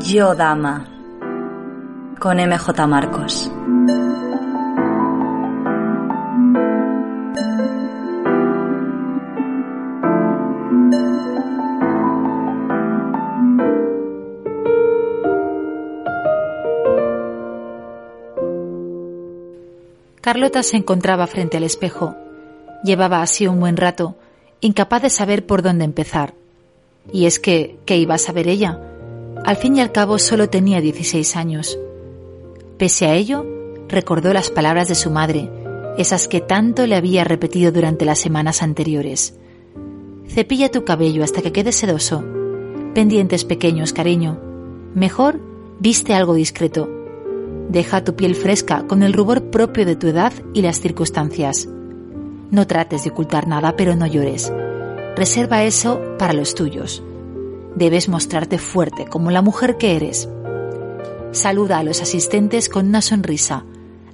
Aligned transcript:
Yo 0.00 0.34
Dama 0.34 0.86
con 2.18 2.38
MJ 2.38 2.86
Marcos. 2.86 3.50
Carlota 20.20 20.62
se 20.62 20.76
encontraba 20.76 21.26
frente 21.26 21.56
al 21.56 21.64
espejo. 21.64 22.27
Llevaba 22.84 23.22
así 23.22 23.46
un 23.46 23.60
buen 23.60 23.76
rato, 23.76 24.16
incapaz 24.60 25.02
de 25.02 25.10
saber 25.10 25.46
por 25.46 25.62
dónde 25.62 25.84
empezar. 25.84 26.34
Y 27.12 27.26
es 27.26 27.38
que, 27.38 27.78
¿qué 27.86 27.96
iba 27.96 28.14
a 28.14 28.18
saber 28.18 28.48
ella? 28.48 28.80
Al 29.44 29.56
fin 29.56 29.76
y 29.76 29.80
al 29.80 29.92
cabo 29.92 30.18
solo 30.18 30.48
tenía 30.48 30.80
16 30.80 31.36
años. 31.36 31.78
Pese 32.76 33.06
a 33.06 33.14
ello, 33.14 33.46
recordó 33.88 34.32
las 34.32 34.50
palabras 34.50 34.88
de 34.88 34.94
su 34.94 35.10
madre, 35.10 35.50
esas 35.96 36.28
que 36.28 36.40
tanto 36.40 36.86
le 36.86 36.96
había 36.96 37.24
repetido 37.24 37.72
durante 37.72 38.04
las 38.04 38.18
semanas 38.18 38.62
anteriores. 38.62 39.34
Cepilla 40.28 40.70
tu 40.70 40.84
cabello 40.84 41.24
hasta 41.24 41.42
que 41.42 41.52
quede 41.52 41.72
sedoso. 41.72 42.24
Pendientes 42.94 43.44
pequeños, 43.44 43.92
cariño. 43.92 44.38
Mejor 44.94 45.40
viste 45.80 46.14
algo 46.14 46.34
discreto. 46.34 46.88
Deja 47.68 48.04
tu 48.04 48.14
piel 48.14 48.34
fresca 48.34 48.86
con 48.86 49.02
el 49.02 49.12
rubor 49.12 49.50
propio 49.50 49.84
de 49.84 49.96
tu 49.96 50.06
edad 50.06 50.32
y 50.54 50.62
las 50.62 50.80
circunstancias. 50.80 51.68
No 52.50 52.66
trates 52.66 53.04
de 53.04 53.10
ocultar 53.10 53.46
nada, 53.46 53.76
pero 53.76 53.94
no 53.96 54.06
llores. 54.06 54.52
Reserva 55.16 55.64
eso 55.64 56.00
para 56.18 56.32
los 56.32 56.54
tuyos. 56.54 57.02
Debes 57.74 58.08
mostrarte 58.08 58.58
fuerte 58.58 59.06
como 59.06 59.30
la 59.30 59.42
mujer 59.42 59.76
que 59.76 59.96
eres. 59.96 60.28
Saluda 61.32 61.78
a 61.78 61.82
los 61.82 62.00
asistentes 62.00 62.68
con 62.68 62.88
una 62.88 63.02
sonrisa. 63.02 63.64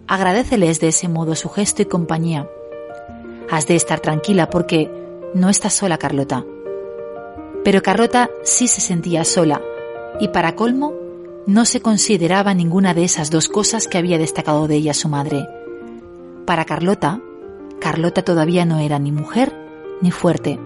Agradeceles 0.07 0.81
de 0.81 0.89
ese 0.89 1.09
modo 1.09 1.35
su 1.35 1.49
gesto 1.49 1.83
y 1.83 1.87
compañía. 1.87 2.49
Has 3.51 3.67
de 3.67 3.77
estar 3.77 4.01
tranquila 4.01 4.51
porque 4.51 4.91
no 5.35 5.49
estás 5.49 5.75
sola, 5.75 5.99
Carlota. 5.99 6.45
Pero 7.65 7.83
Carlota 7.83 8.31
sí 8.43 8.69
se 8.69 8.81
sentía 8.81 9.25
sola 9.25 9.63
y 10.21 10.29
para 10.29 10.57
colmo 10.57 10.93
no 11.47 11.65
se 11.65 11.81
consideraba 11.81 12.55
ninguna 12.55 12.95
de 12.95 13.05
esas 13.05 13.31
dos 13.31 13.49
cosas 13.49 13.87
que 13.87 13.99
había 13.99 14.19
destacado 14.19 14.67
de 14.67 14.77
ella 14.77 14.95
su 14.95 15.09
madre. 15.09 15.47
Para 16.47 16.65
Carlota, 16.65 17.21
Carlota 17.81 18.23
todavía 18.23 18.65
no 18.65 18.79
era 18.79 18.99
ni 18.99 19.13
mujer 19.13 19.53
ni 20.01 20.11
fuerte. 20.11 20.59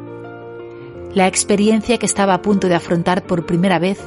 La 1.15 1.27
experiencia 1.27 1.99
que 1.99 2.07
estaba 2.07 2.35
a 2.35 2.43
punto 2.43 2.69
de 2.69 2.75
afrontar 2.75 3.27
por 3.27 3.47
primera 3.47 3.79
vez 3.79 3.99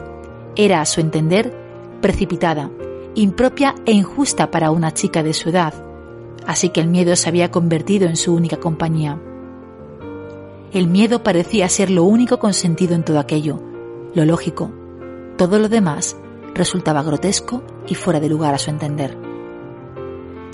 era, 0.55 0.81
a 0.81 0.85
su 0.85 1.01
entender, 1.01 1.53
precipitada, 2.01 2.69
impropia 3.15 3.75
e 3.85 3.91
injusta 3.91 4.51
para 4.51 4.71
una 4.71 4.93
chica 4.93 5.23
de 5.23 5.33
su 5.33 5.49
edad, 5.49 5.73
así 6.45 6.69
que 6.69 6.81
el 6.81 6.87
miedo 6.87 7.15
se 7.15 7.29
había 7.29 7.51
convertido 7.51 8.07
en 8.07 8.15
su 8.15 8.33
única 8.33 8.57
compañía. 8.57 9.19
El 10.73 10.87
miedo 10.87 11.23
parecía 11.23 11.67
ser 11.69 11.89
lo 11.89 12.03
único 12.03 12.39
consentido 12.39 12.95
en 12.95 13.03
todo 13.03 13.19
aquello, 13.19 13.59
lo 14.13 14.25
lógico. 14.25 14.71
Todo 15.37 15.59
lo 15.59 15.67
demás 15.69 16.15
resultaba 16.53 17.03
grotesco 17.03 17.63
y 17.87 17.95
fuera 17.95 18.19
de 18.19 18.29
lugar 18.29 18.53
a 18.53 18.57
su 18.57 18.69
entender. 18.69 19.17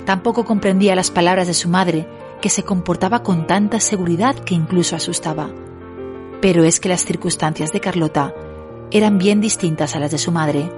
Tampoco 0.04 0.44
comprendía 0.44 0.96
las 0.96 1.10
palabras 1.10 1.46
de 1.46 1.54
su 1.54 1.68
madre, 1.68 2.08
que 2.40 2.50
se 2.50 2.62
comportaba 2.62 3.22
con 3.22 3.46
tanta 3.46 3.80
seguridad 3.80 4.36
que 4.36 4.54
incluso 4.54 4.96
asustaba. 4.96 5.50
Pero 6.40 6.64
es 6.64 6.80
que 6.80 6.88
las 6.88 7.04
circunstancias 7.04 7.72
de 7.72 7.80
Carlota 7.80 8.34
eran 8.90 9.18
bien 9.18 9.40
distintas 9.40 9.96
a 9.96 10.00
las 10.00 10.10
de 10.10 10.18
su 10.18 10.32
madre, 10.32 10.70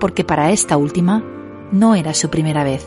porque 0.00 0.24
para 0.24 0.50
esta 0.50 0.76
última 0.76 1.24
no 1.72 1.94
era 1.94 2.14
su 2.14 2.30
primera 2.30 2.64
vez. 2.64 2.86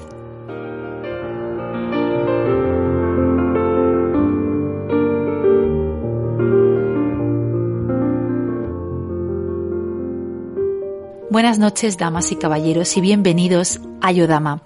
Buenas 11.32 11.60
noches, 11.60 11.98
damas 11.98 12.34
y 12.34 12.36
caballeros, 12.36 12.98
y 12.98 13.02
bienvenidos 13.02 13.80
a 14.02 14.12
Yodama, 14.12 14.62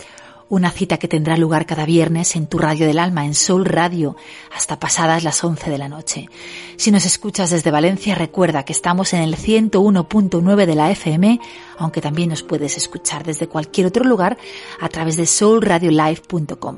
una 0.49 0.71
cita 0.71 0.97
que 0.97 1.07
tendrá 1.07 1.37
lugar 1.37 1.65
cada 1.65 1.85
viernes 1.85 2.35
en 2.35 2.47
tu 2.47 2.57
radio 2.57 2.85
del 2.85 2.99
alma, 2.99 3.25
en 3.25 3.33
Soul 3.33 3.65
Radio, 3.65 4.15
hasta 4.55 4.79
pasadas 4.79 5.23
las 5.23 5.43
11 5.43 5.69
de 5.69 5.77
la 5.77 5.89
noche. 5.89 6.29
Si 6.77 6.91
nos 6.91 7.05
escuchas 7.05 7.49
desde 7.49 7.71
Valencia, 7.71 8.15
recuerda 8.15 8.63
que 8.63 8.73
estamos 8.73 9.13
en 9.13 9.21
el 9.21 9.35
101.9 9.35 10.65
de 10.65 10.75
la 10.75 10.91
FM, 10.91 11.39
aunque 11.77 12.01
también 12.01 12.29
nos 12.29 12.43
puedes 12.43 12.77
escuchar 12.77 13.23
desde 13.23 13.47
cualquier 13.47 13.87
otro 13.87 14.03
lugar 14.03 14.37
a 14.79 14.89
través 14.89 15.17
de 15.17 15.25
soulradiolive.com. 15.25 16.77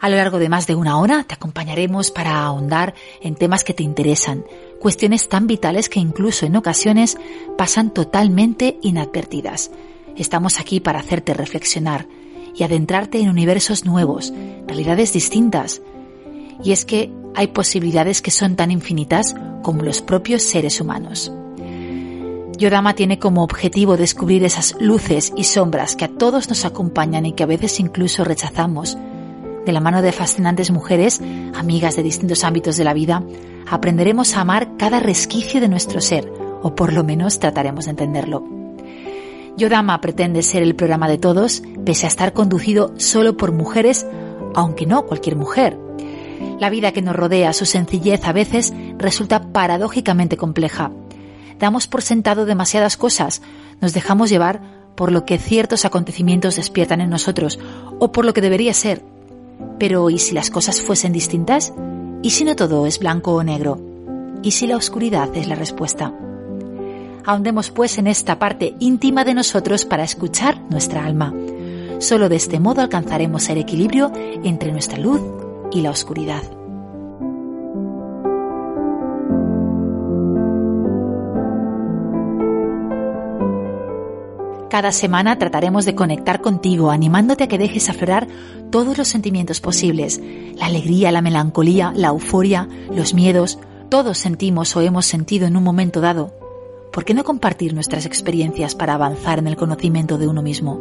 A 0.00 0.10
lo 0.10 0.16
largo 0.16 0.38
de 0.38 0.50
más 0.50 0.66
de 0.66 0.74
una 0.74 0.98
hora 0.98 1.24
te 1.24 1.34
acompañaremos 1.34 2.10
para 2.10 2.42
ahondar 2.44 2.94
en 3.22 3.36
temas 3.36 3.64
que 3.64 3.72
te 3.72 3.82
interesan, 3.82 4.44
cuestiones 4.78 5.30
tan 5.30 5.46
vitales 5.46 5.88
que 5.88 5.98
incluso 5.98 6.44
en 6.44 6.56
ocasiones 6.56 7.16
pasan 7.56 7.94
totalmente 7.94 8.76
inadvertidas. 8.82 9.70
Estamos 10.14 10.60
aquí 10.60 10.80
para 10.80 11.00
hacerte 11.00 11.32
reflexionar, 11.32 12.06
y 12.54 12.62
adentrarte 12.62 13.20
en 13.20 13.28
universos 13.28 13.84
nuevos, 13.84 14.32
realidades 14.66 15.12
distintas. 15.12 15.82
Y 16.62 16.72
es 16.72 16.84
que 16.84 17.12
hay 17.34 17.48
posibilidades 17.48 18.22
que 18.22 18.30
son 18.30 18.56
tan 18.56 18.70
infinitas 18.70 19.34
como 19.62 19.82
los 19.82 20.02
propios 20.02 20.42
seres 20.42 20.80
humanos. 20.80 21.32
Yodama 22.56 22.94
tiene 22.94 23.18
como 23.18 23.42
objetivo 23.42 23.96
descubrir 23.96 24.44
esas 24.44 24.76
luces 24.80 25.32
y 25.36 25.44
sombras 25.44 25.96
que 25.96 26.04
a 26.04 26.08
todos 26.08 26.48
nos 26.48 26.64
acompañan 26.64 27.26
y 27.26 27.32
que 27.32 27.42
a 27.42 27.46
veces 27.46 27.80
incluso 27.80 28.24
rechazamos. 28.24 28.96
De 29.66 29.72
la 29.72 29.80
mano 29.80 30.02
de 30.02 30.12
fascinantes 30.12 30.70
mujeres, 30.70 31.20
amigas 31.54 31.96
de 31.96 32.02
distintos 32.02 32.44
ámbitos 32.44 32.76
de 32.76 32.84
la 32.84 32.94
vida, 32.94 33.24
aprenderemos 33.68 34.36
a 34.36 34.42
amar 34.42 34.76
cada 34.76 35.00
resquicio 35.00 35.60
de 35.60 35.68
nuestro 35.68 36.00
ser, 36.00 36.30
o 36.62 36.74
por 36.74 36.92
lo 36.92 37.02
menos 37.02 37.40
trataremos 37.40 37.86
de 37.86 37.92
entenderlo. 37.92 38.63
Yodama 39.56 40.00
pretende 40.00 40.42
ser 40.42 40.62
el 40.62 40.74
programa 40.74 41.08
de 41.08 41.18
todos, 41.18 41.62
pese 41.84 42.06
a 42.06 42.08
estar 42.08 42.32
conducido 42.32 42.92
solo 42.96 43.36
por 43.36 43.52
mujeres, 43.52 44.06
aunque 44.54 44.86
no 44.86 45.06
cualquier 45.06 45.36
mujer. 45.36 45.78
La 46.58 46.70
vida 46.70 46.92
que 46.92 47.02
nos 47.02 47.14
rodea, 47.14 47.52
su 47.52 47.64
sencillez 47.64 48.24
a 48.24 48.32
veces 48.32 48.72
resulta 48.98 49.52
paradójicamente 49.52 50.36
compleja. 50.36 50.90
Damos 51.58 51.86
por 51.86 52.02
sentado 52.02 52.46
demasiadas 52.46 52.96
cosas, 52.96 53.42
nos 53.80 53.94
dejamos 53.94 54.28
llevar 54.28 54.60
por 54.96 55.12
lo 55.12 55.24
que 55.24 55.38
ciertos 55.38 55.84
acontecimientos 55.84 56.56
despiertan 56.56 57.00
en 57.00 57.10
nosotros 57.10 57.58
o 57.98 58.12
por 58.12 58.24
lo 58.24 58.32
que 58.34 58.40
debería 58.40 58.74
ser. 58.74 59.04
Pero 59.78 60.10
¿y 60.10 60.18
si 60.18 60.34
las 60.34 60.50
cosas 60.50 60.82
fuesen 60.82 61.12
distintas? 61.12 61.72
¿Y 62.22 62.30
si 62.30 62.44
no 62.44 62.56
todo 62.56 62.86
es 62.86 62.98
blanco 62.98 63.34
o 63.34 63.42
negro? 63.42 63.80
¿Y 64.42 64.52
si 64.52 64.66
la 64.66 64.76
oscuridad 64.76 65.34
es 65.36 65.48
la 65.48 65.54
respuesta? 65.54 66.12
Ahondemos 67.26 67.70
pues 67.70 67.96
en 67.98 68.06
esta 68.06 68.38
parte 68.38 68.74
íntima 68.80 69.24
de 69.24 69.34
nosotros 69.34 69.84
para 69.84 70.04
escuchar 70.04 70.60
nuestra 70.68 71.04
alma. 71.04 71.32
Solo 71.98 72.28
de 72.28 72.36
este 72.36 72.60
modo 72.60 72.82
alcanzaremos 72.82 73.48
el 73.48 73.58
equilibrio 73.58 74.12
entre 74.42 74.72
nuestra 74.72 74.98
luz 74.98 75.20
y 75.72 75.80
la 75.80 75.90
oscuridad. 75.90 76.42
Cada 84.68 84.90
semana 84.90 85.38
trataremos 85.38 85.84
de 85.84 85.94
conectar 85.94 86.40
contigo, 86.40 86.90
animándote 86.90 87.44
a 87.44 87.46
que 87.46 87.58
dejes 87.58 87.88
aflorar 87.88 88.26
todos 88.70 88.98
los 88.98 89.06
sentimientos 89.06 89.60
posibles. 89.60 90.20
La 90.56 90.66
alegría, 90.66 91.12
la 91.12 91.22
melancolía, 91.22 91.92
la 91.94 92.08
euforia, 92.08 92.68
los 92.92 93.14
miedos, 93.14 93.60
todos 93.88 94.18
sentimos 94.18 94.74
o 94.76 94.80
hemos 94.80 95.06
sentido 95.06 95.46
en 95.46 95.56
un 95.56 95.62
momento 95.62 96.00
dado. 96.00 96.43
¿Por 96.94 97.04
qué 97.04 97.12
no 97.12 97.24
compartir 97.24 97.74
nuestras 97.74 98.06
experiencias 98.06 98.76
para 98.76 98.94
avanzar 98.94 99.40
en 99.40 99.48
el 99.48 99.56
conocimiento 99.56 100.16
de 100.16 100.28
uno 100.28 100.42
mismo? 100.42 100.80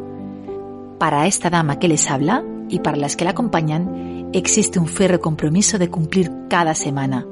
Para 0.99 1.25
esta 1.25 1.49
dama 1.49 1.79
que 1.79 1.87
les 1.87 2.09
habla, 2.09 2.45
y 2.69 2.79
para 2.79 2.97
las 2.97 3.15
que 3.15 3.25
la 3.25 3.31
acompañan 3.31 4.29
existe 4.31 4.77
un 4.77 4.87
férreo 4.87 5.19
compromiso 5.19 5.79
de 5.79 5.89
cumplir 5.89 6.31
cada 6.49 6.75
semana, 6.75 7.25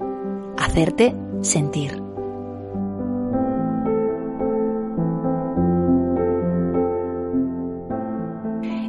hacerte 0.58 1.16
sentir. 1.42 2.02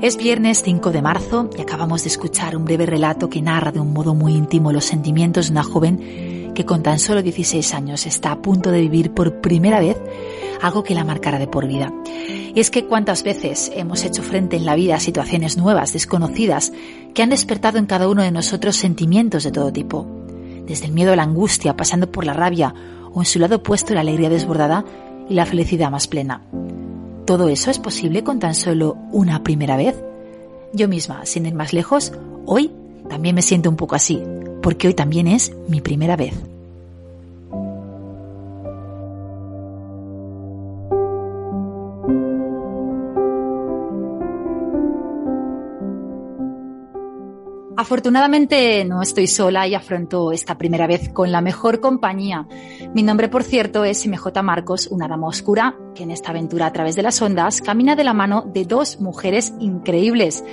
Es 0.01 0.17
viernes 0.17 0.63
5 0.65 0.91
de 0.91 1.03
marzo 1.03 1.51
y 1.57 1.61
acabamos 1.61 2.03
de 2.03 2.09
escuchar 2.09 2.57
un 2.57 2.65
breve 2.65 2.87
relato 2.87 3.29
que 3.29 3.43
narra 3.43 3.73
de 3.73 3.79
un 3.79 3.93
modo 3.93 4.15
muy 4.15 4.33
íntimo 4.35 4.73
los 4.73 4.87
sentimientos 4.87 5.47
de 5.47 5.53
una 5.53 5.63
joven 5.63 6.32
que 6.55 6.65
con 6.65 6.83
tan 6.83 6.99
solo 6.99 7.23
16 7.23 7.75
años 7.75 8.07
está 8.07 8.33
a 8.33 8.43
punto 8.43 8.71
de 8.71 8.81
vivir 8.81 9.13
por 9.13 9.41
primera 9.41 9.81
vez 9.81 9.97
algo 10.61 10.85
que 10.85 10.95
la 10.95 11.05
marcará 11.05 11.39
de 11.39 11.49
por 11.49 11.67
vida. 11.67 11.93
Y 12.55 12.61
es 12.61 12.71
que 12.71 12.87
cuántas 12.87 13.23
veces 13.23 13.73
hemos 13.75 14.05
hecho 14.05 14.23
frente 14.23 14.57
en 14.57 14.65
la 14.65 14.75
vida 14.75 14.97
a 14.97 15.01
situaciones 15.01 15.57
nuevas, 15.57 15.93
desconocidas, 15.93 16.73
que 17.15 17.23
han 17.23 17.31
despertado 17.31 17.79
en 17.79 17.87
cada 17.87 18.09
uno 18.09 18.23
de 18.23 18.31
nosotros 18.31 18.77
sentimientos 18.77 19.45
de 19.45 19.53
todo 19.53 19.73
tipo. 19.73 20.07
Desde 20.67 20.87
el 20.87 20.93
miedo 20.93 21.13
a 21.13 21.17
la 21.17 21.25
angustia, 21.25 21.77
pasando 21.77 22.11
por 22.11 22.25
la 22.25 22.35
rabia 22.35 22.75
o 23.13 23.21
en 23.21 23.27
su 23.27 23.39
lado 23.39 23.57
opuesto 23.57 23.95
la 23.95 24.01
alegría 24.01 24.31
desbordada 24.31 24.85
y 25.29 25.35
la 25.35 25.47
felicidad 25.47 25.91
más 25.91 26.07
plena. 26.07 26.43
¿Todo 27.25 27.49
eso 27.49 27.71
es 27.71 27.79
posible 27.79 28.23
con 28.23 28.39
tan 28.39 28.55
solo 28.55 28.97
una 29.11 29.43
primera 29.43 29.77
vez? 29.77 29.97
Yo 30.73 30.89
misma, 30.89 31.27
sin 31.27 31.47
ir 31.47 31.55
más 31.55 31.73
lejos, 31.73 32.13
hoy 32.47 32.71
también 33.09 33.35
me 33.35 33.43
siento 33.43 33.69
un 33.69 33.77
poco 33.77 33.95
así, 33.95 34.23
porque 34.63 34.89
hoy 34.89 34.95
también 34.95 35.27
es 35.29 35.53
mi 35.69 35.81
primera 35.81 36.17
vez. 36.17 36.35
Afortunadamente 47.83 48.85
no 48.85 49.03
estoy 49.03 49.27
sola 49.27 49.67
y 49.67 49.75
afronto 49.75 50.31
esta 50.31 50.57
primera 50.57 50.87
vez 50.87 51.09
con 51.09 51.33
la 51.33 51.41
mejor 51.41 51.81
compañía. 51.81 52.47
Mi 52.95 53.03
nombre, 53.03 53.29
por 53.29 53.43
cierto, 53.43 53.85
es 53.85 54.07
MJ 54.07 54.41
Marcos, 54.41 54.87
una 54.87 55.09
dama 55.09 55.27
oscura 55.27 55.75
que 55.93 56.05
en 56.05 56.13
esta 56.13 56.31
aventura 56.31 56.67
a 56.67 56.73
través 56.73 56.95
de 56.95 57.03
las 57.03 57.21
ondas 57.21 57.61
camina 57.61 57.97
de 57.97 58.05
la 58.05 58.15
mano 58.15 58.45
de 58.47 58.67
dos 58.67 59.01
mujeres 59.01 59.53
increíbles. 59.59 60.45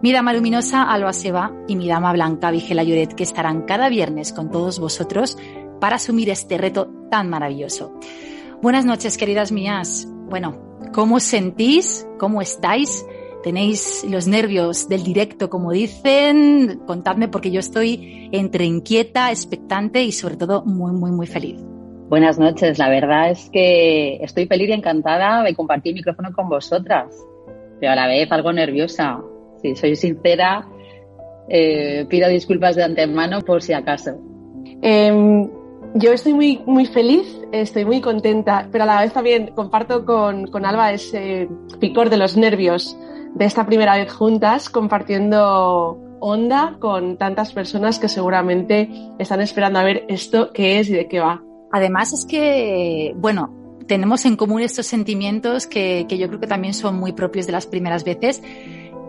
Mi 0.00 0.12
dama 0.12 0.32
luminosa, 0.32 0.84
Alba 0.84 1.12
Seba, 1.12 1.52
y 1.66 1.74
mi 1.74 1.88
dama 1.88 2.12
blanca, 2.12 2.50
Vigela 2.50 2.84
Lloret, 2.84 3.14
que 3.14 3.24
estarán 3.24 3.62
cada 3.62 3.88
viernes 3.88 4.32
con 4.32 4.50
todos 4.50 4.78
vosotros 4.78 5.36
para 5.80 5.96
asumir 5.96 6.30
este 6.30 6.56
reto 6.56 6.88
tan 7.10 7.28
maravilloso. 7.28 7.92
Buenas 8.62 8.84
noches, 8.84 9.18
queridas 9.18 9.50
mías. 9.50 10.06
Bueno, 10.30 10.56
¿cómo 10.92 11.16
os 11.16 11.24
sentís? 11.24 12.06
¿Cómo 12.18 12.40
estáis? 12.40 13.04
tenéis 13.42 14.04
los 14.08 14.26
nervios 14.26 14.88
del 14.88 15.02
directo, 15.02 15.48
como 15.48 15.72
dicen, 15.72 16.80
contadme 16.86 17.28
porque 17.28 17.50
yo 17.50 17.60
estoy 17.60 18.28
entre 18.32 18.64
inquieta, 18.64 19.30
expectante 19.30 20.02
y 20.02 20.12
sobre 20.12 20.36
todo 20.36 20.64
muy, 20.64 20.92
muy, 20.92 21.12
muy 21.12 21.26
feliz. 21.26 21.58
Buenas 22.08 22.38
noches, 22.38 22.78
la 22.78 22.88
verdad 22.88 23.30
es 23.30 23.48
que 23.50 24.16
estoy 24.16 24.46
feliz 24.46 24.68
y 24.68 24.72
encantada 24.72 25.42
de 25.42 25.54
compartir 25.54 25.92
el 25.92 25.96
micrófono 25.96 26.32
con 26.32 26.48
vosotras, 26.48 27.14
pero 27.80 27.92
a 27.92 27.96
la 27.96 28.06
vez 28.06 28.30
algo 28.32 28.52
nerviosa. 28.52 29.20
Si 29.62 29.74
soy 29.74 29.96
sincera, 29.96 30.66
eh, 31.48 32.06
pido 32.08 32.28
disculpas 32.28 32.76
de 32.76 32.84
antemano 32.84 33.40
por 33.40 33.62
si 33.62 33.72
acaso. 33.72 34.18
Em, 34.82 35.48
yo 35.94 36.12
estoy 36.12 36.34
muy, 36.34 36.60
muy 36.66 36.86
feliz, 36.86 37.40
estoy 37.52 37.84
muy 37.84 38.00
contenta, 38.00 38.68
pero 38.70 38.84
a 38.84 38.86
la 38.86 39.00
vez 39.00 39.12
también 39.12 39.52
comparto 39.54 40.04
con, 40.04 40.46
con 40.48 40.66
Alba 40.66 40.92
ese 40.92 41.48
picor 41.80 42.10
de 42.10 42.18
los 42.18 42.36
nervios 42.36 42.96
de 43.34 43.44
esta 43.44 43.66
primera 43.66 43.96
vez 43.96 44.12
juntas 44.12 44.68
compartiendo 44.68 45.98
onda 46.20 46.76
con 46.80 47.16
tantas 47.16 47.52
personas 47.52 47.98
que 47.98 48.08
seguramente 48.08 48.90
están 49.18 49.40
esperando 49.40 49.78
a 49.78 49.84
ver 49.84 50.04
esto 50.08 50.50
qué 50.52 50.80
es 50.80 50.90
y 50.90 50.94
de 50.94 51.08
qué 51.08 51.20
va. 51.20 51.42
Además 51.70 52.12
es 52.12 52.26
que, 52.26 53.14
bueno, 53.16 53.54
tenemos 53.86 54.24
en 54.26 54.36
común 54.36 54.60
estos 54.60 54.86
sentimientos 54.86 55.66
que, 55.66 56.06
que 56.08 56.18
yo 56.18 56.28
creo 56.28 56.40
que 56.40 56.46
también 56.46 56.74
son 56.74 56.98
muy 56.98 57.12
propios 57.12 57.46
de 57.46 57.52
las 57.52 57.66
primeras 57.66 58.04
veces 58.04 58.42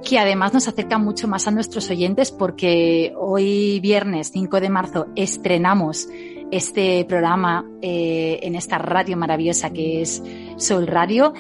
que 0.04 0.20
además 0.20 0.54
nos 0.54 0.68
acercan 0.68 1.04
mucho 1.04 1.28
más 1.28 1.48
a 1.48 1.52
nuestros 1.52 1.90
oyentes 1.90 2.32
porque 2.32 3.14
hoy 3.18 3.80
viernes 3.80 4.32
5 4.34 4.60
de 4.60 4.70
marzo 4.70 5.08
estrenamos 5.16 6.08
este 6.52 7.06
programa 7.06 7.66
eh, 7.82 8.40
en 8.42 8.56
esta 8.56 8.78
radio 8.78 9.18
maravillosa 9.18 9.72
que 9.72 10.02
es 10.02 10.24
Sol 10.58 10.88
Radio 10.88 11.34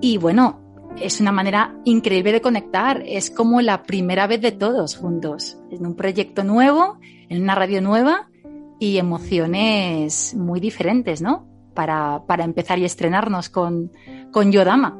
y 0.00 0.18
bueno, 0.18 0.60
es 1.00 1.20
una 1.20 1.32
manera 1.32 1.74
increíble 1.84 2.32
de 2.32 2.40
conectar. 2.40 3.02
Es 3.06 3.30
como 3.30 3.60
la 3.60 3.82
primera 3.82 4.26
vez 4.26 4.40
de 4.40 4.52
todos 4.52 4.96
juntos, 4.96 5.58
en 5.70 5.86
un 5.86 5.94
proyecto 5.94 6.44
nuevo, 6.44 6.98
en 7.28 7.42
una 7.42 7.54
radio 7.54 7.80
nueva 7.80 8.28
y 8.78 8.98
emociones 8.98 10.34
muy 10.34 10.60
diferentes, 10.60 11.20
¿no? 11.20 11.46
Para, 11.74 12.22
para 12.26 12.44
empezar 12.44 12.78
y 12.78 12.84
estrenarnos 12.84 13.48
con, 13.48 13.92
con 14.32 14.50
Yodama. 14.50 14.98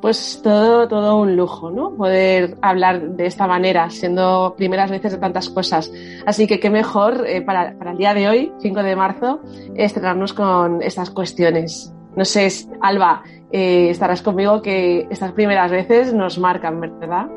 Pues 0.00 0.40
todo, 0.42 0.86
todo 0.86 1.16
un 1.16 1.36
lujo, 1.36 1.70
¿no? 1.70 1.90
Poder 1.96 2.56
hablar 2.62 3.00
de 3.00 3.26
esta 3.26 3.48
manera, 3.48 3.90
siendo 3.90 4.54
primeras 4.56 4.90
veces 4.90 5.12
de 5.12 5.18
tantas 5.18 5.48
cosas. 5.48 5.92
Así 6.24 6.46
que 6.46 6.60
qué 6.60 6.70
mejor 6.70 7.24
eh, 7.26 7.42
para, 7.42 7.76
para 7.76 7.90
el 7.90 7.98
día 7.98 8.14
de 8.14 8.28
hoy, 8.28 8.52
5 8.60 8.82
de 8.82 8.94
marzo, 8.94 9.40
estrenarnos 9.74 10.32
con 10.32 10.82
estas 10.82 11.10
cuestiones. 11.10 11.92
No 12.14 12.24
sé, 12.24 12.48
Alba, 12.80 13.22
eh, 13.50 13.90
estarás 13.90 14.22
conmigo 14.22 14.60
que 14.60 15.06
estas 15.10 15.32
primeras 15.32 15.70
veces 15.70 16.12
nos 16.12 16.38
marcan, 16.38 16.80
¿verdad? 16.80 17.28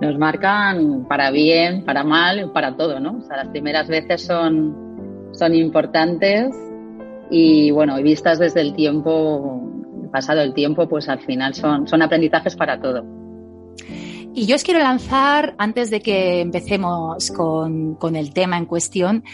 Nos 0.00 0.18
marcan 0.18 1.04
para 1.08 1.30
bien, 1.30 1.84
para 1.84 2.04
mal, 2.04 2.52
para 2.52 2.76
todo, 2.76 3.00
¿no? 3.00 3.18
O 3.18 3.22
sea, 3.22 3.38
las 3.38 3.48
primeras 3.48 3.88
veces 3.88 4.24
son, 4.24 5.28
son 5.32 5.54
importantes 5.54 6.54
y, 7.30 7.70
bueno, 7.70 7.96
vistas 8.02 8.38
desde 8.38 8.60
el 8.60 8.74
tiempo, 8.74 9.67
pasado 10.10 10.40
el 10.40 10.54
tiempo, 10.54 10.88
pues 10.88 11.08
al 11.08 11.20
final 11.20 11.54
son, 11.54 11.86
son 11.86 12.02
aprendizajes 12.02 12.56
para 12.56 12.80
todo. 12.80 13.04
Y 14.34 14.46
yo 14.46 14.56
os 14.56 14.62
quiero 14.62 14.80
lanzar, 14.80 15.54
antes 15.58 15.90
de 15.90 16.00
que 16.00 16.40
empecemos 16.40 17.30
con, 17.30 17.94
con 17.96 18.14
el 18.14 18.32
tema 18.32 18.56
en 18.56 18.66
cuestión, 18.66 19.24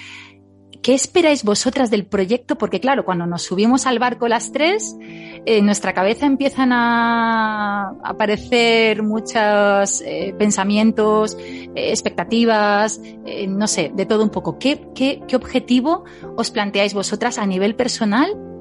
¿Qué 0.85 0.93
esperáis 0.93 1.44
vosotras 1.44 1.91
del 1.91 2.05
proyecto? 2.05 2.59
Porque 2.59 2.79
claro, 2.79 3.06
cuando 3.06 3.25
nos 3.25 3.41
subimos 3.41 3.87
al 3.87 3.99
barco 3.99 4.29
las 4.29 4.53
tres, 4.53 4.94
en 5.00 5.65
nuestra 5.65 5.94
cabeza 5.94 6.26
empiezan 6.26 6.75
a 6.75 7.94
aparecer 8.05 9.03
muchos 9.03 10.03
eh, 10.03 10.35
pensamientos, 10.38 11.38
eh, 11.41 11.88
expectativas, 11.88 13.00
eh, 13.25 13.47
no 13.47 13.67
sé, 13.67 13.93
de 13.94 14.05
todo 14.05 14.23
un 14.23 14.29
poco. 14.29 14.59
¿Qué, 14.59 14.88
qué, 14.94 15.23
qué 15.26 15.37
objetivo 15.37 16.04
os 16.37 16.50
planteáis 16.50 16.93
vosotras 16.93 17.38
a 17.38 17.47
nivel 17.47 17.76
personal 17.76 18.53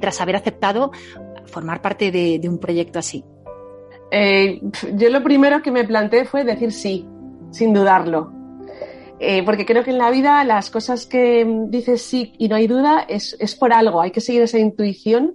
tras 0.00 0.20
haber 0.20 0.36
aceptado 0.36 0.92
formar 1.46 1.82
parte 1.82 2.10
de, 2.10 2.40
un 2.48 2.58
proyecto 2.58 2.98
así? 2.98 3.24
yo 4.12 5.08
lo 5.08 5.22
primero 5.22 5.62
que 5.62 5.70
me 5.70 5.84
planteé 5.84 6.24
fue 6.24 6.44
decir 6.44 6.72
sí, 6.72 7.06
sin 7.50 7.72
dudarlo. 7.72 8.32
Eh, 9.22 9.42
porque 9.44 9.66
creo 9.66 9.84
que 9.84 9.90
en 9.90 9.98
la 9.98 10.10
vida 10.10 10.42
las 10.44 10.70
cosas 10.70 11.04
que 11.04 11.46
dices 11.68 12.00
sí 12.00 12.32
y 12.38 12.48
no 12.48 12.56
hay 12.56 12.66
duda 12.66 13.04
es, 13.06 13.36
es 13.38 13.54
por 13.54 13.70
algo, 13.72 14.00
hay 14.00 14.12
que 14.12 14.22
seguir 14.22 14.40
esa 14.40 14.58
intuición 14.58 15.34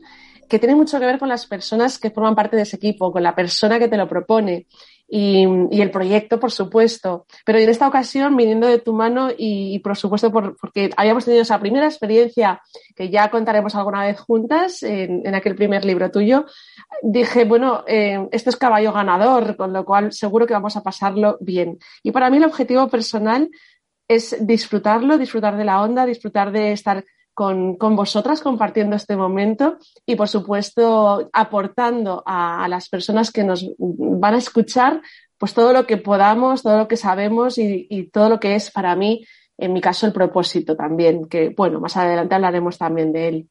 que 0.50 0.58
tiene 0.58 0.76
mucho 0.76 1.00
que 1.00 1.06
ver 1.06 1.20
con 1.20 1.30
las 1.30 1.46
personas 1.46 2.00
que 2.00 2.10
forman 2.10 2.36
parte 2.36 2.56
de 2.56 2.64
ese 2.64 2.78
equipo, 2.78 3.12
con 3.12 3.22
la 3.22 3.36
persona 3.36 3.78
que 3.78 3.88
te 3.88 3.98
lo 3.98 4.08
propone 4.08 4.66
y, 5.08 5.46
el 5.82 5.92
proyecto, 5.92 6.40
por 6.40 6.52
supuesto. 6.52 7.26
Pero 7.46 7.60
en 7.60 7.70
esta 7.70 7.88
ocasión, 7.88 8.36
viniendo 8.36 8.68
de 8.68 8.80
tu 8.80 8.94
mano 8.94 9.30
y, 9.38 9.80
por 9.80 9.96
supuesto, 9.96 10.32
por, 10.32 10.58
porque 10.58 10.90
habíamos 10.98 11.26
tenido 11.26 11.44
esa 11.44 11.60
primera 11.60 11.86
experiencia 11.86 12.62
que 12.96 13.10
ya 13.10 13.30
contaremos 13.30 13.76
alguna 13.76 14.04
vez 14.04 14.20
juntas 14.20 14.84
en, 14.84 15.26
en 15.26 15.36
aquel 15.36 15.56
primer 15.56 15.86
libro 15.86 16.10
tuyo, 16.12 16.46
dije, 17.02 17.46
bueno, 17.46 17.84
eh, 17.88 18.28
esto 18.32 18.50
es 18.50 18.58
caballo 18.58 18.92
ganador, 18.94 19.56
con 19.56 19.74
lo 19.74 19.86
cual 19.86 20.12
seguro 20.12 20.48
que 20.48 20.54
vamos 20.54 20.76
a 20.76 20.84
pasarlo 20.84 21.38
bien. 21.40 21.78
Y 22.04 22.12
para 22.12 22.30
mí 22.30 22.38
el 22.38 22.46
objetivo 22.46 22.88
personal 22.88 23.50
es 24.08 24.36
disfrutarlo, 24.46 25.18
disfrutar 25.18 25.58
de 25.58 25.66
la 25.66 25.82
onda, 25.82 26.06
disfrutar 26.06 26.52
de 26.52 26.72
estar 26.72 27.04
con, 27.36 27.76
con 27.76 27.96
vosotras 27.96 28.42
compartiendo 28.42 28.96
este 28.96 29.16
momento 29.16 29.78
y, 30.06 30.16
por 30.16 30.28
supuesto, 30.28 31.30
aportando 31.34 32.24
a, 32.26 32.68
las 32.68 32.90
personas 32.90 33.32
que 33.32 33.44
nos 33.44 33.70
van 33.78 34.34
a 34.34 34.40
escuchar 34.40 35.02
pues 35.38 35.54
todo 35.54 35.74
lo 35.74 35.86
que 35.86 35.98
podamos, 35.98 36.64
todo 36.64 36.78
lo 36.78 36.88
que 36.88 36.96
sabemos 36.96 37.58
y, 37.58 37.86
y 37.90 38.10
todo 38.10 38.30
lo 38.30 38.40
que 38.40 38.56
es 38.56 38.72
para 38.72 38.96
mí, 38.96 39.26
en 39.58 39.74
mi 39.74 39.82
caso, 39.82 40.08
el 40.08 40.14
propósito 40.14 40.76
también, 40.78 41.28
que, 41.28 41.50
bueno, 41.50 41.82
más 41.82 41.98
adelante 41.98 42.36
hablaremos 42.36 42.78
también 42.78 43.12
de 43.12 43.28
él. 43.28 43.50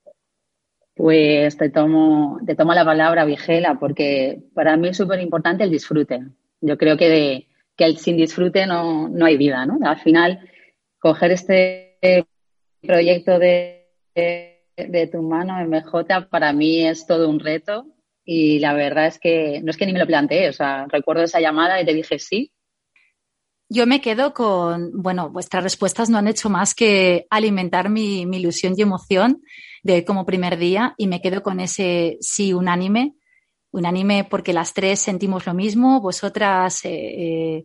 Pues 0.96 1.56
te 1.58 1.68
tomo, 1.68 2.40
te 2.46 2.54
tomo 2.54 2.72
la 2.72 2.84
palabra, 2.84 3.24
Vigela, 3.24 3.78
porque 3.78 4.40
para 4.54 4.76
mí 4.78 4.88
es 4.88 4.96
súper 4.96 5.20
importante 5.20 5.64
el 5.64 5.70
disfrute. 5.70 6.20
Yo 6.60 6.78
creo 6.78 6.96
que 6.96 7.46
que 7.76 7.96
sin 7.96 8.16
disfrute 8.16 8.66
no, 8.66 9.08
no 9.08 9.26
hay 9.26 9.36
vida, 9.36 9.66
¿no? 9.66 9.78
Al 9.86 9.98
final, 9.98 10.48
coger 10.98 11.32
este 11.32 11.98
proyecto 12.86 13.38
de, 13.38 13.88
tu 15.10 15.22
mano, 15.22 15.56
MJ, 15.66 16.28
para 16.30 16.52
mí 16.52 16.86
es 16.86 17.06
todo 17.06 17.28
un 17.28 17.40
reto 17.40 17.86
y 18.24 18.58
la 18.58 18.72
verdad 18.72 19.06
es 19.06 19.18
que 19.18 19.60
no 19.62 19.70
es 19.70 19.76
que 19.76 19.86
ni 19.86 19.92
me 19.92 19.98
lo 19.98 20.06
planteé, 20.06 20.48
o 20.48 20.52
sea, 20.52 20.86
recuerdo 20.88 21.22
esa 21.22 21.40
llamada 21.40 21.80
y 21.80 21.84
te 21.84 21.94
dije 21.94 22.18
sí. 22.18 22.52
Yo 23.68 23.86
me 23.86 24.00
quedo 24.00 24.34
con, 24.34 24.90
bueno, 25.02 25.30
vuestras 25.30 25.64
respuestas 25.64 26.10
no 26.10 26.18
han 26.18 26.28
hecho 26.28 26.50
más 26.50 26.74
que 26.74 27.26
alimentar 27.30 27.88
mi, 27.88 28.22
ilusión 28.22 28.74
y 28.76 28.82
emoción 28.82 29.42
de 29.82 30.04
como 30.04 30.26
primer 30.26 30.58
día 30.58 30.94
y 30.96 31.06
me 31.06 31.20
quedo 31.20 31.42
con 31.42 31.60
ese 31.60 32.18
sí 32.20 32.52
unánime, 32.52 33.14
unánime 33.70 34.24
porque 34.24 34.52
las 34.52 34.74
tres 34.74 35.00
sentimos 35.00 35.46
lo 35.46 35.54
mismo, 35.54 36.00
vosotras 36.00 36.84
eh, 36.84 36.90
eh, 36.92 37.64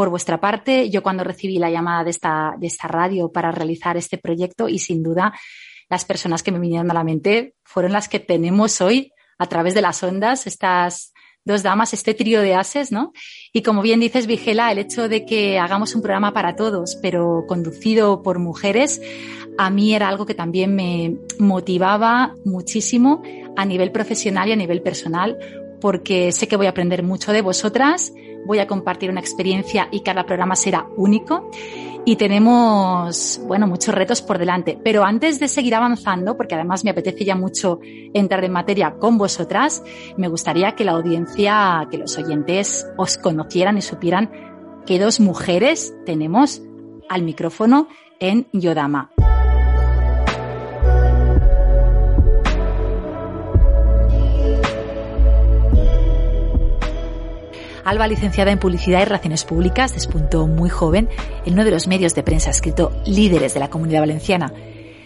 por 0.00 0.08
vuestra 0.08 0.40
parte, 0.40 0.88
yo 0.88 1.02
cuando 1.02 1.24
recibí 1.24 1.58
la 1.58 1.68
llamada 1.68 2.04
de 2.04 2.08
esta, 2.08 2.54
de 2.58 2.68
esta 2.68 2.88
radio 2.88 3.30
para 3.30 3.52
realizar 3.52 3.98
este 3.98 4.16
proyecto 4.16 4.66
y 4.66 4.78
sin 4.78 5.02
duda 5.02 5.34
las 5.90 6.06
personas 6.06 6.42
que 6.42 6.50
me 6.50 6.58
vinieron 6.58 6.90
a 6.90 6.94
la 6.94 7.04
mente 7.04 7.52
fueron 7.64 7.92
las 7.92 8.08
que 8.08 8.18
tenemos 8.18 8.80
hoy 8.80 9.12
a 9.38 9.44
través 9.44 9.74
de 9.74 9.82
las 9.82 10.02
ondas, 10.02 10.46
estas 10.46 11.12
dos 11.44 11.62
damas, 11.62 11.92
este 11.92 12.14
trío 12.14 12.40
de 12.40 12.54
ases, 12.54 12.92
¿no? 12.92 13.12
Y 13.52 13.60
como 13.60 13.82
bien 13.82 14.00
dices, 14.00 14.26
Vigela, 14.26 14.72
el 14.72 14.78
hecho 14.78 15.06
de 15.06 15.26
que 15.26 15.58
hagamos 15.58 15.94
un 15.94 16.00
programa 16.00 16.32
para 16.32 16.56
todos, 16.56 16.96
pero 17.02 17.44
conducido 17.46 18.22
por 18.22 18.38
mujeres, 18.38 19.02
a 19.58 19.68
mí 19.68 19.94
era 19.94 20.08
algo 20.08 20.24
que 20.24 20.34
también 20.34 20.74
me 20.74 21.18
motivaba 21.38 22.34
muchísimo 22.46 23.20
a 23.54 23.66
nivel 23.66 23.92
profesional 23.92 24.48
y 24.48 24.52
a 24.52 24.56
nivel 24.56 24.80
personal, 24.80 25.36
porque 25.78 26.32
sé 26.32 26.48
que 26.48 26.56
voy 26.56 26.68
a 26.68 26.70
aprender 26.70 27.02
mucho 27.02 27.32
de 27.32 27.42
vosotras, 27.42 28.14
voy 28.46 28.58
a 28.58 28.66
compartir 28.66 29.10
una 29.10 29.20
experiencia 29.20 29.88
y 29.90 30.00
cada 30.00 30.24
programa 30.24 30.56
será 30.56 30.86
único 30.96 31.50
y 32.04 32.16
tenemos, 32.16 33.40
bueno, 33.46 33.66
muchos 33.66 33.94
retos 33.94 34.22
por 34.22 34.38
delante. 34.38 34.78
Pero 34.82 35.04
antes 35.04 35.38
de 35.38 35.48
seguir 35.48 35.74
avanzando, 35.74 36.36
porque 36.36 36.54
además 36.54 36.84
me 36.84 36.90
apetece 36.90 37.24
ya 37.24 37.36
mucho 37.36 37.80
entrar 37.82 38.44
en 38.44 38.52
materia 38.52 38.94
con 38.98 39.18
vosotras, 39.18 39.82
me 40.16 40.28
gustaría 40.28 40.72
que 40.72 40.84
la 40.84 40.92
audiencia, 40.92 41.86
que 41.90 41.98
los 41.98 42.16
oyentes 42.18 42.86
os 42.96 43.18
conocieran 43.18 43.76
y 43.76 43.82
supieran 43.82 44.30
que 44.86 44.98
dos 44.98 45.20
mujeres 45.20 45.94
tenemos 46.06 46.62
al 47.08 47.22
micrófono 47.22 47.88
en 48.18 48.46
Yodama. 48.52 49.10
Alba, 57.84 58.06
licenciada 58.06 58.50
en 58.50 58.58
Publicidad 58.58 59.00
y 59.00 59.04
Relaciones 59.04 59.44
Públicas, 59.44 59.94
despuntó 59.94 60.46
muy 60.46 60.70
joven 60.70 61.08
en 61.44 61.54
uno 61.54 61.64
de 61.64 61.70
los 61.70 61.86
medios 61.86 62.14
de 62.14 62.22
prensa 62.22 62.50
escrito 62.50 62.92
líderes 63.06 63.54
de 63.54 63.60
la 63.60 63.70
comunidad 63.70 64.00
valenciana. 64.00 64.52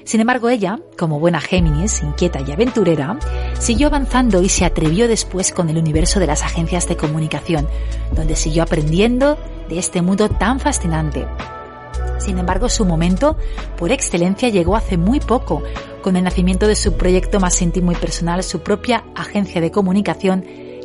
Sin 0.04 0.20
embargo, 0.20 0.50
ella, 0.50 0.80
como 0.98 1.18
buena 1.18 1.40
Géminis, 1.40 2.02
inquieta 2.02 2.40
y 2.46 2.52
aventurera, 2.52 3.18
siguió 3.58 3.86
avanzando 3.86 4.42
y 4.42 4.50
se 4.50 4.66
atrevió 4.66 5.08
después 5.08 5.52
con 5.52 5.70
el 5.70 5.78
universo 5.78 6.20
de 6.20 6.26
las 6.26 6.42
agencias 6.42 6.86
de 6.88 6.96
comunicación, 6.96 7.66
donde 8.14 8.36
siguió 8.36 8.62
aprendiendo 8.62 9.38
de 9.68 9.78
este 9.78 10.02
mundo 10.02 10.28
tan 10.28 10.60
fascinante. 10.60 11.26
Sin 12.18 12.38
embargo, 12.38 12.68
su 12.68 12.84
momento 12.84 13.36
por 13.78 13.92
excelencia 13.92 14.50
llegó 14.50 14.76
hace 14.76 14.98
muy 14.98 15.20
poco, 15.20 15.62
con 16.02 16.16
el 16.16 16.24
nacimiento 16.24 16.68
de 16.68 16.76
su 16.76 16.98
proyecto 16.98 17.40
más 17.40 17.60
íntimo 17.62 17.90
y 17.92 17.94
personal, 17.94 18.42
su 18.42 18.60
propia 18.60 19.04
agencia 19.14 19.62
de 19.62 19.70
comunicación 19.70 20.44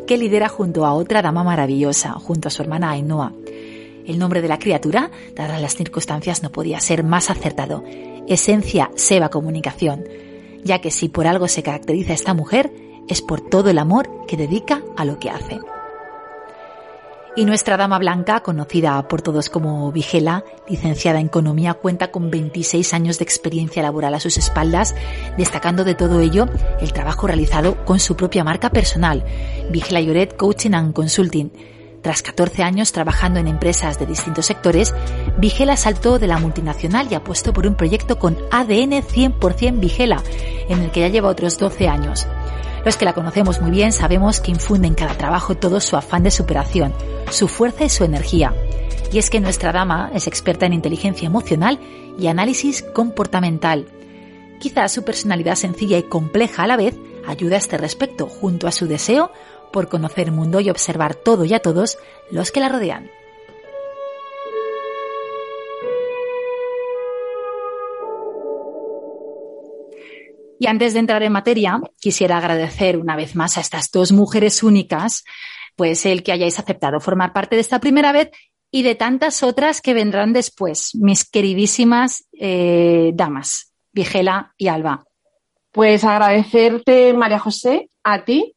que 0.10 0.18
lidera 0.18 0.50
junto 0.50 0.88
a 0.88 0.94
otra 0.94 1.22
dama 1.22 1.44
maravillosa, 1.44 2.14
junto 2.14 2.48
a 2.48 2.52
su 2.52 2.64
hermana 2.64 2.90
Ainhoa. 2.90 3.32
El 4.08 4.18
nombre 4.18 4.42
de 4.42 4.48
la 4.48 4.58
criatura, 4.58 5.12
dadas 5.36 5.62
las 5.62 5.76
circunstancias, 5.76 6.42
no 6.42 6.52
podía 6.52 6.80
ser 6.80 7.04
más 7.04 7.30
acertado. 7.30 7.84
Esencia 8.28 8.90
Seba 8.96 9.30
Comunicación, 9.30 10.06
ya 10.64 10.82
que 10.82 10.90
si 10.90 11.10
por 11.10 11.28
algo 11.28 11.48
se 11.48 11.62
caracteriza 11.62 12.14
esta 12.14 12.34
mujer, 12.34 12.72
es 13.08 13.22
por 13.22 13.40
todo 13.40 13.70
el 13.70 13.78
amor 13.78 14.26
que 14.26 14.36
dedica 14.36 14.82
a 14.98 15.06
lo 15.06 15.20
que 15.20 15.30
hace. 15.30 15.60
Y 17.40 17.46
nuestra 17.46 17.78
dama 17.78 18.00
blanca, 18.00 18.42
conocida 18.42 19.08
por 19.08 19.22
todos 19.22 19.50
como 19.50 19.94
Vigela, 19.94 20.44
licenciada 20.68 21.22
en 21.22 21.28
Economía, 21.28 21.74
cuenta 21.74 22.12
con 22.12 22.30
26 22.30 22.94
años 22.94 23.18
de 23.18 23.24
experiencia 23.24 23.82
laboral 23.82 24.14
a 24.14 24.20
sus 24.20 24.38
espaldas, 24.38 24.94
destacando 25.38 25.86
de 25.86 25.96
todo 25.96 26.20
ello 26.20 26.48
el 26.82 26.92
trabajo 26.92 27.28
realizado 27.28 27.86
con 27.86 28.02
su 28.02 28.18
propia 28.18 28.44
marca 28.44 28.72
personal, 28.72 29.24
Vigela 29.72 30.02
Lloret 30.02 30.36
Coaching 30.36 30.74
and 30.74 30.94
Consulting. 30.94 31.50
Tras 32.02 32.22
14 32.24 32.62
años 32.62 32.92
trabajando 32.92 33.40
en 33.40 33.48
empresas 33.48 33.98
de 34.00 34.06
distintos 34.06 34.46
sectores, 34.46 34.94
Vigela 35.38 35.78
saltó 35.78 36.20
de 36.20 36.28
la 36.28 36.40
multinacional 36.40 37.08
y 37.10 37.16
apostó 37.16 37.54
por 37.54 37.66
un 37.66 37.76
proyecto 37.76 38.20
con 38.20 38.36
ADN 38.52 39.02
100% 39.02 39.80
Vigela, 39.80 40.22
en 40.68 40.82
el 40.82 40.92
que 40.92 41.00
ya 41.00 41.08
lleva 41.08 41.30
otros 41.30 41.58
12 41.58 41.88
años. 41.88 42.28
Los 42.86 42.98
que 42.98 43.06
la 43.06 43.14
conocemos 43.14 43.62
muy 43.62 43.72
bien 43.72 43.92
sabemos 43.92 44.40
que 44.40 44.52
infunde 44.52 44.88
en 44.88 44.96
cada 44.96 45.16
trabajo 45.16 45.56
todo 45.56 45.80
su 45.80 45.98
afán 45.98 46.24
de 46.24 46.32
superación, 46.32 46.94
su 47.30 47.48
fuerza 47.48 47.84
y 47.84 47.90
su 47.90 48.04
energía. 48.04 48.54
Y 49.12 49.18
es 49.18 49.30
que 49.30 49.40
nuestra 49.40 49.72
dama 49.72 50.12
es 50.14 50.28
experta 50.28 50.66
en 50.66 50.74
inteligencia 50.74 51.26
emocional 51.26 51.80
y 52.18 52.28
análisis 52.28 52.84
comportamental. 52.84 53.88
Quizás 54.60 54.92
su 54.92 55.04
personalidad 55.04 55.56
sencilla 55.56 55.98
y 55.98 56.04
compleja 56.04 56.64
a 56.64 56.68
la 56.68 56.78
vez 56.78 56.96
ayuda 57.28 57.56
a 57.56 57.60
este 57.60 57.78
respecto, 57.78 58.28
junto 58.28 58.68
a 58.68 58.72
su 58.72 58.88
deseo 58.88 59.32
por 59.72 59.90
conocer 59.90 60.28
el 60.28 60.34
mundo 60.34 60.60
y 60.60 60.70
observar 60.70 61.16
todo 61.16 61.46
y 61.46 61.54
a 61.54 61.60
todos 61.60 61.98
los 62.32 62.52
que 62.52 62.60
la 62.60 62.70
rodean. 62.70 63.10
Y 70.60 70.68
antes 70.68 70.94
de 70.94 71.00
entrar 71.00 71.24
en 71.24 71.32
materia, 71.32 71.80
quisiera 72.02 72.38
agradecer 72.38 72.98
una 72.98 73.16
vez 73.16 73.34
más 73.34 73.58
a 73.58 73.62
estas 73.62 73.90
dos 73.92 74.12
mujeres 74.12 74.62
únicas, 74.62 75.24
pues 75.78 76.06
el 76.06 76.22
que 76.22 76.34
hayáis 76.34 76.60
aceptado 76.60 77.00
formar 77.00 77.32
parte 77.32 77.56
de 77.56 77.62
esta 77.62 77.80
primera 77.80 78.12
vez 78.12 78.30
y 78.70 78.84
de 78.84 78.96
tantas 78.96 79.42
otras 79.42 79.82
que 79.82 79.94
vendrán 79.94 80.34
después, 80.34 80.92
mis 80.96 81.24
queridísimas 81.24 82.28
eh, 82.34 83.12
damas, 83.14 83.74
Vigela 83.94 84.54
y 84.58 84.68
Alba. 84.68 85.06
Pues 85.72 86.04
agradecerte, 86.04 87.14
María 87.14 87.40
José, 87.40 87.90
a 88.04 88.26
ti 88.26 88.56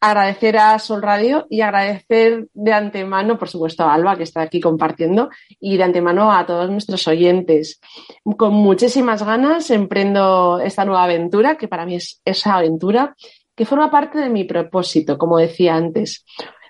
agradecer 0.00 0.56
a 0.56 0.78
Sol 0.78 1.02
Radio 1.02 1.46
y 1.50 1.60
agradecer 1.60 2.48
de 2.54 2.72
antemano, 2.72 3.38
por 3.38 3.48
supuesto, 3.48 3.84
a 3.84 3.92
Alba, 3.92 4.16
que 4.16 4.22
está 4.22 4.40
aquí 4.40 4.60
compartiendo, 4.60 5.28
y 5.60 5.76
de 5.76 5.84
antemano 5.84 6.32
a 6.32 6.46
todos 6.46 6.70
nuestros 6.70 7.06
oyentes. 7.06 7.80
Con 8.38 8.54
muchísimas 8.54 9.22
ganas 9.22 9.70
emprendo 9.70 10.58
esta 10.60 10.84
nueva 10.84 11.04
aventura, 11.04 11.56
que 11.56 11.68
para 11.68 11.84
mí 11.84 11.96
es 11.96 12.20
esa 12.24 12.56
aventura, 12.56 13.14
que 13.54 13.66
forma 13.66 13.90
parte 13.90 14.18
de 14.18 14.30
mi 14.30 14.44
propósito, 14.44 15.18
como 15.18 15.36
decía 15.36 15.74
antes. 15.74 16.24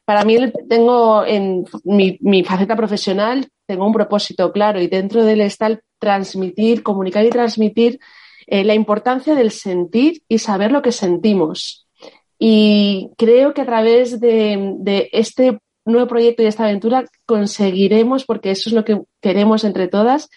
Para 0.05 0.25
mí 0.25 0.37
tengo 0.69 1.25
en 1.25 1.65
mi, 1.85 2.43
faceta 2.43 2.75
profesional, 2.75 3.47
tengo 3.65 3.87
un 3.87 3.93
propósito 3.93 4.51
claro 4.51 4.81
y 4.81 4.89
dentro 4.89 5.25
de 5.25 5.35
él 5.35 5.41
está 5.43 5.69
el 5.69 5.83
transmitir, 6.01 6.83
comunicar 6.83 7.25
y 7.25 7.31
transmitir 7.31 8.01
eh, 8.49 8.65
la 8.65 8.75
importancia 8.75 9.37
del 9.37 9.53
sentir 9.53 10.23
y 10.27 10.39
saber 10.39 10.73
lo 10.73 10.83
que 10.83 10.91
sentimos 10.91 11.87
y 12.43 13.11
creo 13.19 13.53
que 13.53 13.61
a 13.61 13.67
través 13.67 14.19
de, 14.19 15.11
este 15.13 15.61
nuevo 15.85 16.09
proyecto 16.09 16.43
y 16.43 16.47
esta 16.47 16.65
aventura 16.65 17.05
conseguiremos, 17.27 18.25
porque 18.25 18.51
eso 18.51 18.71
es 18.71 18.75
lo 18.75 18.83
que 18.83 19.03
queremos 19.21 19.63
entre 19.63 19.89
todas, 19.89 20.31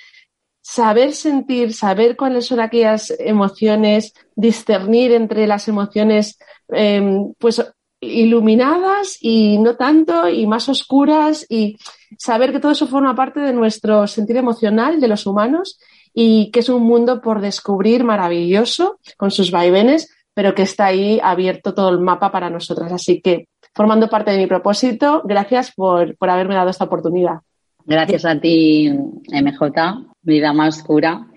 saber 0.61 1.13
sentir, 1.13 1.73
saber 1.73 2.17
cuáles 2.17 2.47
son 2.47 2.59
aquellas 2.59 3.13
emociones, 3.19 4.13
discernir 4.35 5.13
entre 5.13 5.47
las 5.47 5.69
emociones 5.69 6.37
em, 6.67 7.33
pues 7.37 7.65
iluminadas 8.01 9.17
y 9.21 9.57
no 9.59 9.77
tanto 9.77 10.27
y 10.27 10.45
más 10.45 10.67
oscuras 10.67 11.45
y 11.47 11.77
saber 12.17 12.51
que 12.51 12.59
todo 12.59 12.73
eso 12.73 12.87
forma 12.87 13.15
parte 13.15 13.39
de 13.39 13.53
nuestro 13.53 14.07
sentir 14.07 14.35
emocional 14.35 14.99
de 14.99 15.07
los 15.07 15.25
humanos 15.25 15.79
y 16.13 16.51
que 16.51 16.59
es 16.59 16.67
un 16.67 16.83
mundo 16.83 17.21
por 17.21 17.39
descubrir 17.39 18.03
maravilloso 18.03 18.99
con 19.15 19.31
sus 19.31 19.51
vaivenes, 19.51 20.09
pero 20.33 20.55
que 20.55 20.63
está 20.63 20.87
ahí 20.87 21.19
abierto 21.21 21.73
todo 21.73 21.89
el 21.89 21.99
mapa 21.99 22.31
para 22.31 22.49
nosotras. 22.49 22.91
Así 22.91 23.21
que, 23.21 23.47
formando 23.73 24.09
parte 24.09 24.31
de 24.31 24.37
mi 24.37 24.47
propósito, 24.47 25.21
gracias 25.23 25.71
por, 25.71 26.15
haberme 26.19 26.55
dado 26.55 26.69
esta 26.69 26.85
oportunidad. 26.85 27.39
Gracias 27.85 28.25
a 28.25 28.39
ti, 28.39 28.89
MJ, 28.89 30.05
vida 30.21 30.53
más 30.53 30.77
oscura, 30.77 31.27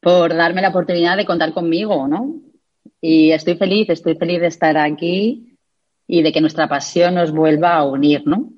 por 0.00 0.34
darme 0.34 0.62
la 0.62 0.68
oportunidad 0.68 1.16
de 1.16 1.24
contar 1.24 1.52
conmigo, 1.52 2.08
¿no? 2.08 2.34
Y 3.00 3.30
estoy 3.30 3.56
feliz, 3.56 3.88
estoy 3.88 4.16
feliz 4.16 4.40
de 4.40 4.48
estar 4.48 4.76
aquí 4.76 5.56
y 6.06 6.22
de 6.22 6.32
que 6.32 6.40
nuestra 6.40 6.68
pasión 6.68 7.14
nos 7.14 7.32
vuelva 7.32 7.76
a 7.76 7.84
unir, 7.84 8.26
¿no? 8.26 8.50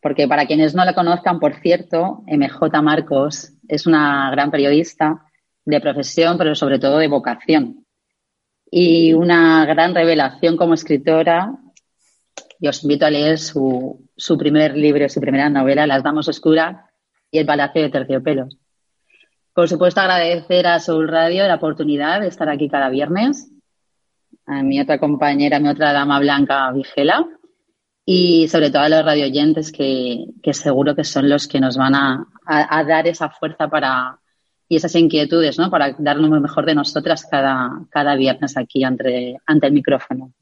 Porque 0.00 0.26
para 0.26 0.46
quienes 0.46 0.74
no 0.74 0.84
la 0.84 0.94
conozcan, 0.94 1.40
por 1.40 1.54
cierto, 1.56 2.22
MJ 2.26 2.82
Marcos 2.82 3.52
es 3.68 3.86
una 3.86 4.30
gran 4.30 4.50
periodista 4.50 5.26
de 5.64 5.80
profesión, 5.80 6.38
pero 6.38 6.54
sobre 6.54 6.78
todo 6.78 6.98
de 6.98 7.08
vocación 7.08 7.79
y 8.70 9.12
una 9.12 9.66
gran 9.66 9.94
revelación 9.94 10.56
como 10.56 10.74
escritora. 10.74 11.54
Y 12.58 12.68
os 12.68 12.82
invito 12.82 13.06
a 13.06 13.10
leer 13.10 13.38
su, 13.38 14.08
su 14.16 14.36
primer 14.36 14.76
libro, 14.76 15.08
su 15.08 15.20
primera 15.20 15.48
novela, 15.48 15.86
Las 15.86 16.02
Damas 16.02 16.28
Oscuras 16.28 16.76
y 17.30 17.38
El 17.38 17.46
Palacio 17.46 17.82
de 17.82 17.90
Terciopelos. 17.90 18.58
Por 19.54 19.68
supuesto, 19.68 20.00
agradecer 20.00 20.66
a 20.66 20.78
Soul 20.78 21.08
Radio 21.08 21.46
la 21.48 21.56
oportunidad 21.56 22.20
de 22.20 22.28
estar 22.28 22.48
aquí 22.48 22.68
cada 22.68 22.88
viernes, 22.88 23.50
a 24.46 24.62
mi 24.62 24.80
otra 24.80 24.98
compañera, 24.98 25.58
mi 25.58 25.68
otra 25.68 25.92
dama 25.92 26.20
blanca, 26.20 26.70
Vigela, 26.72 27.26
y 28.04 28.48
sobre 28.48 28.70
todo 28.70 28.82
a 28.82 28.88
los 28.88 29.04
radioyentes 29.04 29.72
que, 29.72 30.26
que 30.42 30.54
seguro 30.54 30.94
que 30.94 31.04
son 31.04 31.28
los 31.28 31.48
que 31.48 31.60
nos 31.60 31.76
van 31.76 31.94
a, 31.94 32.26
a, 32.46 32.84
dar 32.84 33.06
esa 33.06 33.30
fuerza 33.30 33.68
para 33.68 34.19
y 34.70 34.76
esas 34.76 34.94
inquietudes, 34.94 35.58
¿no? 35.58 35.68
Para 35.68 35.96
darnos 35.98 36.30
lo 36.30 36.40
mejor 36.40 36.64
de 36.64 36.76
nosotras 36.76 37.26
cada, 37.28 37.72
cada 37.90 38.14
viernes 38.14 38.56
aquí 38.56 38.84
ante, 38.84 39.36
ante 39.44 39.66
el 39.66 39.72
micrófono. 39.72 40.32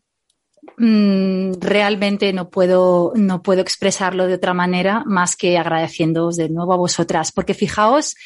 Mm, 0.76 1.54
realmente 1.58 2.30
no 2.34 2.50
puedo, 2.50 3.14
no 3.16 3.42
puedo 3.42 3.62
expresarlo 3.62 4.26
de 4.26 4.34
otra 4.34 4.52
manera 4.52 5.02
más 5.06 5.34
que 5.34 5.56
agradeciéndoos 5.56 6.36
de 6.36 6.50
nuevo 6.50 6.74
a 6.74 6.76
vosotras, 6.76 7.32
porque 7.32 7.54
fijaos, 7.54 8.16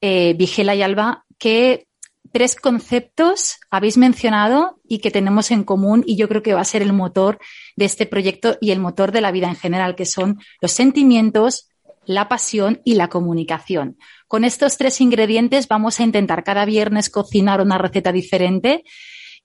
eh, 0.00 0.34
Vigela 0.38 0.76
y 0.76 0.82
Alba, 0.82 1.24
que 1.36 1.88
tres 2.30 2.54
conceptos 2.54 3.58
habéis 3.72 3.98
mencionado 3.98 4.78
y 4.86 5.00
que 5.00 5.10
tenemos 5.10 5.50
en 5.50 5.64
común 5.64 6.04
y 6.06 6.14
yo 6.14 6.28
creo 6.28 6.44
que 6.44 6.54
va 6.54 6.60
a 6.60 6.64
ser 6.64 6.82
el 6.82 6.92
motor 6.92 7.40
de 7.74 7.86
este 7.86 8.06
proyecto 8.06 8.56
y 8.60 8.70
el 8.70 8.78
motor 8.78 9.10
de 9.10 9.20
la 9.20 9.32
vida 9.32 9.48
en 9.48 9.56
general, 9.56 9.96
que 9.96 10.06
son 10.06 10.38
los 10.60 10.70
sentimientos, 10.70 11.70
la 12.06 12.28
pasión 12.28 12.80
y 12.84 12.94
la 12.94 13.08
comunicación. 13.08 13.96
Con 14.30 14.44
estos 14.44 14.78
tres 14.78 15.00
ingredientes 15.00 15.66
vamos 15.66 15.98
a 15.98 16.04
intentar 16.04 16.44
cada 16.44 16.64
viernes 16.64 17.10
cocinar 17.10 17.60
una 17.60 17.78
receta 17.78 18.12
diferente 18.12 18.84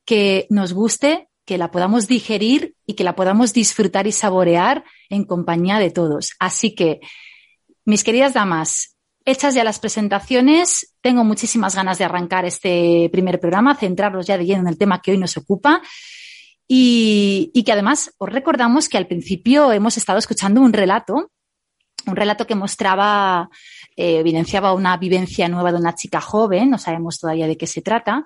que 0.06 0.46
nos 0.52 0.74
guste, 0.74 1.28
que 1.44 1.58
la 1.58 1.72
podamos 1.72 2.08
digerir 2.08 2.76
y 2.86 2.94
que 2.94 3.04
la 3.04 3.16
podamos 3.16 3.52
disfrutar 3.52 4.06
y 4.06 4.12
saborear 4.12 4.84
en 5.10 5.26
compañía 5.26 5.80
de 5.80 5.90
todos. 5.90 6.34
Así 6.38 6.76
que, 6.76 7.00
mis 7.84 8.04
queridas 8.04 8.36
damas, 8.36 8.96
Hechas 9.28 9.56
ya 9.56 9.64
las 9.64 9.80
presentaciones, 9.80 10.94
tengo 11.02 11.24
muchísimas 11.24 11.74
ganas 11.74 11.98
de 11.98 12.06
arrancar 12.06 12.46
este 12.46 13.10
primer 13.12 13.40
programa, 13.40 13.74
centrarnos 13.74 14.28
ya 14.28 14.38
de 14.38 14.46
lleno 14.46 14.62
en 14.62 14.68
el 14.68 14.78
tema 14.78 15.02
que 15.02 15.10
hoy 15.10 15.18
nos 15.18 15.36
ocupa. 15.36 15.82
Y, 16.68 17.64
que 17.66 17.72
además 17.72 18.14
os 18.20 18.30
recordamos 18.30 18.88
que 18.88 18.98
al 18.98 19.08
principio 19.08 19.72
hemos 19.72 19.98
estado 19.98 20.20
escuchando 20.20 20.62
un 20.62 20.74
relato, 20.74 21.32
un 22.08 22.16
relato 22.16 22.48
que 22.48 22.56
mostraba, 22.56 23.50
eh, 23.96 24.20
evidenciaba 24.20 24.74
una 24.74 24.98
vivencia 24.98 25.48
nueva 25.48 25.72
de 25.72 25.80
una 25.80 25.96
chica 25.96 26.22
joven, 26.22 26.70
no 26.70 26.78
sabemos 26.78 27.20
todavía 27.20 27.48
de 27.48 27.58
qué 27.58 27.68
se 27.68 27.82
trata, 27.82 28.26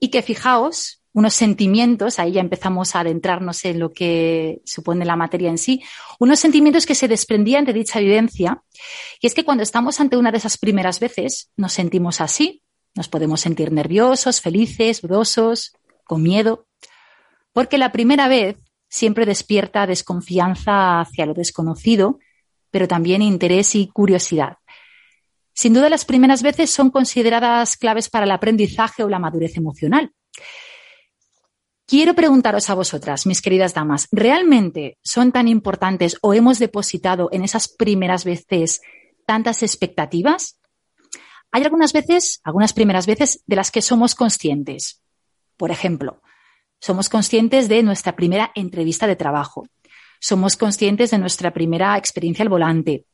y 0.00 0.08
que 0.08 0.22
fijaos, 0.22 1.02
unos 1.12 1.32
sentimientos, 1.32 2.18
ahí 2.18 2.32
ya 2.32 2.42
empezamos 2.42 2.94
a 2.94 3.00
adentrarnos 3.00 3.64
en 3.64 3.78
lo 3.78 3.90
que 3.94 4.60
supone 4.66 5.06
la 5.06 5.16
materia 5.16 5.48
en 5.48 5.56
sí, 5.56 5.82
unos 6.18 6.38
sentimientos 6.38 6.84
que 6.84 6.94
se 6.94 7.08
desprendían 7.08 7.64
de 7.64 7.72
dicha 7.72 8.00
vivencia. 8.00 8.62
Y 9.18 9.26
es 9.26 9.32
que 9.32 9.42
cuando 9.42 9.62
estamos 9.62 9.98
ante 9.98 10.18
una 10.18 10.30
de 10.30 10.36
esas 10.36 10.58
primeras 10.58 11.00
veces, 11.00 11.50
nos 11.56 11.72
sentimos 11.72 12.20
así, 12.20 12.62
nos 12.94 13.08
podemos 13.08 13.40
sentir 13.40 13.72
nerviosos, 13.72 14.42
felices, 14.42 15.00
dudosos, 15.00 15.72
con 16.04 16.22
miedo, 16.22 16.66
porque 17.54 17.78
la 17.78 17.92
primera 17.92 18.28
vez 18.28 18.56
siempre 18.90 19.24
despierta 19.24 19.86
desconfianza 19.86 21.00
hacia 21.00 21.24
lo 21.24 21.32
desconocido, 21.32 22.18
pero 22.76 22.88
también 22.88 23.22
interés 23.22 23.74
y 23.74 23.86
curiosidad. 23.86 24.58
Sin 25.54 25.72
duda, 25.72 25.88
las 25.88 26.04
primeras 26.04 26.42
veces 26.42 26.68
son 26.68 26.90
consideradas 26.90 27.78
claves 27.78 28.10
para 28.10 28.26
el 28.26 28.30
aprendizaje 28.30 29.02
o 29.02 29.08
la 29.08 29.18
madurez 29.18 29.56
emocional. 29.56 30.12
Quiero 31.86 32.12
preguntaros 32.12 32.68
a 32.68 32.74
vosotras, 32.74 33.24
mis 33.24 33.40
queridas 33.40 33.72
damas, 33.72 34.08
¿realmente 34.12 34.98
son 35.02 35.32
tan 35.32 35.48
importantes 35.48 36.18
o 36.20 36.34
hemos 36.34 36.58
depositado 36.58 37.30
en 37.32 37.44
esas 37.44 37.66
primeras 37.66 38.26
veces 38.26 38.82
tantas 39.24 39.62
expectativas? 39.62 40.60
Hay 41.52 41.62
algunas 41.62 41.94
veces, 41.94 42.42
algunas 42.44 42.74
primeras 42.74 43.06
veces, 43.06 43.42
de 43.46 43.56
las 43.56 43.70
que 43.70 43.80
somos 43.80 44.14
conscientes. 44.14 45.00
Por 45.56 45.70
ejemplo, 45.70 46.20
somos 46.78 47.08
conscientes 47.08 47.70
de 47.70 47.82
nuestra 47.82 48.16
primera 48.16 48.52
entrevista 48.54 49.06
de 49.06 49.16
trabajo. 49.16 49.66
Somos 50.20 50.56
conscientes 50.56 51.10
de 51.10 51.18
nuestra 51.18 51.52
primera 51.52 51.96
experiencia 51.96 52.42
al 52.42 52.48
volante. 52.48 53.04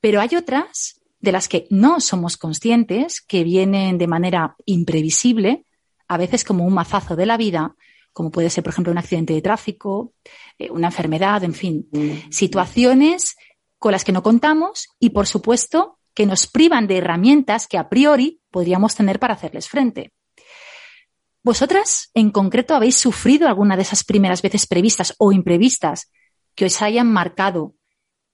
Pero 0.00 0.20
hay 0.20 0.36
otras 0.36 1.00
de 1.20 1.32
las 1.32 1.48
que 1.48 1.66
no 1.70 2.00
somos 2.00 2.36
conscientes, 2.36 3.20
que 3.20 3.44
vienen 3.44 3.96
de 3.96 4.08
manera 4.08 4.56
imprevisible 4.66 5.64
a 6.08 6.16
veces 6.18 6.44
como 6.44 6.66
un 6.66 6.74
mazazo 6.74 7.16
de 7.16 7.26
la 7.26 7.36
vida, 7.36 7.74
como 8.12 8.30
puede 8.30 8.50
ser, 8.50 8.62
por 8.64 8.72
ejemplo, 8.72 8.92
un 8.92 8.98
accidente 8.98 9.32
de 9.32 9.40
tráfico, 9.40 10.12
eh, 10.58 10.70
una 10.70 10.88
enfermedad, 10.88 11.42
en 11.44 11.54
fin, 11.54 11.88
mm. 11.90 12.30
situaciones 12.30 13.36
con 13.78 13.92
las 13.92 14.04
que 14.04 14.12
no 14.12 14.22
contamos 14.22 14.88
y, 14.98 15.10
por 15.10 15.26
supuesto, 15.26 15.98
que 16.14 16.26
nos 16.26 16.46
privan 16.46 16.86
de 16.86 16.98
herramientas 16.98 17.66
que 17.66 17.78
a 17.78 17.88
priori 17.88 18.40
podríamos 18.50 18.94
tener 18.94 19.18
para 19.18 19.34
hacerles 19.34 19.68
frente. 19.68 20.12
¿Vosotras, 21.42 22.10
en 22.14 22.30
concreto, 22.30 22.74
habéis 22.74 22.96
sufrido 22.96 23.48
alguna 23.48 23.76
de 23.76 23.82
esas 23.82 24.04
primeras 24.04 24.42
veces 24.42 24.66
previstas 24.66 25.14
o 25.18 25.32
imprevistas 25.32 26.10
que 26.54 26.66
os 26.66 26.82
hayan 26.82 27.10
marcado 27.10 27.74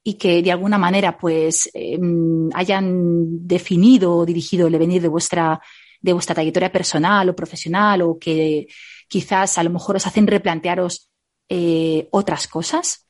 y 0.03 0.15
que 0.15 0.43
de 0.43 0.53
alguna 0.53 0.79
manera 0.79 1.19
pues 1.19 1.71
em, 1.75 2.49
hayan 2.55 3.47
definido 3.47 4.17
o 4.17 4.27
dirigido 4.27 4.67
el 4.67 4.79
venir 4.79 5.03
de 5.03 5.09
vuestra 5.09 5.61
de 6.01 6.13
vuestra 6.13 6.35
trayectoria 6.35 6.71
personal 6.71 7.29
o 7.29 7.37
profesional 7.37 8.03
o 8.03 8.19
que 8.19 8.69
quizás 9.09 9.59
a 9.59 9.65
lo 9.65 9.71
mejor 9.71 9.97
os 9.97 10.07
hacen 10.07 10.27
replantearos 10.27 11.11
eh, 11.49 12.09
otras 12.11 12.47
cosas? 12.47 13.07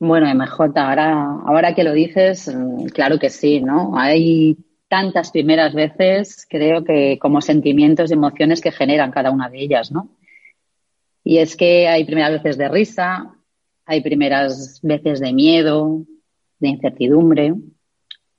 Bueno, 0.00 0.26
MJ, 0.32 0.80
ahora, 0.80 1.40
ahora 1.46 1.74
que 1.74 1.84
lo 1.84 1.92
dices, 1.92 2.52
mm, 2.54 2.86
claro 2.86 3.18
que 3.18 3.30
sí, 3.30 3.60
¿no? 3.60 3.98
Hay 3.98 4.56
tantas 4.88 5.30
primeras 5.30 5.74
veces, 5.74 6.46
creo 6.48 6.82
que 6.84 7.18
como 7.20 7.40
sentimientos 7.40 8.10
y 8.10 8.14
emociones 8.14 8.60
que 8.60 8.72
generan 8.72 9.10
cada 9.10 9.30
una 9.30 9.48
de 9.48 9.60
ellas, 9.60 9.92
¿no? 9.92 10.16
Y 11.24 11.38
es 11.38 11.56
que 11.56 11.88
hay 11.88 12.04
primeras 12.04 12.32
veces 12.32 12.56
de 12.56 12.68
risa, 12.68 13.34
hay 13.88 14.02
primeras 14.02 14.80
veces 14.82 15.18
de 15.18 15.32
miedo, 15.32 16.04
de 16.58 16.68
incertidumbre 16.68 17.54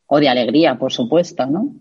o 0.06 0.20
de 0.20 0.30
alegría, 0.30 0.78
por 0.78 0.94
supuesto, 0.94 1.48
¿no? 1.48 1.74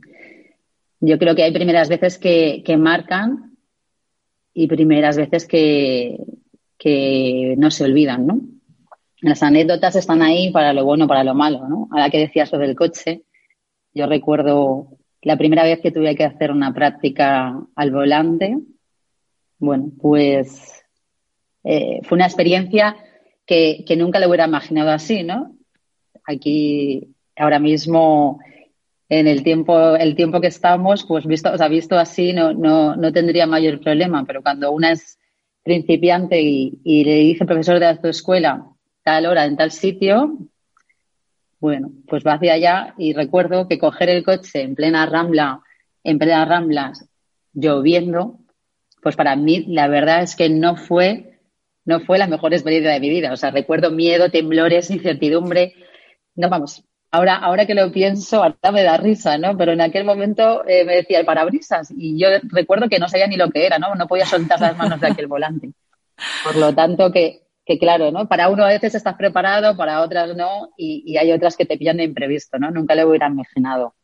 Yo 1.00 1.18
creo 1.18 1.36
que 1.36 1.42
hay 1.42 1.52
primeras 1.52 1.90
veces 1.90 2.16
que, 2.16 2.64
marcan 2.78 3.58
y 4.54 4.66
primeras 4.68 5.18
veces 5.18 5.46
que, 5.46 6.16
que 6.78 7.56
no 7.58 7.70
se 7.70 7.84
olvidan, 7.84 8.26
¿no? 8.26 8.40
Las 9.20 9.42
anécdotas 9.42 9.96
están 9.96 10.22
ahí 10.22 10.50
para 10.50 10.72
lo 10.72 10.86
bueno, 10.86 11.06
para 11.06 11.22
lo 11.22 11.34
malo, 11.34 11.68
¿no? 11.68 11.88
Ahora 11.92 12.08
que 12.08 12.20
decías 12.20 12.48
sobre 12.48 12.68
el 12.68 12.74
coche, 12.74 13.24
yo 13.92 14.06
recuerdo 14.06 14.96
la 15.20 15.36
primera 15.36 15.64
vez 15.64 15.80
que 15.80 15.92
tuve 15.92 16.16
que 16.16 16.24
hacer 16.24 16.52
una 16.52 16.72
práctica 16.72 17.54
al 17.74 17.90
volante, 17.90 18.56
bueno, 19.58 19.90
pues 20.00 20.82
eh, 21.64 22.00
fue 22.04 22.16
una 22.16 22.26
experiencia 22.26 22.96
que, 23.48 23.96
nunca 23.96 24.18
le 24.18 24.26
hubiera 24.26 24.46
imaginado 24.46 24.90
así, 24.90 25.22
¿no? 25.24 25.56
Aquí 26.24 27.14
ahora 27.34 27.58
mismo 27.58 28.40
en 29.08 29.26
el 29.26 29.42
tiempo, 29.42 29.96
el 29.96 30.14
tiempo 30.14 30.40
que 30.40 30.48
estamos, 30.48 31.04
pues 31.06 31.24
visto, 31.24 31.50
o 31.50 31.56
sea, 31.56 31.68
visto 31.68 31.98
así 31.98 32.34
no, 32.34 32.52
no, 32.52 32.94
no 32.94 33.10
tendría 33.10 33.46
mayor 33.46 33.80
problema, 33.80 34.24
pero 34.26 34.42
cuando 34.42 34.70
una 34.70 34.92
es 34.92 35.18
principiante 35.62 36.40
y, 36.42 36.78
le 36.84 37.14
dice 37.14 37.46
profesor 37.46 37.80
de 37.80 37.96
tu 37.96 38.08
escuela 38.08 38.66
tal 39.02 39.24
hora 39.24 39.46
en 39.46 39.56
tal 39.56 39.70
sitio, 39.70 40.36
bueno, 41.58 41.90
pues 42.06 42.22
va 42.26 42.34
hacia 42.34 42.52
allá 42.52 42.94
y 42.98 43.14
recuerdo 43.14 43.66
que 43.66 43.78
coger 43.78 44.10
el 44.10 44.24
coche 44.24 44.60
en 44.60 44.74
plena 44.74 45.06
rambla, 45.06 45.62
en 46.04 46.18
plena 46.18 46.44
ramblas, 46.44 47.08
lloviendo, 47.54 48.40
pues 49.02 49.16
para 49.16 49.36
mí 49.36 49.64
la 49.68 49.88
verdad 49.88 50.22
es 50.22 50.36
que 50.36 50.50
no 50.50 50.76
fue, 50.76 51.27
no 51.88 52.00
fue 52.00 52.18
la 52.18 52.26
mejor 52.26 52.52
experiencia 52.52 52.92
de 52.92 53.00
mi 53.00 53.08
vida. 53.08 53.32
O 53.32 53.36
sea, 53.36 53.50
recuerdo 53.50 53.90
miedo, 53.90 54.30
temblores, 54.30 54.90
incertidumbre. 54.90 55.74
No, 56.34 56.50
vamos, 56.50 56.84
Ahora, 57.10 57.36
ahora 57.36 57.64
que 57.64 57.74
lo 57.74 57.90
pienso, 57.90 58.42
ahora 58.42 58.70
me 58.70 58.82
da 58.82 58.98
risa, 58.98 59.38
¿no? 59.38 59.56
Pero 59.56 59.72
en 59.72 59.80
aquel 59.80 60.04
momento 60.04 60.62
eh, 60.68 60.84
me 60.84 60.96
decía 60.96 61.20
el 61.20 61.24
parabrisas 61.24 61.90
y 61.96 62.20
yo 62.20 62.28
recuerdo 62.50 62.90
que 62.90 62.98
no 62.98 63.08
sabía 63.08 63.26
ni 63.26 63.36
lo 63.36 63.48
que 63.50 63.64
era, 63.64 63.78
¿no? 63.78 63.94
No 63.94 64.06
podía 64.06 64.26
soltar 64.26 64.60
las 64.60 64.76
manos 64.76 65.00
de 65.00 65.06
aquel 65.06 65.26
volante. 65.26 65.72
Por 66.44 66.56
lo 66.56 66.74
tanto, 66.74 67.10
que, 67.10 67.44
que 67.64 67.78
claro, 67.78 68.12
¿no? 68.12 68.28
Para 68.28 68.50
uno 68.50 68.64
a 68.64 68.68
veces 68.68 68.94
estás 68.94 69.16
preparado, 69.16 69.74
para 69.74 70.02
otras 70.02 70.36
no, 70.36 70.68
y, 70.76 71.16
hay 71.16 71.32
otras 71.32 71.56
que 71.56 71.64
te 71.64 71.78
pillan 71.78 71.96
de 71.96 72.04
imprevisto, 72.04 72.58
¿no? 72.58 72.70
Nunca 72.70 72.94
lo 72.94 73.08
hubiera 73.08 73.28
imaginado. 73.28 73.94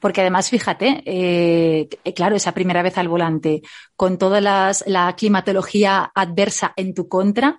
Porque 0.00 0.20
además, 0.20 0.50
fíjate, 0.50 1.02
eh, 1.06 1.88
claro, 2.14 2.36
esa 2.36 2.52
primera 2.52 2.82
vez 2.82 2.98
al 2.98 3.08
volante, 3.08 3.62
con 3.96 4.18
toda 4.18 4.40
la 4.40 5.14
climatología 5.16 6.10
adversa 6.14 6.72
en 6.76 6.94
tu 6.94 7.08
contra, 7.08 7.58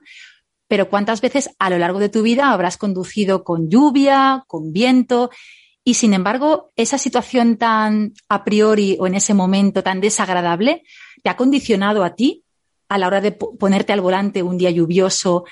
pero 0.68 0.90
¿cuántas 0.90 1.22
veces 1.22 1.50
a 1.60 1.70
lo 1.70 1.78
largo 1.78 2.00
de 2.00 2.10
tu 2.10 2.24
vida 2.24 2.52
habrás 2.52 2.78
conducido 2.78 3.44
con 3.44 3.70
lluvia, 3.70 4.44
con 4.48 4.74
viento? 4.74 5.30
Y 5.84 5.94
sin 5.94 6.14
embargo, 6.14 6.72
esa 6.76 6.98
situación 6.98 7.58
tan 7.58 8.14
a 8.28 8.44
priori 8.44 8.98
o 9.00 9.06
en 9.06 9.16
ese 9.16 9.36
momento 9.36 9.84
tan 9.84 10.02
desagradable 10.02 10.84
te 11.22 11.30
ha 11.30 11.38
condicionado 11.38 12.04
a 12.04 12.16
ti 12.16 12.44
a 12.90 12.98
la 12.98 13.08
hora 13.08 13.22
de 13.22 13.32
ponerte 13.32 13.94
al 13.94 14.02
volante 14.02 14.42
un 14.42 14.58
día 14.58 14.72
lluvioso. 14.72 15.46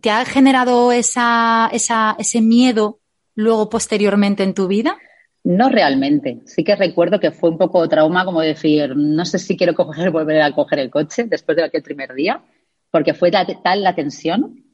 ¿Te 0.00 0.10
ha 0.10 0.24
generado 0.26 0.92
esa, 0.92 1.70
esa, 1.72 2.16
ese 2.18 2.42
miedo 2.42 3.00
luego 3.34 3.70
posteriormente 3.70 4.42
en 4.42 4.52
tu 4.52 4.66
vida? 4.66 4.98
No 5.46 5.68
realmente. 5.68 6.40
Sí 6.44 6.64
que 6.64 6.74
recuerdo 6.74 7.20
que 7.20 7.30
fue 7.30 7.50
un 7.50 7.56
poco 7.56 7.88
trauma, 7.88 8.24
como 8.24 8.40
decir, 8.40 8.96
no 8.96 9.24
sé 9.24 9.38
si 9.38 9.56
quiero 9.56 9.74
coger, 9.74 10.10
volver 10.10 10.42
a 10.42 10.50
coger 10.50 10.80
el 10.80 10.90
coche 10.90 11.22
después 11.28 11.56
de 11.56 11.62
aquel 11.62 11.84
primer 11.84 12.14
día, 12.14 12.42
porque 12.90 13.14
fue 13.14 13.30
tal 13.30 13.84
la 13.84 13.94
tensión. 13.94 14.64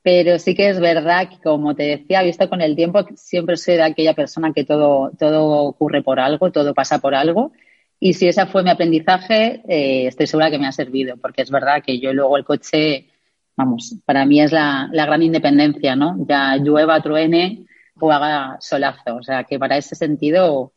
Pero 0.00 0.38
sí 0.38 0.54
que 0.54 0.68
es 0.68 0.78
verdad 0.78 1.28
que, 1.28 1.38
como 1.42 1.74
te 1.74 1.82
decía, 1.82 2.22
visto 2.22 2.48
con 2.48 2.60
el 2.60 2.76
tiempo, 2.76 3.04
siempre 3.16 3.56
soy 3.56 3.74
de 3.74 3.82
aquella 3.82 4.14
persona 4.14 4.52
que 4.52 4.62
todo, 4.62 5.10
todo 5.18 5.64
ocurre 5.64 6.04
por 6.04 6.20
algo, 6.20 6.52
todo 6.52 6.72
pasa 6.72 7.00
por 7.00 7.16
algo. 7.16 7.50
Y 7.98 8.12
si 8.12 8.28
ese 8.28 8.46
fue 8.46 8.62
mi 8.62 8.70
aprendizaje, 8.70 9.62
eh, 9.68 10.06
estoy 10.06 10.28
segura 10.28 10.52
que 10.52 10.58
me 10.60 10.68
ha 10.68 10.72
servido, 10.72 11.16
porque 11.16 11.42
es 11.42 11.50
verdad 11.50 11.82
que 11.84 11.98
yo 11.98 12.12
luego 12.12 12.36
el 12.36 12.44
coche, 12.44 13.08
vamos, 13.56 13.96
para 14.04 14.24
mí 14.24 14.40
es 14.40 14.52
la, 14.52 14.88
la 14.92 15.04
gran 15.04 15.20
independencia, 15.24 15.96
¿no? 15.96 16.16
Ya 16.28 16.56
llueva, 16.58 17.02
truene, 17.02 17.66
o 18.00 18.12
haga 18.12 18.56
solazo. 18.60 19.16
O 19.16 19.22
sea, 19.22 19.44
que 19.44 19.58
para 19.58 19.76
ese 19.76 19.94
sentido, 19.94 20.72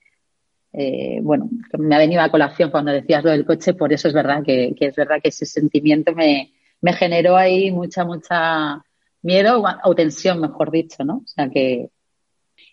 eh, 0.74 1.20
bueno, 1.22 1.50
me 1.78 1.96
ha 1.96 2.00
venido 2.00 2.22
a 2.22 2.30
colación 2.30 2.72
cuando 2.72 2.92
decías 2.92 3.24
lo 3.24 3.32
del 3.32 3.46
coche, 3.46 3.74
por 3.74 3.92
eso 3.92 4.08
es 4.08 4.14
verdad 4.14 4.44
que, 4.44 4.74
es 4.80 4.96
verdad 4.96 5.18
que 5.22 5.30
ese 5.30 5.46
sentimiento 5.46 6.14
me, 6.14 6.52
generó 6.94 7.36
ahí 7.38 7.72
mucha, 7.72 8.06
mucha 8.06 8.84
miedo 9.22 9.64
o 9.84 9.96
tensión, 9.96 10.40
mejor 10.40 10.72
dicho, 10.72 11.04
¿no? 11.04 11.18
O 11.18 11.28
sea 11.28 11.50
que. 11.50 11.90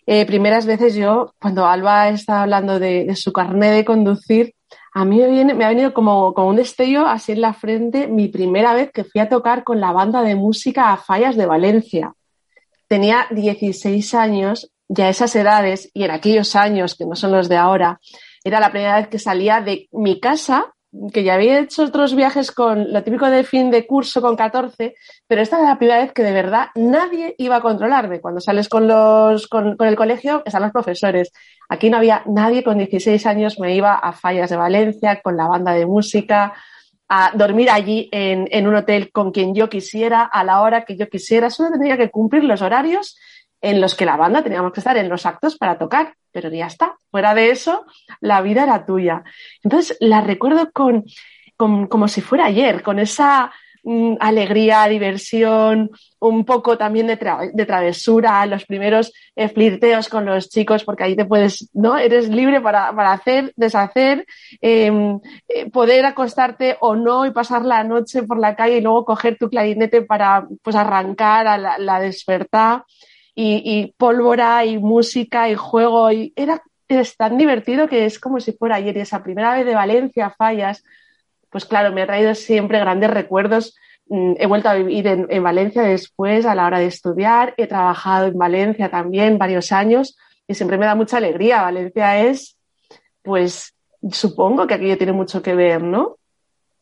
Eh, 0.05 0.25
primeras 0.25 0.65
veces 0.65 0.95
yo, 0.95 1.33
cuando 1.39 1.65
Alba 1.67 2.09
está 2.09 2.41
hablando 2.41 2.79
de, 2.79 3.15
su 3.15 3.31
carnet 3.31 3.73
de 3.73 3.85
conducir, 3.85 4.55
a 4.93 5.05
mí 5.05 5.17
me, 5.17 5.27
viene, 5.27 5.53
me 5.53 5.65
ha 5.65 5.69
venido 5.69 5.93
como, 5.93 6.33
como 6.33 6.49
un 6.49 6.55
destello 6.55 7.05
así 7.05 7.33
en 7.33 7.41
la 7.41 7.53
frente 7.53 8.07
mi 8.07 8.27
primera 8.27 8.73
vez 8.73 8.91
que 8.91 9.03
fui 9.03 9.21
a 9.21 9.29
tocar 9.29 9.63
con 9.63 9.79
la 9.79 9.91
banda 9.91 10.23
de 10.23 10.35
música 10.35 10.91
a 10.91 10.97
Fallas 10.97 11.35
de 11.35 11.45
Valencia 11.45 12.15
tenía 12.89 13.27
16 13.29 14.13
años, 14.15 14.71
ya 14.89 15.05
a 15.05 15.09
esas 15.09 15.35
edades 15.35 15.89
y 15.93 16.03
en 16.03 16.11
aquellos 16.11 16.55
años 16.55 16.95
que 16.95 17.05
no 17.05 17.15
son 17.15 17.31
los 17.31 17.47
de 17.47 17.55
ahora, 17.55 18.01
era 18.43 18.59
la 18.59 18.71
primera 18.71 18.97
vez 18.97 19.07
que 19.07 19.19
salía 19.19 19.61
de 19.61 19.87
mi 19.91 20.19
casa, 20.19 20.73
que 21.13 21.23
ya 21.23 21.35
había 21.35 21.59
hecho 21.59 21.83
otros 21.83 22.15
viajes 22.15 22.51
con 22.51 22.91
lo 22.91 23.03
típico 23.03 23.29
de 23.29 23.43
fin 23.43 23.69
de 23.69 23.85
curso 23.85 24.21
con 24.21 24.35
14, 24.35 24.95
pero 25.27 25.41
esta 25.41 25.59
era 25.59 25.69
la 25.69 25.77
primera 25.77 25.99
vez 25.99 26.13
que 26.13 26.23
de 26.23 26.31
verdad 26.31 26.69
nadie 26.73 27.35
iba 27.37 27.57
a 27.57 27.61
controlarme. 27.61 28.21
Cuando 28.21 28.41
sales 28.41 28.67
con, 28.67 28.87
los, 28.87 29.47
con, 29.47 29.77
con 29.77 29.87
el 29.87 29.95
colegio, 29.95 30.41
están 30.43 30.63
los 30.63 30.71
profesores. 30.71 31.31
Aquí 31.69 31.91
no 31.91 31.97
había 31.97 32.23
nadie 32.25 32.63
con 32.63 32.79
16 32.79 33.23
años, 33.27 33.59
me 33.59 33.75
iba 33.75 33.93
a 33.93 34.13
Fallas 34.13 34.49
de 34.49 34.57
Valencia 34.57 35.21
con 35.21 35.37
la 35.37 35.47
banda 35.47 35.73
de 35.73 35.85
música, 35.85 36.53
a 37.09 37.31
dormir 37.33 37.69
allí 37.69 38.07
en, 38.11 38.47
en, 38.51 38.67
un 38.67 38.75
hotel 38.75 39.11
con 39.11 39.31
quien 39.31 39.55
yo 39.55 39.67
quisiera, 39.67 40.23
a 40.23 40.43
la 40.43 40.61
hora 40.61 40.85
que 40.85 40.95
yo 40.95 41.09
quisiera. 41.09 41.49
Solo 41.49 41.71
tendría 41.71 41.97
que 41.97 42.11
cumplir 42.11 42.43
los 42.43 42.61
horarios 42.61 43.17
en 43.61 43.81
los 43.81 43.95
que 43.95 44.05
la 44.05 44.15
banda 44.15 44.43
teníamos 44.43 44.71
que 44.71 44.79
estar 44.79 44.95
en 44.95 45.09
los 45.09 45.25
actos 45.25 45.57
para 45.57 45.77
tocar, 45.77 46.13
pero 46.31 46.49
ya 46.49 46.67
está. 46.67 46.95
Fuera 47.11 47.33
de 47.33 47.49
eso, 47.49 47.85
la 48.21 48.41
vida 48.41 48.63
era 48.63 48.85
tuya. 48.85 49.23
Entonces 49.63 49.97
la 49.99 50.21
recuerdo 50.21 50.71
con, 50.71 51.05
con 51.57 51.87
como 51.87 52.07
si 52.07 52.21
fuera 52.21 52.45
ayer, 52.45 52.83
con 52.83 52.99
esa 52.99 53.51
alegría, 54.19 54.87
diversión, 54.87 55.91
un 56.19 56.45
poco 56.45 56.77
también 56.77 57.07
de, 57.07 57.65
travesura, 57.65 58.45
los 58.45 58.65
primeros 58.65 59.13
eh, 59.35 59.47
flirteos 59.49 60.09
con 60.09 60.25
los 60.25 60.49
chicos, 60.49 60.83
porque 60.83 61.03
ahí 61.03 61.15
te 61.15 61.25
puedes, 61.25 61.69
¿no? 61.73 61.97
Eres 61.97 62.29
libre 62.29 62.61
para, 62.61 62.89
hacer, 63.11 63.53
deshacer, 63.55 64.25
em, 64.61 65.19
eh, 65.47 65.69
poder 65.71 66.05
acostarte 66.05 66.77
o 66.81 66.95
no 66.95 67.25
y 67.25 67.31
pasar 67.31 67.63
la 67.63 67.83
noche 67.83 68.23
por 68.23 68.39
la 68.39 68.55
calle 68.55 68.77
y 68.77 68.81
luego 68.81 69.05
coger 69.05 69.37
tu 69.37 69.49
clarinete 69.49 70.01
para 70.01 70.47
pues 70.61 70.75
arrancar 70.75 71.47
a 71.47 71.57
la, 71.57 71.99
despertar 71.99 72.83
y, 73.35 73.93
pólvora 73.97 74.65
y 74.65 74.77
música 74.77 75.49
y 75.49 75.55
juego 75.55 76.11
y 76.11 76.33
era 76.35 76.61
tan 77.17 77.37
divertido 77.37 77.87
que 77.87 78.05
es 78.05 78.19
como 78.19 78.39
si 78.39 78.51
fuera 78.51 78.75
ayer 78.75 78.97
y 78.97 79.01
esa 79.01 79.23
primera 79.23 79.53
vez 79.53 79.65
de 79.65 79.75
Valencia, 79.75 80.33
Fallas, 80.37 80.83
pues 81.49 81.65
claro, 81.65 81.93
me 81.93 82.01
ha 82.01 82.07
traído 82.07 82.35
siempre 82.35 82.79
grandes 82.79 83.09
recuerdos. 83.09 83.75
Mm, 84.07 84.33
he 84.37 84.45
vuelto 84.47 84.69
a 84.69 84.75
vivir 84.75 85.07
en, 85.07 85.43
Valencia 85.43 85.81
después 85.83 86.45
a 86.45 86.55
la 86.55 86.65
hora 86.65 86.79
de 86.79 86.87
estudiar, 86.87 87.53
he 87.57 87.67
trabajado 87.67 88.27
en 88.27 88.37
Valencia 88.37 88.89
también 88.89 89.37
varios 89.37 89.71
años 89.71 90.17
y 90.47 90.55
siempre 90.55 90.77
me 90.77 90.85
da 90.85 90.95
mucha 90.95 91.17
alegría. 91.17 91.61
Valencia 91.61 92.19
es, 92.25 92.57
pues 93.21 93.73
supongo 94.11 94.67
que 94.67 94.75
aquello 94.75 94.97
tiene 94.97 95.13
mucho 95.13 95.41
que 95.41 95.55
ver, 95.55 95.83
¿no? 95.83 96.17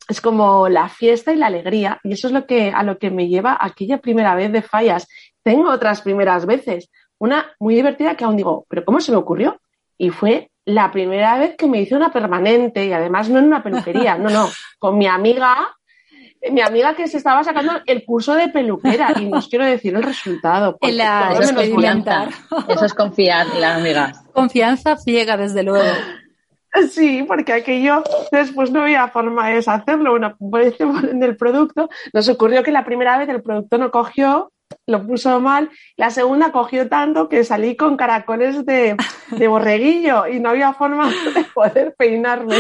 Es 0.08 0.22
como 0.22 0.70
la 0.70 0.88
fiesta 0.88 1.34
y 1.34 1.36
la 1.36 1.48
alegría 1.48 2.00
y 2.04 2.14
eso 2.14 2.28
es 2.28 2.34
lo 2.34 2.46
que 2.46 2.72
a 2.72 2.84
lo 2.84 2.98
que 2.98 3.12
me 3.12 3.28
lleva 3.28 3.58
aquella 3.60 3.98
primera 3.98 4.36
vez 4.36 4.52
de 4.52 4.62
fallas. 4.62 5.08
Tengo 5.44 5.70
otras 5.70 6.02
primeras 6.02 6.46
veces, 6.46 6.90
una 7.18 7.46
muy 7.60 7.76
divertida 7.76 8.16
que 8.16 8.24
aún 8.24 8.38
digo, 8.38 8.66
pero 8.70 8.86
¿cómo 8.86 9.02
se 9.02 9.12
me 9.12 9.18
ocurrió? 9.18 9.60
Y 9.98 10.12
fue 10.12 10.50
la 10.68 10.92
primera 10.92 11.38
vez 11.38 11.56
que 11.56 11.66
me 11.66 11.80
hice 11.80 11.96
una 11.96 12.12
permanente 12.12 12.86
y 12.86 12.92
además 12.92 13.30
no 13.30 13.40
en 13.40 13.46
una 13.46 13.64
peluquería, 13.64 14.18
no, 14.18 14.30
no, 14.30 14.50
con 14.80 14.98
mi 14.98 15.08
amiga, 15.08 15.74
mi 16.52 16.60
amiga 16.60 16.94
que 16.94 17.08
se 17.08 17.16
estaba 17.16 17.42
sacando 17.46 17.72
el 17.86 18.04
curso 18.04 18.36
de 18.36 18.50
peluquera 18.50 19.14
y 19.18 19.28
no 19.28 19.38
os 19.38 19.48
quiero 19.48 19.64
decir 19.64 19.96
el 19.96 20.04
resultado. 20.04 20.78
La, 20.82 21.32
eso, 21.32 21.42
es 21.42 21.54
confianza, 21.54 22.28
eso 22.68 22.86
es 22.86 22.94
confiar 22.94 23.48
en 23.54 23.62
las 23.62 23.78
amigas. 23.78 24.24
Confianza 24.34 24.98
ciega, 24.98 25.38
desde 25.38 25.64
luego. 25.64 25.90
Sí, 26.92 27.24
porque 27.26 27.54
aquello 27.54 28.04
después 28.32 28.70
no 28.70 28.82
había 28.82 29.08
forma 29.08 29.48
de 29.48 29.56
deshacerlo. 29.56 30.14
Una 30.14 30.36
vez 30.38 30.76
en 30.80 31.24
el 31.24 31.38
producto, 31.38 31.90
nos 32.12 32.28
ocurrió 32.28 32.62
que 32.62 32.74
la 32.74 32.84
primera 32.84 33.18
vez 33.18 33.30
el 33.30 33.42
producto 33.42 33.78
no 33.78 33.90
cogió 33.90 34.52
lo 34.88 35.06
puso 35.06 35.40
mal. 35.40 35.70
La 35.98 36.10
segunda 36.10 36.52
cogió 36.52 36.88
tanto 36.88 37.30
que 37.30 37.44
salí 37.44 37.76
con 37.76 37.98
caracoles 37.98 38.66
de, 38.66 38.96
borreguillo 39.48 40.28
y 40.28 40.40
no 40.40 40.50
había 40.50 40.74
forma 40.74 41.10
de 41.10 41.44
poder 41.54 41.96
peinarme. 41.98 42.56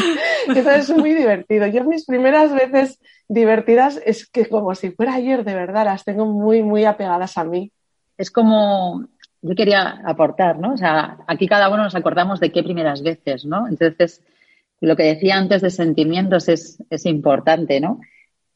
Eso 0.53 0.71
es 0.71 0.89
muy 0.89 1.13
divertido. 1.13 1.67
Yo 1.67 1.83
mis 1.85 2.05
primeras 2.05 2.53
veces 2.53 2.99
divertidas 3.27 3.99
es 4.05 4.27
que 4.29 4.47
como 4.47 4.75
si 4.75 4.91
fuera 4.91 5.15
ayer, 5.15 5.43
de 5.43 5.55
verdad, 5.55 5.85
las 5.85 6.03
tengo 6.03 6.25
muy, 6.25 6.61
muy 6.63 6.85
apegadas 6.85 7.37
a 7.37 7.43
mí. 7.43 7.71
Es 8.17 8.29
como, 8.31 9.05
yo 9.41 9.55
quería 9.55 10.01
aportar, 10.05 10.59
¿no? 10.59 10.73
O 10.73 10.77
sea, 10.77 11.17
aquí 11.27 11.47
cada 11.47 11.69
uno 11.69 11.83
nos 11.83 11.95
acordamos 11.95 12.39
de 12.39 12.51
qué 12.51 12.63
primeras 12.63 13.03
veces, 13.03 13.45
¿no? 13.45 13.67
Entonces, 13.67 14.21
lo 14.81 14.95
que 14.95 15.03
decía 15.03 15.37
antes 15.37 15.61
de 15.61 15.69
sentimientos 15.69 16.49
es, 16.49 16.83
es 16.89 17.05
importante, 17.05 17.79
¿no? 17.79 17.99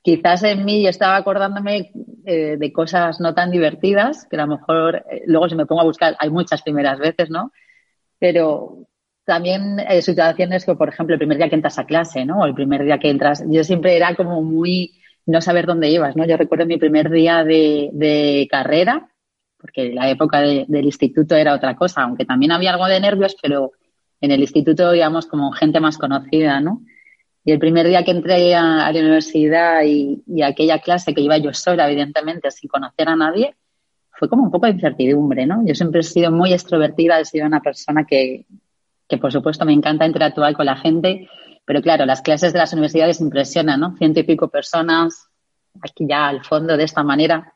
Quizás 0.02 0.44
en 0.44 0.66
mí 0.66 0.84
yo 0.84 0.90
estaba 0.90 1.16
acordándome 1.16 1.92
eh, 2.26 2.58
de 2.58 2.74
cosas 2.74 3.20
no 3.20 3.34
tan 3.34 3.52
divertidas, 3.52 4.28
que 4.30 4.38
a 4.38 4.46
lo 4.46 4.58
mejor 4.58 5.04
eh, 5.10 5.24
luego 5.26 5.50
si 5.50 5.56
me 5.56 5.66
pongo 5.66 5.82
a 5.82 5.86
buscar, 5.86 6.16
hay 6.20 6.30
muchas 6.30 6.62
primeras 6.62 7.00
veces, 7.00 7.30
¿no? 7.30 7.52
Pero 8.20 8.88
también 9.26 9.80
eh, 9.80 10.02
situaciones 10.02 10.66
que, 10.66 10.76
por 10.76 10.90
ejemplo, 10.90 11.14
el 11.14 11.20
primer 11.20 11.38
día 11.38 11.50
que 11.50 11.56
entras 11.56 11.80
a 11.80 11.86
clase, 11.86 12.26
¿no? 12.26 12.40
O 12.40 12.46
el 12.46 12.54
primer 12.54 12.84
día 12.84 13.00
que 13.00 13.10
entras, 13.10 13.44
yo 13.48 13.64
siempre 13.64 13.96
era 13.96 14.16
como 14.16 14.42
muy 14.42 14.94
no 15.26 15.42
saber 15.42 15.66
dónde 15.66 15.90
ibas, 15.90 16.16
¿no? 16.16 16.26
Yo 16.26 16.38
recuerdo 16.38 16.66
mi 16.66 16.78
primer 16.78 17.10
día 17.10 17.44
de, 17.44 18.48
carrera, 18.50 19.10
porque 19.58 19.94
la 19.94 20.10
época 20.10 20.42
del 20.42 20.86
instituto 20.86 21.36
era 21.36 21.54
otra 21.54 21.76
cosa, 21.76 22.02
aunque 22.02 22.26
también 22.26 22.52
había 22.52 22.72
algo 22.72 22.88
de 22.88 23.00
nervios, 23.00 23.36
pero 23.42 23.72
en 24.20 24.32
el 24.32 24.42
instituto 24.42 24.94
íbamos 24.94 25.28
como 25.28 25.52
gente 25.52 25.80
más 25.80 25.98
conocida, 25.98 26.60
¿no? 26.60 26.82
Y 27.43 27.51
el 27.51 27.60
primer 27.60 27.88
día 27.88 28.04
que 28.04 28.12
entré 28.12 28.54
a, 28.54 28.91
la 28.91 28.99
universidad 28.99 29.84
y, 29.84 30.21
aquella 30.43 30.80
clase 30.80 31.13
que 31.13 31.21
iba 31.21 31.38
yo 31.38 31.54
sola, 31.54 31.88
evidentemente, 31.88 32.51
sin 32.51 32.69
conocer 32.69 33.10
a 33.10 33.15
nadie, 33.15 33.56
fue 34.12 34.30
como 34.30 34.43
un 34.43 34.51
poco 34.51 34.67
de 34.67 34.73
incertidumbre, 34.73 35.47
¿no? 35.47 35.65
Yo 35.65 35.73
siempre 35.73 36.01
he 36.01 36.04
sido 36.04 36.32
muy 36.32 36.54
extrovertida, 36.54 37.19
he 37.19 37.25
sido 37.25 37.47
una 37.47 37.62
persona 37.62 38.06
que, 38.06 38.45
que 39.08 39.17
por 39.17 39.32
supuesto 39.32 39.65
me 39.65 39.73
encanta 39.73 40.06
interactuar 40.06 40.54
con 40.54 40.67
la 40.67 40.75
gente, 40.75 41.27
pero 41.65 41.82
claro, 41.82 42.06
las 42.06 42.21
clases 42.21 42.54
de 42.54 42.60
las 42.60 42.73
universidades 42.73 43.19
impresionan, 43.21 43.80
¿no? 43.80 43.97
Ciento 43.97 44.19
y 44.19 44.23
pico 44.23 44.49
personas, 44.49 45.27
aquí 45.82 46.06
ya 46.08 46.27
al 46.27 46.43
fondo 46.43 46.77
de 46.77 46.84
esta 46.84 47.01
manera. 47.01 47.54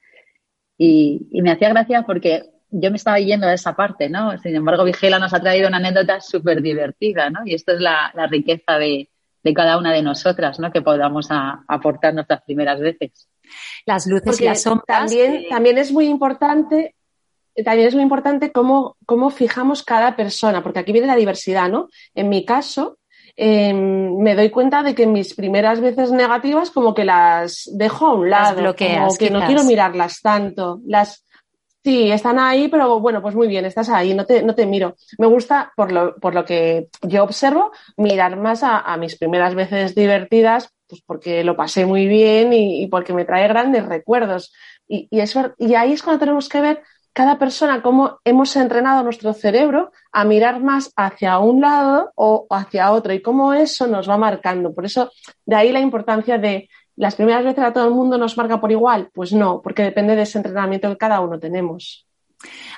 Y, 0.77 1.27
y 1.31 1.41
me 1.43 1.51
hacía 1.51 1.69
gracia 1.69 2.01
porque 2.03 2.43
yo 2.71 2.89
me 2.89 2.97
estaba 2.97 3.19
yendo 3.19 3.45
a 3.45 3.53
esa 3.53 3.75
parte, 3.75 4.09
¿no? 4.09 4.35
Sin 4.39 4.55
embargo, 4.55 4.83
Vigela 4.83 5.19
nos 5.19 5.33
ha 5.35 5.39
traído 5.39 5.67
una 5.67 5.77
anécdota 5.77 6.19
súper 6.19 6.63
divertida, 6.63 7.29
¿no? 7.29 7.41
Y 7.45 7.53
esto 7.53 7.73
es 7.73 7.79
la, 7.79 8.11
la 8.15 8.25
riqueza 8.25 8.79
de, 8.79 9.09
de 9.45 9.53
cada 9.53 9.77
una 9.77 9.93
de 9.93 10.01
nosotras, 10.01 10.59
¿no? 10.59 10.71
Que 10.71 10.81
podamos 10.81 11.27
aportar 11.29 12.15
nuestras 12.15 12.41
primeras 12.41 12.79
veces. 12.79 13.29
Las 13.85 14.07
luces 14.07 14.41
y 14.41 14.45
las 14.45 14.63
sombras. 14.63 14.85
También, 14.87 15.45
también 15.47 15.77
es 15.77 15.91
muy 15.91 16.07
importante 16.07 16.95
también 17.63 17.87
es 17.87 17.93
muy 17.93 18.03
importante 18.03 18.51
cómo, 18.51 18.97
cómo, 19.05 19.29
fijamos 19.29 19.81
cada 19.81 20.17
persona, 20.17 20.61
porque 20.61 20.79
aquí 20.79 20.91
viene 20.91 21.07
la 21.07 21.15
diversidad, 21.15 21.69
¿no? 21.69 21.87
En 22.13 22.27
mi 22.27 22.43
caso, 22.43 22.97
em, 23.37 24.17
me 24.17 24.35
doy 24.35 24.49
cuenta 24.49 24.83
de 24.83 24.93
que 24.93 25.07
mis 25.07 25.33
primeras 25.35 25.79
veces 25.79 26.11
negativas 26.11 26.69
como 26.69 26.93
que 26.93 27.05
las 27.05 27.69
dejo 27.71 28.07
a 28.07 28.13
un 28.13 28.29
lado, 28.29 28.59
las 28.61 28.75
como 28.75 29.15
que 29.17 29.29
no 29.29 29.45
quiero 29.45 29.63
mirarlas 29.63 30.19
tanto, 30.21 30.81
las 30.85 31.24
Sí, 31.85 32.09
están 32.11 32.39
ahí, 32.39 32.67
pero 32.67 32.99
bueno, 32.99 33.21
pues 33.21 33.35
muy 33.35 33.47
bien, 33.47 33.63
estás 33.63 33.89
ahí, 33.89 34.15
no 34.15 34.25
te, 34.25 34.41
no 34.41 34.55
te 34.55 34.65
miro. 34.65 34.95
Me 35.19 35.27
gusta, 35.27 35.71
por 35.75 35.91
lo, 35.91 36.15
por 36.15 36.33
lo 36.33 36.43
que 36.43 36.87
yo 37.03 37.23
observo, 37.23 37.71
mirar 37.95 38.37
más 38.37 38.61
a, 38.63 38.97
mis 38.97 39.15
primeras 39.19 39.53
veces 39.53 39.93
divertidas, 39.93 40.71
pues 40.87 41.03
porque 41.05 41.43
lo 41.43 41.55
pasé 41.55 41.85
muy 41.85 42.07
bien 42.07 42.53
y, 42.53 42.87
porque 42.87 43.13
me 43.13 43.23
trae 43.23 43.47
grandes 43.47 43.85
recuerdos. 43.85 44.51
Y, 44.87 45.07
y, 45.11 45.19
eso, 45.19 45.53
y 45.59 45.75
ahí 45.75 45.91
es 45.93 46.01
cuando 46.01 46.21
tenemos 46.21 46.49
que 46.49 46.59
ver 46.59 46.81
cada 47.13 47.37
persona, 47.37 47.83
cómo 47.83 48.19
hemos 48.25 48.55
entrenado 48.55 49.03
nuestro 49.03 49.33
cerebro 49.33 49.91
a 50.11 50.25
mirar 50.25 50.63
más 50.63 50.91
hacia 50.95 51.37
un 51.37 51.61
lado 51.61 52.11
o 52.15 52.47
hacia 52.49 52.91
otro 52.93 53.13
y 53.13 53.21
cómo 53.21 53.53
eso 53.53 53.85
nos 53.85 54.09
va 54.09 54.17
marcando. 54.17 54.73
Por 54.73 54.85
eso, 54.85 55.11
de 55.45 55.55
ahí 55.55 55.71
la 55.71 55.81
importancia 55.81 56.39
de 56.39 56.67
las 56.95 57.15
primeras 57.15 57.43
veces 57.43 57.63
a 57.63 57.73
todo 57.73 57.87
el 57.87 57.93
mundo 57.93 58.17
nos 58.17 58.37
marca 58.37 58.59
por 58.59 58.71
igual. 58.71 59.09
Pues 59.13 59.33
no, 59.33 59.61
porque 59.61 59.83
depende 59.83 60.15
de 60.15 60.23
ese 60.23 60.37
entrenamiento 60.37 60.89
que 60.89 60.97
cada 60.97 61.19
uno 61.19 61.39
tenemos. 61.39 62.07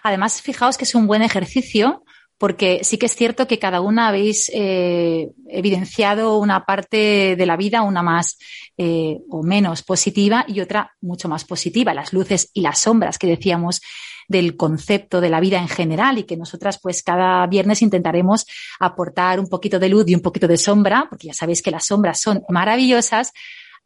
Además, 0.04 0.42
fijaos 0.42 0.78
que 0.78 0.86
es 0.86 0.96
un 0.96 1.08
buen 1.08 1.22
ejercicio 1.22 2.04
porque 2.38 2.82
sí 2.84 2.98
que 2.98 3.08
es 3.08 3.16
cierto 3.16 3.48
que 3.48 3.60
cada 3.60 3.82
una 3.82 4.10
habéis 4.10 4.52
eh, 4.54 5.32
evidenciado 5.50 6.38
una 6.38 6.66
parte 6.66 7.36
de 7.36 7.46
la 7.46 7.58
vida, 7.58 7.82
una 7.82 8.04
más 8.04 8.38
eh, 8.78 9.20
o 9.30 9.42
menos 9.42 9.82
positiva 9.82 10.46
y 10.48 10.62
otra 10.62 10.96
mucho 11.02 11.28
más 11.30 11.46
positiva, 11.46 11.96
las 11.96 12.14
luces 12.14 12.52
y 12.54 12.62
las 12.62 12.80
sombras 12.80 13.18
que 13.18 13.28
decíamos 13.28 13.82
del 14.28 14.56
concepto 14.56 15.22
de 15.22 15.30
la 15.30 15.40
vida 15.40 15.58
en 15.58 15.70
general 15.70 16.20
y 16.20 16.24
que 16.24 16.38
nosotras 16.38 16.80
pues 16.82 17.02
cada 17.02 17.48
viernes 17.48 17.82
intentaremos 17.82 18.46
aportar 18.80 19.40
un 19.40 19.48
poquito 19.48 19.80
de 19.80 19.90
luz 19.90 20.08
y 20.08 20.16
un 20.16 20.22
poquito 20.22 20.48
de 20.48 20.58
sombra, 20.58 21.08
porque 21.10 21.28
ya 21.28 21.34
sabéis 21.34 21.62
que 21.62 21.72
las 21.72 21.88
sombras 21.88 22.20
son 22.20 22.44
maravillosas 22.50 23.32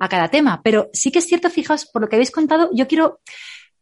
a 0.01 0.09
cada 0.09 0.29
tema. 0.29 0.61
Pero 0.63 0.89
sí 0.93 1.11
que 1.11 1.19
es 1.19 1.27
cierto, 1.27 1.49
fijaos, 1.49 1.85
por 1.85 2.01
lo 2.01 2.09
que 2.09 2.15
habéis 2.15 2.31
contado, 2.31 2.69
yo 2.73 2.87
quiero 2.87 3.21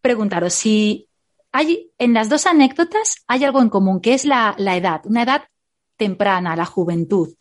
preguntaros 0.02 0.54
si 0.54 1.08
hay, 1.52 1.92
en 1.98 2.14
las 2.14 2.28
dos 2.28 2.46
anécdotas 2.46 3.24
hay 3.26 3.46
algo 3.46 3.62
en 3.62 3.70
común, 3.70 4.02
que 4.02 4.14
es 4.14 4.26
la, 4.26 4.54
la 4.58 4.76
edad, 4.76 5.02
una 5.06 5.24
edad 5.24 5.44
temprana, 5.96 6.58
la 6.58 6.66
juventud. 6.66 7.34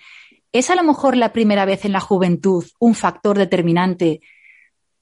¿Es 0.52 0.70
a 0.70 0.76
lo 0.76 0.84
mejor 0.84 1.16
la 1.16 1.32
primera 1.32 1.64
vez 1.64 1.84
en 1.84 1.92
la 1.92 2.00
juventud 2.00 2.64
un 2.78 2.94
factor 2.94 3.36
determinante 3.36 4.20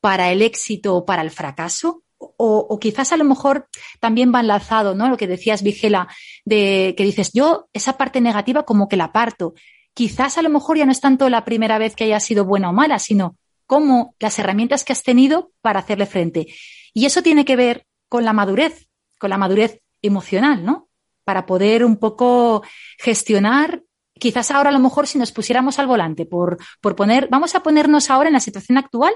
para 0.00 0.32
el 0.32 0.40
éxito 0.40 0.96
o 0.96 1.04
para 1.04 1.20
el 1.20 1.30
fracaso? 1.30 2.02
O, 2.18 2.66
o, 2.70 2.78
quizás 2.78 3.12
a 3.12 3.18
lo 3.18 3.24
mejor 3.24 3.68
también 4.00 4.32
va 4.34 4.40
enlazado, 4.40 4.94
¿no? 4.94 5.10
Lo 5.10 5.18
que 5.18 5.26
decías, 5.26 5.62
Vigela, 5.62 6.08
de 6.46 6.94
que 6.96 7.04
dices, 7.04 7.30
yo 7.34 7.68
esa 7.74 7.98
parte 7.98 8.22
negativa 8.22 8.64
como 8.64 8.88
que 8.88 8.96
la 8.96 9.12
parto. 9.12 9.52
Quizás 9.92 10.38
a 10.38 10.42
lo 10.42 10.48
mejor 10.48 10.78
ya 10.78 10.86
no 10.86 10.92
es 10.92 11.00
tanto 11.00 11.28
la 11.28 11.44
primera 11.44 11.76
vez 11.76 11.94
que 11.94 12.04
haya 12.04 12.20
sido 12.20 12.46
buena 12.46 12.70
o 12.70 12.72
mala, 12.72 12.98
sino 12.98 13.36
como 13.66 14.14
las 14.18 14.38
herramientas 14.38 14.84
que 14.84 14.92
has 14.92 15.02
tenido 15.02 15.52
para 15.60 15.80
hacerle 15.80 16.06
frente. 16.06 16.46
Y 16.94 17.06
eso 17.06 17.22
tiene 17.22 17.44
que 17.44 17.56
ver 17.56 17.86
con 18.08 18.24
la 18.24 18.32
madurez, 18.32 18.88
con 19.18 19.30
la 19.30 19.38
madurez 19.38 19.80
emocional, 20.02 20.64
¿no? 20.64 20.88
Para 21.24 21.46
poder 21.46 21.84
un 21.84 21.96
poco 21.96 22.62
gestionar, 22.98 23.82
quizás 24.14 24.50
ahora 24.50 24.70
a 24.70 24.72
lo 24.72 24.78
mejor 24.78 25.06
si 25.06 25.18
nos 25.18 25.32
pusiéramos 25.32 25.78
al 25.78 25.86
volante 25.86 26.24
por, 26.24 26.58
por 26.80 26.94
poner, 26.96 27.28
vamos 27.30 27.54
a 27.54 27.62
ponernos 27.62 28.10
ahora 28.10 28.28
en 28.28 28.34
la 28.34 28.40
situación 28.40 28.78
actual, 28.78 29.12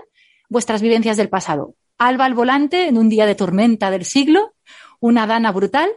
vuestras 0.49 0.83
vivencias 0.83 1.17
del 1.17 1.29
pasado. 1.29 1.75
Alba 1.99 2.25
al 2.25 2.35
volante 2.35 2.89
en 2.89 2.99
un 2.99 3.09
día 3.09 3.27
de 3.27 3.35
tormenta 3.35 3.91
del 3.91 4.05
siglo, 4.05 4.55
una 4.99 5.27
dana 5.27 5.53
brutal, 5.53 5.91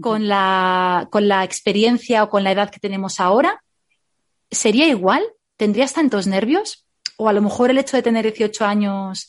con 0.00 0.28
la, 0.28 1.08
con 1.10 1.28
la 1.28 1.44
experiencia 1.44 2.22
o 2.22 2.30
con 2.30 2.44
la 2.44 2.52
edad 2.52 2.70
que 2.70 2.80
tenemos 2.80 3.20
ahora, 3.20 3.62
¿sería 4.50 4.86
igual? 4.86 5.24
¿Tendrías 5.56 5.92
tantos 5.92 6.26
nervios? 6.26 6.87
O 7.18 7.28
a 7.28 7.34
lo 7.34 7.42
mejor 7.42 7.70
el 7.70 7.78
hecho 7.78 7.98
de 7.98 8.02
tener 8.02 8.24
18 8.24 8.64
años, 8.64 9.28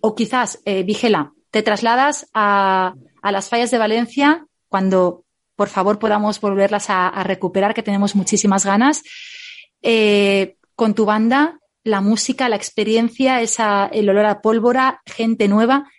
o 0.00 0.14
quizás, 0.14 0.60
eh, 0.64 0.84
Vigela, 0.84 1.32
te 1.50 1.62
trasladas 1.62 2.28
a, 2.32 2.94
a 3.22 3.32
las 3.32 3.48
fallas 3.48 3.72
de 3.72 3.78
Valencia 3.78 4.46
cuando 4.68 5.24
por 5.60 5.68
favor 5.68 5.98
podamos 5.98 6.40
volverlas 6.40 6.86
a, 6.88 7.22
recuperar, 7.22 7.74
que 7.74 7.82
tenemos 7.82 8.16
muchísimas 8.16 8.64
ganas. 8.64 9.02
Eh, 9.82 10.56
con 10.74 10.94
tu 10.94 11.04
banda, 11.04 11.60
la 11.84 12.00
música, 12.00 12.48
la 12.48 12.56
experiencia, 12.56 13.42
esa, 13.42 13.86
el 13.92 14.08
olor 14.08 14.24
a 14.24 14.40
pólvora, 14.40 15.02
gente 15.04 15.48
nueva, 15.48 15.90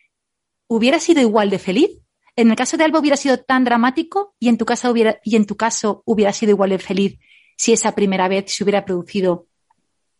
¿hubiera 0.68 1.00
sido 1.00 1.22
igual 1.22 1.52
de 1.52 1.60
feliz? 1.60 1.92
En 2.36 2.50
el 2.50 2.56
caso 2.56 2.76
de 2.76 2.86
Alba 2.86 2.98
hubiera 2.98 3.18
sido 3.18 3.38
tan 3.38 3.64
dramático 3.64 4.34
y 4.40 4.50
en 4.50 4.58
tu 4.58 4.66
hubiera, 4.66 5.20
y 5.24 5.36
en 5.36 5.46
tu 5.46 5.56
caso 5.58 6.02
hubiera 6.06 6.34
sido 6.34 6.50
igual 6.50 6.72
de 6.72 6.80
feliz 6.80 7.20
si 7.56 7.72
esa 7.72 7.94
primera 7.94 8.28
vez 8.28 8.52
se 8.52 8.64
hubiera 8.64 8.84
producido 8.84 9.46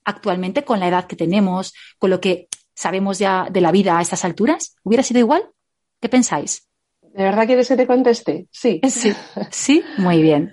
actualmente 0.06 0.64
con 0.64 0.80
la 0.80 0.88
edad 0.88 1.06
que 1.06 1.16
tenemos, 1.16 1.74
con 1.98 2.10
lo 2.10 2.20
que 2.20 2.48
sabemos 2.74 3.20
ya 3.20 3.48
de 3.50 3.62
la 3.62 3.72
vida 3.72 3.98
a 3.98 4.02
estas 4.02 4.26
alturas. 4.26 4.76
¿Hubiera 4.84 5.04
sido 5.04 5.20
igual? 5.20 5.44
¿Qué 6.00 6.10
pensáis? 6.10 6.68
¿De 7.02 7.24
verdad 7.24 7.46
quieres 7.46 7.68
que 7.68 7.76
te 7.76 7.88
conteste? 7.88 8.48
Sí. 8.52 8.80
Sí, 8.88 9.14
sí, 9.52 9.84
muy 9.98 10.22
bien. 10.22 10.52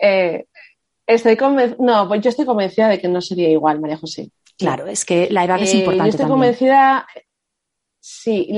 Eh, 0.00 0.46
estoy 1.06 1.36
no, 1.78 2.08
pues 2.08 2.20
yo 2.20 2.30
estoy 2.30 2.44
convencida 2.44 2.88
de 2.88 3.00
que 3.00 3.08
no 3.08 3.20
sería 3.20 3.48
igual, 3.48 3.80
María 3.80 3.96
José. 3.96 4.30
Claro, 4.56 4.86
es 4.86 5.04
que 5.04 5.28
la 5.30 5.44
edad 5.44 5.60
es 5.60 5.74
eh, 5.74 5.78
importante. 5.78 6.10
Yo 6.10 6.16
estoy 6.16 6.28
convencida, 6.28 7.06
sí, 7.98 8.54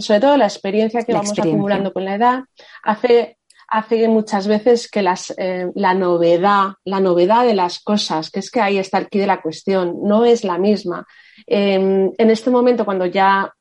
sobre 0.00 0.20
todo 0.20 0.36
la 0.36 0.46
experiencia 0.46 1.04
que 1.04 1.12
vamos 1.12 1.38
acumulando 1.38 1.92
con 1.92 2.04
la 2.04 2.14
edad 2.16 2.40
hace, 2.82 3.37
hace 3.68 4.08
muchas 4.08 4.46
veces 4.46 4.90
que 4.90 5.02
las, 5.02 5.32
eh, 5.36 5.70
la 5.74 5.94
novedad, 5.94 6.72
la 6.84 7.00
novedad 7.00 7.44
de 7.44 7.54
las 7.54 7.80
cosas, 7.80 8.30
que 8.30 8.40
es 8.40 8.50
que 8.50 8.60
ahí 8.60 8.78
está 8.78 9.04
quid 9.04 9.20
de 9.20 9.26
la 9.26 9.42
cuestión, 9.42 9.98
no 10.02 10.24
es 10.24 10.44
la 10.44 10.58
misma. 10.58 11.06
en 11.46 12.30
este 12.30 12.50
momento, 12.50 12.84
cuando 12.84 13.06
ya 13.06 13.52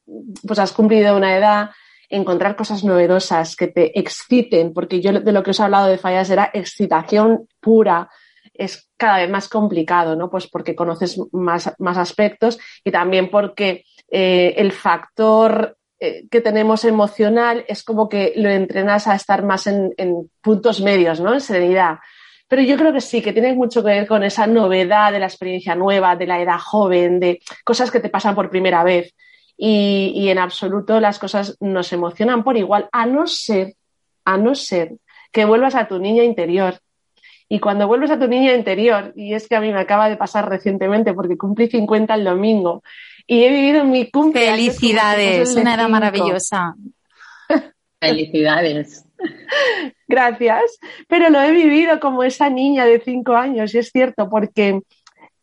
pues, 0.46 0.60
has 0.60 0.72
cumplido 0.72 1.16
una 1.16 1.38
edad, 1.38 1.70
encontrar 2.10 2.56
cosas 2.56 2.84
novedosas 2.84 3.56
que 3.56 3.68
te 3.68 3.98
exciten, 4.00 4.74
porque 4.74 5.02
yo 5.02 5.12
de 5.12 5.32
lo 5.32 5.44
que 5.44 5.52
os 5.52 5.60
he 5.60 5.64
hablado 5.64 5.88
de 5.88 5.98
fallas 5.98 6.30
era 6.30 6.50
excitación 6.54 7.48
pura, 7.60 8.10
es 8.54 8.90
cada 8.98 9.18
vez 9.18 9.30
más 9.30 9.50
complicado, 9.50 10.16
¿no? 10.16 10.30
Pues 10.30 10.48
porque 10.48 10.76
conoces 10.76 11.20
más, 11.32 11.74
más 11.80 11.98
aspectos 11.98 12.58
y 12.84 12.92
también 12.92 13.30
porque 13.30 13.84
eh, 14.10 14.56
el 14.58 14.72
factor 14.72 15.78
que 16.00 16.42
tenemos 16.42 16.86
emocional 16.86 17.66
es 17.68 17.84
como 17.84 18.08
que 18.08 18.34
lo 18.36 18.50
entrenas 18.50 19.08
a 19.08 19.16
estar 19.16 19.44
más 19.44 19.68
en, 19.68 19.94
en, 19.98 20.30
puntos 20.42 20.82
medios, 20.82 21.20
¿no? 21.20 21.34
En 21.34 21.42
serenidad. 21.42 22.00
Pero 22.48 22.62
yo 22.62 22.78
creo 22.78 22.94
que 22.94 23.02
sí, 23.02 23.22
que 23.22 23.34
tiene 23.34 23.54
mucho 23.54 23.84
que 23.84 23.90
ver 23.90 24.08
con 24.08 24.24
esa 24.24 24.48
novedad 24.48 25.12
de 25.12 25.20
la 25.20 25.26
experiencia 25.26 25.76
nueva, 25.76 26.16
de 26.16 26.28
la 26.28 26.42
edad 26.42 26.60
joven, 26.60 27.20
de 27.20 27.42
cosas 27.64 27.92
que 27.92 28.00
te 28.00 28.10
pasan 28.10 28.36
por 28.36 28.50
primera 28.50 28.84
vez 28.84 29.14
y, 29.58 30.30
en 30.30 30.38
absoluto 30.38 31.00
las 31.00 31.20
cosas 31.20 31.58
nos 31.60 31.92
emocionan 31.92 32.44
por 32.44 32.56
igual, 32.58 32.88
a 32.92 33.06
no 33.06 33.28
ser, 33.28 33.74
a 34.24 34.38
no 34.38 34.56
ser 34.56 34.94
que 35.32 35.46
vuelvas 35.46 35.76
a 35.76 35.88
tu 35.88 36.00
niña 36.00 36.24
interior. 36.24 36.80
Y 37.50 37.60
cuando 37.60 37.88
vuelves 37.88 38.12
a 38.12 38.20
tu 38.20 38.28
niña 38.28 38.54
interior, 38.54 39.14
y 39.16 39.34
es 39.34 39.48
que 39.48 39.56
a 39.56 39.62
mí 39.62 39.72
me 39.72 39.80
acaba 39.80 40.10
de 40.10 40.18
pasar 40.18 40.50
recientemente 40.50 41.14
porque 41.14 41.38
cumplí 41.38 41.68
50 41.68 42.14
el 42.14 42.24
domingo 42.24 42.84
y 43.28 43.44
he 43.44 43.50
vivido 43.50 43.84
mi 43.84 44.10
cumpleaños. 44.10 44.78
Felicidades, 44.78 45.56
una 45.56 45.76
edad 45.76 45.90
maravillosa. 45.90 46.76
Felicidades. 48.00 49.06
Gracias, 50.08 50.80
pero 51.08 51.30
lo 51.30 51.42
he 51.42 51.52
vivido 51.52 52.00
como 52.00 52.24
esa 52.24 52.50
niña 52.50 52.86
de 52.86 53.02
cinco 53.02 53.36
años 53.36 53.74
y 53.74 53.80
es 53.80 53.90
cierto 53.92 54.30
porque 54.30 54.82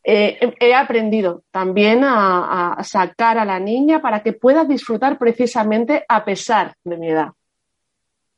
eh, 0.02 0.54
he 0.60 0.74
aprendido 0.74 1.44
también 1.50 2.02
a, 2.04 2.78
sacar 2.82 3.36
a 3.36 3.44
la 3.44 3.60
niña 3.60 4.00
para 4.00 4.22
que 4.22 4.32
pueda 4.32 4.64
disfrutar 4.64 5.18
precisamente 5.18 6.04
a 6.08 6.24
pesar 6.24 6.74
de 6.84 6.96
mi 6.96 7.10
edad. 7.10 7.32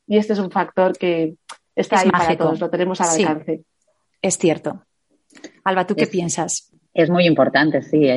Y 0.07 0.17
este 0.17 0.33
es 0.33 0.39
un 0.39 0.51
factor 0.51 0.97
que 0.97 1.35
está 1.75 1.99
ahí 1.99 2.09
para 2.09 2.37
todos, 2.37 2.59
lo 2.59 2.69
tenemos 2.69 2.99
al 2.99 3.09
alcance. 3.09 3.63
Es 4.21 4.37
cierto. 4.37 4.83
Alba, 5.63 5.85
¿tú 5.85 5.95
qué 5.95 6.07
piensas? 6.07 6.71
Es 6.97 7.11
muy 7.11 7.27
importante, 7.27 7.83
sí, 7.83 8.07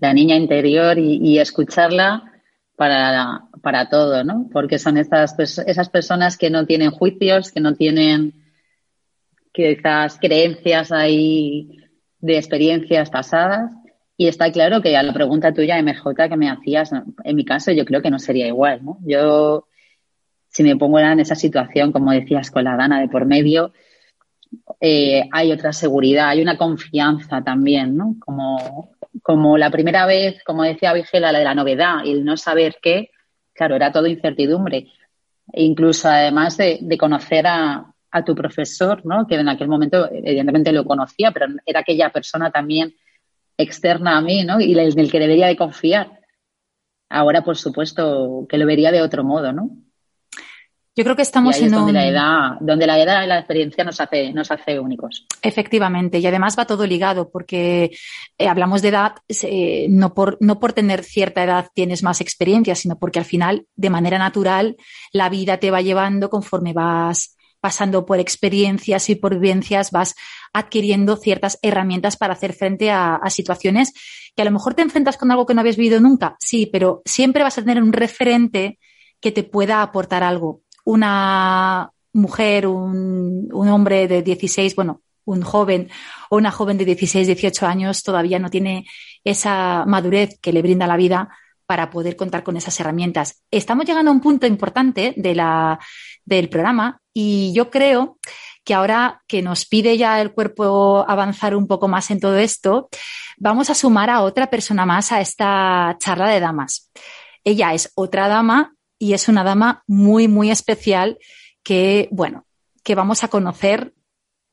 la 0.00 0.12
niña 0.12 0.34
interior 0.34 0.98
y, 0.98 1.38
escucharla 1.38 2.24
para, 2.74 3.42
para, 3.62 3.88
todo, 3.88 4.24
¿no? 4.24 4.48
Porque 4.52 4.80
son 4.80 4.96
estas, 4.96 5.38
esas 5.38 5.88
personas 5.90 6.36
que 6.36 6.50
no 6.50 6.66
tienen 6.66 6.90
juicios, 6.90 7.52
que 7.52 7.60
no 7.60 7.76
tienen 7.76 8.34
quizás 9.52 10.18
creencias 10.18 10.90
ahí 10.90 11.68
de 12.18 12.36
experiencias 12.36 13.10
pasadas 13.10 13.70
y 14.16 14.26
está 14.26 14.50
claro 14.50 14.82
que 14.82 14.96
a 14.96 15.04
la 15.04 15.12
pregunta 15.12 15.54
tuya, 15.54 15.80
MJ, 15.80 16.28
que 16.28 16.36
me 16.36 16.50
hacías, 16.50 16.90
en 16.92 17.36
mi 17.36 17.44
caso 17.44 17.70
yo 17.70 17.84
creo 17.84 18.02
que 18.02 18.10
no 18.10 18.18
sería 18.18 18.48
igual, 18.48 18.84
¿no? 18.84 18.98
Yo, 19.04 19.68
si 20.48 20.64
me 20.64 20.74
pongo 20.74 20.98
en 20.98 21.20
esa 21.20 21.36
situación, 21.36 21.92
como 21.92 22.10
decías, 22.10 22.50
con 22.50 22.64
la 22.64 22.74
Dana 22.74 22.98
de 22.98 23.06
por 23.06 23.24
medio, 23.24 23.72
eh, 24.80 25.28
hay 25.32 25.52
otra 25.52 25.72
seguridad, 25.72 26.28
hay 26.28 26.42
una 26.42 26.56
confianza 26.56 27.42
también, 27.42 27.96
¿no? 27.96 28.16
Como, 28.20 28.90
como 29.22 29.58
la 29.58 29.70
primera 29.70 30.06
vez, 30.06 30.42
como 30.44 30.62
decía 30.62 30.92
Vigela, 30.92 31.32
la 31.32 31.38
de 31.38 31.44
la 31.44 31.54
novedad 31.54 32.04
y 32.04 32.12
el 32.12 32.24
no 32.24 32.36
saber 32.36 32.76
qué, 32.82 33.10
claro, 33.52 33.76
era 33.76 33.92
todo 33.92 34.06
incertidumbre. 34.06 34.88
E 35.52 35.62
incluso 35.62 36.08
además 36.08 36.56
de 36.56 36.98
conocer 36.98 37.46
a, 37.46 37.94
a 38.16 38.24
tu 38.24 38.34
profesor, 38.34 39.04
¿no? 39.04 39.26
que 39.26 39.34
en 39.34 39.48
aquel 39.48 39.68
momento 39.68 40.08
evidentemente 40.10 40.72
lo 40.72 40.84
conocía, 40.84 41.32
pero 41.32 41.46
era 41.64 41.80
aquella 41.80 42.10
persona 42.10 42.50
también 42.50 42.94
externa 43.58 44.16
a 44.16 44.20
mí 44.20 44.44
¿no? 44.44 44.60
y 44.60 44.78
en 44.78 44.98
el 44.98 45.10
que 45.10 45.20
debería 45.20 45.48
de 45.48 45.56
confiar. 45.56 46.20
Ahora, 47.08 47.42
por 47.44 47.56
supuesto, 47.56 48.46
que 48.48 48.58
lo 48.58 48.66
vería 48.66 48.90
de 48.90 49.02
otro 49.02 49.22
modo, 49.22 49.52
¿no? 49.52 49.70
Yo 50.98 51.04
creo 51.04 51.14
que 51.14 51.22
estamos 51.22 51.58
en 51.58 51.70
donde 51.70 51.92
la 51.92 52.06
edad, 52.06 52.56
donde 52.60 52.86
la 52.86 52.98
edad 52.98 53.22
y 53.22 53.26
la 53.26 53.38
experiencia 53.38 53.84
nos 53.84 54.00
hace, 54.00 54.32
nos 54.32 54.50
hace 54.50 54.80
únicos. 54.80 55.26
Efectivamente, 55.42 56.20
y 56.20 56.26
además 56.26 56.56
va 56.58 56.64
todo 56.64 56.86
ligado, 56.86 57.28
porque 57.30 57.90
eh, 58.38 58.48
hablamos 58.48 58.80
de 58.80 58.88
edad, 58.88 59.16
eh, 59.42 59.88
no, 59.90 60.14
por, 60.14 60.38
no 60.40 60.58
por 60.58 60.72
tener 60.72 61.04
cierta 61.04 61.44
edad 61.44 61.68
tienes 61.74 62.02
más 62.02 62.22
experiencia, 62.22 62.74
sino 62.74 62.98
porque 62.98 63.18
al 63.18 63.26
final, 63.26 63.66
de 63.76 63.90
manera 63.90 64.16
natural, 64.16 64.76
la 65.12 65.28
vida 65.28 65.58
te 65.58 65.70
va 65.70 65.82
llevando 65.82 66.30
conforme 66.30 66.72
vas 66.72 67.36
pasando 67.60 68.06
por 68.06 68.18
experiencias 68.18 69.10
y 69.10 69.16
por 69.16 69.34
vivencias, 69.34 69.90
vas 69.90 70.14
adquiriendo 70.54 71.16
ciertas 71.16 71.58
herramientas 71.60 72.16
para 72.16 72.32
hacer 72.32 72.54
frente 72.54 72.90
a, 72.90 73.16
a 73.16 73.28
situaciones 73.28 73.92
que 74.34 74.40
a 74.40 74.46
lo 74.46 74.50
mejor 74.50 74.72
te 74.72 74.80
enfrentas 74.80 75.18
con 75.18 75.30
algo 75.30 75.44
que 75.44 75.52
no 75.52 75.60
habías 75.60 75.76
vivido 75.76 76.00
nunca, 76.00 76.36
sí, 76.38 76.70
pero 76.72 77.02
siempre 77.04 77.42
vas 77.42 77.58
a 77.58 77.62
tener 77.62 77.82
un 77.82 77.92
referente 77.92 78.78
que 79.20 79.32
te 79.32 79.42
pueda 79.42 79.82
aportar 79.82 80.22
algo 80.22 80.62
una 80.86 81.90
mujer, 82.12 82.66
un, 82.66 83.48
un 83.52 83.68
hombre 83.68 84.08
de 84.08 84.22
16, 84.22 84.74
bueno, 84.74 85.02
un 85.26 85.42
joven 85.42 85.90
o 86.30 86.36
una 86.36 86.50
joven 86.50 86.78
de 86.78 86.84
16, 86.86 87.26
18 87.26 87.66
años 87.66 88.02
todavía 88.02 88.38
no 88.38 88.48
tiene 88.48 88.86
esa 89.24 89.84
madurez 89.86 90.38
que 90.40 90.52
le 90.52 90.62
brinda 90.62 90.86
la 90.86 90.96
vida 90.96 91.28
para 91.66 91.90
poder 91.90 92.16
contar 92.16 92.44
con 92.44 92.56
esas 92.56 92.78
herramientas. 92.80 93.42
Estamos 93.50 93.84
llegando 93.84 94.10
a 94.10 94.14
un 94.14 94.20
punto 94.20 94.46
importante 94.46 95.12
de 95.16 95.34
la, 95.34 95.78
del 96.24 96.48
programa 96.48 97.00
y 97.12 97.52
yo 97.52 97.70
creo 97.70 98.18
que 98.64 98.74
ahora 98.74 99.22
que 99.26 99.42
nos 99.42 99.66
pide 99.66 99.98
ya 99.98 100.20
el 100.20 100.32
cuerpo 100.32 101.04
avanzar 101.08 101.56
un 101.56 101.66
poco 101.66 101.88
más 101.88 102.10
en 102.10 102.20
todo 102.20 102.36
esto, 102.36 102.88
vamos 103.36 103.68
a 103.68 103.74
sumar 103.74 104.10
a 104.10 104.22
otra 104.22 104.48
persona 104.48 104.86
más 104.86 105.10
a 105.10 105.20
esta 105.20 105.96
charla 105.98 106.28
de 106.30 106.40
damas. 106.40 106.90
Ella 107.44 107.74
es 107.74 107.90
otra 107.96 108.28
dama 108.28 108.75
y 108.98 109.12
es 109.12 109.28
una 109.28 109.44
dama 109.44 109.82
muy, 109.86 110.28
muy 110.28 110.50
especial 110.50 111.18
que, 111.62 112.08
bueno, 112.10 112.46
que 112.82 112.94
vamos 112.94 113.24
a 113.24 113.28
conocer, 113.28 113.94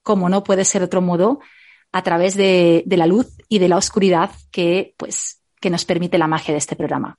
como 0.01 0.29
no 0.29 0.43
puede 0.43 0.65
ser 0.65 0.83
otro 0.83 1.01
modo, 1.01 1.39
a 1.91 2.01
través 2.01 2.35
de, 2.35 2.83
de 2.85 2.97
la 2.97 3.07
luz 3.07 3.27
y 3.47 3.59
de 3.59 3.69
la 3.69 3.77
oscuridad 3.77 4.31
que, 4.51 4.95
pues, 4.97 5.41
que 5.61 5.69
nos 5.69 5.85
permite 5.85 6.17
la 6.17 6.27
magia 6.27 6.53
de 6.53 6.57
este 6.57 6.75
programa. 6.75 7.17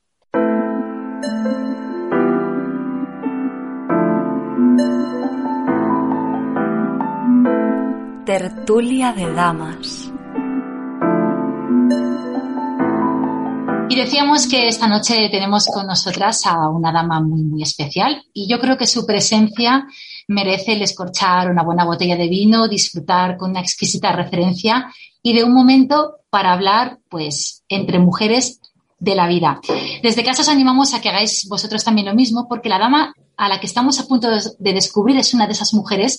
Tertulia 8.27 9.13
de 9.13 9.33
Damas. 9.33 10.04
Y 13.95 13.97
decíamos 13.97 14.49
que 14.49 14.67
esta 14.67 14.89
noche 14.89 15.29
tenemos 15.31 15.67
con 15.67 15.87
nosotras 15.87 16.45
a 16.47 16.69
una 16.69 16.91
dama 16.91 17.21
muy, 17.21 17.45
muy 17.45 17.63
especial 17.63 18.25
y 18.33 18.49
yo 18.49 18.59
creo 18.59 18.77
que 18.77 18.89
su 18.89 19.07
presencia 19.07 19.87
merece 20.27 20.73
el 20.73 20.83
escorchar 20.83 21.49
una 21.49 21.63
buena 21.63 21.85
botella 21.85 22.17
de 22.17 22.27
vino, 22.27 22.67
disfrutar 22.67 23.37
con 23.37 23.51
una 23.51 23.61
exquisita 23.61 24.11
referencia 24.11 24.93
y 25.23 25.33
de 25.33 25.45
un 25.45 25.55
momento 25.55 26.17
para 26.29 26.53
hablar, 26.53 26.99
pues, 27.09 27.63
entre 27.69 28.01
mujeres 28.01 28.61
de 28.99 29.15
la 29.15 29.29
vida. 29.29 29.61
Desde 30.03 30.25
casa 30.25 30.43
os 30.43 30.49
animamos 30.49 30.93
a 30.93 31.01
que 31.01 31.11
hagáis 31.11 31.47
vosotros 31.49 31.85
también 31.85 32.09
lo 32.09 32.17
mismo, 32.17 32.49
porque 32.49 32.69
la 32.69 32.81
dama 32.81 33.15
a 33.37 33.49
la 33.49 33.61
que 33.61 33.67
estamos 33.69 34.01
a 34.01 34.09
punto 34.09 34.29
de 34.29 34.73
descubrir 34.73 35.19
es 35.19 35.35
una 35.35 35.47
de 35.47 35.53
esas 35.53 35.73
mujeres 35.73 36.19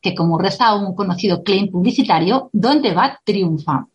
que, 0.00 0.14
como 0.14 0.38
reza 0.38 0.76
un 0.76 0.94
conocido 0.94 1.42
claim 1.42 1.72
publicitario, 1.72 2.50
donde 2.52 2.94
va 2.94 3.20
triunfa. 3.24 3.88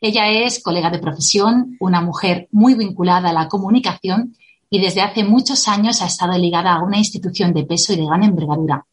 Ella 0.00 0.28
es 0.30 0.62
colega 0.62 0.90
de 0.90 0.98
profesión, 0.98 1.76
una 1.78 2.00
mujer 2.00 2.48
muy 2.52 2.74
vinculada 2.74 3.30
a 3.30 3.32
la 3.34 3.48
comunicación 3.48 4.34
y 4.70 4.80
desde 4.80 5.02
hace 5.02 5.24
muchos 5.24 5.68
años 5.68 6.00
ha 6.00 6.06
estado 6.06 6.38
ligada 6.38 6.72
a 6.72 6.82
una 6.82 6.96
institución 6.96 7.52
de 7.52 7.64
peso 7.64 7.92
y 7.92 7.96
de 7.96 8.06
gran 8.06 8.22
envergadura. 8.22 8.86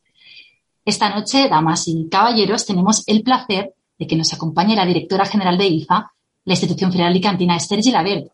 Esta 0.84 1.10
noche, 1.10 1.48
damas 1.50 1.88
y 1.88 2.08
caballeros, 2.10 2.66
tenemos 2.66 3.04
el 3.08 3.24
placer 3.24 3.74
de 3.98 4.08
que 4.08 4.16
nos 4.16 4.34
acompañe 4.34 4.76
la 4.76 4.86
directora 4.86 5.26
general 5.26 5.58
de 5.58 5.68
IFA, 5.68 6.12
la 6.46 6.54
institución 6.54 6.92
federal 6.92 7.16
y 7.16 7.22
cantina 7.22 7.56
Esther 7.56 7.82
Gilabert. 7.82 8.32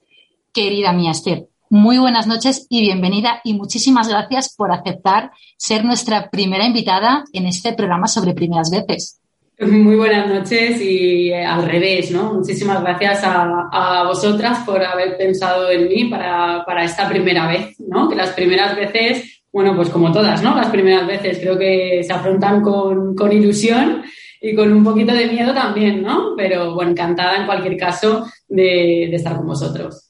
Querida 0.51 0.93
mía 0.93 1.11
Esther, 1.11 1.47
muy 1.69 1.97
buenas 1.97 2.27
noches 2.27 2.67
y 2.69 2.81
bienvenida 2.81 3.41
y 3.43 3.53
muchísimas 3.55 4.07
gracias 4.07 4.53
por 4.55 4.71
aceptar 4.71 5.31
ser 5.57 5.83
nuestra 5.83 6.29
primera 6.29 6.65
invitada 6.65 7.23
en 7.33 7.47
este 7.47 7.73
programa 7.73 8.07
sobre 8.07 8.33
primeras 8.33 8.69
veces. 8.69 9.22
Muy 9.67 9.95
buenas 9.95 10.27
noches 10.27 10.81
y 10.81 11.29
eh, 11.29 11.45
al 11.45 11.63
revés, 11.65 12.11
¿no? 12.11 12.33
Muchísimas 12.33 12.81
gracias 12.81 13.21
a, 13.23 14.03
vosotras 14.05 14.59
por 14.65 14.83
haber 14.83 15.17
pensado 15.17 15.69
en 15.69 15.87
mí 15.87 16.05
para, 16.05 16.63
para, 16.65 16.83
esta 16.83 17.07
primera 17.07 17.47
vez, 17.47 17.79
¿no? 17.79 18.09
Que 18.09 18.15
las 18.15 18.31
primeras 18.31 18.75
veces, 18.75 19.43
bueno, 19.51 19.75
pues 19.75 19.89
como 19.89 20.11
todas, 20.11 20.41
¿no? 20.43 20.55
Las 20.55 20.67
primeras 20.67 21.07
veces 21.07 21.39
creo 21.39 21.57
que 21.57 22.03
se 22.03 22.11
afrontan 22.11 22.61
con, 22.61 23.15
con 23.15 23.31
ilusión 23.31 24.03
y 24.41 24.55
con 24.55 24.71
un 24.71 24.83
poquito 24.83 25.13
de 25.13 25.27
miedo 25.27 25.53
también, 25.53 26.01
¿no? 26.01 26.33
Pero 26.35 26.73
bueno, 26.75 26.91
encantada 26.91 27.37
en 27.37 27.45
cualquier 27.45 27.77
caso 27.77 28.25
de, 28.47 29.07
de 29.09 29.15
estar 29.15 29.37
con 29.37 29.47
vosotros. 29.47 30.09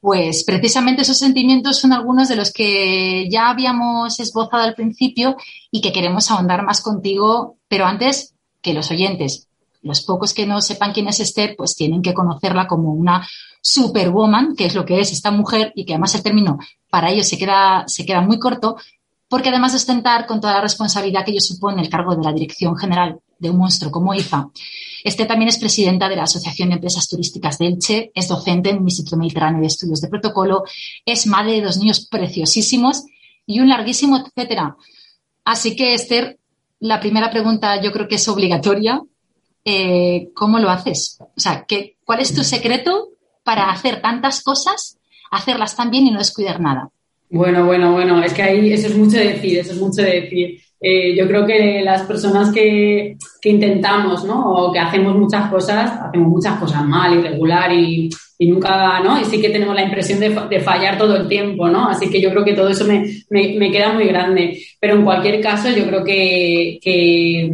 Pues 0.00 0.44
precisamente 0.44 1.02
esos 1.02 1.18
sentimientos 1.18 1.78
son 1.78 1.92
algunos 1.92 2.28
de 2.28 2.36
los 2.36 2.52
que 2.52 3.28
ya 3.30 3.48
habíamos 3.48 4.20
esbozado 4.20 4.64
al 4.64 4.74
principio 4.74 5.36
y 5.70 5.80
que 5.80 5.92
queremos 5.92 6.30
ahondar 6.30 6.62
más 6.64 6.82
contigo, 6.82 7.56
pero 7.68 7.86
antes 7.86 8.33
que 8.64 8.74
los 8.74 8.90
oyentes, 8.90 9.46
los 9.82 10.02
pocos 10.02 10.32
que 10.32 10.46
no 10.46 10.60
sepan 10.60 10.92
quién 10.92 11.06
es 11.06 11.20
Esther, 11.20 11.54
pues 11.56 11.76
tienen 11.76 12.02
que 12.02 12.14
conocerla 12.14 12.66
como 12.66 12.90
una 12.90 13.28
superwoman, 13.60 14.56
que 14.56 14.64
es 14.64 14.74
lo 14.74 14.84
que 14.84 14.98
es 15.00 15.12
esta 15.12 15.30
mujer, 15.30 15.72
y 15.76 15.84
que 15.84 15.92
además 15.92 16.14
el 16.14 16.22
término 16.22 16.58
para 16.90 17.10
ellos 17.10 17.28
se 17.28 17.38
queda, 17.38 17.84
se 17.86 18.04
queda 18.06 18.22
muy 18.22 18.38
corto, 18.38 18.76
porque 19.28 19.50
además 19.50 19.72
de 19.72 19.76
ostentar 19.76 20.26
con 20.26 20.40
toda 20.40 20.54
la 20.54 20.60
responsabilidad 20.62 21.24
que 21.24 21.32
ello 21.32 21.40
supone 21.40 21.82
el 21.82 21.90
cargo 21.90 22.16
de 22.16 22.24
la 22.24 22.32
dirección 22.32 22.76
general 22.76 23.20
de 23.38 23.50
un 23.50 23.58
monstruo 23.58 23.90
como 23.90 24.14
IFA, 24.14 24.50
Esther 25.04 25.26
también 25.26 25.50
es 25.50 25.58
presidenta 25.58 26.08
de 26.08 26.16
la 26.16 26.22
Asociación 26.22 26.70
de 26.70 26.76
Empresas 26.76 27.06
Turísticas 27.06 27.58
de 27.58 27.66
Elche, 27.66 28.10
es 28.14 28.26
docente 28.26 28.70
en 28.70 28.76
el 28.76 28.82
Instituto 28.84 29.18
Mediterráneo 29.18 29.60
de 29.60 29.66
Estudios 29.66 30.00
de 30.00 30.08
Protocolo, 30.08 30.64
es 31.04 31.26
madre 31.26 31.52
de 31.52 31.60
dos 31.60 31.76
niños 31.76 32.06
preciosísimos 32.06 33.04
y 33.46 33.60
un 33.60 33.68
larguísimo 33.68 34.16
etcétera. 34.16 34.76
Así 35.44 35.76
que, 35.76 35.92
Esther, 35.92 36.38
la 36.84 37.00
primera 37.00 37.30
pregunta 37.30 37.80
yo 37.80 37.92
creo 37.92 38.06
que 38.06 38.16
es 38.16 38.28
obligatoria. 38.28 39.00
Eh, 39.64 40.28
¿Cómo 40.34 40.58
lo 40.58 40.68
haces? 40.68 41.18
O 41.18 41.40
sea, 41.40 41.64
¿qué, 41.66 41.96
¿cuál 42.04 42.20
es 42.20 42.34
tu 42.34 42.44
secreto 42.44 43.08
para 43.42 43.70
hacer 43.70 44.02
tantas 44.02 44.42
cosas, 44.42 44.98
hacerlas 45.30 45.76
tan 45.76 45.90
bien 45.90 46.06
y 46.06 46.10
no 46.10 46.18
descuidar 46.18 46.60
nada? 46.60 46.90
Bueno, 47.30 47.64
bueno, 47.64 47.92
bueno, 47.92 48.22
es 48.22 48.34
que 48.34 48.42
ahí 48.42 48.70
eso 48.70 48.88
es 48.88 48.96
mucho 48.98 49.16
decir, 49.16 49.58
eso 49.58 49.72
es 49.72 49.80
mucho 49.80 50.02
decir. 50.02 50.60
Eh, 50.78 51.16
yo 51.16 51.26
creo 51.26 51.46
que 51.46 51.80
las 51.82 52.02
personas 52.02 52.52
que, 52.52 53.16
que, 53.44 53.50
intentamos, 53.50 54.24
¿no? 54.24 54.52
O 54.52 54.72
que 54.72 54.78
hacemos 54.78 55.14
muchas 55.16 55.50
cosas, 55.50 55.92
hacemos 56.00 56.28
muchas 56.28 56.58
cosas 56.58 56.84
mal, 56.84 57.18
irregular 57.18 57.70
y, 57.72 58.08
y 58.38 58.46
nunca, 58.46 59.00
¿no? 59.00 59.20
Y 59.20 59.24
sí 59.24 59.40
que 59.40 59.50
tenemos 59.50 59.74
la 59.74 59.84
impresión 59.84 60.18
de, 60.18 60.30
de, 60.50 60.60
fallar 60.60 60.98
todo 60.98 61.16
el 61.16 61.28
tiempo, 61.28 61.68
¿no? 61.68 61.88
Así 61.88 62.10
que 62.10 62.20
yo 62.20 62.30
creo 62.30 62.44
que 62.44 62.54
todo 62.54 62.68
eso 62.68 62.84
me, 62.84 63.04
me, 63.30 63.54
me 63.58 63.70
queda 63.70 63.92
muy 63.92 64.06
grande. 64.06 64.60
Pero 64.80 64.94
en 64.94 65.04
cualquier 65.04 65.40
caso, 65.40 65.68
yo 65.68 65.86
creo 65.86 66.04
que, 66.04 66.78
que, 66.82 67.50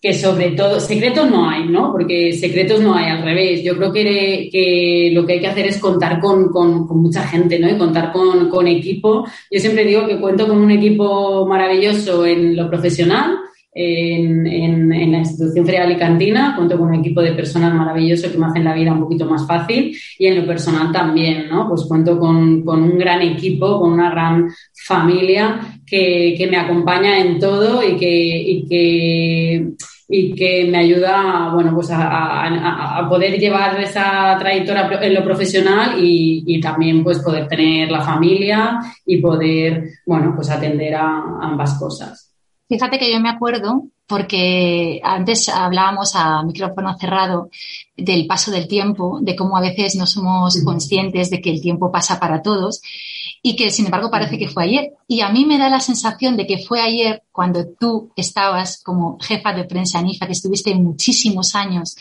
que, 0.00 0.14
sobre 0.14 0.52
todo, 0.52 0.78
secretos 0.78 1.28
no 1.30 1.48
hay, 1.48 1.66
¿no? 1.66 1.90
Porque 1.90 2.32
secretos 2.32 2.80
no 2.80 2.94
hay, 2.94 3.10
al 3.10 3.22
revés. 3.22 3.64
Yo 3.64 3.76
creo 3.76 3.92
que, 3.92 4.48
que 4.52 5.10
lo 5.12 5.26
que 5.26 5.34
hay 5.34 5.40
que 5.40 5.48
hacer 5.48 5.66
es 5.66 5.78
contar 5.78 6.20
con, 6.20 6.48
con, 6.48 6.86
con 6.86 7.02
mucha 7.02 7.26
gente, 7.26 7.58
¿no? 7.58 7.68
Y 7.68 7.76
contar 7.76 8.12
con, 8.12 8.48
con 8.48 8.68
equipo. 8.68 9.26
Yo 9.50 9.58
siempre 9.60 9.84
digo 9.84 10.06
que 10.06 10.20
cuento 10.20 10.46
con 10.46 10.58
un 10.58 10.70
equipo 10.70 11.44
maravilloso 11.46 12.24
en 12.24 12.56
lo 12.56 12.68
profesional, 12.68 13.36
en, 13.72 14.46
en, 14.46 14.92
en, 14.92 15.12
la 15.12 15.18
institución 15.18 15.64
ferial 15.64 15.92
y 15.92 15.96
cantina, 15.96 16.54
cuento 16.56 16.76
con 16.76 16.88
un 16.88 16.96
equipo 16.96 17.22
de 17.22 17.32
personas 17.32 17.72
maravilloso 17.72 18.30
que 18.30 18.36
me 18.36 18.46
hacen 18.46 18.64
la 18.64 18.74
vida 18.74 18.92
un 18.92 19.00
poquito 19.00 19.26
más 19.26 19.46
fácil 19.46 19.96
y 20.18 20.26
en 20.26 20.40
lo 20.40 20.46
personal 20.46 20.90
también, 20.90 21.48
¿no? 21.48 21.68
Pues 21.68 21.84
cuento 21.84 22.18
con, 22.18 22.64
con 22.64 22.82
un 22.82 22.98
gran 22.98 23.22
equipo, 23.22 23.78
con 23.78 23.92
una 23.92 24.10
gran 24.10 24.48
familia 24.86 25.60
que, 25.86 26.34
que 26.36 26.48
me 26.48 26.56
acompaña 26.56 27.18
en 27.20 27.38
todo 27.38 27.80
y 27.86 27.96
que, 27.96 28.08
y 28.08 28.66
que, 28.66 29.68
y 30.08 30.34
que 30.34 30.64
me 30.68 30.78
ayuda, 30.78 31.50
bueno, 31.54 31.72
pues 31.72 31.92
a, 31.92 32.08
a, 32.08 32.98
a, 32.98 33.08
poder 33.08 33.38
llevar 33.38 33.80
esa 33.80 34.36
trayectoria 34.36 34.90
en 35.00 35.14
lo 35.14 35.22
profesional 35.22 36.02
y, 36.02 36.42
y, 36.44 36.60
también 36.60 37.04
pues 37.04 37.20
poder 37.20 37.46
tener 37.46 37.88
la 37.88 38.00
familia 38.00 38.80
y 39.06 39.18
poder, 39.18 39.90
bueno, 40.04 40.32
pues 40.34 40.50
atender 40.50 40.96
a 40.96 41.38
ambas 41.40 41.78
cosas. 41.78 42.29
Fíjate 42.70 43.00
que 43.00 43.12
yo 43.12 43.18
me 43.18 43.28
acuerdo, 43.28 43.88
porque 44.06 45.00
antes 45.02 45.48
hablábamos 45.48 46.14
a 46.14 46.40
micrófono 46.44 46.96
cerrado 46.96 47.50
del 47.96 48.28
paso 48.28 48.52
del 48.52 48.68
tiempo, 48.68 49.18
de 49.20 49.34
cómo 49.34 49.56
a 49.56 49.60
veces 49.60 49.96
no 49.96 50.06
somos 50.06 50.56
conscientes 50.64 51.30
de 51.30 51.40
que 51.40 51.50
el 51.50 51.60
tiempo 51.60 51.90
pasa 51.90 52.20
para 52.20 52.42
todos 52.42 52.80
y 53.42 53.56
que 53.56 53.70
sin 53.70 53.86
embargo 53.86 54.08
parece 54.08 54.38
que 54.38 54.48
fue 54.48 54.62
ayer. 54.62 54.92
Y 55.08 55.20
a 55.20 55.30
mí 55.30 55.44
me 55.46 55.58
da 55.58 55.68
la 55.68 55.80
sensación 55.80 56.36
de 56.36 56.46
que 56.46 56.58
fue 56.58 56.80
ayer 56.80 57.24
cuando 57.32 57.66
tú 57.66 58.12
estabas 58.14 58.80
como 58.84 59.18
jefa 59.18 59.52
de 59.52 59.64
prensa 59.64 59.98
en 59.98 60.10
IFA, 60.10 60.26
que 60.26 60.32
estuviste 60.32 60.72
muchísimos 60.76 61.56
años, 61.56 61.96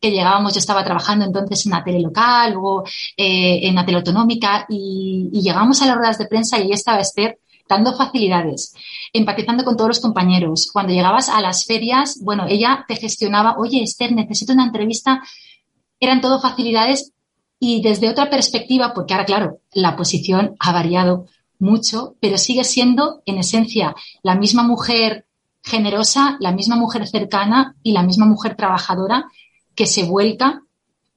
que 0.00 0.12
llegábamos, 0.12 0.54
yo 0.54 0.60
estaba 0.60 0.84
trabajando 0.84 1.24
entonces 1.24 1.66
en 1.66 1.72
la 1.72 1.82
tele 1.82 1.98
local, 1.98 2.52
luego 2.52 2.84
eh, 3.16 3.58
en 3.64 3.74
la 3.74 3.84
tele 3.84 3.98
autonómica 3.98 4.66
y, 4.68 5.30
y 5.32 5.42
llegamos 5.42 5.82
a 5.82 5.86
las 5.86 5.96
ruedas 5.96 6.18
de 6.18 6.26
prensa 6.26 6.58
y 6.58 6.62
ahí 6.62 6.70
estaba 6.70 7.00
Esther 7.00 7.40
dando 7.68 7.96
facilidades, 7.96 8.74
empatizando 9.12 9.64
con 9.64 9.76
todos 9.76 9.88
los 9.88 10.00
compañeros. 10.00 10.68
Cuando 10.72 10.92
llegabas 10.92 11.28
a 11.28 11.40
las 11.40 11.64
ferias, 11.64 12.18
bueno, 12.22 12.46
ella 12.48 12.84
te 12.86 12.96
gestionaba, 12.96 13.56
oye, 13.58 13.82
Esther, 13.82 14.12
necesito 14.12 14.52
una 14.52 14.66
entrevista. 14.66 15.22
Eran 16.00 16.20
todo 16.20 16.40
facilidades 16.40 17.12
y 17.58 17.80
desde 17.80 18.08
otra 18.08 18.28
perspectiva, 18.28 18.92
porque 18.92 19.14
ahora, 19.14 19.26
claro, 19.26 19.58
la 19.72 19.96
posición 19.96 20.56
ha 20.58 20.72
variado 20.72 21.26
mucho, 21.58 22.16
pero 22.20 22.36
sigue 22.36 22.64
siendo, 22.64 23.22
en 23.24 23.38
esencia, 23.38 23.94
la 24.22 24.34
misma 24.34 24.64
mujer 24.64 25.26
generosa, 25.62 26.36
la 26.40 26.52
misma 26.52 26.76
mujer 26.76 27.06
cercana 27.06 27.76
y 27.82 27.92
la 27.92 28.02
misma 28.02 28.26
mujer 28.26 28.56
trabajadora 28.56 29.26
que 29.74 29.86
se 29.86 30.02
vuelca 30.02 30.62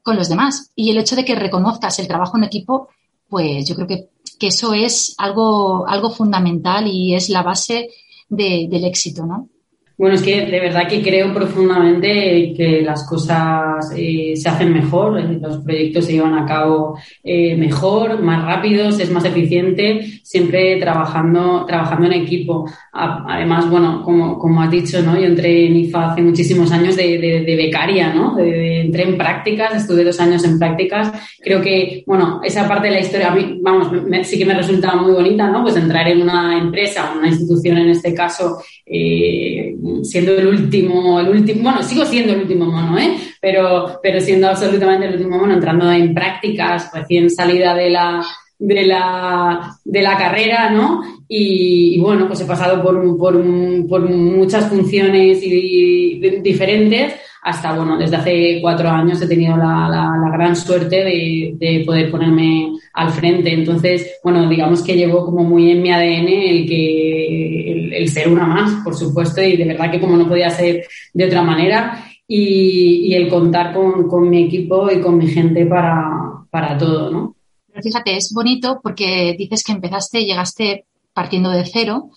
con 0.04 0.16
los 0.16 0.30
demás. 0.30 0.72
Y 0.76 0.92
el 0.92 1.00
hecho 1.00 1.16
de 1.16 1.26
que 1.26 1.36
reconozcas 1.36 1.98
el 1.98 2.08
trabajo 2.08 2.38
en 2.38 2.44
equipo, 2.44 2.90
pues 3.28 3.68
yo 3.68 3.76
creo 3.76 3.88
que, 3.88 4.10
que 4.38 4.48
eso 4.48 4.74
es 4.74 5.16
algo, 5.18 5.88
algo 5.88 6.10
fundamental 6.10 6.88
y 6.88 7.16
es 7.16 7.30
la 7.30 7.44
base 7.44 7.90
de, 8.30 8.68
del 8.70 8.86
éxito, 8.86 9.26
¿no? 9.26 9.50
Bueno, 9.98 10.16
es 10.16 10.22
que 10.22 10.46
de 10.46 10.60
verdad 10.60 10.90
que 10.90 11.02
creo 11.02 11.34
profundamente 11.34 12.54
que 12.56 12.82
las 12.82 13.08
cosas 13.08 13.94
eh, 13.96 14.34
se 14.36 14.50
hacen 14.50 14.74
mejor, 14.74 15.22
los 15.22 15.60
proyectos 15.60 16.06
se 16.06 16.14
llevan 16.14 16.38
a 16.38 16.46
cabo 16.46 17.00
eh, 17.24 17.56
mejor, 17.56 18.22
más 18.22 18.44
rápidos, 18.44 19.00
es 19.00 19.10
más 19.10 19.24
eficiente, 19.24 20.06
siempre 20.22 20.78
trabajando, 20.82 21.66
trabajando 21.66 22.08
en 22.08 22.14
equipo. 22.14 22.70
Además, 22.92 23.70
bueno, 23.70 24.02
como, 24.04 24.38
como 24.38 24.62
has 24.62 24.72
dicho, 24.72 25.02
¿no? 25.02 25.18
Yo 25.18 25.28
entré 25.28 25.68
en 25.68 25.78
IFA 25.78 26.12
hace 26.12 26.22
muchísimos 26.22 26.72
años 26.74 26.98
de, 26.98 27.18
de, 27.18 27.56
becaria, 27.56 28.14
¿no? 28.14 28.36
De, 28.36 28.82
entré 28.82 29.04
en 29.04 29.18
prácticas, 29.18 29.76
estuve 29.76 30.04
dos 30.04 30.20
años 30.20 30.44
en 30.44 30.60
prácticas. 30.60 31.12
Creo 31.42 31.62
que, 31.62 32.04
bueno, 32.06 32.42
esa 32.44 32.68
parte 32.68 32.88
de 32.88 32.96
la 32.96 33.00
historia 33.00 33.32
a 33.32 33.36
mí, 33.36 33.60
vamos, 33.62 33.90
sí 34.24 34.38
que 34.38 34.46
me 34.46 34.54
resulta 34.56 34.96
muy 34.96 35.14
bonita, 35.14 35.50
¿no? 35.50 35.64
Pues 35.64 35.78
entrar 35.78 36.08
en 36.10 36.22
una 36.22 36.58
empresa, 36.58 37.14
una 37.18 37.30
institución 37.30 37.78
en 37.78 37.90
este 37.90 38.14
caso, 38.14 38.58
eh, 38.86 39.76
siendo 40.04 40.34
el 40.34 40.48
último, 40.48 41.20
el 41.20 41.30
último, 41.30 41.64
bueno, 41.64 41.84
sigo 41.84 42.06
siendo 42.06 42.34
el 42.34 42.42
último 42.42 42.66
mono, 42.66 42.98
¿eh? 42.98 43.18
Pero, 43.42 44.00
pero 44.02 44.20
siendo 44.20 44.48
absolutamente 44.48 45.08
el 45.08 45.14
último 45.16 45.38
mono, 45.38 45.54
entrando 45.54 45.92
en 45.92 46.14
prácticas, 46.14 46.92
recién 46.94 47.30
salida 47.30 47.74
de 47.76 47.90
la, 47.90 48.26
de 48.58 48.86
la, 48.86 49.78
de 49.84 50.02
la 50.02 50.18
carrera, 50.18 50.70
¿no? 50.70 51.02
Y, 51.28 52.00
bueno, 52.00 52.28
pues 52.28 52.42
he 52.42 52.46
pasado 52.46 52.82
por, 52.84 53.18
por, 53.18 53.44
por 53.88 54.10
muchas 54.10 54.68
funciones 54.68 55.42
diferentes 55.42 57.16
hasta, 57.46 57.76
bueno, 57.76 57.96
desde 57.96 58.16
hace 58.16 58.60
cuatro 58.60 58.90
años 58.90 59.22
he 59.22 59.28
tenido 59.28 59.56
la, 59.56 59.88
la, 59.88 60.32
gran 60.34 60.56
suerte 60.56 61.04
de, 61.04 61.54
de, 61.56 61.84
poder 61.86 62.10
ponerme 62.10 62.72
al 62.94 63.12
frente. 63.12 63.54
Entonces, 63.54 64.20
bueno, 64.24 64.50
digamos 64.50 64.82
que 64.82 64.96
llevo 64.96 65.24
como 65.26 65.44
muy 65.44 65.70
en 65.70 65.82
mi 65.84 65.92
ADN 65.92 66.28
el 66.28 66.68
que 66.68 67.75
el, 67.96 68.10
ser 68.10 68.30
una 68.30 68.46
más, 68.46 68.84
por 68.84 68.96
supuesto, 68.96 69.42
y 69.42 69.58
de 69.58 69.66
verdad 69.66 69.92
que 69.92 70.00
como 70.00 70.18
no 70.18 70.28
podía 70.28 70.50
ser 70.50 70.86
de 71.14 71.26
otra 71.26 71.42
manera, 71.42 72.06
y, 72.28 73.08
y 73.08 73.14
el 73.14 73.30
contar 73.30 73.74
con, 73.74 74.08
con, 74.08 74.30
mi 74.30 74.44
equipo 74.44 74.92
y 74.92 75.00
con 75.00 75.18
mi 75.18 75.28
gente 75.28 75.66
para, 75.66 76.46
para 76.50 76.78
todo, 76.78 77.12
¿no? 77.12 77.36
Pero 77.68 77.84
fíjate, 77.84 78.16
es 78.16 78.32
bonito 78.34 78.80
porque 78.82 79.36
dices 79.38 79.64
que 79.64 79.74
empezaste 79.74 80.22
y 80.22 80.26
llegaste 80.26 80.86
partiendo 81.14 81.50
de 81.52 81.66
cero 81.66 82.10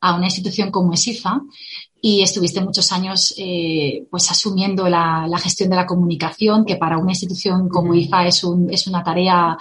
a 0.00 0.16
una 0.16 0.26
institución 0.26 0.70
como 0.70 0.92
ESIFA 0.92 1.40
y 2.06 2.20
estuviste 2.20 2.60
muchos 2.60 2.92
años 2.92 3.34
eh, 3.38 4.06
pues 4.10 4.30
asumiendo 4.30 4.86
la, 4.88 5.26
gestión 5.42 5.70
de 5.70 5.76
la 5.76 5.86
comunicación, 5.86 6.66
que 6.66 6.76
para 6.76 6.98
una 6.98 7.12
institución 7.12 7.70
como 7.70 7.94
IFA 7.94 8.26
es, 8.26 8.44
un, 8.44 8.70
es 8.70 8.86
una 8.86 9.02
tarea 9.02 9.56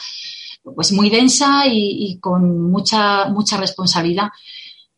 pues 0.62 0.92
muy 0.92 1.10
densa 1.10 1.64
y, 1.68 2.18
con 2.20 2.70
mucha, 2.70 3.30
mucha 3.30 3.56
responsabilidad. 3.56 4.28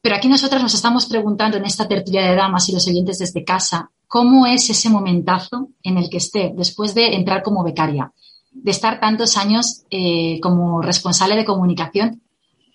Pero 0.05 0.17
aquí 0.17 0.27
nosotros 0.27 0.61
nos 0.61 0.75
estamos 0.75 1.07
preguntando 1.07 1.57
en 1.57 1.65
esta 1.65 1.87
tertulia 1.87 2.29
de 2.29 2.35
damas 2.35 2.69
y 2.69 2.73
los 2.73 2.87
oyentes 2.87 3.17
desde 3.17 3.43
casa, 3.43 3.89
¿cómo 4.05 4.45
es 4.45 4.69
ese 4.69 4.87
momentazo 4.87 5.69
en 5.81 5.97
el 5.97 6.11
que 6.11 6.17
esté 6.17 6.53
después 6.55 6.93
de 6.93 7.15
entrar 7.15 7.41
como 7.41 7.63
becaria, 7.63 8.13
de 8.51 8.69
estar 8.69 8.99
tantos 8.99 9.35
años 9.35 9.81
eh, 9.89 10.39
como 10.43 10.79
responsable 10.83 11.35
de 11.35 11.43
comunicación, 11.43 12.21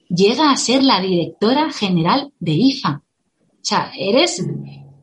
llega 0.08 0.50
a 0.50 0.56
ser 0.56 0.82
la 0.82 1.00
directora 1.00 1.70
general 1.70 2.32
de 2.40 2.50
IFA? 2.50 3.00
O 3.00 3.62
sea, 3.62 3.92
eres, 3.96 4.44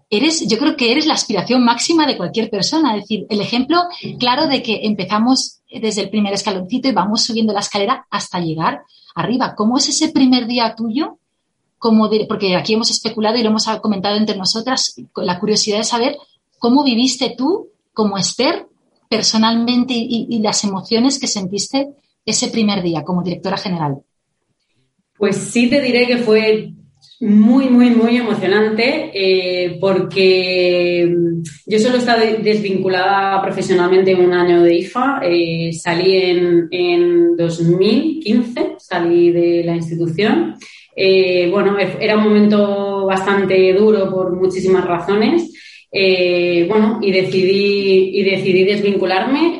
eres, 0.09 0.45
yo 0.49 0.57
creo 0.57 0.75
que 0.75 0.91
eres 0.91 1.05
la 1.05 1.13
aspiración 1.13 1.63
máxima 1.63 2.05
de 2.05 2.17
cualquier 2.17 2.49
persona. 2.49 2.97
Es 2.97 3.03
decir, 3.03 3.25
el 3.29 3.39
ejemplo 3.39 3.83
claro 4.19 4.47
de 4.47 4.61
que 4.61 4.81
empezamos 4.83 5.61
desde 5.71 6.01
el 6.01 6.09
primer 6.09 6.33
escaloncito 6.33 6.89
y 6.89 6.91
vamos 6.91 7.23
subiendo 7.23 7.53
la 7.53 7.61
escalera 7.61 8.05
hasta 8.11 8.41
llegar 8.41 8.81
arriba. 9.15 9.55
¿Cómo 9.55 9.77
es 9.77 9.87
ese 9.87 10.09
primer 10.09 10.45
día 10.45 10.75
tuyo? 10.75 11.19
Porque 12.27 12.55
aquí 12.55 12.73
hemos 12.73 12.91
especulado 12.91 13.37
y 13.37 13.43
lo 13.43 13.49
hemos 13.49 13.65
comentado 13.81 14.15
entre 14.15 14.37
nosotras, 14.37 14.95
la 15.15 15.39
curiosidad 15.39 15.77
de 15.77 15.83
saber 15.83 16.17
cómo 16.59 16.83
viviste 16.83 17.33
tú 17.37 17.69
como 17.93 18.17
Esther 18.17 18.67
personalmente 19.09 19.93
y, 19.95 20.39
las 20.39 20.63
emociones 20.63 21.19
que 21.19 21.27
sentiste 21.27 21.89
ese 22.25 22.49
primer 22.49 22.83
día 22.83 23.03
como 23.03 23.23
directora 23.23 23.57
general. 23.57 23.97
Pues 25.17 25.37
sí 25.37 25.69
te 25.69 25.81
diré 25.81 26.05
que 26.05 26.17
fue 26.17 26.73
muy, 27.21 27.69
muy, 27.69 27.89
muy 27.89 28.17
emocionante 28.17 29.09
eh, 29.13 29.77
porque 29.79 31.11
yo 31.65 31.79
solo 31.79 31.95
he 31.95 31.99
estado 31.99 32.21
desvinculada 32.43 33.41
profesionalmente 33.41 34.13
un 34.13 34.33
año 34.33 34.61
de 34.61 34.75
IFA. 34.75 35.21
Eh, 35.23 35.73
salí 35.73 36.17
en, 36.17 36.67
en 36.69 37.35
2015, 37.35 38.75
salí 38.77 39.31
de 39.31 39.63
la 39.63 39.75
institución. 39.75 40.55
Eh, 40.99 41.47
bueno, 41.51 41.77
era 41.77 42.17
un 42.17 42.23
momento 42.23 43.05
bastante 43.05 43.71
duro 43.73 44.09
por 44.09 44.35
muchísimas 44.35 44.83
razones. 44.83 45.53
bueno, 46.67 46.99
y 47.01 47.11
decidí, 47.11 48.19
y 48.19 48.23
decidí 48.23 48.63
desvincularme 48.65 49.59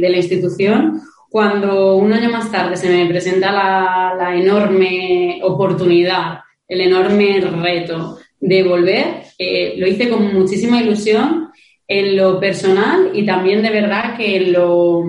de 0.00 0.08
la 0.10 0.16
institución 0.16 1.00
cuando 1.30 1.96
un 1.96 2.12
año 2.12 2.30
más 2.30 2.50
tarde 2.52 2.76
se 2.76 2.90
me 2.90 3.06
presenta 3.06 3.50
la, 3.50 4.14
la 4.18 4.36
enorme 4.36 5.40
oportunidad 5.42 6.44
el 6.68 6.80
enorme 6.80 7.40
reto 7.40 8.18
de 8.40 8.62
volver. 8.62 9.06
Eh, 9.38 9.74
lo 9.78 9.86
hice 9.86 10.08
con 10.08 10.34
muchísima 10.34 10.80
ilusión 10.80 11.43
en 11.86 12.16
lo 12.16 12.40
personal 12.40 13.10
y 13.12 13.26
también 13.26 13.62
de 13.62 13.70
verdad 13.70 14.16
que 14.16 14.36
en 14.36 14.52
lo 14.52 15.02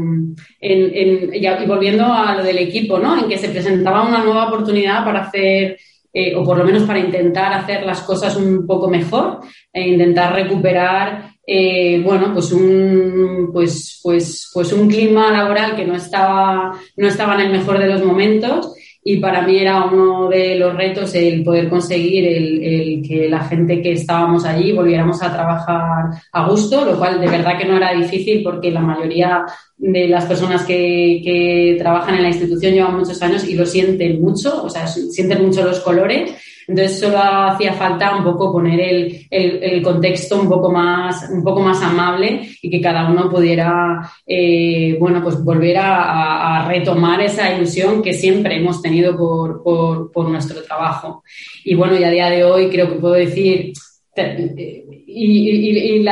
en, 0.60 1.34
y 1.34 1.66
volviendo 1.66 2.06
a 2.06 2.36
lo 2.36 2.44
del 2.44 2.58
equipo, 2.58 3.00
¿no? 3.00 3.18
En 3.18 3.30
que 3.30 3.38
se 3.38 3.50
presentaba 3.50 4.08
una 4.08 4.24
nueva 4.24 4.48
oportunidad 4.48 5.06
para 5.06 5.22
hacer 5.22 5.78
eh, 6.14 6.34
o 6.36 6.44
por 6.44 6.58
lo 6.58 6.64
menos 6.64 6.84
para 6.84 7.00
intentar 7.00 7.54
hacer 7.54 7.86
las 7.86 8.02
cosas 8.02 8.36
un 8.38 8.66
poco 8.66 8.90
mejor 8.90 9.42
e 9.72 9.90
intentar 9.90 10.34
recuperar 10.34 11.32
eh, 11.46 12.02
bueno 12.04 12.34
pues 12.34 12.52
un 12.54 13.50
pues 13.52 14.00
pues 14.02 14.50
pues 14.54 14.72
un 14.72 14.88
clima 14.88 15.30
laboral 15.30 15.76
que 15.76 15.86
no 15.86 15.96
estaba 15.96 16.72
no 16.96 17.08
estaba 17.08 17.36
en 17.36 17.42
el 17.42 17.52
mejor 17.52 17.78
de 17.80 17.88
los 17.88 18.04
momentos 18.04 18.74
y 19.08 19.18
para 19.18 19.44
mí 19.44 19.60
era 19.60 19.86
uno 19.86 20.28
de 20.30 20.56
los 20.56 20.76
retos 20.76 21.14
el 21.14 21.44
poder 21.44 21.70
conseguir 21.70 22.26
el, 22.26 23.04
que 23.08 23.30
la 23.30 23.44
gente 23.44 23.80
que 23.80 23.92
estábamos 23.92 24.46
allí 24.46 24.72
volviéramos 24.72 25.22
a 25.22 25.32
trabajar 25.32 26.06
a 26.32 26.50
gusto, 26.50 26.84
lo 26.84 26.98
cual 26.98 27.22
de 27.22 27.28
verdad 27.28 27.56
que 27.56 27.66
no 27.66 27.78
era 27.78 27.94
difícil 27.94 28.42
porque 28.42 28.72
la 28.72 28.80
mayoría 28.80 29.46
de 29.78 30.08
las 30.08 30.26
personas 30.26 30.64
que, 30.64 31.22
que 31.24 31.76
trabajan 31.78 32.16
en 32.16 32.24
la 32.24 32.30
institución 32.30 32.74
llevan 32.74 32.98
muchos 32.98 33.22
años 33.22 33.48
y 33.48 33.54
lo 33.54 33.68
sienten 33.68 34.20
mucho, 34.20 34.64
o 34.64 34.70
sea, 34.72 34.88
sienten 34.88 35.46
mucho 35.46 35.64
los 35.64 35.82
colores 35.82 36.32
entonces 36.68 37.00
solo 37.00 37.20
hacía 37.20 37.74
falta 37.74 38.16
un 38.16 38.24
poco 38.24 38.52
poner 38.52 38.80
el, 38.80 39.28
el, 39.30 39.82
contexto 39.84 40.42
un 40.42 40.50
poco 40.50 40.72
más, 40.72 41.30
un 41.30 41.44
poco 41.44 41.62
más 41.62 41.82
amable 41.82 42.50
y 42.62 42.70
que 42.70 42.82
cada 42.82 43.10
uno 43.10 43.30
pudiera, 43.30 44.12
eh, 44.26 44.98
bueno, 45.00 45.22
pues 45.24 45.44
volver 45.44 45.78
a, 45.78 46.66
retomar 46.68 47.22
esa 47.22 47.56
ilusión 47.56 48.02
que 48.02 48.14
siempre 48.14 48.58
hemos 48.58 48.82
tenido 48.82 49.16
por, 49.16 49.62
por, 49.62 50.12
por 50.12 50.30
nuestro 50.30 50.64
trabajo. 50.64 51.24
Y 51.64 51.76
bueno, 51.76 51.98
y 51.98 52.04
a 52.04 52.10
día 52.10 52.30
de 52.30 52.44
hoy 52.44 52.70
creo 52.70 52.90
que 52.90 52.96
puedo 52.96 53.14
decir, 53.14 53.74
y, 54.18 56.04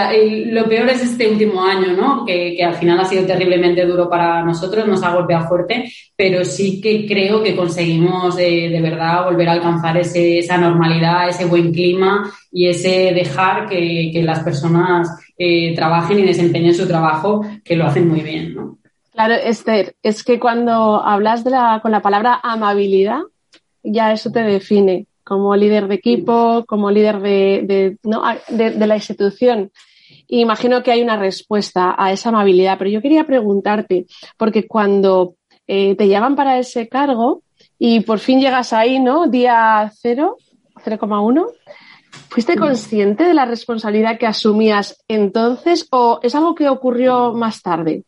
lo 0.52 0.66
peor 0.66 0.90
es 0.90 1.04
este 1.04 1.30
último 1.30 1.64
año, 1.64 1.94
¿no? 1.94 2.26
Que, 2.26 2.64
al 2.64 2.76
final 2.76 3.00
ha 3.00 3.06
sido 3.06 3.26
terriblemente 3.26 3.86
duro 3.86 4.10
para 4.10 4.44
nosotros, 4.44 4.88
nos 4.88 5.04
ha 5.04 5.14
golpeado 5.14 5.48
fuerte, 5.48 5.92
pero 6.16 6.44
sí 6.44 6.82
que 6.82 7.06
creo 7.06 7.44
que 7.44 7.56
conseguimos 7.56 8.36
de, 8.36 8.80
verdad 8.82 9.26
volver 9.26 9.50
a 9.50 9.54
alcanzar 9.54 9.98
ese, 9.98 10.40
esa 10.40 10.58
normalidad, 10.58 11.30
ese 11.30 11.46
buen 11.46 11.72
clima 11.72 12.32
y 12.52 12.68
ese 12.68 13.14
dejar 13.14 13.68
que, 13.68 14.12
las 14.24 14.40
personas 14.40 15.10
eh, 15.38 15.74
trabajen 15.76 16.20
y 16.20 16.24
desempeñen 16.24 16.74
su 16.74 16.88
trabajo, 16.88 17.46
que 17.64 17.76
lo 17.76 17.86
hacen 17.86 18.08
muy 18.08 18.22
bien, 18.22 18.56
¿no? 18.56 18.78
Claro, 19.12 19.36
Esther, 19.36 19.96
es 20.02 20.24
que 20.24 20.40
cuando 20.40 21.04
hablas 21.04 21.44
de 21.44 21.52
la, 21.52 21.80
con 21.82 21.92
la 21.92 22.02
palabra 22.02 22.40
amabilidad, 22.42 23.20
ya 23.84 24.12
eso 24.12 24.32
te 24.32 24.42
define 24.42 25.06
como 25.24 25.56
líder 25.56 25.88
de 25.88 25.96
equipo, 25.96 26.66
como 26.68 26.92
líder 26.92 27.20
de, 27.20 27.98
de, 28.04 28.88
la 28.88 28.96
institución. 28.96 29.72
imagino 30.28 30.84
que 30.84 30.92
hay 30.92 31.02
una 31.02 31.18
respuesta 31.18 31.96
a 31.98 32.12
esa 32.12 32.30
amabilidad, 32.30 32.78
pero 32.78 32.90
yo 32.90 33.02
quería 33.02 33.26
preguntarte, 33.26 34.06
porque 34.38 34.68
cuando 34.68 35.36
eh, 35.68 35.96
te 35.96 36.08
llaman 36.08 36.36
para 36.36 36.60
ese 36.60 36.88
cargo, 36.88 37.44
y 37.80 38.02
por 38.02 38.20
fin 38.20 38.40
llegas 38.40 38.74
ahí, 38.74 39.00
¿no? 39.00 39.28
Día 39.28 39.92
0, 39.94 40.38
0,1. 40.86 41.48
¿Fuiste 42.30 42.56
consciente 42.56 43.24
de 43.24 43.34
la 43.34 43.46
responsabilidad 43.46 44.18
que 44.18 44.28
asumías 44.28 45.04
entonces 45.08 45.88
o 45.92 46.20
es 46.24 46.36
algo 46.36 46.56
que 46.56 46.70
ocurrió 46.70 47.34
más 47.34 47.62
tarde? 47.62 48.04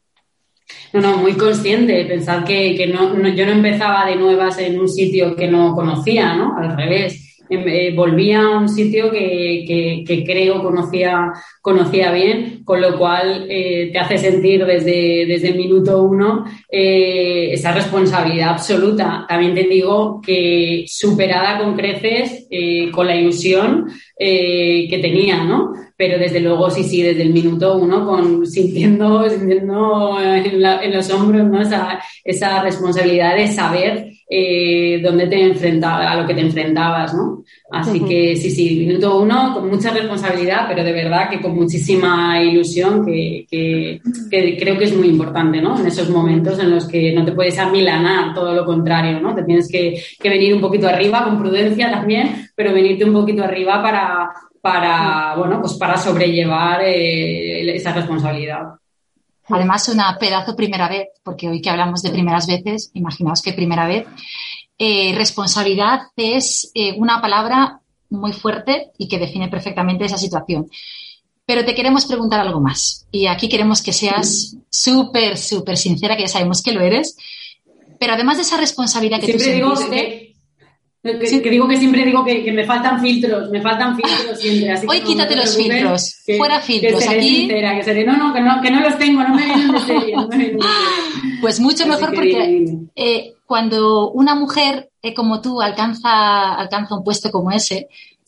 No, 0.93 1.01
no, 1.01 1.17
muy 1.17 1.33
consciente. 1.33 2.05
Pensar 2.05 2.43
que, 2.43 2.75
que 2.75 2.87
no, 2.87 3.15
yo 3.29 3.45
no 3.45 3.51
empezaba 3.51 4.05
de 4.05 4.15
nuevas 4.15 4.57
en 4.59 4.79
un 4.79 4.87
sitio 4.89 5.35
que 5.35 5.47
no 5.47 5.73
conocía, 5.73 6.33
¿no? 6.35 6.57
Al 6.57 6.75
revés. 6.75 7.25
Em, 7.49 7.67
eh, 7.67 7.93
volvía 7.95 8.41
a 8.41 8.59
un 8.59 8.69
sitio 8.69 9.11
que, 9.11 10.03
que, 10.07 10.23
creo 10.23 10.63
conocía, 10.63 11.31
conocía 11.61 12.11
bien, 12.11 12.63
con 12.63 12.81
lo 12.81 12.97
cual 12.97 13.45
eh, 13.49 13.89
te 13.91 13.99
hace 13.99 14.17
sentir 14.17 14.65
desde, 14.65 15.25
desde 15.27 15.49
el 15.49 15.57
minuto 15.57 16.01
uno 16.03 16.45
eh, 16.69 17.49
esa 17.51 17.71
responsabilidad 17.71 18.49
absoluta. 18.49 19.25
También 19.27 19.53
te 19.53 19.63
digo 19.63 20.21
que 20.21 20.85
superada 20.87 21.59
con 21.59 21.75
creces, 21.75 22.47
con 22.91 23.07
la 23.07 23.15
ilusión 23.15 23.87
que 24.17 24.99
tenía, 25.01 25.43
¿no? 25.43 25.73
Pero 25.97 26.17
desde 26.17 26.39
luego 26.39 26.69
sí, 26.69 26.83
sí, 26.83 27.01
desde 27.01 27.21
el 27.21 27.33
minuto 27.33 27.77
uno, 27.77 28.05
con, 28.05 28.45
sintiendo, 28.45 29.29
sintiendo 29.29 30.17
en, 30.21 30.93
los 30.93 31.09
hombros 31.11 31.47
¿no? 31.47 31.61
esa, 31.61 31.99
esa 32.23 32.61
responsabilidad 32.61 33.35
de 33.35 33.47
saber 33.47 34.11
eh, 34.27 34.99
dónde 35.03 35.27
te 35.27 35.39
enfrentabas, 35.39 36.07
a 36.07 36.21
lo 36.21 36.27
que 36.27 36.33
te 36.33 36.41
enfrentabas, 36.41 37.13
¿no? 37.13 37.43
Así 37.71 37.99
que 37.99 38.35
sí, 38.35 38.49
sí, 38.49 38.75
minuto 38.75 39.21
uno, 39.21 39.53
con 39.53 39.69
mucha 39.69 39.91
responsabilidad, 39.91 40.65
pero 40.67 40.83
de 40.83 40.93
verdad 40.93 41.29
que 41.29 41.39
con 41.39 41.55
muchísima 41.55 42.41
ilusión, 42.41 43.05
que, 43.05 43.45
que, 43.49 44.01
creo 44.57 44.77
que 44.77 44.85
es 44.85 44.97
muy 44.97 45.09
importante, 45.09 45.61
¿no? 45.61 45.79
En 45.79 45.85
esos 45.85 46.09
momentos 46.09 46.57
en 46.59 46.71
los 46.71 46.87
que 46.87 47.13
no 47.13 47.23
te 47.23 47.33
puedes 47.33 47.59
amilanar, 47.59 48.33
todo 48.33 48.53
lo 48.53 48.65
contrario, 48.65 49.19
¿no? 49.19 49.35
Te 49.35 49.43
tienes 49.43 49.69
que, 49.69 50.01
que 50.19 50.29
venir 50.29 50.55
un 50.55 50.61
poquito 50.61 50.87
arriba, 50.87 51.23
con 51.23 51.37
prudencia 51.37 51.91
también, 51.91 52.49
pero 52.55 52.73
venirte 52.73 53.05
un 53.05 53.13
poquito 53.13 53.43
arriba 53.43 53.81
para, 53.81 54.29
para, 54.65 55.35
bueno, 55.35 55.61
pues 55.61 55.75
para 55.75 55.95
sobrellevar 55.95 56.81
eh, 56.81 57.75
esa 57.75 57.93
responsabilidad. 57.93 58.63
Además, 59.47 59.87
una 59.89 60.17
pedazo 60.17 60.55
primera 60.55 60.89
vez, 60.89 61.09
porque 61.21 61.47
hoy 61.47 61.61
que 61.61 61.69
hablamos 61.69 62.01
de 62.01 62.09
primeras 62.09 62.47
veces, 62.47 62.89
imaginaos 62.95 63.43
que 63.43 63.53
primera 63.53 63.85
vez, 63.85 64.07
eh, 64.79 65.13
responsabilidad 65.15 66.07
es 66.15 66.71
eh, 66.73 66.95
una 66.97 67.21
palabra 67.21 67.79
muy 68.09 68.33
fuerte 68.33 68.89
y 68.97 69.07
que 69.07 69.19
define 69.19 69.49
perfectamente 69.49 70.05
esa 70.05 70.17
situación. 70.17 70.67
Pero 71.45 71.63
te 71.63 71.75
queremos 71.75 72.07
preguntar 72.07 72.39
algo 72.39 72.59
más. 72.59 73.05
Y 73.11 73.27
aquí 73.27 73.47
queremos 73.47 73.83
que 73.83 73.93
seas 73.93 74.57
súper, 74.71 75.37
súper 75.37 75.77
sincera, 75.77 76.15
que 76.15 76.23
ya 76.23 76.27
sabemos 76.27 76.63
que 76.63 76.71
lo 76.71 76.81
eres. 76.81 77.15
Pero 77.99 78.13
además 78.13 78.37
de 78.37 78.41
esa 78.41 78.57
responsabilidad 78.57 79.19
que 79.19 79.27
Siempre 79.27 79.59
tú 79.61 79.75
sentiste, 79.75 80.24
que, 81.43 81.49
digo 81.49 81.67
que 81.67 81.77
siempre 81.77 82.03
digo 82.03 82.25
que, 82.25 82.51
me 82.51 82.65
faltan 82.65 82.99
filtros, 82.99 83.49
me 83.51 83.61
faltan 83.61 83.95
filtros 84.01 84.39
siempre. 84.39 84.71
Así 84.71 84.87
Hoy 84.89 85.01
quítate 85.01 85.35
los 85.35 85.55
filtros, 85.55 86.15
fuera 86.37 86.59
filtros. 86.59 87.07
Aquí... 87.07 87.47
no, 88.05 88.17
no, 88.17 88.33
que 88.33 88.41
no, 88.41 88.61
que 88.61 88.71
no 88.71 88.79
los 88.81 88.97
tengo, 88.97 89.23
no 89.23 89.35
me 89.35 89.45
vienen 89.45 89.71
de 89.71 89.79
serie. 89.81 90.15
Pues 91.41 91.59
mucho 91.59 91.85
mejor 91.85 92.15
porque 92.15 92.87
eh, 92.95 93.33
cuando 93.45 94.09
una 94.11 94.33
mujer 94.33 94.89
eh, 95.03 95.13
como 95.13 95.41
tú 95.41 95.61
alcanza, 95.61 96.55
alcanza 96.55 96.95
un 96.95 97.03
puesto 97.03 97.29
como 97.29 97.51
ese, 97.51 97.87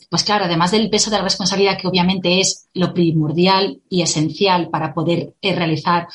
pues 0.09 0.23
claro, 0.23 0.45
además 0.45 0.69
del 0.69 0.89
peso 0.89 1.09
de 1.09 1.17
la 1.17 1.23
responsabilidad 1.23 1.79
que 1.79 1.87
obviamente 1.87 2.39
es 2.39 2.67
lo 2.75 2.93
primordial 2.93 3.79
y 3.89 4.03
esencial 4.03 4.69
para 4.69 4.93
poder 4.93 5.33
eh, 5.41 5.55
realizar, 5.55 6.07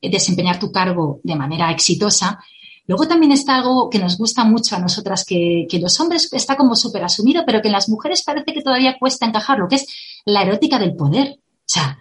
desempeñar 0.00 0.60
tu 0.60 0.70
cargo 0.70 1.18
de 1.24 1.34
manera 1.34 1.72
exitosa, 1.72 2.38
Luego 2.86 3.08
también 3.08 3.32
está 3.32 3.56
algo 3.56 3.90
que 3.90 3.98
nos 3.98 4.16
gusta 4.16 4.44
mucho 4.44 4.76
a 4.76 4.78
nosotras, 4.78 5.24
que, 5.24 5.66
los 5.80 5.98
hombres 6.00 6.32
está 6.32 6.56
como 6.56 6.76
súper 6.76 7.04
asumido, 7.04 7.42
pero 7.44 7.60
que 7.60 7.68
en 7.68 7.72
las 7.72 7.88
mujeres 7.88 8.22
parece 8.22 8.52
que 8.52 8.62
todavía 8.62 8.96
cuesta 8.98 9.26
encajarlo, 9.26 9.68
que 9.68 9.76
es 9.76 9.86
la 10.24 10.42
erótica 10.42 10.78
del 10.78 10.94
poder. 10.94 11.38
O 11.38 11.68
sea, 11.68 11.98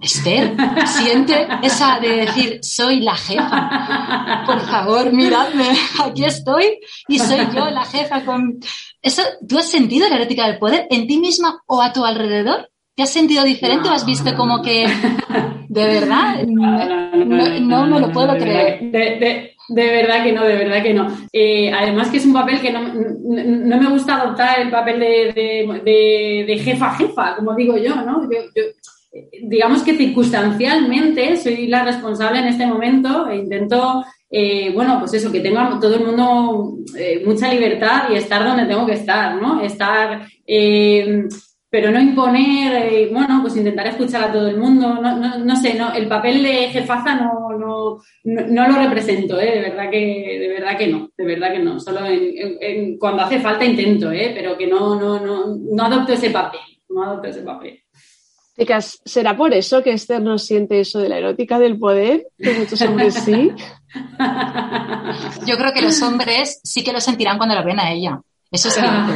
Esther, 0.00 0.56
siente 0.86 1.46
esa 1.62 2.00
de 2.00 2.26
decir, 2.26 2.58
soy 2.62 3.00
la 3.00 3.14
jefa. 3.14 4.44
Por 4.46 4.60
favor, 4.62 5.12
miradme, 5.12 5.70
aquí 6.02 6.24
estoy 6.24 6.78
y 7.08 7.18
soy 7.18 7.46
yo 7.54 7.70
la 7.70 7.84
jefa 7.84 8.24
con... 8.24 8.58
Eso, 9.00 9.22
¿Tú 9.48 9.58
has 9.58 9.70
sentido 9.70 10.08
la 10.08 10.16
erótica 10.16 10.46
del 10.46 10.58
poder 10.58 10.86
en 10.90 11.06
ti 11.06 11.18
misma 11.18 11.62
o 11.66 11.80
a 11.80 11.92
tu 11.92 12.04
alrededor? 12.04 12.70
¿Te 12.94 13.02
has 13.02 13.10
sentido 13.10 13.44
diferente 13.44 13.88
o 13.88 13.92
has 13.92 14.06
visto 14.06 14.34
como 14.34 14.62
que, 14.62 14.86
de 15.68 15.86
verdad, 15.86 16.42
no, 16.46 17.86
me 17.86 18.00
lo 18.00 18.10
puedo 18.10 18.36
creer? 18.36 19.55
Verdad 19.68 20.22
que 20.22 20.32
no, 20.32 20.44
de 20.44 20.56
verdad 20.56 20.82
que 20.82 20.94
no. 20.94 21.08
Eh, 21.32 21.72
además 21.72 22.08
que 22.08 22.18
es 22.18 22.26
un 22.26 22.32
papel 22.32 22.60
que 22.60 22.72
no, 22.72 22.82
no, 22.82 23.76
me 23.76 23.90
gusta 23.90 24.16
adoptar 24.16 24.60
el 24.60 24.70
papel 24.70 25.00
de, 25.00 26.44
de, 26.46 26.58
jefa 26.58 26.94
jefa, 26.94 27.36
como 27.36 27.54
digo 27.54 27.76
yo, 27.76 27.96
¿no? 27.96 28.28
digamos 29.42 29.82
que 29.82 29.96
circunstancialmente 29.96 31.36
soy 31.36 31.68
la 31.68 31.84
responsable 31.84 32.40
en 32.40 32.48
este 32.48 32.66
momento 32.66 33.28
e 33.28 33.36
intento, 33.36 34.04
eh, 34.30 34.70
bueno, 34.74 34.98
pues 34.98 35.14
eso, 35.14 35.32
que 35.32 35.40
tenga 35.40 35.78
todo 35.80 35.94
el 35.96 36.04
mundo 36.04 36.76
eh, 36.96 37.22
mucha 37.24 37.52
libertad 37.52 38.10
y 38.10 38.16
estar 38.16 38.44
donde 38.44 38.66
tengo 38.66 38.86
que 38.86 38.94
estar, 38.94 39.40
¿no? 39.40 39.60
Estar 39.60 40.26
pero 41.76 41.90
no 41.90 42.00
imponer, 42.00 42.90
eh, 42.90 43.10
bueno, 43.12 43.40
pues 43.42 43.54
intentar 43.54 43.86
escuchar 43.86 44.24
a 44.24 44.32
todo 44.32 44.48
el 44.48 44.56
mundo, 44.56 44.94
no, 44.94 45.14
no, 45.14 45.36
no 45.36 45.56
sé, 45.56 45.74
no, 45.74 45.92
el 45.92 46.08
papel 46.08 46.42
de 46.42 46.70
jefaza 46.70 47.16
no, 47.16 47.50
no, 47.50 47.98
no, 48.24 48.68
lo 48.68 48.78
represento, 48.78 49.38
¿eh? 49.38 49.56
de 49.56 49.60
verdad 49.60 49.90
que, 49.90 50.38
de 50.40 50.48
verdad 50.48 50.78
que 50.78 50.86
no, 50.86 51.10
de 51.14 51.24
verdad 51.26 51.52
que 51.52 51.58
no, 51.58 51.78
solo 51.78 52.00
en, 52.06 52.96
cuando 52.96 53.24
hace 53.24 53.40
falta 53.40 53.66
intento, 53.66 54.10
¿eh? 54.10 54.32
pero 54.34 54.56
que 54.56 54.66
no, 54.66 54.98
no, 54.98 55.20
no, 55.20 55.54
no 55.54 55.84
adopto 55.84 56.14
ese 56.14 56.30
papel, 56.30 56.60
no 56.88 57.02
adopto 57.02 57.28
ese 57.28 57.42
papel. 57.42 57.78
Chicas, 58.58 58.98
¿será 59.04 59.36
por 59.36 59.52
eso 59.52 59.82
que 59.82 59.92
Esther 59.92 60.22
no 60.22 60.38
siente 60.38 60.80
eso 60.80 60.98
de 60.98 61.10
la 61.10 61.18
erótica 61.18 61.58
del 61.58 61.78
poder? 61.78 62.28
Que 62.38 62.54
muchos 62.54 62.80
hombres 62.80 63.12
sí. 63.16 63.52
Yo 65.46 65.58
creo 65.58 65.74
que 65.74 65.82
los 65.82 66.00
hombres 66.00 66.58
sí 66.64 66.82
que 66.82 66.94
lo 66.94 67.02
sentirán 67.02 67.36
cuando 67.36 67.54
lo 67.54 67.62
ven 67.62 67.80
a 67.80 67.92
ella. 67.92 68.18
Eso 68.56 68.68
es 68.68 68.74
cierto. 68.74 69.12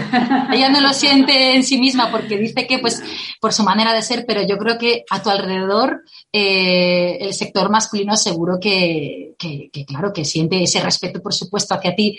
Ella 0.52 0.68
no 0.68 0.80
lo 0.82 0.92
siente 0.92 1.54
en 1.54 1.64
sí 1.64 1.78
misma 1.78 2.10
porque 2.10 2.36
dice 2.36 2.66
que, 2.66 2.78
pues, 2.78 3.02
por 3.40 3.54
su 3.54 3.62
manera 3.62 3.94
de 3.94 4.02
ser, 4.02 4.24
pero 4.26 4.42
yo 4.42 4.58
creo 4.58 4.76
que 4.76 5.04
a 5.10 5.22
tu 5.22 5.30
alrededor 5.30 6.02
eh, 6.30 7.16
el 7.20 7.32
sector 7.32 7.70
masculino 7.70 8.16
seguro 8.16 8.58
que, 8.60 9.34
que, 9.38 9.70
claro, 9.86 10.12
que 10.12 10.26
siente 10.26 10.62
ese 10.62 10.80
respeto, 10.80 11.22
por 11.22 11.32
supuesto, 11.32 11.74
hacia 11.74 11.96
ti 11.96 12.18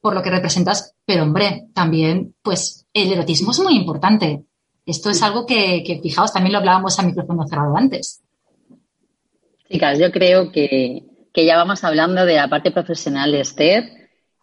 por 0.00 0.14
lo 0.14 0.22
que 0.22 0.30
representas, 0.30 0.94
pero 1.04 1.24
hombre, 1.24 1.64
también, 1.74 2.34
pues, 2.42 2.86
el 2.92 3.12
erotismo 3.12 3.50
es 3.50 3.60
muy 3.60 3.74
importante. 3.74 4.44
Esto 4.84 5.10
es 5.10 5.22
algo 5.22 5.44
que, 5.44 5.82
que 5.84 6.00
fijaos, 6.00 6.32
también 6.32 6.52
lo 6.52 6.58
hablábamos 6.58 6.98
a 6.98 7.02
micrófono 7.02 7.46
cerrado 7.48 7.76
antes. 7.76 8.20
Chicas, 9.70 9.98
yo 9.98 10.12
creo 10.12 10.52
que, 10.52 11.02
que 11.32 11.44
ya 11.44 11.56
vamos 11.56 11.82
hablando 11.82 12.24
de 12.24 12.36
la 12.36 12.48
parte 12.48 12.70
profesional 12.70 13.32
de 13.32 13.40
Esther 13.40 13.97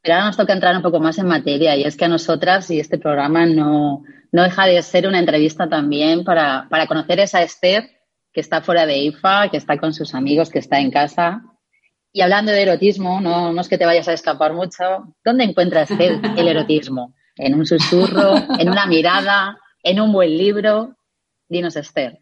pero 0.05 0.17
ahora 0.17 0.27
nos 0.27 0.37
toca 0.37 0.53
entrar 0.53 0.75
un 0.75 0.83
poco 0.83 0.99
más 0.99 1.17
en 1.17 1.25
materia 1.25 1.75
y 1.75 1.81
es 1.81 1.97
que 1.97 2.05
a 2.05 2.07
nosotras 2.07 2.69
y 2.69 2.79
este 2.79 2.99
programa 2.99 3.47
no, 3.47 4.03
no 4.31 4.43
deja 4.43 4.67
de 4.67 4.79
ser 4.83 5.07
una 5.07 5.17
entrevista 5.17 5.67
también 5.67 6.23
para, 6.23 6.67
para 6.69 6.85
conocer 6.85 7.19
esa 7.19 7.41
Esther 7.41 7.89
que 8.31 8.39
está 8.39 8.61
fuera 8.61 8.85
de 8.85 8.99
IFA, 8.99 9.49
que 9.49 9.57
está 9.57 9.79
con 9.79 9.95
sus 9.95 10.13
amigos, 10.13 10.51
que 10.51 10.59
está 10.59 10.79
en 10.79 10.91
casa. 10.91 11.41
Y 12.13 12.21
hablando 12.21 12.51
de 12.51 12.61
erotismo, 12.61 13.19
no, 13.19 13.51
no 13.51 13.61
es 13.61 13.67
que 13.67 13.79
te 13.79 13.85
vayas 13.87 14.07
a 14.07 14.13
escapar 14.13 14.53
mucho, 14.53 15.15
¿dónde 15.23 15.45
encuentras 15.45 15.89
el, 15.89 16.21
el 16.37 16.47
erotismo? 16.49 17.15
¿En 17.35 17.55
un 17.55 17.65
susurro? 17.65 18.35
¿En 18.59 18.69
una 18.69 18.85
mirada? 18.85 19.57
¿En 19.81 19.99
un 19.99 20.13
buen 20.13 20.37
libro? 20.37 20.95
Dinos, 21.49 21.77
Esther. 21.77 22.19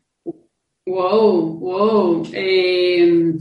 Wow, 0.85 1.59
wow. 1.59 2.23
Eh, 2.31 3.33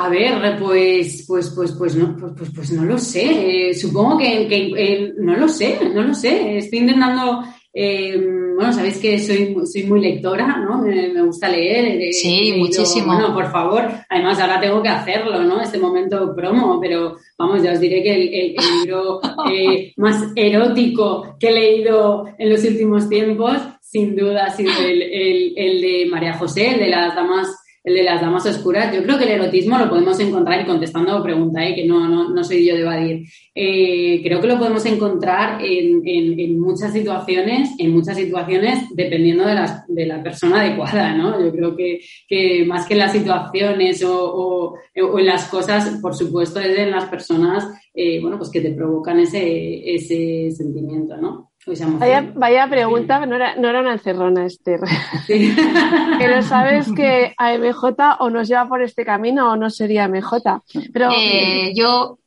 a 0.00 0.08
ver, 0.08 0.58
pues, 0.58 1.24
pues, 1.28 1.50
pues, 1.50 1.72
pues 1.72 1.94
no, 1.94 2.16
pues, 2.16 2.32
pues, 2.36 2.50
pues 2.54 2.72
no 2.72 2.84
lo 2.84 2.98
sé. 2.98 3.68
Eh, 3.68 3.74
supongo 3.74 4.16
que, 4.18 4.48
que 4.48 5.12
no 5.18 5.36
lo 5.36 5.48
sé, 5.48 5.78
no 5.94 6.02
lo 6.02 6.14
sé. 6.14 6.56
Estoy 6.56 6.78
intentando, 6.78 7.42
eh, 7.72 8.18
bueno, 8.56 8.72
sabéis 8.72 8.98
que 8.98 9.18
soy, 9.18 9.54
soy 9.66 9.82
muy 9.84 10.00
lectora, 10.00 10.56
¿no? 10.56 10.78
Me, 10.78 11.22
gusta 11.22 11.48
leer. 11.48 12.12
sí, 12.12 12.54
muchísimo. 12.56 13.12
Bueno, 13.12 13.34
por 13.34 13.52
favor. 13.52 13.82
Además, 14.08 14.40
ahora 14.40 14.58
tengo 14.60 14.82
que 14.82 14.88
hacerlo, 14.88 15.42
¿no? 15.44 15.60
Este 15.60 15.78
momento 15.78 16.34
promo, 16.34 16.80
pero 16.80 17.16
vamos, 17.38 17.62
ya 17.62 17.72
os 17.72 17.80
diré 17.80 18.02
que 18.02 18.14
el, 18.14 18.56
libro 18.80 19.20
eh, 19.52 19.92
más 19.96 20.32
erótico 20.34 21.36
que 21.38 21.48
he 21.48 21.52
leído 21.52 22.24
en 22.38 22.48
los 22.48 22.64
últimos 22.64 23.06
tiempos, 23.08 23.58
sin 23.82 24.16
duda, 24.16 24.46
ha 24.46 24.50
sido 24.50 24.72
el, 24.82 25.52
el 25.56 25.80
de 25.80 26.08
María 26.10 26.38
José, 26.38 26.74
el 26.74 26.80
de 26.80 26.88
las 26.88 27.14
damas 27.14 27.59
el 27.82 27.94
de 27.94 28.02
las 28.02 28.20
damas 28.20 28.44
oscuras. 28.46 28.94
Yo 28.94 29.02
creo 29.02 29.18
que 29.18 29.24
el 29.24 29.40
erotismo 29.40 29.78
lo 29.78 29.88
podemos 29.88 30.18
encontrar, 30.20 30.60
y 30.60 30.66
contestando 30.66 31.22
pregunta, 31.22 31.64
¿eh? 31.66 31.74
que 31.74 31.86
no, 31.86 32.08
no, 32.08 32.30
no, 32.30 32.44
soy 32.44 32.66
yo 32.66 32.74
de 32.74 32.82
evadir, 32.82 33.26
eh, 33.54 34.20
creo 34.22 34.40
que 34.40 34.46
lo 34.46 34.58
podemos 34.58 34.84
encontrar 34.86 35.62
en, 35.64 36.02
en, 36.04 36.60
muchas 36.60 36.92
situaciones, 36.92 37.70
en 37.78 37.92
muchas 37.92 38.16
situaciones 38.16 38.84
dependiendo 38.94 39.46
de, 39.46 39.54
las, 39.54 39.86
de 39.88 40.06
la 40.06 40.22
persona 40.22 40.60
adecuada, 40.60 41.14
¿no? 41.14 41.42
Yo 41.42 41.50
creo 41.52 41.76
que, 41.76 42.00
que 42.28 42.64
más 42.66 42.86
que 42.86 42.94
en 42.94 43.00
las 43.00 43.12
situaciones 43.12 44.04
o, 44.04 44.74
o, 44.94 45.18
en 45.18 45.26
las 45.26 45.48
cosas, 45.48 45.98
por 46.02 46.14
supuesto, 46.14 46.60
es 46.60 46.78
en 46.78 46.90
las 46.90 47.06
personas, 47.06 47.66
eh, 47.94 48.20
bueno, 48.20 48.38
pues 48.38 48.50
que 48.50 48.60
te 48.60 48.72
provocan 48.72 49.20
ese, 49.20 49.94
ese 49.94 50.50
sentimiento, 50.50 51.16
¿no? 51.16 51.49
Vaya, 51.66 52.32
vaya, 52.34 52.68
pregunta, 52.68 53.24
no 53.26 53.36
era, 53.36 53.54
no 53.56 53.68
era 53.68 53.80
una 53.80 53.92
encerrona, 53.92 54.46
Esther. 54.46 54.80
Sí. 55.26 55.54
Pero 56.18 56.42
sabes 56.42 56.90
que 56.92 57.34
a 57.36 57.52
MJ 57.52 58.16
o 58.18 58.30
nos 58.30 58.48
lleva 58.48 58.66
por 58.66 58.82
este 58.82 59.04
camino 59.04 59.52
o 59.52 59.56
no 59.56 59.68
sería 59.68 60.08
MJ. 60.08 60.62
Pero 60.92 61.10
eh, 61.14 61.72
yo 61.74 62.18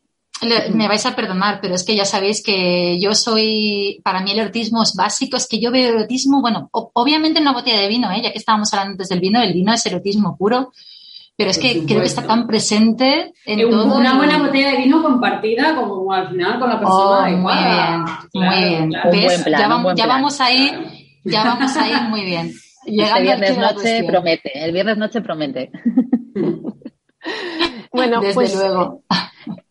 me 0.73 0.87
vais 0.87 1.05
a 1.05 1.15
perdonar, 1.15 1.59
pero 1.61 1.75
es 1.75 1.83
que 1.83 1.95
ya 1.95 2.05
sabéis 2.05 2.43
que 2.43 2.99
yo 2.99 3.13
soy, 3.13 4.01
para 4.03 4.21
mí 4.21 4.31
el 4.31 4.39
erotismo 4.39 4.83
es 4.83 4.93
básico, 4.95 5.37
es 5.37 5.47
que 5.47 5.59
yo 5.59 5.71
veo 5.71 5.89
erotismo, 5.89 6.41
bueno, 6.41 6.69
obviamente 6.71 7.39
en 7.39 7.43
una 7.47 7.53
botella 7.53 7.79
de 7.79 7.87
vino, 7.87 8.11
¿eh? 8.11 8.21
ya 8.21 8.31
que 8.31 8.39
estábamos 8.39 8.73
hablando 8.73 8.93
antes 8.93 9.09
del 9.09 9.19
vino, 9.19 9.41
el 9.41 9.53
vino 9.53 9.73
es 9.73 9.85
erotismo 9.85 10.35
puro, 10.37 10.71
pero 11.35 11.49
es 11.49 11.57
que 11.57 11.83
creo 11.85 11.99
que 11.99 12.05
está 12.05 12.25
tan 12.25 12.45
presente 12.45 13.33
en 13.45 13.59
eh, 13.59 13.67
todo. 13.69 13.97
Una 13.97 14.15
buena 14.17 14.37
botella 14.37 14.71
de 14.71 14.77
vino 14.77 15.01
compartida 15.01 15.75
como 15.75 16.13
al 16.13 16.29
final 16.29 16.59
con 16.59 16.69
la 16.69 16.79
persona. 16.79 17.19
Oh, 17.19 17.27
muy 17.37 17.53
bien, 17.53 18.05
muy 18.33 18.69
bien. 18.69 18.91
¿Ves? 19.11 19.43
ya, 19.45 19.67
vamos, 19.67 19.95
ya 19.95 20.05
vamos 20.05 20.39
ahí, 20.41 20.71
ya 21.23 21.43
vamos 21.43 21.75
ahí 21.75 21.93
muy 22.09 22.23
bien. 22.23 22.53
Este 22.85 23.21
viernes 23.21 23.57
noche 23.57 24.03
promete, 24.03 24.63
el 24.63 24.73
viernes 24.73 24.97
noche 24.97 25.21
promete. 25.21 25.71
bueno, 27.91 28.21
Desde 28.21 28.33
pues 28.33 28.55
luego. 28.55 29.01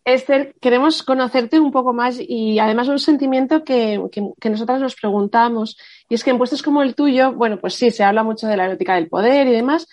Esther, 0.05 0.57
queremos 0.61 1.05
conocerte 1.05 1.61
un 1.61 1.71
poco 1.71 1.93
más 1.93 2.19
y 2.19 2.59
además 2.59 2.89
un 2.89 2.99
sentimiento 2.99 3.63
que, 3.63 4.03
que, 4.11 4.31
que, 4.41 4.51
nosotras 4.51 4.81
nos 4.81 4.97
preguntamos, 4.97 5.77
y 6.09 6.15
es 6.15 6.25
que 6.25 6.31
en 6.31 6.39
puestos 6.39 6.61
como 6.63 6.83
el 6.83 6.97
tuyo, 6.97 7.35
bueno, 7.35 7.61
pues 7.61 7.75
sí, 7.75 7.93
se 7.93 8.03
habla 8.03 8.25
mucho 8.25 8.49
de 8.49 8.57
la 8.57 8.65
erótica 8.65 8.97
del 8.97 9.09
poder 9.09 9.47
y 9.47 9.53
demás, 9.53 9.87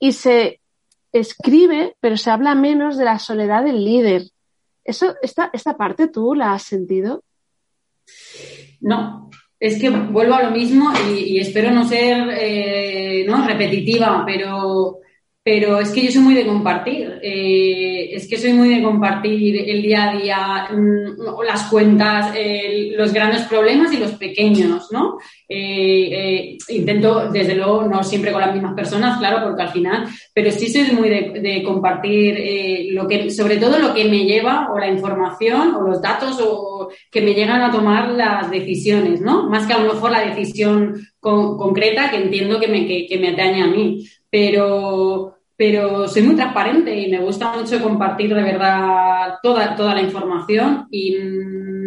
y 0.00 0.10
se 0.10 0.60
escribe, 1.14 1.96
pero 2.00 2.16
se 2.16 2.30
habla 2.30 2.54
menos 2.54 2.98
de 2.98 3.04
la 3.04 3.18
soledad 3.18 3.64
del 3.64 3.84
líder. 3.84 4.24
Eso, 4.84 5.14
esta, 5.22 5.50
esta 5.52 5.76
parte 5.76 6.08
tú 6.08 6.34
la 6.34 6.52
has 6.52 6.64
sentido? 6.64 7.22
No, 8.80 9.30
es 9.58 9.80
que 9.80 9.88
vuelvo 9.88 10.34
a 10.34 10.42
lo 10.42 10.50
mismo 10.50 10.92
y, 11.08 11.38
espero 11.38 11.70
no 11.70 11.84
ser 11.84 12.28
eh, 12.36 13.24
¿no? 13.26 13.46
repetitiva, 13.46 14.24
pero 14.26 14.98
pero 15.44 15.78
es 15.78 15.90
que 15.90 16.00
yo 16.00 16.10
soy 16.10 16.22
muy 16.22 16.32
de 16.32 16.46
compartir, 16.46 17.20
eh, 17.22 18.08
es 18.12 18.26
que 18.26 18.38
soy 18.38 18.54
muy 18.54 18.70
de 18.74 18.82
compartir 18.82 19.68
el 19.68 19.82
día 19.82 20.08
a 20.08 20.16
día, 20.16 20.68
mm, 20.72 21.44
las 21.46 21.64
cuentas, 21.64 22.34
los 22.96 23.12
grandes 23.12 23.42
problemas 23.42 23.92
y 23.92 23.98
los 23.98 24.12
pequeños, 24.12 24.90
¿no? 24.90 25.18
Eh, 25.46 26.08
eh, 26.10 26.58
intento, 26.70 27.30
desde 27.30 27.56
luego, 27.56 27.82
no 27.82 28.02
siempre 28.02 28.32
con 28.32 28.40
las 28.40 28.54
mismas 28.54 28.72
personas, 28.72 29.18
claro, 29.18 29.46
porque 29.46 29.62
al 29.64 29.68
final, 29.68 30.06
pero 30.32 30.50
sí 30.50 30.70
soy 30.70 30.90
muy 30.92 31.10
de, 31.10 31.62
compartir 31.62 32.92
lo 32.94 33.06
que, 33.06 33.30
sobre 33.30 33.58
todo 33.58 33.78
lo 33.78 33.92
que 33.92 34.04
me 34.06 34.24
lleva 34.24 34.70
o 34.72 34.78
la 34.78 34.88
información 34.88 35.74
o 35.74 35.82
los 35.82 36.00
datos 36.00 36.40
o 36.40 36.88
que 37.10 37.20
me 37.20 37.34
llegan 37.34 37.60
a 37.60 37.70
tomar 37.70 38.12
las 38.12 38.50
decisiones, 38.50 39.20
¿no? 39.20 39.50
Más 39.50 39.66
que 39.66 39.74
a 39.74 39.78
lo 39.78 39.92
mejor 39.92 40.10
la 40.10 40.24
decisión 40.24 41.06
concreta 41.20 42.10
que 42.10 42.16
entiendo 42.16 42.58
que 42.58 42.68
me, 42.68 42.86
que 42.86 43.18
me 43.18 43.28
atañe 43.28 43.62
a 43.62 43.66
mí 43.66 44.06
pero, 44.34 45.33
pero 45.56 46.08
soy 46.08 46.22
muy 46.22 46.36
transparente 46.36 46.96
y 46.98 47.10
me 47.10 47.20
gusta 47.20 47.52
mucho 47.56 47.80
compartir 47.82 48.34
de 48.34 48.42
verdad 48.42 49.34
toda, 49.42 49.76
toda 49.76 49.94
la 49.94 50.02
información 50.02 50.86
y 50.90 51.16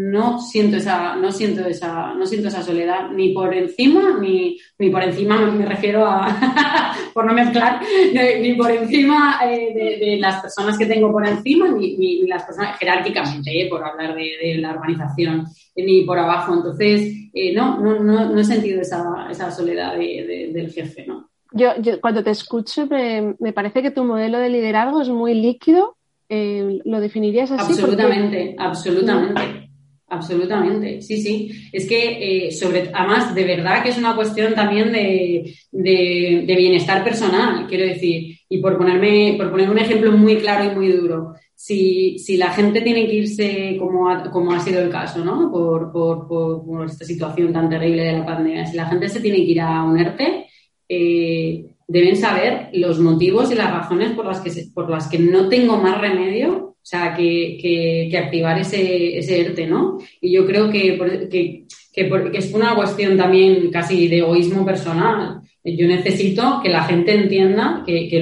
no 0.07 0.39
siento 0.39 0.77
esa, 0.77 1.15
no 1.15 1.31
siento 1.31 1.65
esa, 1.65 2.13
no 2.13 2.25
siento 2.25 2.47
esa 2.47 2.63
soledad 2.63 3.09
ni 3.11 3.33
por 3.33 3.53
encima, 3.53 4.17
ni, 4.19 4.57
ni 4.79 4.89
por 4.89 5.03
encima 5.03 5.37
me 5.51 5.65
refiero 5.65 6.05
a, 6.05 6.95
por 7.13 7.25
no 7.25 7.33
mezclar, 7.33 7.81
ni, 8.41 8.53
por 8.53 8.71
encima 8.71 9.39
eh, 9.45 9.99
de, 9.99 10.17
las 10.17 10.41
personas 10.41 10.77
que 10.77 10.85
tengo 10.85 11.11
por 11.11 11.27
encima, 11.27 11.67
ni, 11.69 11.97
ni, 11.97 12.27
las 12.27 12.43
personas 12.43 12.77
jerárquicamente, 12.77 13.61
eh, 13.61 13.67
por 13.69 13.83
hablar 13.83 14.15
de, 14.15 14.57
la 14.57 14.71
organización, 14.71 15.45
ni 15.75 16.03
por 16.03 16.17
abajo. 16.17 16.53
Entonces, 16.53 17.29
eh, 17.33 17.53
no, 17.53 17.79
no, 17.79 17.99
no, 17.99 18.29
no, 18.29 18.39
he 18.39 18.43
sentido 18.43 18.81
esa, 18.81 19.27
esa 19.29 19.51
soledad 19.51 19.97
del 19.97 20.71
jefe, 20.71 21.05
¿no? 21.05 21.26
Yo, 21.51 21.71
cuando 22.01 22.23
te 22.23 22.31
escucho 22.31 22.87
me, 22.87 23.53
parece 23.53 23.81
que 23.81 23.91
tu 23.91 24.03
modelo 24.03 24.37
de 24.39 24.49
liderazgo 24.49 25.01
es 25.01 25.09
muy 25.09 25.33
líquido. 25.33 25.97
Eh, 26.29 26.79
¿Lo 26.83 26.99
definirías 26.99 27.51
así? 27.51 27.71
Absolutamente, 27.71 28.55
absolutamente. 28.57 29.67
Absolutamente, 30.09 31.01
sí, 31.01 31.21
sí. 31.21 31.69
Es 31.71 31.85
que, 31.85 32.47
eh, 32.47 32.51
sobre, 32.53 32.89
además, 32.93 33.35
de 33.35 33.43
verdad 33.43 33.83
que 33.83 33.89
es 33.89 33.97
una 33.97 34.15
cuestión 34.15 34.55
también 34.55 34.89
de, 34.93 35.53
bienestar 35.71 37.03
personal, 37.03 37.67
quiero 37.67 37.85
decir. 37.85 38.37
Y 38.47 38.59
por 38.59 38.77
ponerme, 38.77 39.35
por 39.37 39.51
poner 39.51 39.69
un 39.69 39.79
ejemplo 39.79 40.13
muy 40.13 40.37
claro 40.37 40.71
y 40.71 40.75
muy 40.75 40.93
duro, 40.93 41.33
si, 41.53 42.17
si 42.19 42.37
la 42.37 42.51
gente 42.51 42.79
tiene 42.79 43.05
que 43.05 43.15
irse 43.15 43.75
como 43.77 44.09
ha, 44.09 44.31
como 44.31 44.53
ha 44.53 44.59
sido 44.61 44.79
el 44.81 44.89
caso, 44.89 45.25
¿no? 45.25 45.51
Por, 45.51 45.91
por, 45.91 46.25
por, 46.27 46.85
esta 46.85 47.03
situación 47.03 47.51
tan 47.51 47.69
terrible 47.69 48.03
de 48.03 48.13
la 48.13 48.25
pandemia, 48.25 48.65
si 48.65 48.77
la 48.77 48.85
gente 48.85 49.09
se 49.09 49.19
tiene 49.19 49.37
que 49.37 49.51
ir 49.51 49.61
a 49.61 49.83
un 49.83 49.99
ERTE, 49.99 50.46
eh, 50.89 51.65
deben 51.87 52.15
saber 52.15 52.69
los 52.73 52.99
motivos 52.99 53.51
y 53.51 53.55
las 53.55 53.71
razones 53.71 54.11
por 54.11 54.25
las 54.25 54.41
que, 54.41 54.51
por 54.73 54.89
las 54.89 55.07
que 55.07 55.19
no 55.19 55.47
tengo 55.49 55.77
más 55.77 55.99
remedio, 55.99 56.75
o 56.87 56.89
sea, 56.89 57.13
que, 57.15 57.57
que, 57.61 58.17
activar 58.17 58.59
ese, 58.59 59.17
ese, 59.17 59.41
ERTE, 59.41 59.67
¿no? 59.67 59.97
Y 60.21 60.31
yo 60.31 60.45
creo 60.45 60.69
que, 60.69 60.97
que, 61.29 61.65
que, 61.93 62.29
es 62.33 62.53
una 62.53 62.75
cuestión 62.75 63.17
también 63.17 63.69
casi 63.71 64.07
de 64.07 64.19
egoísmo 64.19 64.65
personal. 64.65 65.41
Yo 65.63 65.85
necesito 65.85 66.61
que 66.63 66.69
la 66.69 66.83
gente 66.83 67.13
entienda 67.13 67.83
que, 67.85 68.07
que, 68.07 68.21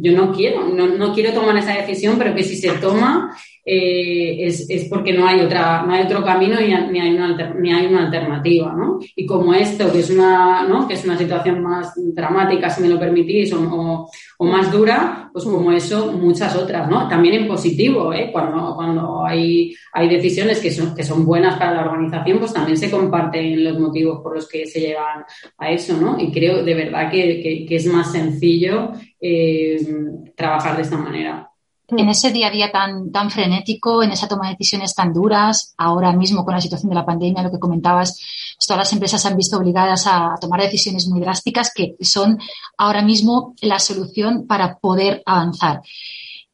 yo 0.00 0.12
no 0.12 0.32
quiero, 0.32 0.68
no, 0.68 0.86
no, 0.86 1.12
quiero 1.12 1.32
tomar 1.32 1.56
esa 1.56 1.74
decisión, 1.74 2.16
pero 2.18 2.36
que 2.36 2.44
si 2.44 2.54
se 2.54 2.70
toma 2.74 3.36
eh, 3.66 4.46
es, 4.46 4.68
es, 4.68 4.84
porque 4.90 5.14
no 5.14 5.26
hay 5.26 5.40
otra, 5.40 5.82
no 5.86 5.94
hay 5.94 6.02
otro 6.02 6.22
camino 6.22 6.60
y 6.60 6.66
ni 6.66 7.00
hay 7.00 7.14
una, 7.14 7.54
ni 7.54 7.72
hay 7.72 7.86
una 7.86 8.04
alternativa, 8.04 8.74
¿no? 8.74 8.98
Y 9.16 9.24
como 9.24 9.54
esto, 9.54 9.90
que 9.90 10.00
es 10.00 10.10
una, 10.10 10.68
¿no? 10.68 10.86
que 10.86 10.92
es 10.92 11.04
una 11.04 11.16
situación 11.16 11.62
más 11.62 11.94
dramática, 11.96 12.68
si 12.68 12.82
me 12.82 12.88
lo 12.88 12.98
permitís, 12.98 13.54
o, 13.54 14.06
o, 14.38 14.44
más 14.44 14.70
dura, 14.70 15.30
pues 15.32 15.46
como 15.46 15.72
eso, 15.72 16.12
muchas 16.12 16.54
otras, 16.56 16.90
¿no? 16.90 17.08
También 17.08 17.36
en 17.36 17.48
positivo, 17.48 18.12
¿eh? 18.12 18.28
Cuando, 18.30 18.74
cuando 18.76 19.24
hay, 19.24 19.74
hay 19.94 20.08
decisiones 20.10 20.60
que 20.60 20.70
son, 20.70 20.94
que 20.94 21.02
son 21.02 21.24
buenas 21.24 21.58
para 21.58 21.72
la 21.72 21.84
organización, 21.90 22.38
pues 22.40 22.52
también 22.52 22.76
se 22.76 22.90
comparten 22.90 23.64
los 23.64 23.78
motivos 23.78 24.20
por 24.22 24.34
los 24.34 24.46
que 24.46 24.66
se 24.66 24.80
llegan 24.80 25.24
a 25.56 25.70
eso, 25.70 25.96
¿no? 25.96 26.18
Y 26.20 26.30
creo 26.30 26.62
de 26.62 26.74
verdad 26.74 27.10
que, 27.10 27.40
que, 27.42 27.64
que 27.66 27.76
es 27.76 27.86
más 27.86 28.12
sencillo 28.12 28.92
eh, 29.18 29.78
trabajar 30.36 30.76
de 30.76 30.82
esta 30.82 30.98
manera 30.98 31.50
en 31.88 32.08
ese 32.08 32.30
día 32.30 32.48
a 32.48 32.50
día 32.50 32.72
tan, 32.72 33.12
tan 33.12 33.30
frenético, 33.30 34.02
en 34.02 34.12
esa 34.12 34.28
toma 34.28 34.46
de 34.46 34.52
decisiones 34.52 34.94
tan 34.94 35.12
duras, 35.12 35.74
ahora 35.76 36.12
mismo 36.12 36.44
con 36.44 36.54
la 36.54 36.60
situación 36.60 36.88
de 36.88 36.96
la 36.96 37.04
pandemia, 37.04 37.42
lo 37.42 37.50
que 37.50 37.58
comentabas, 37.58 38.18
pues 38.56 38.66
todas 38.66 38.78
las 38.78 38.92
empresas 38.92 39.20
se 39.20 39.28
han 39.28 39.36
visto 39.36 39.58
obligadas 39.58 40.06
a, 40.06 40.34
tomar 40.40 40.60
decisiones 40.60 41.06
muy 41.08 41.20
drásticas 41.20 41.72
que 41.74 41.96
son 42.00 42.38
ahora 42.78 43.02
mismo 43.02 43.54
la 43.60 43.78
solución 43.78 44.46
para 44.46 44.78
poder 44.78 45.22
avanzar. 45.26 45.82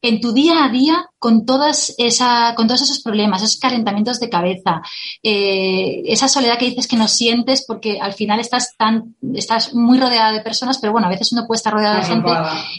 En 0.02 0.20
tu 0.20 0.32
día 0.32 0.64
a 0.64 0.70
día, 0.70 1.10
con, 1.18 1.44
todas 1.44 1.94
esa, 1.98 2.54
con 2.56 2.66
todos 2.66 2.80
esos 2.80 3.02
problemas, 3.02 3.42
esos 3.42 3.58
calentamientos 3.58 4.18
de 4.18 4.30
cabeza, 4.30 4.80
eh, 5.22 6.02
esa 6.06 6.26
soledad 6.26 6.58
que 6.58 6.70
dices 6.70 6.88
que 6.88 6.96
no 6.96 7.06
sientes 7.06 7.64
porque 7.66 8.00
al 8.00 8.14
final 8.14 8.40
estás 8.40 8.74
tan, 8.78 9.14
estás 9.34 9.74
muy 9.74 9.98
rodeada 9.98 10.32
de 10.32 10.40
personas, 10.40 10.78
pero 10.78 10.92
bueno, 10.92 11.06
a 11.06 11.10
veces 11.10 11.32
uno 11.32 11.46
puede 11.46 11.58
estar 11.58 11.74
rodeado 11.74 11.98
de 11.98 12.06
gente 12.06 12.30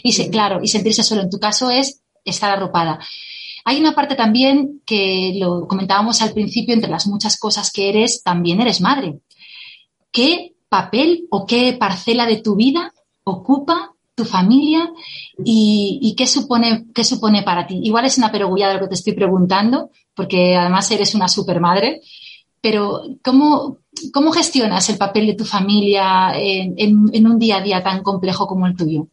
y 0.02 0.12
se, 0.12 0.30
claro, 0.30 0.58
y 0.62 0.66
sentirse 0.66 1.04
solo. 1.04 1.22
En 1.22 1.30
tu 1.30 1.38
caso 1.38 1.70
es 1.70 2.01
estar 2.24 2.50
arropada. 2.50 2.98
Hay 3.64 3.78
una 3.78 3.94
parte 3.94 4.14
también 4.14 4.82
que 4.84 5.34
lo 5.36 5.68
comentábamos 5.68 6.20
al 6.22 6.32
principio, 6.32 6.74
entre 6.74 6.90
las 6.90 7.06
muchas 7.06 7.38
cosas 7.38 7.70
que 7.70 7.88
eres, 7.88 8.22
también 8.22 8.60
eres 8.60 8.80
madre. 8.80 9.20
¿Qué 10.10 10.54
papel 10.68 11.26
o 11.30 11.46
qué 11.46 11.72
parcela 11.74 12.26
de 12.26 12.38
tu 12.38 12.56
vida 12.56 12.92
ocupa 13.24 13.92
tu 14.14 14.24
familia 14.24 14.90
y, 15.44 16.14
qué, 16.16 16.26
supone, 16.26 16.86
qué 16.92 17.04
supone 17.04 17.42
para 17.42 17.66
ti? 17.66 17.80
Igual 17.84 18.04
es 18.04 18.18
una 18.18 18.32
perogullada 18.32 18.74
lo 18.74 18.80
que 18.80 18.88
te 18.88 18.94
estoy 18.94 19.12
preguntando, 19.12 19.90
porque 20.14 20.56
además 20.56 20.90
eres 20.90 21.14
una 21.14 21.28
supermadre, 21.28 22.00
pero 22.60 23.02
¿cómo, 23.22 23.78
cómo 24.12 24.32
gestionas 24.32 24.88
el 24.90 24.98
papel 24.98 25.26
de 25.26 25.34
tu 25.34 25.44
familia 25.44 26.32
en 26.36 27.26
un 27.26 27.38
día 27.38 27.58
a 27.58 27.62
día 27.62 27.82
tan 27.82 28.02
complejo 28.02 28.46
como 28.46 28.66
el 28.66 28.76
tuyo? 28.76 29.06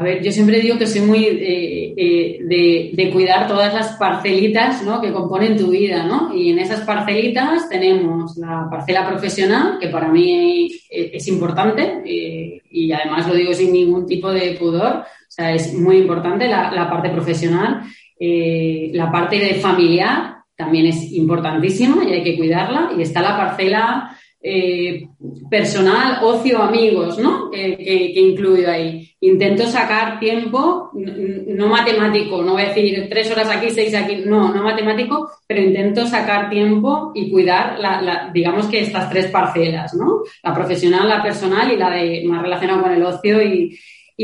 A 0.00 0.04
ver, 0.04 0.22
yo 0.22 0.32
siempre 0.32 0.60
digo 0.60 0.78
que 0.78 0.86
soy 0.86 1.02
muy 1.02 1.26
eh, 1.26 1.92
eh, 1.94 2.90
de, 2.94 3.10
cuidar 3.10 3.46
todas 3.46 3.74
las 3.74 3.98
parcelitas 3.98 4.82
¿no? 4.82 4.98
que 4.98 5.12
componen 5.12 5.58
tu 5.58 5.72
vida, 5.72 6.04
¿no? 6.04 6.34
Y 6.34 6.48
en 6.48 6.58
esas 6.58 6.86
parcelitas 6.86 7.68
tenemos 7.68 8.34
la 8.38 8.66
parcela 8.70 9.06
profesional, 9.06 9.76
que 9.78 9.88
para 9.88 10.08
mí 10.08 10.70
es 10.88 11.28
importante, 11.28 12.00
eh, 12.06 12.62
y 12.70 12.90
además 12.90 13.28
lo 13.28 13.34
digo 13.34 13.52
sin 13.52 13.74
ningún 13.74 14.06
tipo 14.06 14.32
de 14.32 14.56
pudor, 14.58 15.00
o 15.00 15.04
sea, 15.28 15.52
es 15.52 15.74
muy 15.74 15.98
importante 15.98 16.48
la, 16.48 16.72
la 16.72 16.88
parte 16.88 17.10
profesional. 17.10 17.82
la 18.18 19.12
parte 19.12 19.38
de 19.38 19.54
familiar 19.56 20.36
también 20.56 20.86
es 20.86 21.12
importantísima 21.12 22.04
y 22.04 22.14
hay 22.14 22.22
que 22.22 22.38
cuidarla. 22.38 22.92
Y 22.96 23.02
está 23.02 23.20
la 23.20 23.36
parcela 23.36 24.16
eh, 24.42 25.06
personal, 25.50 26.24
ocio, 26.24 26.62
amigos, 26.62 27.18
¿no? 27.18 27.50
Que, 27.50 27.76
que, 27.76 28.20
incluyo 28.20 28.70
ahí. 28.70 29.06
Intento 29.20 29.66
sacar 29.66 30.18
tiempo, 30.18 30.90
no 30.94 31.66
matemático, 31.66 32.42
no 32.42 32.52
voy 32.52 32.62
a 32.62 32.68
decir 32.68 33.06
tres 33.10 33.30
horas 33.30 33.50
aquí, 33.50 33.68
seis 33.68 33.94
aquí, 33.94 34.22
no, 34.24 34.54
no 34.54 34.62
matemático, 34.62 35.30
pero 35.46 35.60
intento 35.60 36.06
sacar 36.06 36.48
tiempo 36.48 37.12
y 37.14 37.30
cuidar, 37.30 37.78
la, 37.78 38.30
digamos 38.32 38.66
que 38.68 38.80
estas 38.80 39.10
tres 39.10 39.26
parcelas, 39.26 39.92
¿no? 39.94 40.22
La 40.42 40.54
profesional, 40.54 41.06
la 41.06 41.22
personal 41.22 41.70
y 41.70 41.76
la 41.76 41.90
de 41.90 42.22
más 42.24 42.40
relacionada 42.40 42.80
con 42.80 42.92
el 42.92 43.02
ocio 43.02 43.42
y, 43.42 43.78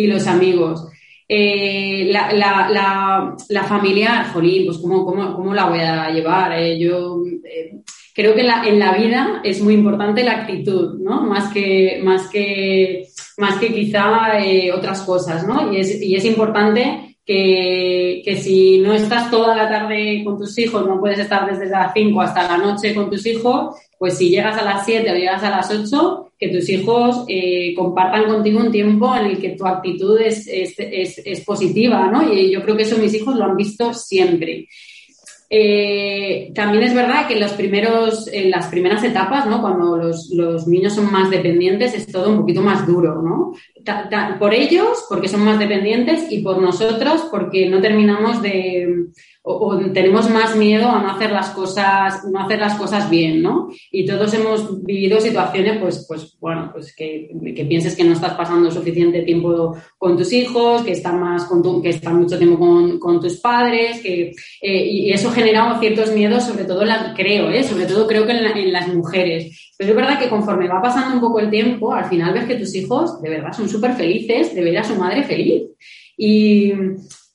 los 0.06 0.26
amigos. 0.26 0.88
Eh, 1.28 2.08
la, 2.10 2.32
la, 2.32 3.34
la, 3.48 3.64
familiar, 3.64 4.26
jolín, 4.32 4.66
pues 4.66 4.78
¿cómo, 4.78 5.04
cómo, 5.04 5.34
cómo 5.34 5.54
la 5.54 5.64
voy 5.64 5.80
a 5.80 6.10
llevar? 6.10 6.52
Eh, 6.52 6.78
yo 6.78 7.22
creo 8.16 8.34
que 8.34 8.40
en 8.40 8.78
la 8.78 8.92
vida 8.94 9.42
es 9.44 9.60
muy 9.60 9.74
importante 9.74 10.24
la 10.24 10.40
actitud, 10.40 10.98
¿no? 10.98 11.20
Más 11.20 11.52
que, 11.52 12.00
más 12.02 12.28
que, 12.28 13.08
más 13.36 13.58
que 13.58 13.74
quizá 13.74 14.40
eh, 14.42 14.72
otras 14.72 15.02
cosas, 15.02 15.46
¿no? 15.46 15.70
Y 15.70 15.80
es, 16.14 16.24
importante 16.24 17.18
que, 17.26 18.22
que, 18.24 18.36
si 18.38 18.78
no 18.78 18.94
estás 18.94 19.30
toda 19.30 19.54
la 19.54 19.68
tarde 19.68 20.22
con 20.24 20.38
tus 20.38 20.56
hijos, 20.58 20.86
no 20.86 20.98
puedes 20.98 21.18
estar 21.18 21.46
desde 21.46 21.68
las 21.68 21.92
5 21.92 22.18
hasta 22.22 22.48
la 22.48 22.56
noche 22.56 22.94
con 22.94 23.10
tus 23.10 23.26
hijos, 23.26 23.76
pues 23.98 24.16
si 24.16 24.30
llegas 24.30 24.56
a 24.56 24.64
las 24.64 24.86
7 24.86 25.10
o 25.10 25.14
llegas 25.14 25.42
a 25.42 25.50
las 25.50 25.70
8, 25.70 26.32
que 26.38 26.48
tus 26.48 26.66
hijos 26.70 27.26
eh, 27.28 27.74
compartan 27.76 28.24
contigo 28.24 28.60
un 28.60 28.72
tiempo 28.72 29.14
en 29.14 29.26
el 29.26 29.38
que 29.38 29.50
tu 29.50 29.66
actitud 29.66 30.18
es, 30.18 30.48
es, 30.48 30.74
es, 30.78 31.20
es 31.22 31.40
positiva, 31.42 32.10
¿no? 32.10 32.32
Y 32.32 32.50
yo 32.50 32.62
creo 32.62 32.78
que 32.78 32.84
eso 32.84 32.96
mis 32.96 33.12
hijos 33.12 33.36
lo 33.36 33.44
han 33.44 33.56
visto 33.56 33.92
siempre. 33.92 34.68
Eh, 35.48 36.50
también 36.54 36.82
es 36.82 36.94
verdad 36.94 37.28
que 37.28 37.34
en, 37.34 37.40
los 37.40 37.52
primeros, 37.52 38.28
en 38.32 38.50
las 38.50 38.66
primeras 38.66 39.04
etapas, 39.04 39.46
¿no? 39.46 39.60
cuando 39.60 39.96
los, 39.96 40.30
los, 40.30 40.66
niños 40.66 40.94
son 40.94 41.12
más 41.12 41.30
dependientes, 41.30 41.94
es 41.94 42.10
todo 42.10 42.30
un 42.30 42.38
poquito 42.38 42.62
más 42.62 42.86
duro. 42.86 43.22
¿no? 43.22 43.52
por 44.38 44.52
ellos, 44.54 45.04
porque 45.08 45.28
son 45.28 45.44
más 45.44 45.58
dependientes, 45.58 46.26
y 46.30 46.42
por 46.42 46.60
nosotros, 46.60 47.28
porque 47.30 47.68
no 47.68 47.80
terminamos 47.80 48.42
de, 48.42 49.06
o, 49.48 49.78
tenemos 49.92 50.28
más 50.28 50.56
miedo 50.56 50.90
a 50.90 51.00
no 51.00 51.08
hacer 51.12 51.30
las 51.30 51.50
cosas, 51.50 52.24
no 52.24 52.40
hacer 52.40 52.58
las 52.58 52.74
cosas 52.74 53.08
bien, 53.08 53.42
¿no? 53.42 53.68
Y 53.92 54.04
todos 54.04 54.34
hemos 54.34 54.84
vivido 54.84 55.20
situaciones, 55.20 55.78
pues, 55.78 56.04
pues 56.08 56.36
bueno, 56.40 56.70
pues 56.72 56.92
que, 56.96 57.30
que 57.54 57.64
pienses 57.64 57.94
que 57.94 58.02
no 58.02 58.12
estás 58.12 58.34
pasando 58.34 58.72
suficiente 58.72 59.22
tiempo 59.22 59.76
con 59.96 60.16
tus 60.16 60.32
hijos, 60.32 60.82
que 60.82 60.90
están 60.90 61.20
más 61.20 61.44
con 61.44 61.62
tu, 61.62 61.80
que 61.80 61.90
están 61.90 62.16
mucho 62.16 62.36
tiempo 62.36 62.58
con, 62.58 62.98
con 62.98 63.20
tus 63.20 63.36
padres, 63.36 64.00
que, 64.00 64.32
eh, 64.62 64.84
y 64.84 65.12
eso 65.12 65.30
genera 65.30 65.78
ciertos 65.78 66.10
miedos, 66.10 66.42
sobre 66.42 66.64
todo, 66.64 66.84
la, 66.84 67.14
creo, 67.14 67.48
¿eh? 67.48 67.62
Sobre 67.62 67.86
todo 67.86 68.08
creo 68.08 68.26
que 68.26 68.32
en, 68.32 68.46
en 68.46 68.72
las 68.72 68.92
mujeres. 68.92 69.74
Pero 69.78 69.90
es 69.90 69.96
verdad 69.96 70.18
que 70.18 70.28
conforme 70.28 70.66
va 70.66 70.82
pasando 70.82 71.14
un 71.14 71.20
poco 71.20 71.38
el 71.38 71.50
tiempo, 71.50 71.92
al 71.92 72.06
final 72.06 72.34
ves 72.34 72.46
que 72.46 72.56
tus 72.56 72.74
hijos 72.74 73.22
de 73.22 73.30
verdad 73.30 73.52
son 73.52 73.68
súper 73.68 73.92
felices 73.92 74.56
de 74.56 74.64
ver 74.64 74.78
a 74.78 74.82
su 74.82 74.96
madre 74.96 75.22
feliz. 75.22 75.62
Y, 76.16 76.72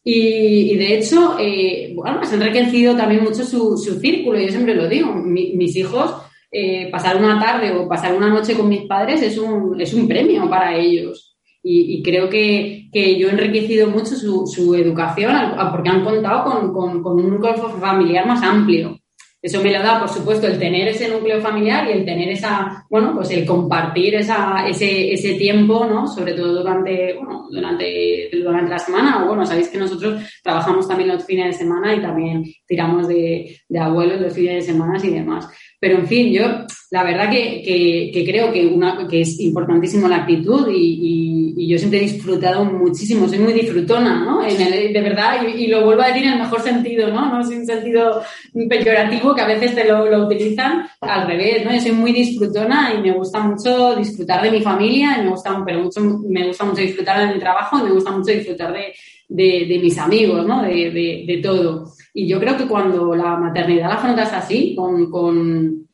y, 0.03 0.75
de 0.77 0.97
hecho, 0.97 1.37
eh, 1.39 1.93
bueno, 1.95 2.19
has 2.21 2.33
enriquecido 2.33 2.95
también 2.95 3.23
mucho 3.23 3.43
su, 3.43 3.77
su, 3.77 3.99
círculo, 3.99 4.39
yo 4.39 4.49
siempre 4.49 4.73
lo 4.73 4.87
digo, 4.87 5.13
mis 5.13 5.75
hijos, 5.75 6.15
eh, 6.51 6.89
pasar 6.91 7.17
una 7.17 7.39
tarde 7.39 7.71
o 7.71 7.87
pasar 7.87 8.13
una 8.15 8.29
noche 8.29 8.55
con 8.55 8.67
mis 8.67 8.81
padres 8.81 9.21
es 9.21 9.37
un, 9.37 9.79
es 9.79 9.93
un 9.93 10.07
premio 10.07 10.49
para 10.49 10.75
ellos. 10.75 11.37
Y, 11.63 12.01
creo 12.01 12.27
que, 12.27 12.89
que, 12.91 13.19
yo 13.19 13.27
he 13.27 13.31
enriquecido 13.31 13.87
mucho 13.87 14.15
su, 14.15 14.47
su 14.47 14.73
educación 14.73 15.31
porque 15.71 15.89
han 15.89 16.03
contado 16.03 16.43
con, 16.43 16.73
con, 16.73 17.03
con 17.03 17.23
un 17.23 17.29
núcleo 17.29 17.53
familiar 17.79 18.25
más 18.25 18.41
amplio. 18.41 19.00
Eso 19.41 19.61
me 19.63 19.71
lo 19.71 19.81
da, 19.81 19.99
por 19.99 20.09
supuesto, 20.09 20.45
el 20.45 20.59
tener 20.59 20.87
ese 20.87 21.09
núcleo 21.09 21.41
familiar 21.41 21.87
y 21.87 21.93
el 21.93 22.05
tener 22.05 22.29
esa, 22.29 22.85
bueno, 22.89 23.15
pues 23.15 23.31
el 23.31 23.43
compartir 23.43 24.13
esa, 24.13 24.67
ese, 24.67 25.11
ese 25.13 25.33
tiempo, 25.33 25.85
¿no? 25.85 26.07
Sobre 26.07 26.33
todo 26.33 26.61
durante, 26.61 27.15
bueno, 27.15 27.47
durante, 27.49 28.29
durante 28.31 28.69
la 28.69 28.77
semana. 28.77 29.25
Bueno, 29.25 29.43
sabéis 29.43 29.69
que 29.69 29.79
nosotros 29.79 30.21
trabajamos 30.43 30.87
también 30.87 31.09
los 31.09 31.25
fines 31.25 31.47
de 31.47 31.53
semana 31.53 31.95
y 31.95 32.01
también 32.01 32.43
tiramos 32.67 33.07
de, 33.07 33.57
de 33.67 33.79
abuelos 33.79 34.21
los 34.21 34.33
fines 34.33 34.65
de 34.65 34.73
semana 34.73 34.99
y 35.03 35.09
demás. 35.09 35.49
Pero 35.81 35.97
en 35.97 36.07
fin, 36.07 36.31
yo 36.31 36.43
la 36.91 37.03
verdad 37.03 37.31
que, 37.31 38.11
que, 38.13 38.23
creo 38.23 38.53
que, 38.53 38.67
una, 38.67 39.07
que 39.07 39.21
es 39.21 39.39
importantísimo 39.39 40.07
la 40.07 40.17
actitud 40.17 40.67
y, 40.71 41.55
y, 41.57 41.67
yo 41.67 41.77
siempre 41.77 41.99
he 41.99 42.03
disfrutado 42.03 42.65
muchísimo, 42.65 43.27
soy 43.27 43.39
muy 43.39 43.53
disfrutona, 43.53 44.23
¿no? 44.23 44.45
En 44.45 44.61
el, 44.61 44.93
de 44.93 45.01
verdad, 45.01 45.41
y, 45.47 45.65
lo 45.67 45.83
vuelvo 45.83 46.03
a 46.03 46.07
decir 46.07 46.23
en 46.23 46.33
el 46.33 46.39
mejor 46.39 46.61
sentido, 46.61 47.07
¿no? 47.07 47.31
No 47.31 47.43
sin 47.43 47.65
sentido 47.65 48.21
peyorativo 48.69 49.33
que 49.33 49.41
a 49.41 49.47
veces 49.47 49.73
te 49.73 49.85
lo, 49.85 50.05
lo, 50.05 50.27
utilizan 50.27 50.87
al 50.99 51.25
revés, 51.25 51.65
¿no? 51.65 51.73
Yo 51.73 51.81
soy 51.81 51.93
muy 51.93 52.11
disfrutona 52.11 52.93
y 52.93 53.01
me 53.01 53.13
gusta 53.13 53.39
mucho 53.39 53.95
disfrutar 53.95 54.43
de 54.43 54.51
mi 54.51 54.61
familia, 54.61 55.17
y 55.17 55.23
me 55.23 55.29
gusta, 55.31 55.63
pero 55.65 55.81
mucho, 55.81 56.01
me 56.01 56.45
gusta 56.45 56.63
mucho 56.63 56.81
disfrutar 56.81 57.27
de 57.27 57.33
mi 57.33 57.39
trabajo 57.39 57.79
y 57.79 57.83
me 57.85 57.91
gusta 57.91 58.11
mucho 58.11 58.31
disfrutar 58.31 58.71
de, 58.71 58.93
de, 59.29 59.65
de 59.67 59.79
mis 59.79 59.97
amigos, 59.97 60.45
¿no? 60.45 60.61
De, 60.61 61.23
de 61.25 61.39
todo. 61.41 61.91
Y 62.13 62.27
yo 62.27 62.39
creo 62.39 62.57
que 62.57 62.67
cuando 62.67 63.15
la 63.15 63.37
maternidad 63.37 63.89
la 63.89 63.95
afrontas 63.95 64.33
así, 64.33 64.75
con, 64.75 65.09
con, 65.09 65.87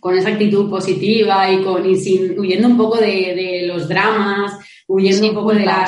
con 0.00 0.16
esa 0.16 0.30
actitud 0.30 0.70
positiva 0.70 1.50
y, 1.50 1.62
con, 1.62 1.88
y 1.88 1.96
sin, 1.96 2.38
huyendo 2.38 2.68
un 2.68 2.76
poco 2.76 2.98
de, 2.98 3.34
de 3.34 3.66
los 3.66 3.88
dramas, 3.88 4.58
huyendo 4.86 5.28
un 5.28 5.34
poco 5.34 5.52
de 5.52 5.64
la, 5.64 5.86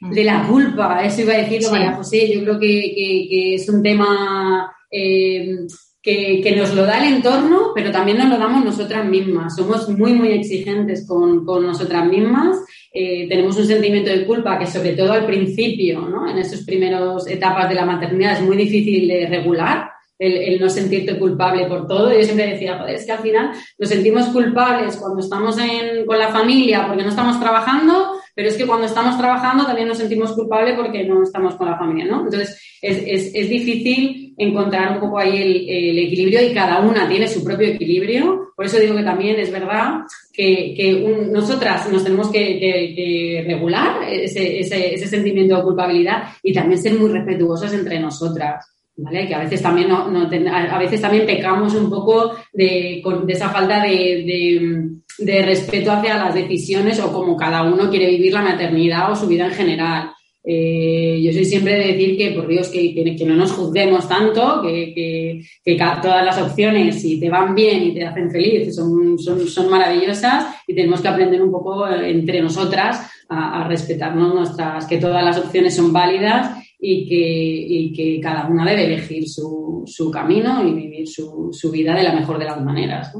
de 0.00 0.24
la 0.24 0.46
culpa, 0.46 1.04
eso 1.04 1.22
iba 1.22 1.34
a 1.34 1.38
decirlo 1.38 1.68
sí. 1.68 1.72
María 1.72 1.92
José, 1.92 2.34
yo 2.34 2.42
creo 2.42 2.58
que, 2.58 2.94
que, 2.94 3.26
que 3.30 3.54
es 3.54 3.68
un 3.68 3.82
tema 3.82 4.70
eh, 4.90 5.56
que, 6.04 6.40
que, 6.42 6.54
nos 6.54 6.74
lo 6.74 6.84
da 6.84 7.04
el 7.04 7.14
entorno, 7.14 7.72
pero 7.74 7.90
también 7.90 8.18
nos 8.18 8.28
lo 8.28 8.38
damos 8.38 8.64
nosotras 8.64 9.04
mismas. 9.04 9.56
Somos 9.56 9.88
muy, 9.88 10.12
muy 10.12 10.28
exigentes 10.28 11.06
con, 11.08 11.44
con 11.44 11.66
nosotras 11.66 12.06
mismas 12.06 12.58
eh, 12.96 13.26
tenemos 13.28 13.56
un 13.56 13.66
sentimiento 13.66 14.08
de 14.08 14.24
culpa 14.24 14.56
que 14.56 14.68
sobre 14.68 14.92
todo 14.92 15.12
al 15.12 15.26
principio, 15.26 16.02
¿no? 16.02 16.30
en 16.30 16.38
esas 16.38 16.60
primeras 16.60 17.26
etapas 17.26 17.68
de 17.68 17.74
la 17.74 17.84
maternidad 17.84 18.34
es 18.34 18.42
muy 18.42 18.56
difícil 18.56 19.08
de 19.08 19.26
regular, 19.26 19.90
el, 20.16 20.36
el, 20.36 20.60
no 20.60 20.68
sentirte 20.68 21.18
culpable 21.18 21.66
por 21.66 21.88
todo. 21.88 22.14
Yo 22.14 22.22
siempre 22.22 22.52
decía, 22.52 22.78
joder, 22.78 22.94
es 22.94 23.04
que 23.04 23.10
al 23.10 23.18
final 23.18 23.50
nos 23.78 23.88
sentimos 23.88 24.26
culpables 24.26 24.96
cuando 24.96 25.18
estamos 25.18 25.58
en, 25.58 26.06
con 26.06 26.20
la 26.20 26.28
familia 26.28 26.86
porque 26.86 27.02
no 27.02 27.08
estamos 27.08 27.40
trabajando, 27.40 28.13
pero 28.34 28.48
es 28.48 28.56
que 28.56 28.66
cuando 28.66 28.86
estamos 28.86 29.16
trabajando 29.16 29.64
también 29.64 29.88
nos 29.88 29.98
sentimos 29.98 30.32
culpables 30.32 30.76
porque 30.76 31.04
no 31.04 31.22
estamos 31.22 31.54
con 31.54 31.70
la 31.70 31.78
familia, 31.78 32.06
¿no? 32.06 32.24
Entonces, 32.24 32.60
es, 32.82 32.98
es, 33.06 33.34
es 33.34 33.48
difícil 33.48 34.34
encontrar 34.36 34.94
un 34.94 35.00
poco 35.00 35.18
ahí 35.18 35.36
el, 35.68 35.98
equilibrio 35.98 36.42
y 36.42 36.52
cada 36.52 36.80
una 36.80 37.08
tiene 37.08 37.28
su 37.28 37.44
propio 37.44 37.68
equilibrio. 37.68 38.52
Por 38.56 38.66
eso 38.66 38.78
digo 38.78 38.96
que 38.96 39.02
también 39.02 39.38
es 39.38 39.50
verdad 39.50 40.00
que, 40.32 40.74
que 40.76 41.28
nosotras 41.30 41.90
nos 41.90 42.04
tenemos 42.04 42.30
que 42.30 43.44
regular 43.46 44.02
ese, 44.08 44.60
ese, 44.60 44.94
ese, 44.94 45.06
sentimiento 45.06 45.56
de 45.56 45.62
culpabilidad 45.62 46.24
y 46.42 46.52
también 46.52 46.80
ser 46.80 46.94
muy 46.94 47.10
respetuosas 47.10 47.72
entre 47.72 48.00
nosotras. 48.00 48.73
¿Vale? 48.96 49.26
Que 49.26 49.34
a 49.34 49.40
veces 49.40 49.60
también 49.60 49.88
no, 49.88 50.08
no 50.08 50.28
a 50.28 50.78
veces 50.78 51.00
también 51.00 51.26
pecamos 51.26 51.74
un 51.74 51.90
poco 51.90 52.36
de, 52.52 53.02
de 53.24 53.32
esa 53.32 53.48
falta 53.50 53.82
de, 53.82 53.90
de, 53.90 54.88
de 55.18 55.42
respeto 55.42 55.90
hacia 55.90 56.16
las 56.16 56.34
decisiones 56.34 57.00
o 57.00 57.12
como 57.12 57.36
cada 57.36 57.64
uno 57.64 57.90
quiere 57.90 58.10
vivir 58.10 58.32
la 58.32 58.42
maternidad 58.42 59.10
o 59.10 59.16
su 59.16 59.26
vida 59.26 59.46
en 59.46 59.52
general. 59.52 60.10
Eh, 60.46 61.22
yo 61.24 61.32
soy 61.32 61.46
siempre 61.46 61.74
de 61.74 61.92
decir 61.92 62.18
que, 62.18 62.32
por 62.32 62.46
Dios, 62.46 62.68
que, 62.68 62.94
que, 62.94 63.16
que 63.16 63.24
no 63.24 63.34
nos 63.34 63.52
juzguemos 63.52 64.06
tanto, 64.06 64.60
que, 64.62 65.42
que, 65.64 65.78
todas 66.02 66.24
las 66.24 66.38
opciones, 66.38 67.00
si 67.00 67.18
te 67.18 67.30
van 67.30 67.54
bien 67.54 67.82
y 67.82 67.94
te 67.94 68.04
hacen 68.04 68.30
feliz, 68.30 68.76
son, 68.76 69.18
son, 69.18 69.48
son 69.48 69.70
maravillosas 69.70 70.54
y 70.66 70.74
tenemos 70.74 71.00
que 71.00 71.08
aprender 71.08 71.42
un 71.42 71.50
poco 71.50 71.88
entre 71.88 72.42
nosotras 72.42 73.10
a, 73.30 73.62
a, 73.62 73.68
respetarnos 73.68 74.34
nuestras, 74.34 74.86
que 74.86 74.98
todas 74.98 75.24
las 75.24 75.38
opciones 75.38 75.74
son 75.74 75.94
válidas 75.94 76.58
y 76.86 77.08
que, 77.08 77.16
y 77.16 77.92
que 77.94 78.20
cada 78.20 78.46
una 78.46 78.66
debe 78.66 78.84
elegir 78.84 79.26
su, 79.26 79.84
su 79.86 80.10
camino 80.10 80.66
y 80.66 80.72
vivir 80.74 81.08
su, 81.08 81.48
su, 81.50 81.70
vida 81.70 81.94
de 81.94 82.02
la 82.02 82.12
mejor 82.12 82.38
de 82.38 82.44
las 82.44 82.62
maneras. 82.62 83.10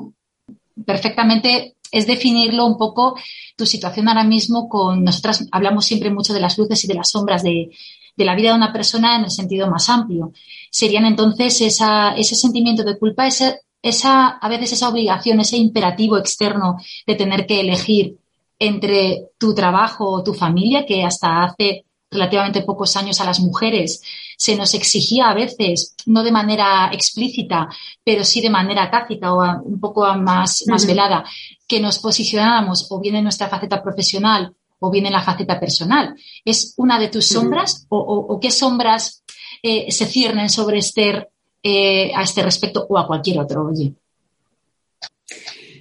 Perfectamente 0.84 1.76
es 1.90 2.06
definirlo 2.06 2.66
un 2.66 2.76
poco 2.76 3.16
tu 3.56 3.64
situación 3.64 4.08
ahora 4.08 4.24
mismo 4.24 4.68
con 4.68 5.02
nosotras 5.02 5.48
hablamos 5.50 5.86
siempre 5.86 6.10
mucho 6.10 6.34
de 6.34 6.40
las 6.40 6.58
luces 6.58 6.84
y 6.84 6.88
de 6.88 6.94
las 6.94 7.08
sombras 7.08 7.42
de, 7.42 7.70
de 8.14 8.24
la 8.24 8.34
vida 8.34 8.50
de 8.50 8.56
una 8.56 8.72
persona 8.72 9.16
en 9.16 9.24
el 9.24 9.30
sentido 9.30 9.70
más 9.70 9.88
amplio. 9.88 10.32
Serían 10.70 11.06
entonces 11.06 11.58
esa, 11.62 12.14
ese 12.16 12.34
sentimiento 12.34 12.84
de 12.84 12.98
culpa, 12.98 13.26
ese, 13.26 13.60
esa, 13.80 14.28
a 14.28 14.48
veces 14.50 14.72
esa 14.72 14.90
obligación, 14.90 15.40
ese 15.40 15.56
imperativo 15.56 16.18
externo 16.18 16.76
de 17.06 17.14
tener 17.14 17.46
que 17.46 17.60
elegir 17.60 18.18
entre 18.58 19.30
tu 19.38 19.54
trabajo 19.54 20.10
o 20.10 20.22
tu 20.22 20.34
familia, 20.34 20.84
que 20.84 21.02
hasta 21.02 21.44
hace 21.44 21.84
relativamente 22.10 22.62
pocos 22.62 22.96
años 22.96 23.20
a 23.20 23.24
las 23.24 23.40
mujeres, 23.40 24.02
se 24.36 24.56
nos 24.56 24.74
exigía 24.74 25.28
a 25.28 25.34
veces, 25.34 25.94
no 26.06 26.22
de 26.22 26.32
manera 26.32 26.90
explícita, 26.92 27.68
pero 28.02 28.24
sí 28.24 28.40
de 28.40 28.50
manera 28.50 28.90
tácita 28.90 29.32
o 29.32 29.62
un 29.64 29.80
poco 29.80 30.06
más, 30.14 30.64
más 30.66 30.86
velada, 30.86 31.24
que 31.66 31.80
nos 31.80 31.98
posicionáramos 31.98 32.86
o 32.90 33.00
bien 33.00 33.16
en 33.16 33.24
nuestra 33.24 33.48
faceta 33.48 33.82
profesional 33.82 34.54
o 34.80 34.90
bien 34.90 35.06
en 35.06 35.12
la 35.12 35.22
faceta 35.22 35.58
personal. 35.58 36.14
¿Es 36.44 36.74
una 36.76 36.98
de 36.98 37.08
tus 37.08 37.26
sombras 37.26 37.86
o, 37.88 38.38
qué 38.40 38.50
sombras 38.50 39.24
eh, 39.62 39.90
se 39.90 40.06
ciernen 40.06 40.48
sobre 40.48 40.78
Esther 40.78 41.30
eh, 41.62 42.12
a 42.14 42.22
este 42.22 42.42
respecto 42.42 42.86
o 42.88 42.98
a 42.98 43.06
cualquier 43.06 43.40
otro? 43.40 43.66
Oye. 43.66 43.94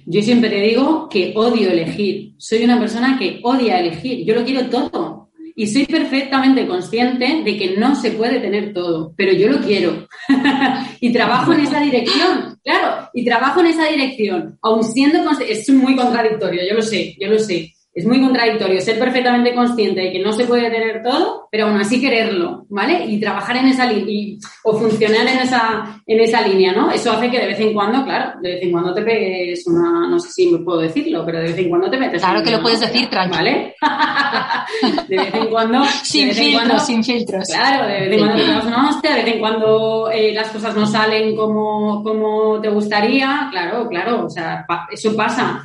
Yo 0.06 0.22
siempre 0.22 0.50
te 0.50 0.60
digo 0.60 1.08
que 1.08 1.32
odio 1.34 1.70
elegir. 1.70 2.34
Soy 2.38 2.64
una 2.64 2.78
persona 2.78 3.18
que 3.18 3.40
odia 3.42 3.78
elegir. 3.78 4.24
Yo 4.24 4.34
lo 4.34 4.44
quiero 4.44 4.68
todo. 4.68 5.13
Y 5.56 5.66
soy 5.68 5.86
perfectamente 5.86 6.66
consciente 6.66 7.42
de 7.44 7.56
que 7.56 7.76
no 7.76 7.94
se 7.94 8.10
puede 8.12 8.40
tener 8.40 8.72
todo, 8.72 9.12
pero 9.16 9.32
yo 9.32 9.48
lo 9.48 9.58
quiero. 9.58 10.08
y 11.00 11.12
trabajo 11.12 11.52
en 11.52 11.60
esa 11.60 11.80
dirección, 11.80 12.58
claro, 12.64 13.08
y 13.14 13.24
trabajo 13.24 13.60
en 13.60 13.66
esa 13.66 13.86
dirección, 13.86 14.58
aun 14.62 14.82
siendo 14.82 15.30
es 15.40 15.70
muy 15.70 15.94
contradictorio, 15.94 16.62
yo 16.68 16.74
lo 16.74 16.82
sé, 16.82 17.14
yo 17.20 17.28
lo 17.28 17.38
sé 17.38 17.73
es 17.94 18.04
muy 18.04 18.20
contradictorio 18.20 18.80
ser 18.80 18.98
perfectamente 18.98 19.54
consciente 19.54 20.00
de 20.00 20.12
que 20.12 20.18
no 20.18 20.32
se 20.32 20.46
puede 20.46 20.68
tener 20.68 21.00
todo, 21.04 21.46
pero 21.48 21.66
aún 21.66 21.76
así 21.76 22.00
quererlo, 22.00 22.66
¿vale? 22.68 23.04
Y 23.06 23.20
trabajar 23.20 23.56
en 23.58 23.68
esa 23.68 23.86
línea, 23.86 24.36
o 24.64 24.76
funcionar 24.76 25.24
en 25.28 25.38
esa, 25.38 26.02
en 26.04 26.20
esa 26.20 26.40
línea, 26.40 26.72
¿no? 26.72 26.90
Eso 26.90 27.12
hace 27.12 27.30
que 27.30 27.38
de 27.38 27.46
vez 27.46 27.60
en 27.60 27.72
cuando, 27.72 28.04
claro, 28.04 28.40
de 28.42 28.54
vez 28.54 28.62
en 28.64 28.72
cuando 28.72 28.92
te 28.92 29.02
pegues 29.02 29.64
una, 29.68 30.08
no 30.08 30.18
sé 30.18 30.28
si 30.30 30.50
me 30.50 30.58
puedo 30.58 30.80
decirlo, 30.80 31.24
pero 31.24 31.38
de 31.38 31.44
vez 31.44 31.58
en 31.58 31.68
cuando 31.68 31.88
te 31.88 31.98
metes. 31.98 32.20
Claro 32.20 32.42
que 32.42 32.50
lo 32.50 32.62
puedes 32.62 32.80
decir, 32.80 33.08
tranquilo. 33.08 33.36
¿Vale? 33.36 33.74
de 35.08 35.16
vez 35.16 35.34
en 35.34 35.46
cuando. 35.46 35.84
sin 35.84 36.32
filtros, 36.32 36.86
sin 36.86 37.04
filtros. 37.04 37.46
Claro, 37.46 37.86
de 37.86 38.08
vez 38.08 38.12
en 38.12 38.18
cuando 38.18 38.42
te 38.44 38.50
das 38.50 38.66
una 38.66 38.88
hostia, 38.88 39.14
de 39.14 39.22
vez 39.22 39.34
en 39.34 39.38
cuando 39.38 40.10
eh, 40.10 40.32
las 40.32 40.48
cosas 40.48 40.74
no 40.74 40.84
salen 40.84 41.36
como, 41.36 42.02
como 42.02 42.60
te 42.60 42.70
gustaría, 42.70 43.46
claro, 43.52 43.88
claro, 43.88 44.26
o 44.26 44.30
sea, 44.30 44.66
eso 44.90 45.14
pasa 45.14 45.62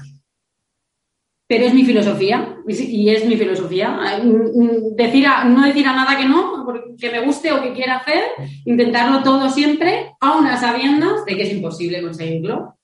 pero 1.49 1.65
es 1.65 1.73
mi 1.73 1.83
filosofía 1.83 2.57
y 2.67 3.09
es 3.09 3.25
mi 3.25 3.35
filosofía. 3.35 3.99
Decir 4.95 5.25
no 5.47 5.65
decir 5.65 5.87
a 5.87 5.93
nada 5.95 6.15
que 6.15 6.25
no, 6.25 6.67
que 6.95 7.09
me 7.09 7.21
guste 7.21 7.51
o 7.51 7.59
que 7.59 7.73
quiera 7.73 7.97
hacer, 7.97 8.21
intentarlo 8.65 9.23
todo 9.23 9.49
siempre, 9.49 10.11
aún 10.21 10.45
a 10.45 10.57
sabiendas 10.57 11.25
de 11.25 11.35
que 11.35 11.41
es 11.41 11.51
imposible 11.51 12.03
conseguirlo. 12.03 12.75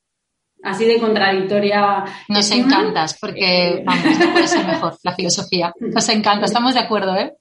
Así 0.63 0.85
de 0.85 0.99
contradictoria. 0.99 2.05
Nos 2.27 2.49
encantas, 2.49 3.15
porque, 3.21 3.83
vamos, 3.85 4.19
no 4.19 4.31
puede 4.31 4.47
ser 4.47 4.65
mejor 4.65 4.95
la 5.03 5.13
filosofía. 5.13 5.71
Nos 5.79 6.09
encanta, 6.09 6.45
estamos 6.45 6.73
de 6.73 6.79
acuerdo, 6.79 7.15
¿eh? 7.15 7.35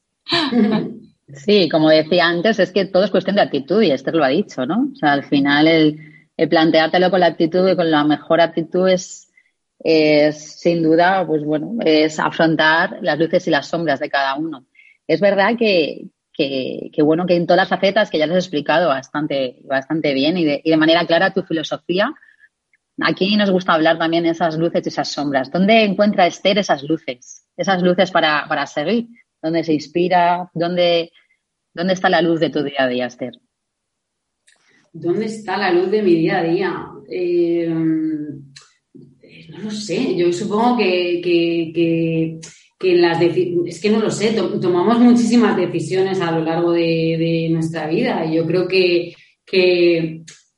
Sí, 1.37 1.71
como 1.71 1.89
decía 1.89 2.27
antes, 2.27 2.59
es 2.59 2.71
que 2.71 2.85
todo 2.85 3.03
es 3.03 3.11
cuestión 3.11 3.37
de 3.37 3.43
actitud 3.43 3.81
y 3.81 3.93
Esther 3.93 4.15
lo 4.15 4.25
ha 4.25 4.29
dicho, 4.29 4.67
¿no? 4.67 4.91
O 4.93 4.95
sea, 4.95 5.13
al 5.13 5.25
final 5.25 5.69
el, 5.69 5.99
el 6.37 6.49
planteártelo 6.51 7.11
con 7.11 7.21
la 7.21 7.29
actitud 7.29 7.67
y 7.67 7.77
con 7.77 7.91
la 7.91 8.05
mejor 8.05 8.43
actitud 8.43 8.87
es 8.91 9.31
es 9.79 10.61
sin 10.61 10.83
duda, 10.83 11.27
pues 11.27 11.45
bueno, 11.45 11.77
es 11.85 12.19
afrontar 12.19 12.99
las 13.03 13.19
luces 13.19 13.47
y 13.47 13.51
las 13.51 13.67
sombras 13.67 14.01
de 14.01 14.11
cada 14.11 14.35
uno. 14.37 14.67
Es 15.07 15.21
verdad 15.21 15.57
que, 15.59 16.07
que, 16.33 17.03
bueno, 17.03 17.27
que 17.27 17.37
en 17.37 17.47
todas 17.47 17.63
las 17.63 17.69
facetas 17.69 18.11
que 18.11 18.19
ya 18.19 18.27
les 18.27 18.37
he 18.37 18.39
explicado 18.39 18.89
bastante, 18.89 19.61
bastante 19.65 20.15
bien 20.15 20.37
y 20.37 20.45
de, 20.45 20.61
y 20.65 20.71
de 20.71 20.77
manera 20.77 21.07
clara 21.07 21.33
tu 21.33 21.43
filosofía, 21.43 22.13
aquí 23.01 23.37
nos 23.37 23.51
gusta 23.51 23.75
hablar 23.75 23.99
también 23.99 24.25
de 24.25 24.31
esas 24.31 24.57
luces 24.57 24.85
y 24.85 24.89
esas 24.89 25.09
sombras. 25.09 25.51
¿Dónde 25.51 25.85
encuentra 25.85 26.27
Esther 26.27 26.59
esas 26.59 26.83
luces? 26.83 27.47
Esas 27.57 27.83
luces 27.83 28.11
para, 28.11 28.47
para 28.49 28.67
seguir. 28.67 29.09
¿Dónde 29.43 29.63
se 29.63 29.75
inspira? 29.75 30.51
¿Dónde, 30.55 31.13
¿Dónde 31.75 31.93
está 31.93 32.09
la 32.09 32.23
luz 32.23 32.41
de 32.41 32.51
tu 32.51 32.63
día 32.63 32.85
a 32.85 32.89
día, 32.89 33.07
Esther? 33.07 33.35
¿Dónde 34.93 35.27
está 35.27 35.57
la 35.57 35.73
luz 35.73 35.91
de 35.91 36.03
mi 36.03 36.15
día 36.15 36.39
a 36.39 36.43
día? 36.45 36.87
Eh, 37.11 37.69
no 39.49 39.59
lo 39.59 39.71
sé, 39.71 40.17
yo 40.17 40.33
supongo 40.33 40.77
que, 40.79 41.21
que, 41.23 42.41
que, 42.79 42.97
las 42.97 43.21
es 43.21 43.81
que 43.81 43.91
no 43.91 44.01
lo 44.01 44.11
sé, 44.11 44.35
tomamos 44.61 44.99
muchísimas 45.01 45.57
decisiones 45.57 46.21
a 46.21 46.31
lo 46.31 46.45
largo 46.45 46.73
de, 46.73 47.49
nuestra 47.51 47.87
vida 47.87 48.27
y 48.27 48.37
yo 48.37 48.47
creo 48.47 48.69
que, 48.69 49.15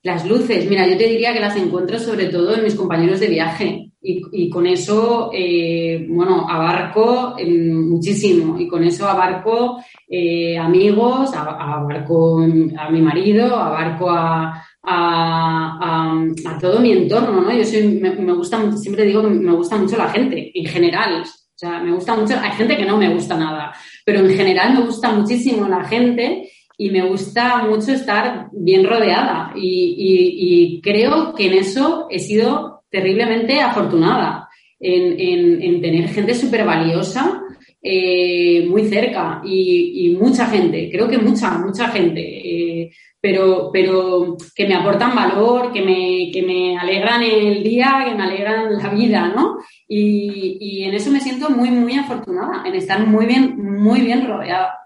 las 0.03 0.25
luces, 0.25 0.69
mira, 0.71 0.89
yo 0.89 0.97
te 0.97 1.09
diría 1.09 1.33
que 1.33 1.41
las 1.41 1.57
encuentro 1.57 1.99
sobre 1.99 2.27
todo 2.27 2.55
en 2.55 2.63
mis 2.63 2.77
compañeros 2.77 3.19
de 3.19 3.27
viaje 3.27 3.91
y, 4.01 4.49
con 4.49 4.69
eso, 4.69 5.31
eh, 5.35 6.07
bueno, 6.09 6.49
abarco 6.49 7.35
em, 7.37 7.89
muchísimo 7.89 8.59
y 8.59 8.69
con 8.69 8.85
eso 8.85 9.09
abarco 9.09 9.79
eh, 10.09 10.57
amigos, 10.57 11.33
abarco 11.35 12.41
a 12.79 12.89
mi 12.91 13.03
marido, 13.03 13.57
abarco 13.57 14.09
a, 14.09 14.63
a, 14.87 16.59
todo 16.61 16.81
mi 16.81 16.93
entorno, 16.93 17.41
¿no? 17.41 17.53
Yo 17.57 17.65
soy, 17.65 17.83
me, 17.83 18.33
gusta, 18.33 18.73
siempre 18.77 19.05
digo 19.05 19.23
que 19.23 19.29
me 19.29 19.53
gusta 19.53 19.77
mucho 19.77 19.97
la 19.97 20.09
gente, 20.09 20.53
en 20.55 20.67
general. 20.67 21.23
O 21.23 21.59
sea, 21.59 21.81
me 21.81 21.93
gusta 21.93 22.15
mucho, 22.15 22.35
hay 22.39 22.53
gente 22.53 22.77
que 22.77 22.85
no 22.85 22.97
me 22.97 23.13
gusta 23.13 23.37
nada, 23.37 23.73
pero 24.05 24.21
en 24.21 24.37
general 24.37 24.75
me 24.75 24.85
gusta 24.85 25.11
muchísimo 25.13 25.67
la 25.67 25.85
gente 25.85 26.51
y 26.79 26.91
me 26.91 27.09
gusta 27.09 27.65
mucho 27.65 27.93
estar 27.93 28.49
bien 28.53 28.87
rodeada. 28.87 29.53
Y, 29.57 30.81
creo 30.83 31.35
que 31.35 31.47
en 31.47 31.55
eso 31.55 32.07
he 32.11 32.19
sido 32.19 32.83
terriblemente 32.91 33.61
afortunada, 33.61 34.49
en, 34.79 35.81
tener 35.81 36.09
gente 36.09 36.35
súper 36.35 36.65
valiosa. 36.65 37.43
Eh, 37.89 38.67
muy 38.69 38.89
cerca 38.89 39.41
y, 39.45 40.17
mucha 40.19 40.47
gente, 40.47 40.91
creo 40.91 41.09
que 41.09 41.19
mucha, 41.19 41.57
mucha 41.59 41.89
gente. 41.89 42.21
Eh, 42.21 42.91
pero, 43.21 43.71
pero 43.73 44.37
que 44.55 44.67
me 44.69 44.75
aportan 44.75 45.15
valor, 45.15 45.73
que 45.73 45.83
me, 45.83 46.31
que 46.33 46.43
me 46.43 46.79
alegran 46.79 47.23
el 47.23 47.63
día, 47.63 48.03
que 48.05 48.15
me 48.15 48.23
alegran 48.23 48.77
la 48.77 48.89
vida, 48.91 49.29
¿no? 49.29 49.59
Y, 49.89 50.59
y, 50.61 50.85
en 50.85 50.95
eso 50.95 51.11
me 51.11 51.21
siento 51.21 51.51
muy, 51.51 51.71
muy 51.71 51.95
afortunada, 51.95 52.67
en 52.67 52.75
estar 52.75 53.07
muy 53.07 53.27
bien, 53.27 53.57
muy 53.59 54.01
bien 54.03 54.27
rodeada, 54.27 54.79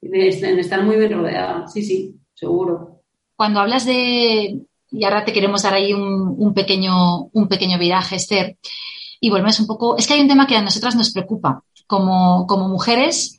en 0.00 0.58
estar 0.58 0.82
muy 0.82 0.96
bien 0.96 1.12
rodeada, 1.12 1.66
sí, 1.68 1.82
sí, 1.82 2.14
seguro. 2.34 3.02
Cuando 3.36 3.60
hablas 3.60 3.84
de, 3.84 4.60
y 4.90 5.04
ahora 5.04 5.24
te 5.24 5.32
queremos 5.32 5.62
dar 5.62 5.74
ahí 5.74 5.92
un, 5.92 6.34
un 6.36 6.54
pequeño, 6.54 7.24
un 7.32 7.48
pequeño 7.48 7.78
viraje, 7.78 8.16
Esther, 8.16 8.56
y 9.20 9.30
volvemos 9.30 9.58
un 9.58 9.66
poco, 9.66 9.96
es 9.96 10.06
que 10.06 10.14
hay 10.14 10.20
un 10.20 10.28
tema 10.28 10.46
que 10.46 10.56
a 10.56 10.62
nosotras 10.62 10.94
nos 10.96 11.12
preocupa. 11.12 11.62
Como, 11.86 12.46
como 12.46 12.68
mujeres, 12.68 13.38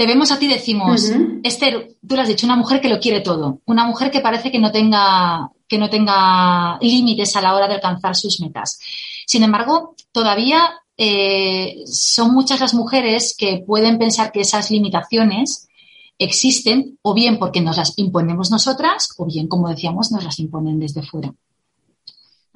te 0.00 0.06
vemos 0.06 0.32
a 0.32 0.38
ti 0.38 0.48
decimos, 0.48 1.12
Esther, 1.42 1.94
tú 2.08 2.16
lo 2.16 2.22
has 2.22 2.28
dicho, 2.28 2.46
una 2.46 2.56
mujer 2.56 2.80
que 2.80 2.88
lo 2.88 2.98
quiere 2.98 3.20
todo, 3.20 3.60
una 3.66 3.84
mujer 3.84 4.10
que 4.10 4.22
parece 4.22 4.50
que 4.50 4.58
no 4.58 4.72
tenga, 4.72 5.50
que 5.68 5.76
no 5.76 5.90
tenga 5.90 6.78
límites 6.80 7.36
a 7.36 7.42
la 7.42 7.54
hora 7.54 7.68
de 7.68 7.74
alcanzar 7.74 8.16
sus 8.16 8.40
metas. 8.40 8.80
Sin 9.26 9.42
embargo, 9.42 9.94
todavía 10.10 10.70
eh, 10.96 11.82
son 11.84 12.32
muchas 12.32 12.60
las 12.60 12.72
mujeres 12.72 13.34
que 13.36 13.62
pueden 13.66 13.98
pensar 13.98 14.32
que 14.32 14.40
esas 14.40 14.70
limitaciones 14.70 15.68
existen 16.16 16.98
o 17.02 17.12
bien 17.12 17.38
porque 17.38 17.60
nos 17.60 17.76
las 17.76 17.92
imponemos 17.98 18.50
nosotras 18.50 19.10
o 19.18 19.26
bien, 19.26 19.48
como 19.48 19.68
decíamos, 19.68 20.10
nos 20.12 20.24
las 20.24 20.38
imponen 20.38 20.80
desde 20.80 21.02
fuera 21.02 21.34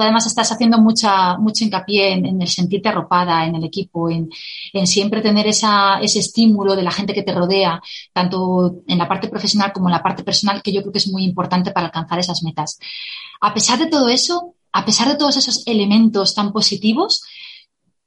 además 0.02 0.26
estás 0.26 0.50
haciendo 0.50 0.78
mucha, 0.78 1.36
mucho 1.38 1.64
hincapié 1.64 2.12
en, 2.12 2.42
el 2.42 2.48
sentirte 2.48 2.88
arropada 2.88 3.46
en 3.46 3.54
el 3.54 3.64
equipo, 3.64 4.10
en, 4.10 4.28
siempre 4.86 5.20
tener 5.20 5.46
ese 5.46 6.00
estímulo 6.02 6.74
de 6.74 6.82
la 6.82 6.90
gente 6.90 7.14
que 7.14 7.22
te 7.22 7.32
rodea, 7.32 7.80
tanto 8.12 8.82
en 8.86 8.98
la 8.98 9.08
parte 9.08 9.28
profesional 9.28 9.72
como 9.72 9.88
en 9.88 9.92
la 9.92 10.02
parte 10.02 10.24
personal, 10.24 10.62
que 10.62 10.72
yo 10.72 10.80
creo 10.80 10.92
que 10.92 10.98
es 10.98 11.08
muy 11.08 11.24
importante 11.24 11.70
para 11.70 11.86
alcanzar 11.86 12.18
esas 12.18 12.42
metas. 12.42 12.78
A 13.40 13.54
pesar 13.54 13.78
de 13.78 13.86
todo 13.86 14.08
eso, 14.08 14.54
a 14.72 14.84
pesar 14.84 15.08
de 15.08 15.16
todos 15.16 15.36
esos 15.36 15.66
elementos 15.66 16.34
tan 16.34 16.52
positivos, 16.52 17.22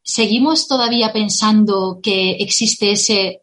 seguimos 0.03 0.67
todavía 0.67 1.13
pensando 1.13 1.99
que 2.01 2.31
existe 2.31 2.91
ese 2.91 3.41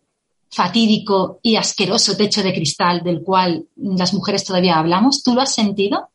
fatídico 0.50 1.40
y 1.42 1.56
asqueroso 1.56 2.16
techo 2.16 2.42
de 2.42 2.54
cristal 2.54 3.02
del 3.02 3.22
cual 3.22 3.66
las 3.76 4.14
mujeres 4.14 4.44
todavía 4.44 4.78
hablamos. 4.78 5.22
¿Tú 5.22 5.34
lo 5.34 5.40
has 5.40 5.52
sentido? 5.52 6.10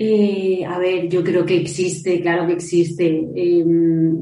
Eh, 0.00 0.64
a 0.64 0.78
ver, 0.78 1.08
yo 1.08 1.24
creo 1.24 1.44
que 1.44 1.56
existe, 1.56 2.20
claro 2.20 2.46
que 2.46 2.52
existe. 2.52 3.06
Em, 3.34 4.16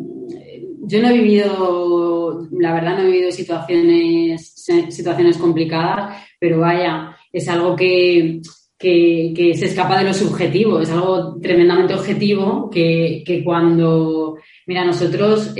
yo 0.88 1.02
no 1.02 1.08
he 1.08 1.18
vivido, 1.18 2.48
la 2.52 2.72
verdad 2.72 2.96
no 2.96 3.02
he 3.02 3.12
vivido 3.12 3.30
situaciones, 3.30 4.54
situaciones 4.88 5.36
complicadas, 5.36 6.16
pero 6.40 6.60
vaya, 6.60 7.14
es 7.30 7.46
algo 7.48 7.76
que, 7.76 8.40
que, 8.78 9.52
se 9.54 9.66
escapa 9.66 9.98
de 9.98 10.04
lo 10.04 10.14
subjetivo, 10.14 10.80
es 10.80 10.90
algo 10.90 11.38
tremendamente 11.40 11.94
objetivo 11.94 12.70
que, 12.70 13.22
que 13.26 13.44
cuando, 13.44 14.38
mira, 14.66 14.84
nosotros 14.84 15.52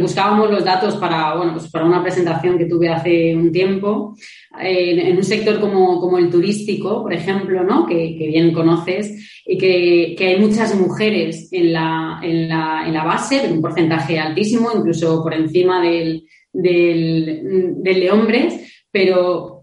buscábamos 0.00 0.50
los 0.50 0.64
datos 0.64 0.96
para, 0.96 1.36
bueno, 1.36 1.52
pues 1.54 1.70
para 1.70 1.84
una 1.84 2.02
presentación 2.02 2.58
que 2.58 2.66
tuve 2.66 2.88
hace 2.88 3.34
un 3.34 3.50
tiempo 3.50 4.14
en, 4.60 5.16
un 5.16 5.24
sector 5.24 5.60
como, 5.60 6.18
el 6.18 6.30
turístico, 6.30 7.02
por 7.02 7.12
ejemplo, 7.12 7.62
¿no? 7.64 7.86
que, 7.86 8.16
bien 8.18 8.52
conoces, 8.52 9.42
y 9.44 9.58
que, 9.58 10.16
hay 10.18 10.40
muchas 10.40 10.74
mujeres 10.74 11.48
en 11.52 11.72
la, 11.72 12.20
en 12.22 12.48
la, 12.48 12.84
en 12.86 12.94
la 12.94 13.04
base, 13.04 13.48
un 13.50 13.60
porcentaje 13.60 14.18
altísimo, 14.18 14.70
incluso 14.74 15.22
por 15.22 15.34
encima 15.34 15.82
del, 15.82 16.24
de 16.52 18.10
hombres, 18.10 18.84
pero 18.90 19.60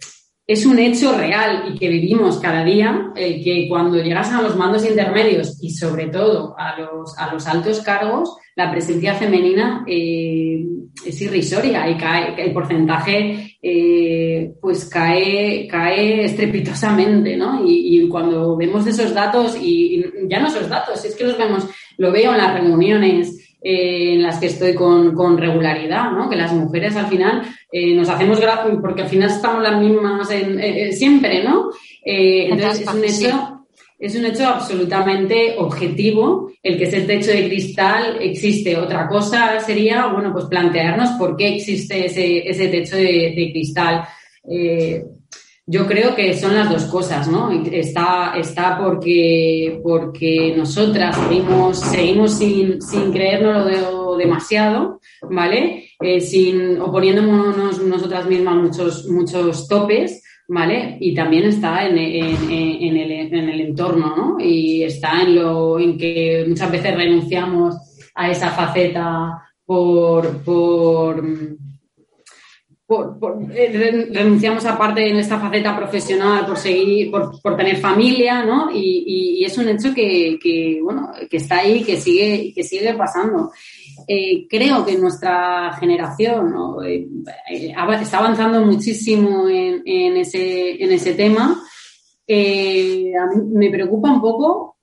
es 0.47 0.65
un 0.65 0.77
hecho 0.77 1.17
real 1.17 1.65
y 1.69 1.77
que 1.77 1.89
vivimos 1.89 2.37
cada 2.37 2.63
día, 2.63 3.11
que 3.15 3.65
cuando 3.67 3.97
llegas 3.97 4.31
a 4.31 4.41
los 4.41 4.55
mandos 4.55 4.85
intermedios 4.85 5.57
y 5.61 5.71
sobre 5.71 6.07
todo 6.07 6.55
a 6.57 6.79
los, 6.79 7.17
a 7.17 7.33
los 7.33 7.47
altos 7.47 7.81
cargos, 7.81 8.37
la 8.55 8.71
presencia 8.71 9.15
femenina 9.15 9.83
eh, 9.85 10.65
es 11.05 11.21
irrisoria 11.21 11.89
y 11.89 11.97
cae, 11.97 12.41
el 12.41 12.53
porcentaje 12.53 13.57
eh, 13.61 14.53
pues 14.61 14.85
cae, 14.85 15.67
cae 15.67 16.25
estrepitosamente, 16.25 17.35
¿no? 17.35 17.61
Y, 17.65 18.07
cuando 18.07 18.55
vemos 18.55 18.87
esos 18.87 19.13
datos, 19.13 19.57
y, 19.61 20.05
ya 20.29 20.39
no 20.39 20.47
esos 20.47 20.69
datos, 20.69 21.03
es 21.03 21.15
que 21.15 21.25
los 21.25 21.37
vemos, 21.37 21.67
lo 21.97 22.11
veo 22.11 22.31
en 22.31 22.37
las 22.37 22.53
reuniones, 22.53 23.44
eh, 23.68 24.13
en 24.13 24.22
las 24.22 24.38
que 24.38 24.45
estoy 24.45 24.76
con, 24.76 25.16
con, 25.16 25.39
regularidad, 25.39 26.11
¿no? 26.11 26.30
Que 26.30 26.36
las 26.36 26.53
mujeres 26.53 26.95
al 26.95 27.07
final 27.07 27.41
eh, 27.72 27.95
nos 27.95 28.07
hacemos 28.09 28.39
gracia 28.39 28.72
porque 28.80 29.01
al 29.01 29.09
final 29.09 29.28
estamos 29.28 29.63
las 29.63 29.82
mismas 29.82 30.30
en, 30.30 30.59
eh, 30.59 30.91
siempre, 30.91 31.43
¿no? 31.43 31.72
entonces 32.03 32.82
es 32.82 32.93
un 32.93 33.03
hecho. 33.03 33.51
Es 33.97 34.16
un 34.16 34.26
hecho 34.26 34.45
absolutamente 34.45 35.55
objetivo 35.57 36.51
el 36.61 36.78
que 36.78 36.84
ese 36.84 37.01
techo 37.01 37.32
de 37.32 37.47
cristal 37.47 38.18
existe. 38.20 38.78
Otra 38.78 39.07
cosa 39.07 39.59
sería, 39.61 40.07
bueno, 40.07 40.32
pues 40.32 40.45
plantearnos 40.45 41.11
por 41.18 41.36
qué 41.36 41.55
existe 41.55 42.05
ese, 42.05 42.47
ese 42.47 42.68
techo 42.68 42.97
de, 42.97 43.34
de 43.36 43.49
cristal. 43.51 44.03
Yo 45.68 45.88
creo 45.88 46.16
que 46.16 46.38
son 46.38 46.53
las 46.53 46.70
dos 46.70 46.86
cosas, 46.86 47.28
¿no? 47.28 47.49
Está, 47.51 48.34
está 48.38 48.78
porque, 48.78 49.80
porque 49.84 50.53
nosotras 50.55 51.18
seguimos, 51.18 51.80
seguimos 51.80 52.38
sin, 52.38 52.80
sin 52.84 53.11
creérnoslo 53.11 54.16
demasiado, 54.16 54.99
¿vale? 55.24 55.89
Eh, 55.99 56.22
sin, 56.22 56.80
oponiéndonos 56.80 57.82
nosotras 57.82 58.28
mismas 58.28 58.57
muchos, 58.57 59.07
muchos 59.09 59.68
topes, 59.68 60.24
¿vale? 60.47 60.97
Y 60.99 61.16
también 61.16 61.45
está 61.45 61.88
en, 61.88 61.97
en, 61.97 62.51
en, 62.51 62.97
el, 62.97 63.11
en 63.11 63.49
el 63.49 63.61
entorno, 63.61 64.16
¿no? 64.16 64.38
Y 64.39 64.84
está 64.84 65.24
en 65.24 65.36
lo 65.36 65.80
en 65.80 65.97
que 65.97 66.45
muchas 66.47 66.72
veces 66.72 66.95
renunciamos 66.95 67.76
a 68.13 68.30
esa 68.30 68.51
faceta 68.51 69.32
por, 69.66 70.43
por 70.43 71.24
eh, 73.53 74.09
renunciamos 74.11 74.65
a 74.65 74.77
parte 74.77 75.09
en 75.09 75.17
esta 75.17 75.39
faceta 75.39 75.75
profesional 75.75 76.45
por 76.45 76.57
seguir, 76.57 77.11
por, 77.11 77.41
por 77.41 77.55
tener 77.55 77.77
familia, 77.77 78.43
¿no? 78.43 78.69
Y, 78.71 79.39
y, 79.39 79.45
es 79.45 79.57
un 79.57 79.69
hecho 79.69 79.93
que, 79.93 80.37
que, 80.41 80.79
bueno, 80.81 81.11
que 81.29 81.37
está 81.37 81.59
ahí, 81.59 81.83
que 81.83 81.97
sigue, 81.97 82.51
que 82.53 82.63
sigue 82.63 82.93
pasando. 82.93 83.51
Eh, 84.07 84.47
creo 84.49 84.85
que 84.85 84.97
nuestra 84.97 85.73
generación 85.79 86.51
¿no? 86.51 86.83
eh, 86.83 87.07
está 88.01 88.17
avanzando 88.17 88.61
muchísimo 88.61 89.47
en, 89.47 89.81
en, 89.85 90.17
ese, 90.17 90.83
en 90.83 90.91
ese 90.91 91.13
tema. 91.13 91.51
a 92.27 93.35
mí 93.35 93.41
me 93.53 93.69
preocupa 93.69 94.11
un 94.11 94.21
poco, 94.21 94.77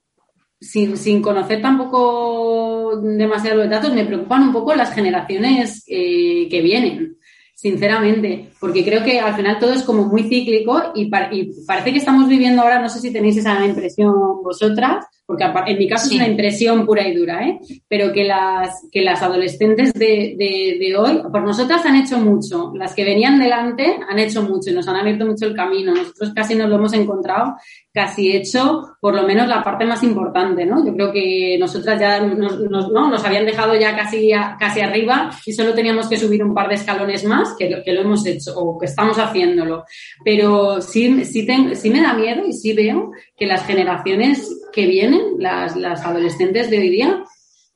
sin, 0.59 0.97
sin 0.97 1.21
conocer 1.21 1.61
tampoco 1.61 2.97
demasiado 3.01 3.57
los 3.57 3.69
datos, 3.69 3.93
me 3.93 4.05
preocupan 4.05 4.43
un 4.43 4.53
poco 4.53 4.73
las 4.73 4.93
generaciones 4.93 5.83
que 5.85 6.61
vienen 6.63 7.17
sinceramente, 7.63 8.49
porque 8.59 8.83
creo 8.83 9.05
que 9.05 9.21
al 9.21 9.35
final 9.37 9.57
todo 9.57 9.71
es 9.71 9.83
como 9.83 10.03
muy 10.03 10.23
cíclico 10.23 10.91
y, 10.95 11.05
parece 11.09 11.93
que 11.93 11.97
estamos 11.97 12.27
viviendo 12.27 12.61
ahora, 12.61 12.81
no 12.81 12.89
sé 12.89 12.99
si 12.99 13.13
tenéis 13.13 13.37
esa 13.37 13.65
impresión 13.65 14.13
vosotras, 14.43 15.05
porque 15.25 15.45
en 15.67 15.77
mi 15.77 15.87
caso 15.87 16.07
es 16.07 16.15
una 16.15 16.27
impresión 16.27 16.85
pura 16.85 17.07
y 17.07 17.15
dura, 17.15 17.47
¿eh? 17.47 17.59
pero 17.87 18.11
que 18.11 18.25
las, 18.25 18.87
que 18.91 19.01
las 19.01 19.21
adolescentes 19.21 19.93
de, 19.93 20.35
de, 20.37 20.95
hoy, 20.97 21.21
por 21.31 21.43
nosotras 21.43 21.85
han 21.85 21.95
hecho 21.95 22.19
mucho, 22.19 22.73
las 22.75 22.93
que 22.93 23.05
venían 23.05 23.39
delante 23.39 23.97
han 24.07 24.19
hecho 24.19 24.43
mucho 24.43 24.69
y 24.69 24.73
nos 24.73 24.87
han 24.87 24.97
abierto 24.97 25.25
mucho 25.25 25.45
el 25.45 25.55
camino, 25.55 25.93
nosotros 25.93 26.33
casi 26.35 26.55
nos 26.55 26.69
lo 26.69 26.75
hemos 26.75 26.93
encontrado 26.93 27.55
casi 27.93 28.35
hecho 28.35 28.95
por 28.99 29.13
lo 29.13 29.23
menos 29.23 29.47
la 29.47 29.63
parte 29.63 29.85
más 29.85 30.01
importante, 30.03 30.65
¿no? 30.65 30.83
Yo 30.83 30.93
creo 30.93 31.11
que 31.11 31.57
nosotras 31.59 31.99
ya 31.99 32.19
nos, 32.19 32.59
¿no? 32.59 33.09
nos 33.09 33.23
habían 33.23 33.45
dejado 33.45 33.75
ya 33.75 33.95
casi, 33.95 34.31
casi 34.59 34.81
arriba 34.81 35.29
y 35.45 35.53
solo 35.53 35.73
teníamos 35.73 36.09
que 36.09 36.17
subir 36.17 36.43
un 36.43 36.55
par 36.55 36.69
de 36.69 36.75
escalones 36.75 37.23
más, 37.23 37.55
que, 37.57 37.81
que 37.83 37.93
lo 37.93 38.01
hemos 38.01 38.25
hecho 38.25 38.51
o 38.55 38.79
que 38.79 38.87
estamos 38.87 39.17
haciéndolo. 39.19 39.85
Pero 40.25 40.81
sí, 40.81 41.23
sí, 41.23 41.47
sí 41.75 41.89
me 41.91 42.01
da 42.01 42.13
miedo 42.13 42.45
y 42.47 42.53
sí 42.53 42.73
veo 42.73 43.11
que 43.37 43.45
las 43.45 43.65
generaciones 43.65 44.62
que 44.73 44.87
vienen, 44.87 45.35
las, 45.39 45.75
las 45.75 46.03
adolescentes 46.03 46.69
de 46.69 46.79
hoy 46.79 46.89
día, 46.89 47.23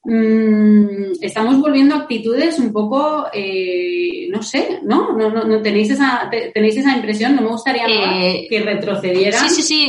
Mm, 0.09 1.19
estamos 1.19 1.59
volviendo 1.59 1.93
a 1.93 1.97
actitudes 1.97 2.59
un 2.59 2.71
poco, 2.71 3.25
eh, 3.33 4.29
no 4.31 4.41
sé, 4.41 4.79
¿no? 4.83 5.11
No, 5.11 5.29
no, 5.29 5.61
tenéis 5.61 5.89
esa 5.89 6.29
tenéis 6.53 6.77
esa 6.77 6.95
impresión. 6.95 7.35
No 7.35 7.41
me 7.41 7.49
gustaría 7.49 7.83
eh, 7.89 8.47
que 8.49 8.61
retrocediera 8.61 9.37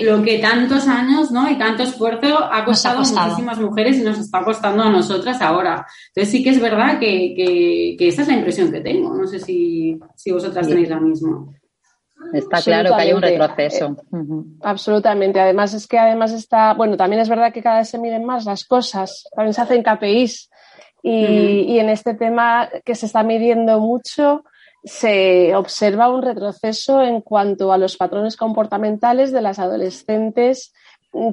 lo 0.03 0.21
que 0.21 0.39
tantos 0.39 0.89
años, 0.89 1.31
¿no? 1.31 1.49
Y 1.49 1.57
tanto 1.57 1.85
esfuerzo 1.85 2.37
ha 2.37 2.65
costado, 2.65 2.99
a 2.99 3.27
muchísimas 3.27 3.61
mujeres 3.61 3.99
y 3.99 4.03
nos 4.03 4.19
está 4.19 4.43
costando 4.43 4.83
a 4.83 4.91
nosotras 4.91 5.41
ahora. 5.41 5.87
Entonces 6.09 6.33
sí 6.33 6.43
que 6.43 6.51
es 6.51 6.61
verdad 6.61 6.99
que, 6.99 7.35
que, 7.37 7.95
que 7.97 8.09
esa 8.09 8.23
es 8.23 8.29
la 8.29 8.35
impresión 8.35 8.73
que 8.73 8.81
tengo. 8.81 9.15
No 9.15 9.25
sé 9.25 9.39
si, 9.39 10.01
si 10.17 10.33
vosotras 10.33 10.67
tenéis 10.67 10.89
la 10.89 10.99
misma. 10.99 11.47
Está 12.33 12.61
claro 12.61 12.97
que 12.97 13.03
hay 13.03 13.12
un 13.12 13.23
retroceso. 13.23 13.97
Eh, 14.12 14.59
absolutamente. 14.62 15.41
Además 15.41 15.75
es 15.75 15.87
que 15.87 15.99
además 15.99 16.33
está, 16.33 16.75
bueno, 16.75 16.97
también 16.97 17.23
es 17.23 17.29
verdad 17.29 17.53
que 17.53 17.62
cada 17.62 17.79
vez 17.79 17.89
se 17.89 17.99
miden 17.99 18.25
más 18.25 18.45
las 18.45 18.64
cosas, 18.64 19.29
también 19.35 19.55
se 19.55 19.62
hacen 19.62 19.83
KPIs 19.83 20.51
y, 21.03 21.79
en 21.79 21.89
este 21.89 22.14
tema 22.14 22.69
que 22.85 22.95
se 22.95 23.07
está 23.07 23.23
midiendo 23.23 23.81
mucho 23.81 24.45
se 24.85 25.55
observa 25.57 26.09
un 26.09 26.23
retroceso 26.23 27.03
en 27.03 27.21
cuanto 27.21 27.73
a 27.73 27.79
los 27.79 27.97
patrones 27.97 28.37
comportamentales 28.37 29.33
de 29.33 29.41
las 29.41 29.59
adolescentes 29.59 30.73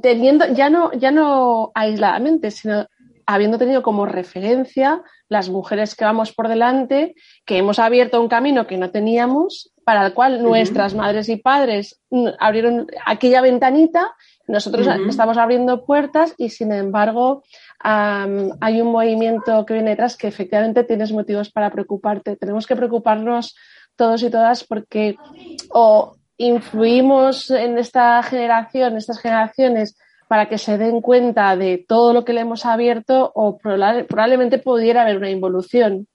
teniendo 0.01 0.47
ya 0.53 0.69
no 0.69 0.91
ya 0.93 1.11
no 1.11 1.71
aisladamente, 1.75 2.49
sino 2.51 2.87
habiendo 3.25 3.57
tenido 3.57 3.83
como 3.83 4.05
referencia 4.05 5.03
las 5.29 5.49
mujeres 5.49 5.95
que 5.95 6.05
vamos 6.05 6.33
por 6.33 6.47
delante, 6.47 7.15
que 7.45 7.57
hemos 7.57 7.79
abierto 7.79 8.21
un 8.21 8.27
camino 8.27 8.67
que 8.67 8.77
no 8.77 8.91
teníamos, 8.91 9.71
para 9.83 10.05
el 10.05 10.13
cual 10.13 10.41
nuestras 10.41 10.95
madres 10.95 11.29
y 11.29 11.37
padres 11.37 12.01
abrieron 12.39 12.87
aquella 13.05 13.41
ventanita, 13.41 14.15
nosotros 14.47 14.87
estamos 15.07 15.37
abriendo 15.37 15.85
puertas 15.85 16.33
y 16.37 16.49
sin 16.49 16.71
embargo 16.71 17.43
hay 17.79 18.81
un 18.81 18.91
movimiento 18.91 19.65
que 19.65 19.75
viene 19.75 19.91
detrás 19.91 20.17
que 20.17 20.27
efectivamente 20.27 20.83
tienes 20.83 21.11
motivos 21.11 21.51
para 21.51 21.71
preocuparte. 21.71 22.35
Tenemos 22.35 22.65
que 22.65 22.75
preocuparnos 22.75 23.55
todos 23.95 24.23
y 24.23 24.29
todas 24.29 24.63
porque 24.63 25.17
o 25.69 26.15
influimos 26.37 27.49
en 27.51 27.77
esta 27.77 28.21
generación, 28.23 28.97
estas 28.97 29.19
generaciones, 29.19 29.97
para 30.27 30.47
que 30.47 30.57
se 30.57 30.77
den 30.77 31.01
cuenta 31.01 31.55
de 31.55 31.77
todo 31.77 32.13
lo 32.13 32.25
que 32.25 32.33
le 32.33 32.41
hemos 32.41 32.65
abierto 32.65 33.31
o 33.35 33.57
probablemente 33.57 34.57
pudiera 34.57 35.03
haber 35.03 35.17
una 35.17 35.29
involución. 35.29 36.07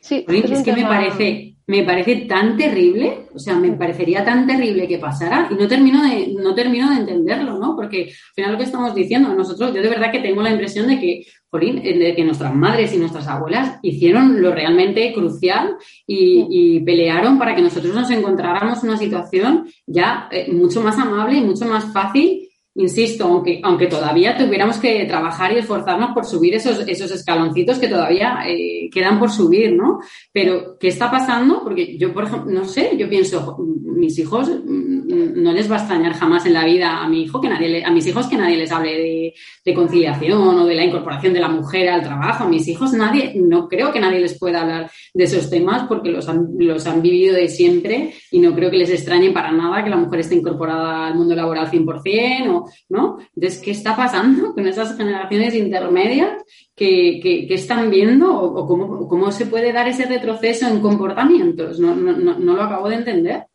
Sí, 0.00 0.24
es, 0.28 0.62
que 0.62 0.72
me 0.72 0.84
parece, 0.84 1.56
me 1.66 1.82
parece 1.82 2.14
tan 2.28 2.56
terrible, 2.56 3.26
o 3.34 3.40
sea, 3.40 3.56
me 3.56 3.72
parecería 3.72 4.24
tan 4.24 4.46
terrible 4.46 4.86
que 4.86 4.98
pasara 4.98 5.48
y 5.50 5.54
no 5.54 5.66
termino 5.66 6.00
de, 6.04 6.32
no 6.40 6.54
termino 6.54 6.90
de 6.90 7.00
entenderlo, 7.00 7.58
¿no? 7.58 7.74
Porque 7.74 8.02
al 8.04 8.34
final 8.36 8.52
lo 8.52 8.58
que 8.58 8.64
estamos 8.64 8.94
diciendo, 8.94 9.34
nosotros, 9.34 9.74
yo 9.74 9.82
de 9.82 9.88
verdad 9.88 10.12
que 10.12 10.20
tengo 10.20 10.42
la 10.42 10.52
impresión 10.52 10.86
de 10.86 11.00
que, 11.00 11.26
de 11.52 12.14
que 12.14 12.24
nuestras 12.24 12.54
madres 12.54 12.94
y 12.94 12.98
nuestras 12.98 13.26
abuelas 13.26 13.80
hicieron 13.82 14.40
lo 14.40 14.54
realmente 14.54 15.12
crucial 15.12 15.74
y, 16.06 16.46
y 16.50 16.80
pelearon 16.80 17.36
para 17.36 17.56
que 17.56 17.62
nosotros 17.62 17.92
nos 17.92 18.10
encontráramos 18.12 18.84
en 18.84 18.90
una 18.90 18.98
situación 18.98 19.66
ya 19.86 20.28
eh, 20.30 20.52
mucho 20.52 20.82
más 20.82 20.96
amable 20.98 21.38
y 21.38 21.40
mucho 21.40 21.64
más 21.64 21.92
fácil 21.92 22.45
insisto, 22.76 23.24
aunque, 23.24 23.60
aunque 23.62 23.86
todavía 23.86 24.36
tuviéramos 24.36 24.78
que 24.78 25.04
trabajar 25.06 25.52
y 25.52 25.58
esforzarnos 25.58 26.10
por 26.12 26.24
subir 26.24 26.54
esos, 26.54 26.86
esos 26.86 27.10
escaloncitos 27.10 27.78
que 27.78 27.88
todavía 27.88 28.40
eh, 28.46 28.88
quedan 28.92 29.18
por 29.18 29.30
subir, 29.30 29.74
¿no? 29.74 30.00
Pero, 30.32 30.76
¿qué 30.78 30.88
está 30.88 31.10
pasando? 31.10 31.62
Porque 31.62 31.96
yo, 31.96 32.12
por 32.12 32.24
ejemplo, 32.24 32.52
no 32.52 32.64
sé, 32.64 32.92
yo 32.98 33.08
pienso, 33.08 33.56
mis 33.58 34.18
hijos 34.18 34.48
mm, 34.48 35.42
no 35.42 35.52
les 35.52 35.70
va 35.70 35.76
a 35.76 35.78
extrañar 35.78 36.14
jamás 36.14 36.44
en 36.46 36.52
la 36.52 36.64
vida 36.64 37.02
a 37.02 37.08
mi 37.08 37.22
hijo 37.22 37.40
que 37.40 37.48
nadie 37.48 37.84
a 37.84 37.90
mis 37.90 38.06
hijos 38.06 38.26
que 38.26 38.36
nadie 38.36 38.56
les 38.56 38.70
hable 38.72 38.90
de, 38.90 39.34
de, 39.64 39.74
conciliación 39.74 40.58
o 40.58 40.66
de 40.66 40.74
la 40.74 40.84
incorporación 40.84 41.32
de 41.32 41.40
la 41.40 41.48
mujer 41.48 41.88
al 41.88 42.02
trabajo. 42.02 42.44
A 42.44 42.48
mis 42.48 42.66
hijos 42.68 42.92
nadie, 42.92 43.32
no 43.36 43.68
creo 43.68 43.92
que 43.92 44.00
nadie 44.00 44.20
les 44.20 44.38
pueda 44.38 44.62
hablar 44.62 44.90
de 45.14 45.24
esos 45.24 45.48
temas 45.48 45.86
porque 45.88 46.10
los 46.10 46.28
han, 46.28 46.48
los 46.58 46.86
han 46.86 47.02
vivido 47.02 47.34
de 47.34 47.48
siempre 47.48 48.12
y 48.30 48.38
no 48.38 48.54
creo 48.54 48.70
que 48.70 48.78
les 48.78 48.90
extrañe 48.90 49.30
para 49.30 49.52
nada 49.52 49.82
que 49.82 49.90
la 49.90 49.96
mujer 49.96 50.20
esté 50.20 50.34
incorporada 50.34 51.06
al 51.06 51.14
mundo 51.14 51.34
laboral 51.34 51.70
100% 51.70 52.50
o 52.50 52.65
¿no? 52.88 53.18
Entonces, 53.34 53.60
¿qué 53.60 53.70
está 53.70 53.96
pasando 53.96 54.54
con 54.54 54.66
esas 54.66 54.96
generaciones 54.96 55.54
intermedias 55.54 56.42
que, 56.74 57.20
que, 57.22 57.54
están 57.54 57.90
viendo 57.90 58.34
o, 58.38 58.66
cómo, 58.66 59.08
cómo, 59.08 59.32
se 59.32 59.46
puede 59.46 59.72
dar 59.72 59.88
ese 59.88 60.06
retroceso 60.06 60.68
en 60.68 60.80
comportamientos? 60.80 61.78
No, 61.78 61.94
no, 61.94 62.12
no, 62.38 62.54
lo 62.54 62.62
acabo 62.62 62.88
de 62.88 62.96
entender. 62.96 63.46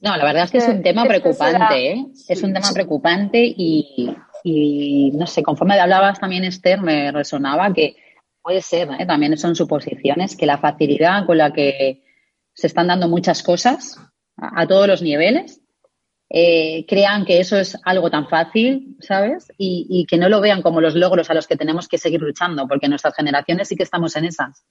No, 0.00 0.16
la 0.16 0.24
verdad 0.24 0.44
es 0.44 0.50
que 0.50 0.58
es 0.58 0.68
un 0.68 0.78
eh, 0.78 0.82
tema 0.82 1.04
preocupante, 1.04 1.92
¿eh? 1.92 2.06
Es 2.28 2.42
un 2.42 2.52
tema 2.52 2.72
preocupante 2.72 3.38
y, 3.44 4.14
y, 4.42 5.12
no 5.12 5.26
sé, 5.26 5.42
conforme 5.42 5.78
hablabas 5.78 6.18
también, 6.18 6.44
Esther, 6.44 6.80
me 6.80 7.12
resonaba 7.12 7.72
que 7.72 7.96
Puede 8.42 8.60
ser, 8.60 8.88
¿eh? 8.98 9.06
también 9.06 9.38
son 9.38 9.54
suposiciones, 9.54 10.36
que 10.36 10.46
la 10.46 10.58
facilidad 10.58 11.26
con 11.26 11.38
la 11.38 11.52
que 11.52 12.02
se 12.52 12.66
están 12.66 12.88
dando 12.88 13.08
muchas 13.08 13.42
cosas 13.42 14.00
a, 14.36 14.66
todos 14.66 14.88
los 14.88 15.00
niveles, 15.00 15.61
eh, 16.34 16.86
crean 16.88 17.26
que 17.26 17.40
eso 17.40 17.58
es 17.58 17.78
algo 17.84 18.10
tan 18.10 18.26
fácil, 18.26 18.96
¿sabes? 19.00 19.52
Y, 19.58 20.06
que 20.08 20.16
no 20.16 20.30
lo 20.30 20.40
vean 20.40 20.62
como 20.62 20.80
los 20.80 20.94
logros 20.94 21.28
a 21.28 21.34
los 21.34 21.46
que 21.46 21.58
tenemos 21.58 21.88
que 21.88 21.98
seguir 21.98 22.22
luchando, 22.22 22.66
porque 22.66 22.88
nuestras 22.88 23.14
generaciones 23.14 23.68
sí 23.68 23.76
que 23.76 23.82
estamos 23.82 24.16
en 24.16 24.24
esas. 24.24 24.64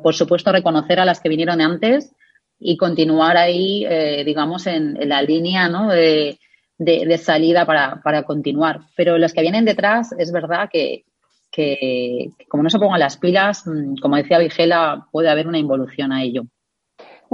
por 0.00 0.14
supuesto, 0.14 0.52
reconocer 0.52 1.00
a 1.00 1.04
las 1.04 1.18
que 1.20 1.28
vinieron 1.28 1.60
antes 1.60 2.14
y 2.60 2.76
continuar 2.76 3.36
ahí, 3.36 3.84
eh, 3.84 4.22
digamos, 4.24 4.68
en, 4.68 4.96
la 5.08 5.20
línea 5.20 5.68
¿no? 5.68 5.88
de, 5.88 6.38
de, 6.78 7.18
salida 7.18 7.66
para, 7.66 8.00
para, 8.00 8.22
continuar. 8.22 8.82
Pero 8.96 9.18
los 9.18 9.32
que 9.32 9.42
vienen 9.42 9.64
detrás, 9.64 10.12
es 10.16 10.30
verdad 10.30 10.68
que, 10.72 11.06
que, 11.50 12.30
como 12.48 12.62
no 12.62 12.70
se 12.70 12.78
pongan 12.78 13.00
las 13.00 13.16
pilas, 13.16 13.66
mm, 13.66 13.96
como 14.00 14.14
decía 14.14 14.38
Vigela, 14.38 15.08
puede 15.10 15.28
haber 15.28 15.48
una 15.48 15.58
involución 15.58 16.12
a 16.12 16.22
ello. 16.22 16.44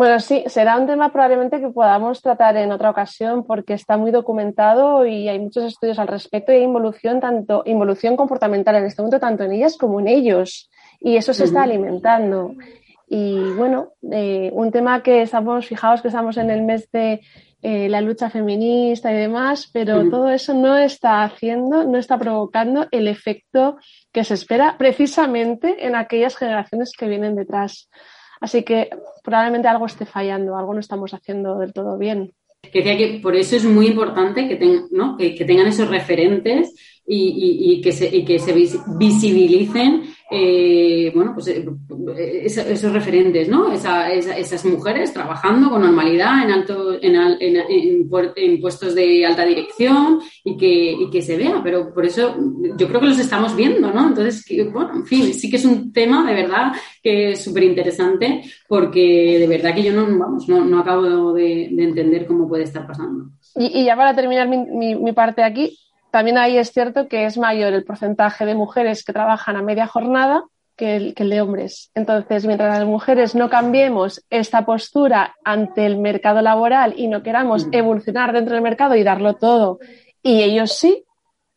Bueno, 0.00 0.18
sí, 0.18 0.44
será 0.46 0.78
un 0.78 0.86
tema 0.86 1.12
probablemente 1.12 1.60
que 1.60 1.68
podamos 1.68 2.22
tratar 2.22 2.56
en 2.56 2.72
otra 2.72 2.88
ocasión 2.88 3.44
porque 3.44 3.74
está 3.74 3.98
muy 3.98 4.10
documentado 4.10 5.04
y 5.04 5.28
hay 5.28 5.38
muchos 5.38 5.62
estudios 5.64 5.98
al 5.98 6.08
respecto 6.08 6.52
y 6.52 6.54
hay 6.54 6.62
involución, 6.62 7.20
tanto, 7.20 7.62
involución 7.66 8.16
comportamental 8.16 8.76
en 8.76 8.86
este 8.86 9.02
momento, 9.02 9.20
tanto 9.20 9.44
en 9.44 9.52
ellas 9.52 9.76
como 9.76 10.00
en 10.00 10.08
ellos. 10.08 10.70
Y 11.00 11.16
eso 11.16 11.34
se 11.34 11.44
está 11.44 11.64
alimentando. 11.64 12.54
Y 13.10 13.40
bueno, 13.58 13.88
eh, 14.10 14.48
un 14.54 14.72
tema 14.72 15.02
que 15.02 15.20
estamos, 15.20 15.66
fijaos 15.66 16.00
que 16.00 16.08
estamos 16.08 16.38
en 16.38 16.48
el 16.48 16.62
mes 16.62 16.90
de 16.90 17.20
eh, 17.60 17.90
la 17.90 18.00
lucha 18.00 18.30
feminista 18.30 19.12
y 19.12 19.16
demás, 19.16 19.68
pero 19.70 20.08
todo 20.08 20.30
eso 20.30 20.54
no 20.54 20.78
está 20.78 21.24
haciendo, 21.24 21.84
no 21.84 21.98
está 21.98 22.16
provocando 22.16 22.86
el 22.90 23.06
efecto 23.06 23.76
que 24.12 24.24
se 24.24 24.32
espera 24.32 24.76
precisamente 24.78 25.86
en 25.86 25.94
aquellas 25.94 26.38
generaciones 26.38 26.92
que 26.98 27.06
vienen 27.06 27.36
detrás. 27.36 27.90
Así 28.40 28.62
que 28.62 28.90
probablemente 29.22 29.68
algo 29.68 29.86
esté 29.86 30.06
fallando, 30.06 30.56
algo 30.56 30.74
no 30.74 30.80
estamos 30.80 31.12
haciendo 31.14 31.58
del 31.58 31.72
todo 31.72 31.98
bien. 31.98 32.32
Decía 32.72 32.96
que 32.96 33.20
por 33.22 33.36
eso 33.36 33.56
es 33.56 33.64
muy 33.64 33.86
importante 33.86 34.48
que, 34.48 34.82
¿no? 34.90 35.16
que, 35.16 35.44
tengan 35.44 35.66
esos 35.66 35.88
referentes 35.88 36.74
y, 37.12 37.80
que, 37.80 37.92
se, 37.92 38.06
y 38.14 38.24
que 38.24 38.38
se 38.38 38.52
visibilicen 38.52 40.02
eh, 40.32 41.10
bueno, 41.12 41.32
pues 41.34 41.48
eh, 41.48 41.66
esos, 42.44 42.92
referentes, 42.92 43.48
¿no? 43.48 43.72
esas 43.72 44.64
mujeres 44.64 45.12
trabajando 45.12 45.68
con 45.68 45.82
normalidad 45.82 46.44
en 46.44 46.52
alto, 46.52 46.94
en, 47.02 47.16
en, 47.16 48.60
puestos 48.60 48.94
de 48.94 49.26
alta 49.26 49.44
dirección 49.44 50.20
y 50.44 50.56
que, 50.56 50.92
y 50.92 51.10
que, 51.10 51.20
se 51.20 51.36
vea, 51.36 51.60
pero 51.64 51.92
por 51.92 52.06
eso 52.06 52.36
yo 52.76 52.86
creo 52.86 53.00
que 53.00 53.08
los 53.08 53.18
estamos 53.18 53.56
viendo, 53.56 53.92
¿no? 53.92 54.06
Entonces, 54.06 54.44
bueno, 54.72 54.92
en 54.94 55.06
fin, 55.06 55.34
sí 55.34 55.50
que 55.50 55.56
es 55.56 55.64
un 55.64 55.92
tema 55.92 56.24
de 56.24 56.34
verdad 56.34 56.72
que 57.02 57.32
es 57.32 57.42
súper 57.42 57.64
interesante 57.64 58.42
porque 58.68 59.36
de 59.40 59.48
verdad 59.48 59.74
que 59.74 59.82
yo 59.82 59.92
no, 59.92 60.06
vamos, 60.16 60.48
no, 60.48 60.78
acabo 60.78 61.32
de, 61.32 61.64
entender 61.64 62.24
cómo 62.26 62.48
puede 62.48 62.62
estar 62.62 62.86
pasando. 62.86 63.32
Y, 63.56 63.84
ya 63.84 63.96
para 63.96 64.14
terminar 64.14 64.46
mi, 64.46 64.94
mi 64.94 65.12
parte 65.12 65.42
aquí, 65.42 65.76
también 66.10 66.38
ahí 66.38 66.58
es 66.58 66.72
cierto 66.72 67.08
que 67.08 67.24
es 67.24 67.38
mayor 67.38 67.72
el 67.72 67.84
porcentaje 67.84 68.46
de 68.46 68.54
mujeres 68.54 69.04
que 69.04 69.12
trabajan 69.12 69.56
a 69.56 69.62
media 69.62 69.86
jornada 69.86 70.44
que 70.76 70.96
el, 70.96 71.14
de 71.14 71.40
hombres. 71.40 71.90
Entonces, 71.94 72.46
mientras 72.46 72.78
las 72.78 72.88
mujeres 72.88 73.34
no 73.34 73.50
cambiemos 73.50 74.24
esta 74.30 74.64
postura 74.64 75.36
ante 75.44 75.84
el 75.84 75.98
mercado 75.98 76.40
laboral 76.40 76.94
y 76.96 77.06
no 77.06 77.22
queramos 77.22 77.66
mm. 77.66 77.74
evolucionar 77.74 78.32
dentro 78.32 78.54
del 78.54 78.62
mercado 78.62 78.96
y 78.96 79.02
darlo 79.02 79.34
todo, 79.34 79.78
y 80.22 80.42
ellos 80.42 80.72
sí, 80.72 81.04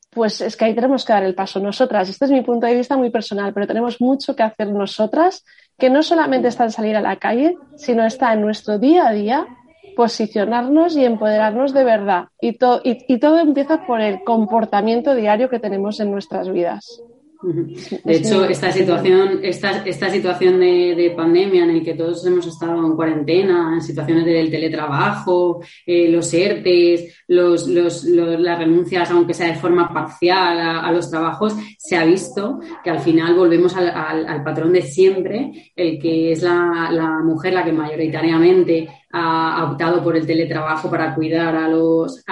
pues 0.10 0.42
es 0.42 0.56
que 0.56 0.66
ahí 0.66 0.76
tenemos 0.76 1.06
que 1.06 1.14
dar 1.14 1.24
el 1.24 1.36
paso 1.36 1.60
nosotras. 1.60 2.10
Este 2.10 2.26
es 2.26 2.32
mi 2.32 2.42
punto 2.42 2.68
de 2.68 2.76
vista 2.76 2.98
muy 2.98 3.10
personal, 3.10 3.54
pero 3.54 3.66
tenemos 3.66 4.02
mucho 4.02 4.36
que 4.36 4.44
hacer 4.44 4.70
nosotras, 4.70 5.46
que 5.78 5.90
no 5.90 6.04
solamente 6.04 6.50
está 6.50 6.66
en 6.66 6.72
salir 6.72 6.96
a 6.96 7.02
la 7.02 7.16
calle, 7.16 7.58
sino 7.78 8.06
está 8.06 8.34
en 8.34 8.42
nuestro 8.42 8.78
día 8.78 9.08
a 9.08 9.14
día 9.14 9.48
posicionarnos 9.96 10.96
y 10.96 11.06
empoderarnos 11.06 11.74
de 11.74 11.84
verdad. 11.84 12.26
Y, 12.42 12.58
y, 12.84 13.20
todo 13.20 13.40
empieza 13.40 13.86
por 13.86 14.02
el 14.02 14.24
comportamiento 14.24 15.16
diario 15.16 15.50
que 15.50 15.60
tenemos 15.60 16.00
en 16.00 16.12
nuestras 16.12 16.52
vidas. 16.52 17.04
De 17.44 18.16
hecho, 18.16 18.46
esta 18.46 18.72
situación, 18.72 19.42
esta, 19.44 19.84
esta 19.84 20.10
situación 20.10 20.62
de, 20.62 21.14
pandemia 21.16 21.64
en 21.64 21.78
la 21.78 21.84
que 21.84 21.94
todos 21.94 22.26
hemos 22.26 22.48
estado 22.48 22.86
en 22.86 22.96
cuarentena, 22.96 23.74
en 23.74 23.82
situaciones 23.82 24.26
del 24.26 24.50
teletrabajo, 24.50 25.62
eh, 25.86 26.08
los 26.10 26.34
ERTES, 26.34 27.24
los, 27.28 27.68
las 27.68 28.60
renuncias, 28.60 29.12
aunque 29.12 29.34
sea 29.34 29.48
de 29.48 29.56
forma 29.56 29.94
parcial 29.94 30.58
a, 30.60 30.92
los 30.94 31.10
trabajos, 31.10 31.54
se 31.78 31.98
ha 31.98 32.06
visto 32.06 32.62
que 32.82 32.90
al 32.90 33.00
final 33.00 33.36
volvemos 33.36 33.76
al, 33.76 34.44
patrón 34.44 34.72
de 34.72 34.82
siempre, 34.82 35.74
el 35.76 36.00
que 36.00 36.32
es 36.32 36.44
la, 36.44 36.90
la 36.92 37.20
mujer 37.24 37.54
la 37.54 37.66
que 37.66 37.74
mayoritariamente 37.74 38.88
ha 39.16 39.70
optado 39.72 40.04
por 40.04 40.18
el 40.18 40.26
teletrabajo 40.26 40.90
para 40.90 41.14
cuidar 41.14 41.56
a 41.56 41.68
los, 41.68 42.26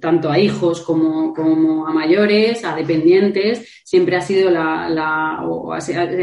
tanto 0.00 0.30
a 0.30 0.38
hijos 0.38 0.80
como, 0.80 1.34
como, 1.34 1.86
a 1.86 1.92
mayores, 1.92 2.64
a 2.64 2.74
dependientes. 2.74 3.82
Siempre 3.84 4.16
ha 4.16 4.22
sido 4.22 4.50
la, 4.50 4.88
la 4.88 5.40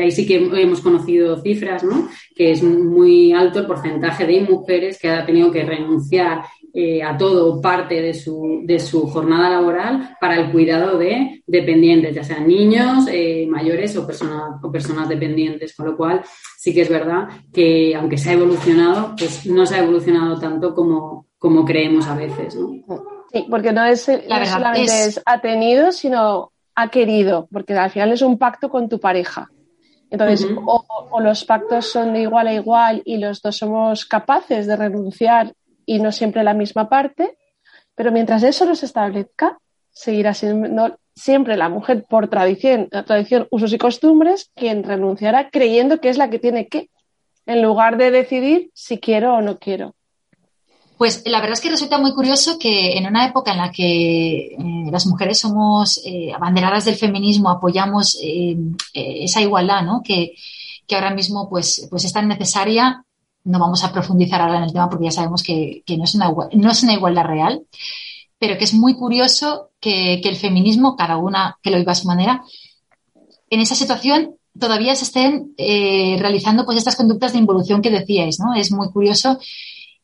ahí 0.02 0.10
sí 0.10 0.26
que 0.26 0.38
hemos 0.38 0.82
conocido 0.82 1.40
cifras, 1.40 1.84
¿no? 1.84 2.10
Que 2.36 2.52
es 2.52 2.64
muy 2.64 3.32
alto 3.32 3.60
el 3.60 3.68
porcentaje 3.68 4.26
de 4.26 4.42
mujeres 4.42 4.98
que 5.00 5.10
ha 5.10 5.24
tenido 5.24 5.52
que 5.52 5.64
renunciar 5.64 6.42
eh, 6.74 7.02
a 7.02 7.18
todo 7.18 7.62
parte 7.62 8.02
de 8.02 8.14
su, 8.14 8.62
de 8.64 8.80
su 8.80 9.08
jornada 9.08 9.50
laboral 9.50 10.18
para 10.22 10.36
el 10.36 10.52
cuidado 10.52 10.98
de 10.98 11.44
dependientes, 11.48 12.14
ya 12.14 12.24
sean 12.24 12.48
niños, 12.48 13.06
eh, 13.12 13.48
mayores 13.50 13.96
o 13.98 14.06
personas, 14.06 14.64
o 14.64 14.72
personas 14.72 15.10
dependientes. 15.10 15.76
Con 15.76 15.88
lo 15.88 15.98
cual, 15.98 16.22
sí 16.58 16.74
que 16.74 16.82
es 16.82 16.90
verdad 16.90 17.28
que 17.52 17.96
aunque 17.96 18.18
se 18.18 18.30
ha 18.30 18.34
evolucionado, 18.34 19.16
pues 19.18 19.46
no 19.46 19.66
se 19.66 19.76
ha 19.76 19.84
evolucionado 19.84 20.40
tanto 20.40 20.76
como, 20.76 21.28
como 21.38 21.66
creemos 21.66 22.08
a 22.08 22.16
veces. 22.16 22.56
¿no? 22.56 22.70
Sí, 23.32 23.46
porque 23.50 23.72
no 23.72 23.86
es 23.86 24.08
La 24.28 24.46
solamente 24.46 25.06
es... 25.06 25.22
ha 25.26 25.42
tenido, 25.42 25.92
sino 25.92 26.52
ha 26.76 26.90
querido, 26.90 27.48
porque 27.52 27.74
al 27.74 27.90
final 27.90 28.12
es 28.12 28.22
un 28.22 28.38
pacto 28.38 28.70
con 28.70 28.88
tu 28.88 29.00
pareja. 29.00 29.50
Entonces, 30.10 30.48
o, 30.66 31.20
los 31.22 31.46
pactos 31.46 31.92
son 31.92 32.14
de 32.14 32.22
igual 32.22 32.48
a 32.48 32.54
igual 32.54 33.02
y 33.06 33.18
los 33.18 33.42
dos 33.42 33.58
somos 33.58 34.06
capaces 34.06 34.66
de 34.66 34.76
renunciar 34.76 35.54
y 35.90 35.98
no 35.98 36.12
siempre 36.12 36.44
la 36.44 36.54
misma 36.54 36.88
parte, 36.88 37.36
pero 37.96 38.12
mientras 38.12 38.44
eso 38.44 38.64
no 38.64 38.76
se 38.76 38.86
establezca, 38.86 39.58
seguirá 39.92 40.36
siendo 40.36 41.00
siempre 41.16 41.58
la 41.58 41.68
mujer 41.68 42.06
por 42.08 42.28
tradición, 42.28 42.90
tradición, 43.08 43.48
usos 43.50 43.74
y 43.74 43.80
costumbres 43.80 44.52
quien 44.54 44.84
renunciará 44.84 45.50
creyendo 45.50 46.00
que 46.00 46.10
es 46.10 46.18
la 46.20 46.30
que 46.30 46.38
tiene 46.38 46.68
que, 46.68 46.92
en 47.48 47.64
lugar 47.64 47.98
de 47.98 48.12
decidir 48.12 48.70
si 48.76 49.00
quiero 49.00 49.34
o 49.34 49.42
no 49.42 49.58
quiero. 49.58 49.96
Pues 50.96 51.24
la 51.26 51.40
verdad 51.40 51.54
es 51.54 51.62
que 51.62 51.72
resulta 51.72 51.98
muy 51.98 52.14
curioso 52.14 52.60
que 52.60 52.96
en 52.96 53.08
una 53.08 53.26
época 53.26 53.54
en 53.54 53.58
la 53.58 53.72
que 53.72 54.46
eh, 54.46 54.92
las 54.92 55.08
mujeres 55.08 55.40
somos 55.40 56.00
eh, 56.06 56.32
abanderadas 56.32 56.86
del 56.86 56.98
feminismo, 56.98 57.50
apoyamos 57.50 58.16
eh, 58.22 58.56
esa 58.94 59.42
igualdad, 59.42 59.82
¿no? 59.82 60.04
Que, 60.04 60.36
que, 60.86 60.96
ahora 60.96 61.16
mismo 61.16 61.50
pues, 61.50 61.88
pues 61.90 62.06
es 62.06 62.14
tan 62.14 62.28
necesaria, 62.28 63.06
no 63.50 63.60
vamos 63.60 63.84
a 63.84 63.92
profundizar 63.92 64.42
ahora 64.42 64.58
en 64.58 64.64
el 64.64 64.72
tema 64.72 64.90
porque 64.90 65.06
ya 65.06 65.12
sabemos 65.12 65.42
que, 65.42 65.84
no, 65.98 66.04
es 66.04 66.16
una, 66.16 66.32
no 66.54 66.72
es 66.72 66.84
una 66.84 66.94
igualdad 66.94 67.26
real, 67.26 67.64
pero 68.38 68.58
que 68.58 68.64
es 68.64 68.74
muy 68.74 68.94
curioso 68.94 69.72
que, 69.80 70.22
el 70.24 70.36
feminismo, 70.36 70.96
cada 70.96 71.18
una 71.18 71.58
que 71.62 71.72
lo 71.72 71.78
viva 71.78 71.94
a 71.94 71.96
su 71.96 72.08
manera, 72.08 72.44
en 73.50 73.60
esa 73.60 73.76
situación 73.76 74.36
todavía 74.58 74.96
se 74.96 75.06
estén 75.06 75.54
eh, 75.58 76.18
realizando 76.20 76.66
pues 76.66 76.78
estas 76.78 76.96
conductas 76.96 77.34
de 77.34 77.40
involución 77.40 77.82
que 77.82 77.90
decíais, 77.90 78.40
¿no? 78.40 78.54
Es 78.54 78.72
muy 78.72 78.90
curioso 78.92 79.40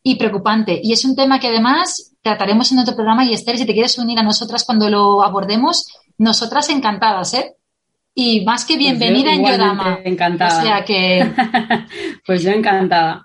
y 0.01 0.15
preocupante. 0.15 0.79
Y 0.81 0.93
es 0.93 1.05
un 1.05 1.15
tema 1.15 1.39
que 1.39 1.47
además 1.47 2.13
trataremos 2.21 2.71
en 2.71 2.79
otro 2.79 2.95
programa 2.95 3.25
y 3.25 3.33
Esther, 3.33 3.57
si 3.57 3.65
te 3.65 3.73
quieres 3.73 3.97
unir 3.99 4.17
a 4.17 4.23
nosotras 4.23 4.63
cuando 4.63 4.89
lo 4.89 5.23
abordemos, 5.23 5.87
nosotras 6.17 6.69
encantadas, 6.69 7.33
¿eh? 7.35 7.55
Y 8.17 8.45
más 8.45 8.63
que 8.63 8.75
pues 8.75 8.85
bienvenida 8.85 9.33
en 9.33 9.45
Yodama. 9.45 9.99
Encantada. 10.05 10.59
O 10.59 10.63
sea 10.63 10.85
que. 10.85 11.31
pues 12.25 12.41
yo 12.41 12.51
encantada. 12.51 13.24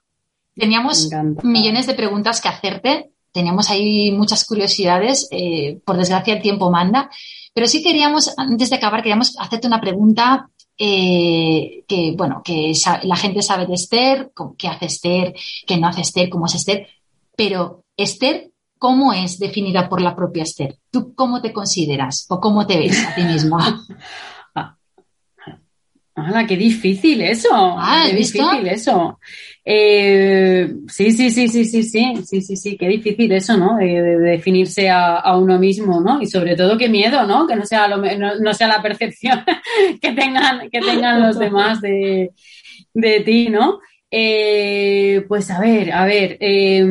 Teníamos 0.60 1.08
millones 1.42 1.86
de 1.86 1.94
preguntas 1.94 2.40
que 2.40 2.48
hacerte. 2.48 3.12
Teníamos 3.32 3.70
ahí 3.70 4.10
muchas 4.10 4.44
curiosidades. 4.44 5.26
Eh, 5.30 5.80
por 5.86 5.96
desgracia, 5.96 6.34
el 6.34 6.42
tiempo 6.42 6.70
manda. 6.70 7.08
Pero 7.54 7.66
sí 7.66 7.82
queríamos, 7.82 8.34
antes 8.36 8.68
de 8.68 8.76
acabar, 8.76 9.00
queríamos 9.00 9.34
hacerte 9.38 9.66
una 9.66 9.80
pregunta 9.80 10.50
eh, 10.76 11.84
que, 11.88 12.12
bueno, 12.14 12.42
que 12.44 12.72
la 13.04 13.16
gente 13.16 13.40
sabe 13.40 13.66
de 13.66 13.74
Esther, 13.74 14.32
qué 14.58 14.68
hace 14.68 14.86
Esther, 14.86 15.34
qué 15.66 15.78
no 15.78 15.88
hace 15.88 16.02
Esther, 16.02 16.28
cómo 16.28 16.44
es 16.44 16.54
Esther. 16.54 16.86
Pero 17.34 17.84
Esther, 17.96 18.50
¿cómo 18.78 19.14
es 19.14 19.38
definida 19.38 19.88
por 19.88 20.02
la 20.02 20.14
propia 20.14 20.42
Esther? 20.42 20.76
¿Tú 20.90 21.14
cómo 21.14 21.40
te 21.40 21.54
consideras 21.54 22.26
o 22.28 22.38
cómo 22.38 22.66
te 22.66 22.78
ves 22.78 23.02
a 23.06 23.14
ti 23.14 23.22
misma? 23.22 23.82
¡Hala, 26.26 26.46
qué 26.46 26.56
difícil 26.56 27.22
eso! 27.22 27.48
Ah, 27.52 28.04
qué 28.08 28.16
¿visto? 28.16 28.42
difícil 28.42 28.68
eso. 28.68 29.18
Eh, 29.64 30.72
sí, 30.88 31.12
sí, 31.12 31.30
sí, 31.30 31.48
sí, 31.48 31.64
sí, 31.64 31.82
sí, 31.82 32.14
sí, 32.24 32.40
sí, 32.42 32.56
sí, 32.56 32.76
qué 32.76 32.88
difícil 32.88 33.30
eso, 33.32 33.56
¿no? 33.56 33.76
De, 33.76 33.86
de 34.02 34.16
definirse 34.18 34.88
a, 34.88 35.16
a, 35.16 35.36
uno 35.36 35.58
mismo, 35.58 36.00
¿no? 36.00 36.20
Y 36.20 36.26
sobre 36.26 36.56
todo 36.56 36.78
qué 36.78 36.88
miedo, 36.88 37.26
¿no? 37.26 37.46
Que 37.46 37.56
no 37.56 37.66
sea, 37.66 37.88
lo, 37.88 37.98
no, 37.98 38.36
no, 38.40 38.54
sea 38.54 38.68
la 38.68 38.82
percepción 38.82 39.44
que 40.00 40.12
tengan, 40.12 40.70
que 40.70 40.80
tengan 40.80 41.22
los 41.22 41.38
demás 41.38 41.80
de, 41.80 42.30
de 42.94 43.20
ti, 43.20 43.48
¿no? 43.48 43.80
Eh, 44.10 45.24
pues 45.28 45.50
a 45.50 45.60
ver, 45.60 45.92
a 45.92 46.04
ver. 46.04 46.36
Eh, 46.40 46.84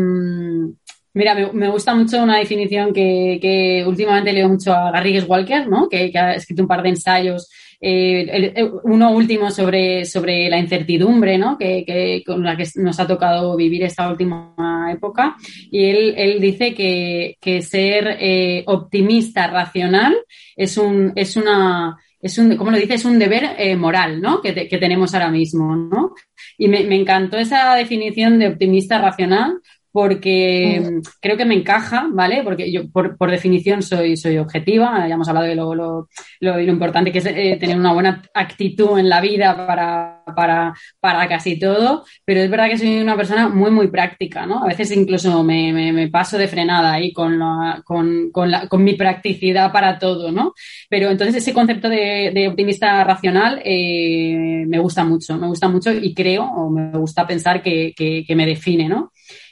Mira, 1.13 1.33
me, 1.33 1.51
me, 1.51 1.69
gusta 1.69 1.95
mucho 1.95 2.21
una 2.21 2.37
definición 2.37 2.93
que, 2.93 3.39
que, 3.41 3.83
últimamente 3.85 4.31
leo 4.31 4.47
mucho 4.47 4.73
a 4.73 4.91
Garrigues 4.91 5.27
Walker, 5.27 5.67
¿no? 5.67 5.89
Que, 5.89 6.11
que, 6.11 6.17
ha 6.19 6.35
escrito 6.35 6.61
un 6.61 6.67
par 6.67 6.83
de 6.83 6.89
ensayos, 6.89 7.49
eh, 7.81 8.53
el, 8.55 8.71
uno 8.83 9.11
último 9.11 9.51
sobre, 9.51 10.03
sobre 10.05 10.49
la 10.49 10.59
incertidumbre, 10.59 11.37
¿no? 11.37 11.57
Que, 11.57 12.23
con 12.25 12.43
la 12.43 12.57
que 12.57 12.67
nos 12.75 12.99
ha 12.99 13.07
tocado 13.07 13.55
vivir 13.55 13.83
esta 13.83 14.09
última 14.09 14.91
época. 14.91 15.37
Y 15.71 15.85
él, 15.85 16.13
él 16.17 16.41
dice 16.41 16.73
que, 16.73 17.61
ser 17.61 18.17
eh, 18.19 18.63
optimista 18.67 19.47
racional 19.47 20.15
es 20.55 20.77
un, 20.77 21.13
es 21.15 21.35
una, 21.35 21.97
es 22.21 22.37
un, 22.37 22.55
¿cómo 22.57 22.71
lo 22.71 22.77
dice? 22.77 22.95
Es 22.95 23.05
un 23.05 23.19
deber 23.19 23.55
eh, 23.57 23.75
moral, 23.75 24.21
¿no? 24.21 24.41
Que, 24.41 24.67
que, 24.67 24.77
tenemos 24.77 25.13
ahora 25.13 25.29
mismo, 25.29 25.75
¿no? 25.75 26.13
Y 26.57 26.67
me, 26.67 26.83
me, 26.83 26.95
encantó 26.95 27.37
esa 27.37 27.75
definición 27.75 28.39
de 28.39 28.47
optimista 28.47 28.97
racional 28.99 29.61
porque 29.91 31.01
creo 31.19 31.37
que 31.37 31.45
me 31.45 31.55
encaja, 31.55 32.07
¿vale? 32.11 32.41
Porque 32.43 32.71
yo, 32.71 32.89
por, 32.91 33.17
por, 33.17 33.31
definición, 33.31 33.81
soy, 33.81 34.17
soy 34.17 34.37
objetiva. 34.37 35.07
Ya 35.07 35.15
hemos 35.15 35.27
hablado 35.27 35.47
de 35.47 35.55
lo, 35.55 35.73
lo, 35.73 36.09
lo, 36.39 36.57
lo 36.57 36.71
importante 36.71 37.11
que 37.11 37.19
es 37.19 37.25
eh, 37.25 37.57
tener 37.59 37.77
una 37.77 37.93
buena 37.93 38.21
actitud 38.33 38.99
en 38.99 39.09
la 39.09 39.21
vida 39.21 39.55
para, 39.67 40.23
para, 40.35 40.73
para, 40.99 41.27
casi 41.27 41.57
todo, 41.57 42.05
pero 42.23 42.41
es 42.41 42.49
verdad 42.49 42.69
que 42.69 42.77
soy 42.77 42.99
una 42.99 43.15
persona 43.15 43.49
muy, 43.49 43.71
muy 43.71 43.87
práctica, 43.87 44.45
¿no? 44.45 44.63
A 44.63 44.67
veces 44.67 44.91
incluso 44.91 45.43
me, 45.43 45.73
me, 45.73 45.91
me 45.91 46.07
paso 46.09 46.37
de 46.37 46.47
frenada 46.47 46.93
ahí 46.93 47.11
con, 47.11 47.39
la, 47.39 47.81
con, 47.83 48.29
con, 48.31 48.51
la, 48.51 48.67
con, 48.67 48.83
mi 48.83 48.93
practicidad 48.93 49.71
para 49.71 49.97
todo, 49.97 50.31
¿no? 50.31 50.53
Pero 50.89 51.09
entonces 51.09 51.37
ese 51.37 51.53
concepto 51.53 51.89
de, 51.89 52.31
de 52.33 52.47
optimista 52.47 53.03
racional 53.03 53.61
eh, 53.65 54.65
me 54.67 54.79
gusta 54.79 55.03
mucho, 55.03 55.37
me 55.37 55.47
gusta 55.47 55.67
mucho 55.67 55.91
y 55.91 56.13
creo, 56.13 56.43
o 56.43 56.69
me 56.69 56.91
gusta 56.91 57.25
pensar 57.25 57.61
que, 57.61 57.93
que, 57.95 58.23
que 58.25 58.35
me 58.35 58.45
define, 58.45 58.87
¿no? 58.87 59.11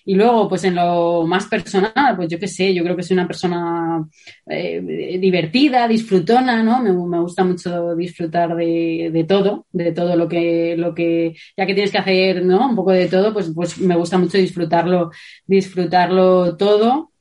Y 0.09 0.15
luego, 0.15 0.47
pues 0.47 0.63
en 0.63 0.75
lo 0.75 1.25
más 1.27 1.47
personal, 1.47 2.15
pues 2.15 2.29
yo 2.29 2.39
qué 2.39 2.47
sé, 2.47 2.73
yo 2.73 2.81
creo 2.81 2.95
que 2.95 3.03
soy 3.03 3.15
una 3.15 3.27
persona 3.27 4.07
eh, 4.49 5.17
divertida, 5.19 5.85
disfrutona, 5.85 6.63
¿no? 6.63 6.81
Me, 6.81 6.93
me, 6.93 7.19
gusta 7.19 7.43
mucho 7.43 7.93
disfrutar 7.93 8.55
de, 8.55 9.09
de, 9.11 9.23
todo, 9.25 9.65
de 9.73 9.91
todo 9.91 10.15
lo 10.15 10.29
que, 10.29 10.75
lo 10.77 10.95
que, 10.95 11.35
ya 11.57 11.65
que 11.65 11.73
tienes 11.73 11.91
que 11.91 11.97
hacer, 11.97 12.45
¿no? 12.45 12.69
Un 12.69 12.75
poco 12.77 12.93
de 12.93 13.07
todo, 13.07 13.33
pues, 13.33 13.51
pues 13.53 13.79
me 13.79 13.97
gusta 13.97 14.17
mucho 14.17 14.37
disfrutarlo, 14.37 15.11
disfrutarlo 15.45 16.55
todo. 16.55 17.11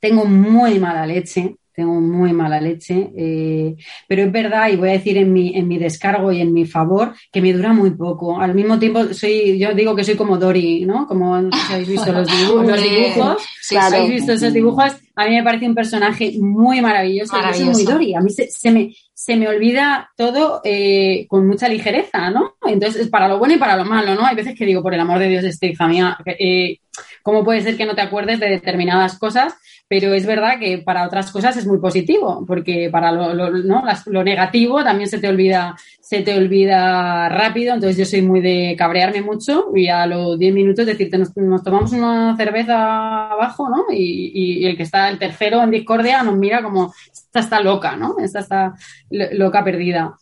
Tengo 0.00 0.24
muy 0.24 0.80
mala 0.80 1.06
leche, 1.06 1.54
tengo 1.78 2.00
muy 2.00 2.32
mala 2.32 2.60
leche, 2.60 3.12
eh, 3.16 3.76
pero 4.08 4.24
es 4.24 4.32
verdad, 4.32 4.68
y 4.68 4.74
voy 4.74 4.88
a 4.88 4.92
decir 4.94 5.16
en 5.16 5.32
mi, 5.32 5.56
en 5.56 5.68
mi 5.68 5.78
descargo 5.78 6.32
y 6.32 6.40
en 6.40 6.52
mi 6.52 6.66
favor, 6.66 7.14
que 7.30 7.40
me 7.40 7.52
dura 7.52 7.72
muy 7.72 7.92
poco. 7.92 8.40
Al 8.40 8.52
mismo 8.52 8.80
tiempo, 8.80 9.14
soy, 9.14 9.56
yo 9.60 9.72
digo 9.74 9.94
que 9.94 10.02
soy 10.02 10.16
como 10.16 10.38
Dory, 10.38 10.84
¿no? 10.84 11.06
Como 11.06 11.40
no 11.40 11.52
sé 11.52 11.66
si 11.68 11.72
habéis 11.74 11.88
visto 11.90 12.12
los 12.12 12.26
dibujos, 12.26 12.66
los 12.66 12.82
dibujos 12.82 13.42
sí, 13.60 13.76
claro. 13.76 13.94
¿habéis 13.94 14.10
visto 14.10 14.32
esos 14.32 14.52
dibujos? 14.52 14.92
A 15.14 15.28
mí 15.28 15.36
me 15.36 15.44
parece 15.44 15.68
un 15.68 15.76
personaje 15.76 16.32
muy 16.40 16.80
maravilloso. 16.80 17.32
maravilloso. 17.36 17.66
Yo 17.66 17.74
soy 17.74 17.84
muy 17.84 17.92
Dory. 17.92 18.14
A 18.14 18.20
mí 18.22 18.30
se, 18.30 18.48
se 18.50 18.72
me, 18.72 18.92
se 19.18 19.34
me 19.34 19.48
olvida 19.48 20.12
todo 20.16 20.60
eh, 20.62 21.26
con 21.28 21.44
mucha 21.44 21.68
ligereza, 21.68 22.30
¿no? 22.30 22.54
Entonces, 22.64 23.02
es 23.02 23.08
para 23.08 23.26
lo 23.26 23.40
bueno 23.40 23.54
y 23.54 23.58
para 23.58 23.76
lo 23.76 23.84
malo, 23.84 24.14
¿no? 24.14 24.24
Hay 24.24 24.36
veces 24.36 24.56
que 24.56 24.64
digo, 24.64 24.80
por 24.80 24.94
el 24.94 25.00
amor 25.00 25.18
de 25.18 25.28
Dios, 25.28 25.42
este 25.42 25.66
hija 25.66 25.88
mía, 25.88 26.16
eh, 26.24 26.78
¿cómo 27.24 27.42
puede 27.42 27.60
ser 27.60 27.76
que 27.76 27.84
no 27.84 27.96
te 27.96 28.00
acuerdes 28.00 28.38
de 28.38 28.48
determinadas 28.48 29.18
cosas? 29.18 29.56
Pero 29.88 30.14
es 30.14 30.24
verdad 30.24 30.60
que 30.60 30.78
para 30.78 31.04
otras 31.04 31.32
cosas 31.32 31.56
es 31.56 31.66
muy 31.66 31.78
positivo, 31.78 32.44
porque 32.46 32.90
para 32.92 33.10
lo, 33.10 33.34
¿no? 33.34 33.82
lo 34.06 34.22
negativo 34.22 34.84
también 34.84 35.08
se 35.08 35.18
te 35.18 35.28
olvida, 35.28 35.74
se 36.00 36.20
te 36.20 36.36
olvida 36.36 37.28
rápido. 37.28 37.74
Entonces 37.74 37.96
yo 37.96 38.04
soy 38.04 38.22
muy 38.22 38.40
de 38.40 38.76
cabrearme 38.78 39.22
mucho 39.22 39.72
y 39.74 39.88
a 39.88 40.06
los 40.06 40.38
10 40.38 40.54
minutos 40.54 40.86
decirte, 40.86 41.18
nos, 41.18 41.36
nos, 41.36 41.64
tomamos 41.64 41.92
una 41.92 42.36
cerveza 42.36 43.32
abajo, 43.32 43.68
¿no? 43.68 43.86
Y, 43.90 44.30
y, 44.32 44.58
y, 44.58 44.66
el 44.66 44.76
que 44.76 44.84
está 44.84 45.08
el 45.08 45.18
tercero 45.18 45.60
en 45.62 45.70
discordia 45.70 46.22
nos 46.22 46.36
mira 46.36 46.62
como, 46.62 46.92
esta 47.28 47.40
está 47.40 47.60
loca, 47.60 47.96
¿no? 47.96 48.16
Esta 48.18 48.40
está 48.40 48.74
loca 49.10 49.64
perdida. 49.64 50.16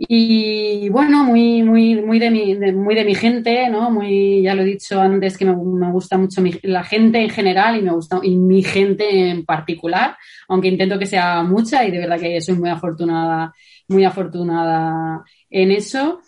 Y 0.00 0.88
bueno, 0.90 1.24
muy, 1.24 1.64
muy, 1.64 2.00
muy 2.00 2.20
de 2.20 2.30
mi, 2.30 2.54
de, 2.54 2.72
muy 2.72 2.94
de 2.94 3.04
mi 3.04 3.16
gente, 3.16 3.68
¿no? 3.68 3.90
Muy, 3.90 4.42
ya 4.42 4.54
lo 4.54 4.62
he 4.62 4.66
dicho 4.66 5.00
antes 5.00 5.36
que 5.36 5.44
me, 5.44 5.56
me 5.56 5.90
gusta 5.90 6.16
mucho 6.16 6.40
la 6.62 6.84
gente 6.84 7.20
en 7.20 7.30
general 7.30 7.76
y 7.76 7.82
me 7.82 7.90
gusta, 7.90 8.20
y 8.22 8.36
mi 8.36 8.62
gente 8.62 9.30
en 9.30 9.44
particular, 9.44 10.16
aunque 10.46 10.68
intento 10.68 11.00
que 11.00 11.06
sea 11.06 11.42
mucha 11.42 11.84
y 11.84 11.90
de 11.90 11.98
verdad 11.98 12.20
que 12.20 12.40
soy 12.40 12.54
muy 12.54 12.70
afortunada, 12.70 13.52
muy 13.88 14.04
afortunada 14.04 15.24
en 15.50 15.72
eso. 15.72 16.20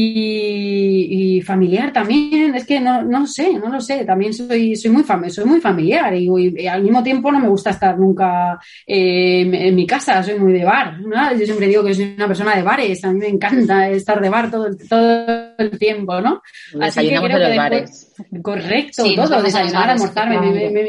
Y, 0.00 1.38
y, 1.38 1.42
familiar 1.42 1.92
también, 1.92 2.54
es 2.54 2.64
que 2.64 2.78
no, 2.78 3.02
no 3.02 3.26
sé, 3.26 3.54
no 3.54 3.68
lo 3.68 3.80
sé, 3.80 4.04
también 4.04 4.32
soy, 4.32 4.76
soy, 4.76 4.92
muy, 4.92 5.02
fam 5.02 5.28
soy 5.28 5.44
muy 5.44 5.60
familiar 5.60 6.14
y, 6.14 6.68
al 6.68 6.84
mismo 6.84 7.02
tiempo 7.02 7.32
no 7.32 7.40
me 7.40 7.48
gusta 7.48 7.70
estar 7.70 7.98
nunca 7.98 8.60
eh, 8.86 9.40
en, 9.40 9.54
en, 9.54 9.74
mi 9.74 9.88
casa, 9.88 10.22
soy 10.22 10.38
muy 10.38 10.52
de 10.52 10.64
bar, 10.64 11.00
¿no? 11.00 11.32
yo 11.32 11.44
siempre 11.44 11.66
digo 11.66 11.82
que 11.82 11.94
soy 11.94 12.14
una 12.16 12.28
persona 12.28 12.54
de 12.54 12.62
bares, 12.62 13.02
a 13.02 13.12
mí 13.12 13.18
me 13.18 13.26
encanta 13.26 13.90
estar 13.90 14.20
de 14.20 14.28
bar 14.28 14.52
todo, 14.52 14.68
todo 14.88 15.47
el 15.58 15.78
tiempo, 15.78 16.20
¿no? 16.20 16.42
Así 16.80 17.08
que 17.08 17.20
creo 17.20 17.38
que 17.38 17.58
después. 17.58 18.14
Correcto, 18.42 19.04
sí, 19.04 19.14
todo, 19.14 19.42
desayunar, 19.42 19.90
almorzar, 19.90 20.28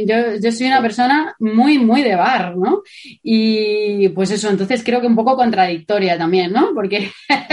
yo, 0.05 0.15
yo 0.41 0.51
soy 0.51 0.67
una 0.67 0.81
persona 0.81 1.35
muy, 1.39 1.77
muy 1.77 2.01
de 2.01 2.15
bar, 2.15 2.55
¿no? 2.57 2.81
Y 3.21 4.09
pues 4.09 4.31
eso, 4.31 4.49
entonces 4.49 4.83
creo 4.83 5.01
que 5.01 5.07
un 5.07 5.15
poco 5.15 5.35
contradictoria 5.35 6.17
también, 6.17 6.51
¿no? 6.51 6.69
Porque, 6.73 7.11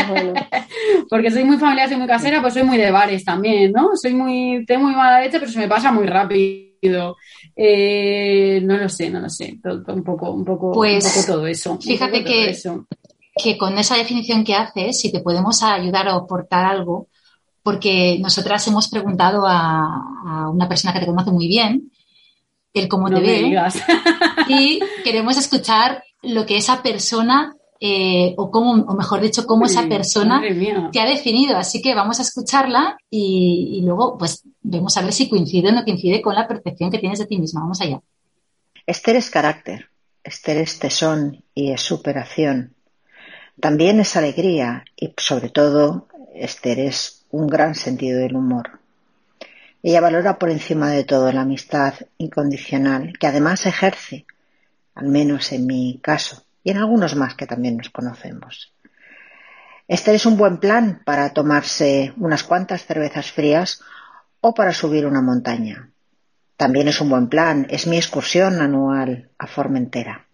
bueno. 0.08 0.34
porque 1.10 1.30
soy 1.30 1.44
muy 1.44 1.56
familiar, 1.58 1.88
soy 1.88 1.98
muy 1.98 2.06
casera, 2.06 2.40
pues 2.40 2.54
soy 2.54 2.62
muy 2.62 2.78
de 2.78 2.90
bares 2.90 3.24
también, 3.24 3.72
¿no? 3.72 3.90
Soy 3.96 4.14
muy, 4.14 4.64
tengo 4.66 4.84
muy 4.84 4.94
mala 4.94 5.20
leche, 5.20 5.38
pero 5.38 5.50
se 5.50 5.58
me 5.58 5.68
pasa 5.68 5.92
muy 5.92 6.06
rápido. 6.06 7.16
Eh, 7.54 8.60
no 8.62 8.76
lo 8.76 8.88
sé, 8.88 9.10
no 9.10 9.20
lo 9.20 9.30
sé. 9.30 9.58
Todo, 9.62 9.82
un, 9.94 10.04
poco, 10.04 10.30
un, 10.30 10.44
poco, 10.44 10.72
pues, 10.72 11.04
un 11.04 11.22
poco 11.22 11.26
todo 11.26 11.46
eso. 11.46 11.78
Fíjate 11.80 12.22
que, 12.24 12.50
eso. 12.50 12.86
Que 13.42 13.58
con 13.58 13.78
esa 13.78 13.96
definición 13.96 14.44
que 14.44 14.54
haces, 14.54 14.98
si 14.98 15.12
te 15.12 15.20
podemos 15.20 15.62
ayudar 15.62 16.08
o 16.08 16.14
aportar 16.14 16.64
algo, 16.64 17.08
porque 17.62 18.18
nosotras 18.20 18.66
hemos 18.68 18.88
preguntado 18.88 19.44
a, 19.46 19.80
a 20.26 20.50
una 20.50 20.68
persona 20.68 20.92
que 20.92 21.00
te 21.00 21.06
conoce 21.06 21.30
muy 21.30 21.48
bien, 21.48 21.90
el 22.72 22.88
cómo 22.88 23.08
no 23.08 23.16
te 23.16 23.22
ve, 23.22 23.56
y 24.48 24.80
queremos 25.02 25.36
escuchar 25.36 26.04
lo 26.22 26.44
que 26.46 26.56
esa 26.56 26.82
persona 26.82 27.56
eh, 27.78 28.34
o 28.38 28.50
cómo, 28.50 28.72
o 28.72 28.94
mejor 28.94 29.20
dicho, 29.20 29.46
cómo 29.46 29.66
esa 29.66 29.86
persona 29.86 30.42
te 30.92 31.00
ha 31.00 31.06
definido. 31.06 31.56
Así 31.56 31.82
que 31.82 31.94
vamos 31.94 32.18
a 32.18 32.22
escucharla 32.22 32.96
y, 33.10 33.78
y, 33.78 33.82
luego, 33.82 34.16
pues, 34.16 34.42
vemos 34.62 34.96
a 34.96 35.02
ver 35.02 35.12
si 35.12 35.28
coincide 35.28 35.68
o 35.68 35.72
no 35.72 35.84
coincide 35.84 36.22
con 36.22 36.34
la 36.34 36.48
percepción 36.48 36.90
que 36.90 36.98
tienes 36.98 37.18
de 37.18 37.26
ti 37.26 37.38
misma. 37.38 37.60
Vamos 37.60 37.80
allá. 37.80 38.00
Esther 38.86 39.16
es 39.16 39.30
carácter, 39.30 39.90
Esther 40.22 40.58
es 40.58 40.78
tesón 40.78 41.44
y 41.54 41.72
es 41.72 41.82
superación. 41.82 42.75
También 43.60 44.00
es 44.00 44.16
alegría 44.16 44.84
y, 44.96 45.14
sobre 45.16 45.48
todo, 45.48 46.08
Esther 46.34 46.78
es 46.78 47.24
un 47.30 47.46
gran 47.46 47.74
sentido 47.74 48.20
del 48.20 48.36
humor. 48.36 48.80
Ella 49.82 50.00
valora 50.00 50.38
por 50.38 50.50
encima 50.50 50.90
de 50.90 51.04
todo 51.04 51.32
la 51.32 51.42
amistad 51.42 51.94
incondicional, 52.18 53.14
que 53.18 53.26
además 53.26 53.64
ejerce, 53.66 54.26
al 54.94 55.06
menos 55.08 55.52
en 55.52 55.66
mi 55.66 56.00
caso, 56.02 56.44
y 56.64 56.70
en 56.70 56.78
algunos 56.78 57.14
más 57.14 57.34
que 57.34 57.46
también 57.46 57.76
nos 57.76 57.90
conocemos. 57.90 58.72
Este 59.88 60.14
es 60.14 60.26
un 60.26 60.36
buen 60.36 60.58
plan 60.58 61.00
para 61.04 61.32
tomarse 61.32 62.12
unas 62.16 62.42
cuantas 62.42 62.84
cervezas 62.84 63.30
frías 63.30 63.80
o 64.40 64.52
para 64.52 64.72
subir 64.72 65.06
una 65.06 65.22
montaña. 65.22 65.90
También 66.56 66.88
es 66.88 67.00
un 67.00 67.08
buen 67.08 67.28
plan, 67.28 67.66
es 67.70 67.86
mi 67.86 67.96
excursión 67.96 68.60
anual 68.60 69.30
a 69.38 69.46
Formentera. 69.46 70.26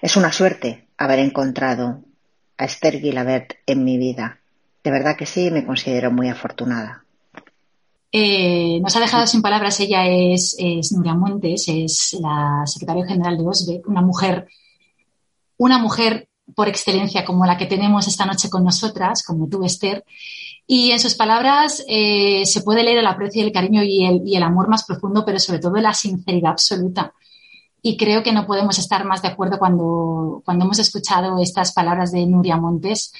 Es 0.00 0.16
una 0.16 0.32
suerte 0.32 0.88
haber 0.96 1.20
encontrado 1.20 2.02
a 2.62 2.66
Esther 2.66 3.00
Guilabert 3.00 3.54
en 3.66 3.84
mi 3.84 3.98
vida. 3.98 4.40
De 4.82 4.90
verdad 4.90 5.16
que 5.16 5.26
sí, 5.26 5.50
me 5.50 5.66
considero 5.66 6.10
muy 6.10 6.28
afortunada. 6.28 7.04
Eh, 8.10 8.78
nos 8.80 8.94
ha 8.96 9.00
dejado 9.00 9.26
sin 9.26 9.42
palabras. 9.42 9.78
Ella 9.80 10.06
es, 10.06 10.56
es 10.58 10.92
Nuria 10.92 11.14
Montes, 11.14 11.68
es 11.68 12.16
la 12.20 12.62
secretaria 12.66 13.06
general 13.06 13.38
de 13.38 13.46
OSBE, 13.46 13.82
una 13.86 14.02
mujer 14.02 14.48
una 15.62 15.78
mujer 15.78 16.28
por 16.56 16.68
excelencia 16.68 17.24
como 17.24 17.46
la 17.46 17.56
que 17.56 17.66
tenemos 17.66 18.08
esta 18.08 18.26
noche 18.26 18.50
con 18.50 18.64
nosotras, 18.64 19.22
como 19.24 19.48
tú, 19.48 19.64
Esther. 19.64 20.04
Y 20.66 20.90
en 20.90 20.98
sus 20.98 21.14
palabras 21.14 21.84
eh, 21.88 22.44
se 22.46 22.62
puede 22.62 22.82
leer 22.82 22.98
el 22.98 23.06
aprecio 23.06 23.42
y 23.42 23.46
el 23.46 23.52
cariño 23.52 23.82
y 23.84 24.34
el, 24.34 24.42
amor 24.42 24.68
más 24.68 24.84
profundo, 24.84 25.24
pero 25.24 25.38
sobre 25.38 25.60
todo 25.60 25.76
la 25.76 25.94
sinceridad 25.94 26.52
absoluta. 26.52 27.12
Y 27.82 27.96
creo 27.96 28.22
que 28.22 28.32
no 28.32 28.46
podemos 28.46 28.78
estar 28.78 29.04
más 29.04 29.22
de 29.22 29.28
acuerdo 29.28 29.58
cuando, 29.58 30.42
hemos 30.46 30.78
escuchado 30.78 31.38
estas 31.40 31.72
palabras 31.72 32.12
de 32.12 32.24
Nuria 32.26 32.56
Montes, 32.56 33.12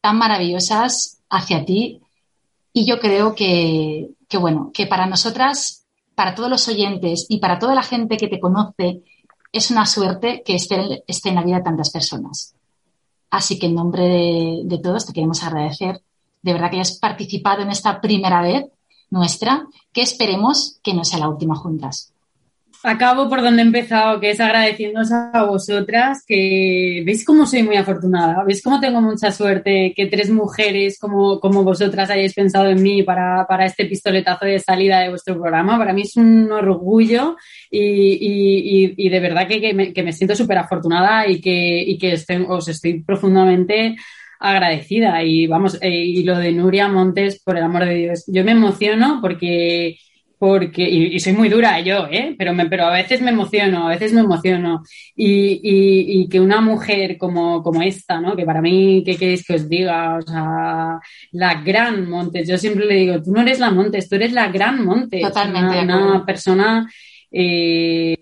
tan 0.00 0.18
maravillosas 0.18 1.18
hacia 1.28 1.64
ti 1.64 2.00
y 2.72 2.86
yo 2.86 2.98
creo 2.98 3.34
que, 3.34 4.10
bueno, 4.40 4.70
que 4.74 4.86
para 4.86 5.06
nosotras, 5.06 5.86
para 6.14 6.34
todos 6.34 6.50
los 6.50 6.66
oyentes 6.68 7.26
y 7.28 7.38
para 7.38 7.58
toda 7.58 7.74
la 7.74 7.82
gente 7.82 8.16
que 8.16 8.28
te 8.28 8.40
conoce, 8.40 9.02
es 9.52 9.70
una 9.70 9.86
suerte 9.86 10.42
que 10.44 10.54
esté, 10.54 11.02
en 11.06 11.34
la 11.34 11.42
vida 11.42 11.56
de 11.56 11.62
tantas 11.62 11.90
personas. 11.90 12.54
Así 13.30 13.58
que 13.58 13.66
en 13.66 13.74
nombre 13.74 14.62
de 14.64 14.78
todos 14.78 15.06
te 15.06 15.12
queremos 15.12 15.42
agradecer 15.42 16.02
de 16.42 16.52
verdad 16.52 16.70
que 16.70 16.76
hayas 16.76 16.98
participado 16.98 17.62
en 17.62 17.70
esta 17.70 18.00
primera 18.00 18.42
vez 18.42 18.66
nuestra, 19.10 19.66
que 19.92 20.02
esperemos 20.02 20.78
que 20.82 20.94
no 20.94 21.04
sea 21.04 21.18
la 21.18 21.28
última 21.28 21.56
juntas. 21.56 22.12
Acabo 22.82 23.28
por 23.28 23.42
donde 23.42 23.60
he 23.60 23.64
empezado, 23.66 24.18
que 24.20 24.30
es 24.30 24.40
agradeciéndoos 24.40 25.12
a 25.12 25.44
vosotras, 25.44 26.24
que 26.26 27.02
veis 27.04 27.26
cómo 27.26 27.44
soy 27.44 27.62
muy 27.62 27.76
afortunada, 27.76 28.42
veis 28.44 28.62
cómo 28.62 28.80
tengo 28.80 29.02
mucha 29.02 29.30
suerte 29.30 29.92
que 29.94 30.06
tres 30.06 30.30
mujeres 30.30 30.98
como, 30.98 31.40
como 31.40 31.62
vosotras 31.62 32.08
hayáis 32.08 32.32
pensado 32.32 32.70
en 32.70 32.82
mí 32.82 33.02
para, 33.02 33.46
para 33.46 33.66
este 33.66 33.84
pistoletazo 33.84 34.46
de 34.46 34.58
salida 34.60 35.00
de 35.00 35.10
vuestro 35.10 35.34
programa. 35.34 35.76
Para 35.76 35.92
mí 35.92 36.02
es 36.02 36.16
un 36.16 36.50
orgullo 36.50 37.36
y, 37.70 37.80
y, 37.80 38.94
y 38.96 39.08
de 39.10 39.20
verdad 39.20 39.46
que, 39.46 39.60
que, 39.60 39.74
me, 39.74 39.92
que 39.92 40.02
me 40.02 40.14
siento 40.14 40.34
súper 40.34 40.56
afortunada 40.56 41.28
y 41.28 41.38
que, 41.38 41.82
y 41.82 41.98
que 41.98 42.14
os 42.48 42.68
estoy 42.68 43.02
profundamente 43.02 43.96
agradecida. 44.38 45.22
Y 45.22 45.46
vamos, 45.46 45.78
eh, 45.82 45.90
y 45.90 46.22
lo 46.24 46.38
de 46.38 46.50
Nuria 46.52 46.88
Montes, 46.88 47.42
por 47.44 47.58
el 47.58 47.62
amor 47.62 47.84
de 47.84 47.94
Dios, 47.94 48.24
yo 48.26 48.42
me 48.42 48.52
emociono 48.52 49.18
porque 49.20 49.98
porque, 50.40 50.88
y, 50.88 51.20
soy 51.20 51.34
muy 51.34 51.50
dura 51.50 51.80
yo, 51.80 52.06
¿eh? 52.10 52.34
pero, 52.38 52.54
me, 52.54 52.64
pero 52.64 52.86
a 52.86 52.92
veces 52.94 53.20
me 53.20 53.30
emociono, 53.30 53.86
a 53.86 53.90
veces 53.90 54.14
me 54.14 54.22
emociono. 54.22 54.82
Y, 55.14 55.60
y, 55.62 56.22
y, 56.22 56.28
que 56.30 56.40
una 56.40 56.62
mujer 56.62 57.18
como, 57.18 57.62
como 57.62 57.82
esta, 57.82 58.22
¿no? 58.22 58.34
que 58.34 58.46
para 58.46 58.62
mí, 58.62 59.02
¿qué 59.04 59.18
queréis 59.18 59.46
que 59.46 59.56
os 59.56 59.68
diga? 59.68 60.16
O 60.16 60.22
sea, 60.22 60.98
la 61.32 61.62
gran 61.62 62.08
Montes, 62.08 62.48
yo 62.48 62.56
siempre 62.56 62.86
le 62.86 62.94
digo, 62.94 63.22
tú 63.22 63.32
no 63.32 63.42
eres 63.42 63.58
la 63.58 63.70
Montes, 63.70 64.08
tú 64.08 64.14
eres 64.14 64.32
la 64.32 64.48
gran 64.48 64.82
Montes. 64.82 65.20
Totalmente. 65.20 65.78
Una, 65.78 66.06
una 66.06 66.24
persona 66.24 66.90
eh, 67.30 68.16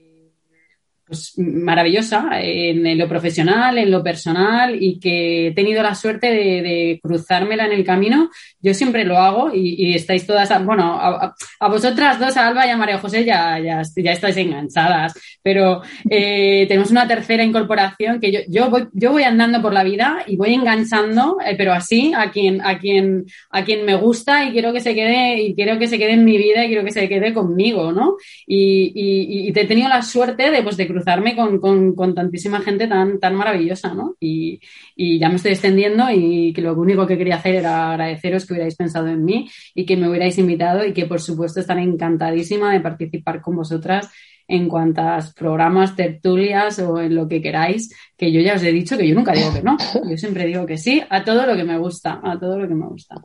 pues, 1.09 1.32
maravillosa 1.39 2.28
en, 2.40 2.98
lo 2.98 3.09
profesional, 3.09 3.78
en 3.78 3.90
lo 3.90 4.02
personal 4.02 4.76
y 4.80 5.01
que 5.01 5.48
he 5.48 5.51
tenido 5.52 5.82
la 5.82 5.94
suerte 5.94 6.28
de, 6.28 7.01
cruzármela 7.02 7.66
en 7.66 7.72
el 7.72 7.85
camino. 7.85 8.30
Yo 8.60 8.74
siempre 8.74 9.05
lo 9.05 9.18
hago 9.18 9.51
y, 9.55 9.94
estáis 9.94 10.26
todas, 10.26 10.51
bueno, 10.64 10.98
a, 11.01 11.35
vosotras 11.68 12.20
dos, 12.20 12.36
a 12.36 12.47
Alba 12.47 12.66
y 12.66 12.70
a 12.70 12.76
María 12.76 12.98
José, 12.98 13.24
ya, 13.24 13.59
ya, 13.59 13.82
ya 13.97 14.12
estáis 14.12 14.36
enganchadas, 14.36 15.14
pero 15.43 15.82
eh, 16.10 16.66
tenemos 16.68 16.90
una 16.90 17.09
tercera 17.09 17.43
incorporación 17.43 18.20
que 18.20 18.30
yo, 18.30 18.40
yo, 18.48 18.70
voy, 18.70 18.89
yo 18.93 19.12
voy 19.12 19.22
andando 19.22 19.62
por 19.62 19.72
la 19.72 19.85
vida 19.85 20.24
y 20.26 20.36
voy 20.36 20.55
enganchando, 20.55 21.39
eh, 21.44 21.55
pero 21.56 21.72
así 21.72 22.12
a 22.14 22.30
quien, 22.30 22.60
a, 22.60 22.78
quien, 22.78 23.26
a 23.51 23.64
quien 23.64 23.85
me 23.85 23.97
gusta 23.97 24.44
y 24.44 24.52
quiero 24.52 24.72
que 24.72 24.80
se 24.80 24.94
quede, 24.94 25.40
y 25.43 25.55
quiero 25.55 25.78
que 25.78 25.89
se 25.89 25.98
quede 25.98 26.12
en 26.12 26.24
mi 26.24 26.36
vida 26.36 26.64
y 26.64 26.68
quiero 26.68 26.85
que 26.85 26.93
se 26.93 27.09
quede 27.09 27.32
conmigo, 27.32 27.93
¿no? 27.93 28.16
Y, 28.47 29.52
te 29.52 29.62
he 29.62 29.66
tenido 29.66 29.89
la 29.89 30.02
suerte 30.02 30.51
de, 30.51 30.62
pues, 30.62 30.76
de 30.76 30.86
cruzarme 30.99 31.37
con, 31.37 31.61
con, 31.61 31.95
con, 31.95 32.15
tantísima 32.15 32.61
gente 32.61 32.89
tan, 32.89 33.20
tan 33.20 33.35
maravillosa, 33.35 33.95
¿no? 33.95 34.16
Y, 34.19 34.61
y, 34.97 35.19
ya 35.19 35.29
me 35.29 35.37
estoy 35.37 35.53
extendiendo 35.53 36.05
y 36.11 36.53
que 36.53 36.61
lo 36.61 36.75
único 36.75 37.07
que 37.07 37.16
quería 37.16 37.37
hacer 37.37 37.55
era 37.57 37.93
agradeceros 37.93 38.47
que 38.47 38.55
hubierais 38.55 38.77
pensado 38.77 39.07
en 39.09 39.25
mí 39.25 39.49
y 39.75 39.87
que 39.87 39.97
me 39.97 40.09
hubierais 40.09 40.39
invitado 40.39 40.85
y 40.85 40.93
que 40.93 41.07
por 41.07 41.20
supuesto 41.20 41.61
estaré 41.61 41.83
encantadísima 41.83 42.73
de 42.73 42.81
participar 42.81 43.41
con 43.41 43.57
vosotras 43.57 44.11
en 44.49 44.69
cuantas 44.69 45.35
programas, 45.35 45.95
tertulias 45.95 46.79
o 46.79 47.01
en 47.01 47.15
lo 47.15 47.29
que 47.29 47.43
queráis, 47.43 47.95
que 48.16 48.33
yo 48.33 48.41
ya 48.41 48.55
os 48.55 48.62
he 48.62 48.73
dicho 48.73 48.97
que 48.97 49.07
yo 49.07 49.15
nunca 49.15 49.33
digo 49.33 49.53
que 49.53 49.62
no, 49.62 49.77
yo 50.09 50.16
siempre 50.16 50.47
digo 50.47 50.65
que 50.65 50.79
sí 50.79 51.03
a 51.09 51.23
todo 51.23 51.47
lo 51.47 51.55
que 51.55 51.65
me 51.65 51.79
gusta, 51.79 52.20
a 52.25 52.39
todo 52.39 52.59
lo 52.59 52.66
que 52.66 52.75
me 52.75 52.87
gusta. 52.87 53.16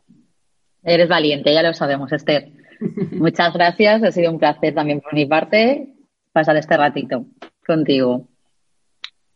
Eres 0.82 1.08
valiente, 1.08 1.52
ya 1.52 1.62
lo 1.62 1.72
sabemos, 1.72 2.12
Esther. 2.12 2.52
Muchas 3.12 3.54
gracias, 3.54 4.02
ha 4.02 4.12
sido 4.12 4.30
un 4.30 4.38
placer 4.38 4.74
también 4.74 5.00
por 5.00 5.14
mi 5.14 5.24
parte 5.24 5.94
pasar 6.32 6.56
este 6.56 6.76
ratito 6.76 7.24
contigo. 7.64 8.26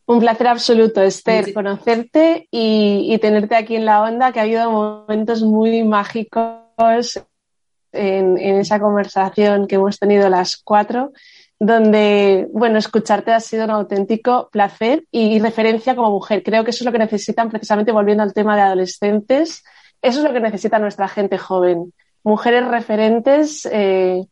Un 0.06 0.20
placer 0.20 0.46
absoluto, 0.46 1.02
Esther, 1.02 1.46
sí. 1.46 1.52
conocerte 1.52 2.48
y, 2.50 3.12
y, 3.12 3.18
tenerte 3.18 3.56
aquí 3.56 3.76
en 3.76 3.84
la 3.84 4.02
onda, 4.02 4.32
que 4.32 4.40
ha 4.40 4.44
habido 4.44 4.70
momentos 4.70 5.42
muy 5.42 5.84
mágicos 5.84 7.20
en, 7.92 8.38
en, 8.38 8.56
esa 8.56 8.80
conversación 8.80 9.66
que 9.66 9.74
hemos 9.74 9.98
tenido 9.98 10.30
las 10.30 10.56
cuatro, 10.56 11.12
donde, 11.60 12.48
bueno, 12.52 12.78
escucharte 12.78 13.32
ha 13.32 13.40
sido 13.40 13.64
un 13.64 13.70
auténtico 13.70 14.48
placer 14.50 15.04
y, 15.10 15.36
y 15.36 15.40
referencia 15.40 15.94
como 15.94 16.10
mujer. 16.10 16.42
Creo 16.42 16.64
que 16.64 16.70
eso 16.70 16.84
es 16.84 16.86
lo 16.86 16.92
que 16.92 16.98
necesitan, 16.98 17.50
precisamente 17.50 17.92
volviendo 17.92 18.22
al 18.22 18.32
tema 18.32 18.56
de 18.56 18.62
adolescentes, 18.62 19.62
eso 20.02 20.18
es 20.18 20.24
lo 20.24 20.32
que 20.32 20.40
necesita 20.40 20.78
nuestra 20.78 21.08
gente 21.08 21.38
joven. 21.38 21.92
Mujeres 22.22 22.66
referentes. 22.68 23.68
Eh, 23.70 24.22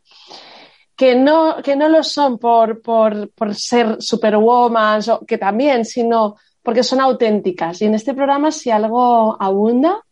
que 0.97 1.15
no, 1.15 1.57
que 1.63 1.75
no 1.75 1.87
lo 1.87 2.03
son 2.03 2.39
por, 2.39 2.81
por, 2.81 3.29
por 3.29 3.53
ser 3.53 3.97
superwoman, 4.01 4.99
que 5.27 5.37
también, 5.37 5.85
sino 5.85 6.35
porque 6.63 6.83
son 6.83 6.99
auténticas. 6.99 7.81
Y 7.81 7.85
en 7.85 7.93
este 7.93 8.15
programa, 8.15 8.51
si 8.51 8.71
algo 8.71 9.37
abunda, 9.39 10.03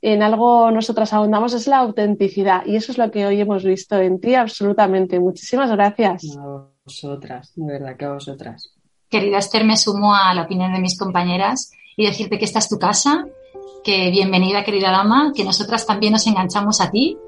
en 0.00 0.22
algo 0.22 0.70
nosotras 0.70 1.12
abundamos, 1.12 1.52
es 1.52 1.66
la 1.66 1.76
autenticidad. 1.78 2.64
Y 2.64 2.76
eso 2.76 2.90
es 2.90 2.96
lo 2.96 3.10
que 3.10 3.26
hoy 3.26 3.38
hemos 3.38 3.62
visto 3.64 3.98
en 3.98 4.18
ti, 4.18 4.34
absolutamente. 4.34 5.20
Muchísimas 5.20 5.70
gracias. 5.70 6.24
A 6.38 6.66
vosotras, 6.84 7.52
de 7.54 7.72
verdad 7.72 7.96
que 7.98 8.06
a 8.06 8.14
vosotras. 8.14 8.74
Querida 9.10 9.38
Esther, 9.38 9.64
me 9.64 9.76
sumo 9.76 10.14
a 10.14 10.32
la 10.32 10.44
opinión 10.44 10.72
de 10.72 10.80
mis 10.80 10.98
compañeras 10.98 11.70
y 11.98 12.06
decirte 12.06 12.38
que 12.38 12.46
esta 12.46 12.60
es 12.60 12.68
tu 12.68 12.78
casa, 12.78 13.26
que 13.84 14.10
bienvenida, 14.10 14.64
querida 14.64 14.90
dama, 14.90 15.32
que 15.36 15.44
nosotras 15.44 15.86
también 15.86 16.14
nos 16.14 16.26
enganchamos 16.26 16.80
a 16.80 16.90
ti 16.90 17.18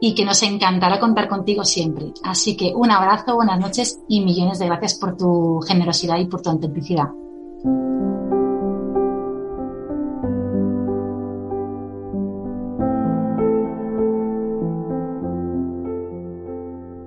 y 0.00 0.14
que 0.14 0.24
nos 0.24 0.42
encantará 0.42 1.00
contar 1.00 1.28
contigo 1.28 1.64
siempre. 1.64 2.12
Así 2.22 2.56
que 2.56 2.72
un 2.74 2.90
abrazo, 2.90 3.34
buenas 3.34 3.58
noches 3.58 4.00
y 4.08 4.20
millones 4.20 4.58
de 4.58 4.66
gracias 4.66 4.94
por 4.94 5.16
tu 5.16 5.60
generosidad 5.60 6.18
y 6.18 6.26
por 6.26 6.42
tu 6.42 6.50
autenticidad. 6.50 7.08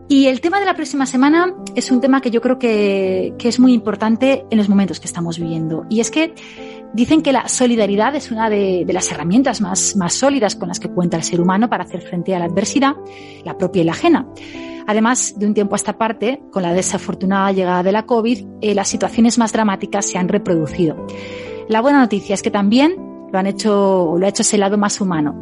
Y 0.07 0.27
el 0.27 0.41
tema 0.41 0.59
de 0.59 0.65
la 0.65 0.75
próxima 0.75 1.05
semana 1.05 1.55
es 1.73 1.89
un 1.89 2.01
tema 2.01 2.21
que 2.21 2.29
yo 2.29 2.41
creo 2.41 2.59
que, 2.59 3.33
que, 3.39 3.47
es 3.47 3.59
muy 3.59 3.73
importante 3.73 4.45
en 4.51 4.57
los 4.57 4.67
momentos 4.67 4.99
que 4.99 5.07
estamos 5.07 5.39
viviendo. 5.39 5.85
Y 5.89 6.01
es 6.01 6.11
que 6.11 6.35
dicen 6.93 7.21
que 7.21 7.31
la 7.31 7.47
solidaridad 7.47 8.15
es 8.15 8.31
una 8.31 8.49
de, 8.49 8.85
las 8.91 9.11
herramientas 9.11 9.61
más, 9.61 9.95
más 9.95 10.13
sólidas 10.13 10.55
con 10.55 10.67
las 10.67 10.79
que 10.79 10.89
cuenta 10.89 11.17
el 11.17 11.23
ser 11.23 11.41
humano 11.41 11.69
para 11.69 11.83
hacer 11.83 12.01
frente 12.01 12.35
a 12.35 12.39
la 12.39 12.45
adversidad, 12.45 12.95
la 13.43 13.57
propia 13.57 13.81
y 13.81 13.85
la 13.85 13.91
ajena. 13.93 14.27
Además, 14.87 15.35
de 15.37 15.45
un 15.45 15.53
tiempo 15.53 15.75
a 15.75 15.77
esta 15.77 15.97
parte, 15.97 16.41
con 16.51 16.63
la 16.63 16.73
desafortunada 16.73 17.51
llegada 17.51 17.83
de 17.83 17.91
la 17.91 18.05
COVID, 18.05 18.45
eh, 18.61 18.75
las 18.75 18.87
situaciones 18.87 19.37
más 19.37 19.53
dramáticas 19.53 20.05
se 20.05 20.17
han 20.17 20.27
reproducido. 20.27 21.07
La 21.69 21.81
buena 21.81 21.99
noticia 21.99 22.33
es 22.33 22.41
que 22.41 22.51
también 22.51 22.95
lo 23.31 23.39
han 23.39 23.47
hecho, 23.47 24.15
lo 24.17 24.25
ha 24.25 24.29
hecho 24.29 24.41
ese 24.41 24.57
lado 24.57 24.77
más 24.77 24.99
humano. 24.99 25.39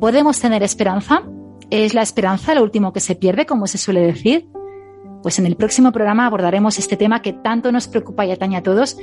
Podemos 0.00 0.38
tener 0.40 0.62
esperanza, 0.62 1.22
¿Es 1.70 1.94
la 1.94 2.02
esperanza 2.02 2.54
lo 2.54 2.62
último 2.62 2.92
que 2.92 3.00
se 3.00 3.16
pierde, 3.16 3.46
como 3.46 3.66
se 3.66 3.78
suele 3.78 4.00
decir? 4.00 4.48
Pues 5.22 5.38
en 5.38 5.46
el 5.46 5.56
próximo 5.56 5.92
programa 5.92 6.26
abordaremos 6.26 6.78
este 6.78 6.96
tema 6.96 7.22
que 7.22 7.32
tanto 7.32 7.72
nos 7.72 7.88
preocupa 7.88 8.26
y 8.26 8.30
atañe 8.30 8.56
a 8.56 8.62
todos, 8.62 8.96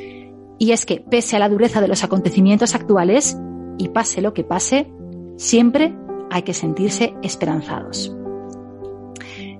y 0.61 0.71
es 0.73 0.85
que, 0.85 1.01
pese 1.01 1.35
a 1.35 1.39
la 1.39 1.49
dureza 1.49 1.81
de 1.81 1.87
los 1.87 2.03
acontecimientos 2.03 2.75
actuales, 2.75 3.35
y 3.79 3.89
pase 3.89 4.21
lo 4.21 4.35
que 4.35 4.43
pase, 4.43 4.93
siempre 5.35 5.97
hay 6.29 6.43
que 6.43 6.53
sentirse 6.53 7.15
esperanzados. 7.23 8.15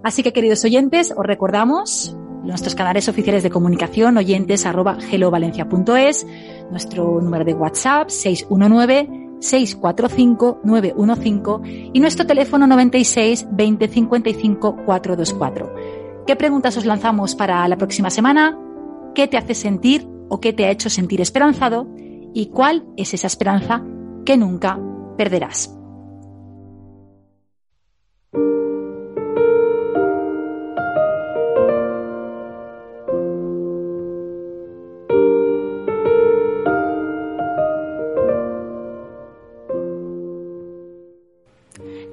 Así 0.03 0.21
que, 0.21 0.31
queridos 0.31 0.63
oyentes, 0.63 1.11
os 1.17 1.25
recordamos 1.25 2.15
nuestros 2.43 2.75
canales 2.75 3.09
oficiales 3.09 3.41
de 3.41 3.49
comunicación, 3.49 4.15
oyentes 4.15 4.67
nuestro 6.69 7.19
número 7.19 7.45
de 7.45 7.55
WhatsApp 7.55 8.09
619 8.09 9.09
645-915 9.39 11.89
y 11.93 11.99
nuestro 11.99 12.27
teléfono 12.27 12.67
96 12.67 13.47
20 13.49 13.87
55 13.87 14.75
424. 14.85 15.73
¿Qué 16.27 16.35
preguntas 16.35 16.77
os 16.77 16.85
lanzamos 16.85 17.33
para 17.33 17.67
la 17.67 17.75
próxima 17.75 18.11
semana? 18.11 18.55
¿Qué 19.15 19.27
te 19.27 19.37
hace 19.37 19.55
sentir 19.55 20.10
o 20.31 20.39
qué 20.39 20.53
te 20.53 20.65
ha 20.65 20.71
hecho 20.71 20.89
sentir 20.89 21.19
esperanzado? 21.19 21.87
¿Y 22.33 22.47
cuál 22.47 22.85
es 22.95 23.13
esa 23.13 23.27
esperanza 23.27 23.83
que 24.25 24.37
nunca 24.37 24.79
perderás? 25.17 25.77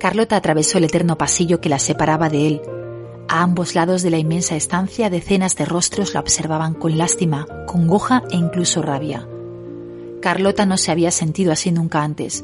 Carlota 0.01 0.37
atravesó 0.37 0.79
el 0.79 0.85
eterno 0.85 1.17
pasillo 1.17 1.61
que 1.61 1.69
la 1.69 1.79
separaba 1.79 2.29
de 2.29 2.47
él. 2.49 2.63
A 3.31 3.43
ambos 3.43 3.75
lados 3.75 4.03
de 4.03 4.09
la 4.09 4.17
inmensa 4.17 4.57
estancia 4.57 5.11
decenas 5.11 5.55
de 5.55 5.67
rostros 5.67 6.15
la 6.15 6.21
observaban 6.21 6.73
con 6.73 6.97
lástima, 6.97 7.47
congoja 7.67 8.23
e 8.31 8.37
incluso 8.37 8.81
rabia. 8.81 9.29
Carlota 10.23 10.65
no 10.65 10.79
se 10.79 10.91
había 10.93 11.11
sentido 11.11 11.53
así 11.53 11.71
nunca 11.71 12.03
antes. 12.03 12.43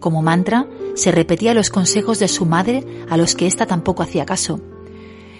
Como 0.00 0.22
mantra, 0.22 0.66
se 0.94 1.12
repetía 1.12 1.52
los 1.52 1.68
consejos 1.68 2.20
de 2.20 2.28
su 2.28 2.46
madre 2.46 2.84
a 3.10 3.18
los 3.18 3.34
que 3.34 3.46
ésta 3.46 3.66
tampoco 3.66 4.02
hacía 4.02 4.24
caso. 4.24 4.60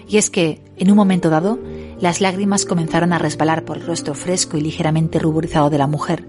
Y 0.07 0.17
es 0.17 0.29
que, 0.29 0.61
en 0.77 0.91
un 0.91 0.97
momento 0.97 1.31
dado, 1.31 1.57
las 1.99 2.21
lágrimas 2.21 2.65
comenzaron 2.65 3.11
a 3.11 3.17
resbalar 3.17 3.65
por 3.65 3.77
el 3.77 3.87
rostro 3.87 4.13
fresco 4.13 4.55
y 4.55 4.61
ligeramente 4.61 5.17
ruborizado 5.17 5.71
de 5.71 5.79
la 5.79 5.87
mujer, 5.87 6.27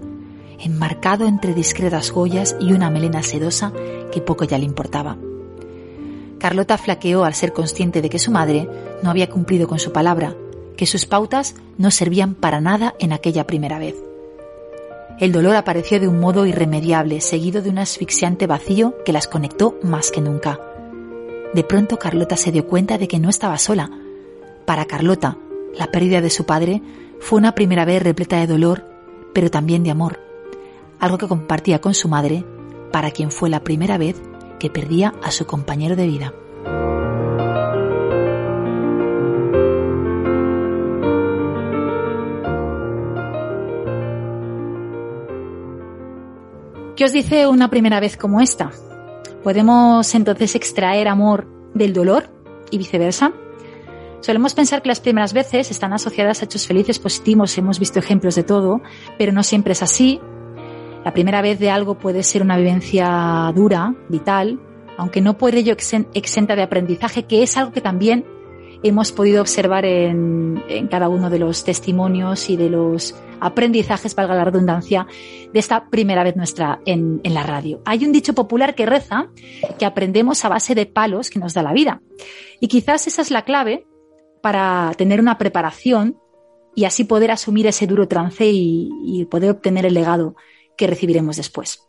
enmarcado 0.59 1.27
entre 1.27 1.53
discretas 1.53 2.09
joyas 2.09 2.55
y 2.59 2.73
una 2.73 2.89
melena 2.89 3.21
sedosa 3.21 3.71
que 4.11 4.21
poco 4.21 4.45
ya 4.45 4.57
le 4.57 4.65
importaba. 4.65 5.15
Carlota 6.39 6.77
flaqueó 6.77 7.23
al 7.23 7.33
ser 7.33 7.53
consciente 7.53 8.01
de 8.01 8.09
que 8.09 8.19
su 8.19 8.31
madre 8.31 8.69
no 9.01 9.09
había 9.09 9.29
cumplido 9.29 9.67
con 9.67 9.79
su 9.79 9.91
palabra, 9.91 10.35
que 10.75 10.85
sus 10.85 11.05
pautas 11.05 11.55
no 11.77 11.91
servían 11.91 12.35
para 12.35 12.61
nada 12.61 12.95
en 12.99 13.11
aquella 13.11 13.47
primera 13.47 13.79
vez. 13.79 13.95
El 15.19 15.31
dolor 15.31 15.55
apareció 15.55 15.99
de 15.99 16.07
un 16.07 16.19
modo 16.19 16.45
irremediable, 16.45 17.21
seguido 17.21 17.63
de 17.63 17.71
un 17.71 17.79
asfixiante 17.79 18.45
vacío 18.45 18.93
que 19.03 19.13
las 19.13 19.27
conectó 19.27 19.75
más 19.81 20.11
que 20.11 20.21
nunca. 20.21 20.59
De 21.53 21.63
pronto 21.63 21.97
Carlota 21.97 22.37
se 22.37 22.51
dio 22.51 22.67
cuenta 22.67 22.99
de 22.99 23.07
que 23.07 23.17
no 23.19 23.29
estaba 23.29 23.57
sola. 23.57 23.89
Para 24.65 24.85
Carlota, 24.85 25.37
la 25.75 25.87
pérdida 25.87 26.21
de 26.21 26.29
su 26.29 26.45
padre 26.45 26.83
fue 27.19 27.39
una 27.39 27.55
primera 27.55 27.83
vez 27.83 28.03
repleta 28.03 28.37
de 28.37 28.45
dolor, 28.45 28.85
pero 29.33 29.49
también 29.49 29.83
de 29.83 29.89
amor, 29.89 30.19
algo 30.99 31.17
que 31.17 31.27
compartía 31.27 31.81
con 31.81 31.95
su 31.95 32.07
madre, 32.07 32.45
para 32.91 33.09
quien 33.09 33.31
fue 33.31 33.49
la 33.49 33.63
primera 33.63 33.97
vez 33.97 34.21
que 34.59 34.69
perdía 34.69 35.13
a 35.23 35.31
su 35.31 35.45
compañero 35.45 35.95
de 35.95 36.07
vida. 36.07 36.33
¿Qué 46.97 47.05
os 47.05 47.13
dice 47.13 47.45
una 47.45 47.69
primera 47.69 47.99
vez 47.99 48.17
como 48.17 48.41
esta? 48.41 48.71
¿Podemos 49.43 50.15
entonces 50.15 50.55
extraer 50.55 51.07
amor 51.07 51.47
del 51.75 51.93
dolor 51.93 52.27
y 52.71 52.79
viceversa? 52.79 53.33
Solemos 54.19 54.55
pensar 54.55 54.81
que 54.81 54.87
las 54.87 54.99
primeras 54.99 55.31
veces 55.31 55.69
están 55.69 55.93
asociadas 55.93 56.41
a 56.41 56.45
hechos 56.45 56.65
felices 56.65 56.97
positivos, 56.97 57.55
hemos 57.57 57.79
visto 57.79 57.99
ejemplos 57.99 58.33
de 58.33 58.41
todo, 58.41 58.81
pero 59.17 59.31
no 59.31 59.43
siempre 59.43 59.73
es 59.73 59.83
así. 59.83 60.19
La 61.07 61.13
primera 61.13 61.41
vez 61.41 61.57
de 61.57 61.69
algo 61.69 61.97
puede 61.97 62.21
ser 62.21 62.41
una 62.41 62.57
vivencia 62.57 63.49
dura, 63.55 63.95
vital, 64.09 64.59
aunque 64.97 65.21
no 65.21 65.37
por 65.37 65.55
ello 65.55 65.73
exenta 66.13 66.57
de 66.57 66.61
aprendizaje, 66.61 67.23
que 67.23 67.43
es 67.43 67.55
algo 67.55 67.71
que 67.71 67.79
también 67.79 68.25
hemos 68.83 69.13
podido 69.13 69.39
observar 69.39 69.85
en, 69.85 70.61
cada 70.91 71.07
uno 71.07 71.29
de 71.29 71.39
los 71.39 71.63
testimonios 71.63 72.49
y 72.49 72.57
de 72.57 72.69
los 72.69 73.15
aprendizajes, 73.39 74.15
valga 74.15 74.35
la 74.35 74.43
redundancia, 74.43 75.07
de 75.53 75.57
esta 75.57 75.89
primera 75.89 76.25
vez 76.25 76.35
nuestra 76.35 76.81
en, 76.85 77.21
la 77.23 77.43
radio. 77.43 77.81
Hay 77.85 78.03
un 78.03 78.11
dicho 78.11 78.33
popular 78.33 78.75
que 78.75 78.85
reza 78.85 79.29
que 79.79 79.85
aprendemos 79.85 80.43
a 80.43 80.49
base 80.49 80.75
de 80.75 80.87
palos 80.87 81.29
que 81.29 81.39
nos 81.39 81.53
da 81.53 81.63
la 81.63 81.71
vida. 81.71 82.01
Y 82.59 82.67
quizás 82.67 83.07
esa 83.07 83.21
es 83.21 83.31
la 83.31 83.45
clave 83.45 83.87
para 84.41 84.91
tener 84.97 85.21
una 85.21 85.37
preparación 85.37 86.17
y 86.75 86.83
así 86.83 87.05
poder 87.05 87.31
asumir 87.31 87.65
ese 87.65 87.87
duro 87.87 88.09
trance 88.09 88.45
y 88.45 89.25
poder 89.31 89.51
obtener 89.51 89.85
el 89.85 89.93
legado 89.93 90.35
que 90.77 90.87
recibiremos 90.87 91.37
después. 91.37 91.81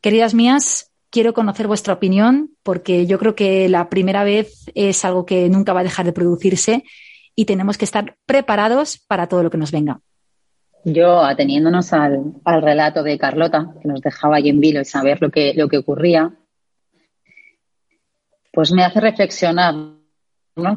Queridas 0.00 0.34
mías, 0.34 0.92
quiero 1.10 1.34
conocer 1.34 1.66
vuestra 1.66 1.94
opinión 1.94 2.50
porque 2.62 3.06
yo 3.06 3.18
creo 3.18 3.34
que 3.34 3.68
la 3.68 3.90
primera 3.90 4.24
vez 4.24 4.66
es 4.74 5.04
algo 5.04 5.26
que 5.26 5.48
nunca 5.48 5.72
va 5.72 5.80
a 5.80 5.84
dejar 5.84 6.06
de 6.06 6.12
producirse 6.12 6.84
y 7.34 7.44
tenemos 7.44 7.78
que 7.78 7.84
estar 7.84 8.16
preparados 8.26 8.98
para 8.98 9.28
todo 9.28 9.42
lo 9.42 9.50
que 9.50 9.58
nos 9.58 9.72
venga. 9.72 10.00
Yo, 10.84 11.20
ateniéndonos 11.20 11.92
al, 11.92 12.32
relato 12.44 13.02
de 13.02 13.18
Carlota, 13.18 13.74
que 13.82 13.88
nos 13.88 14.00
dejaba 14.00 14.36
ahí 14.36 14.48
en 14.48 14.60
vilo 14.60 14.80
y 14.80 14.84
saber 14.86 15.20
lo 15.20 15.30
que, 15.30 15.52
lo 15.54 15.68
que 15.68 15.78
ocurría, 15.78 16.34
pues 18.52 18.72
me 18.72 18.82
hace 18.82 19.00
reflexionar 19.00 19.74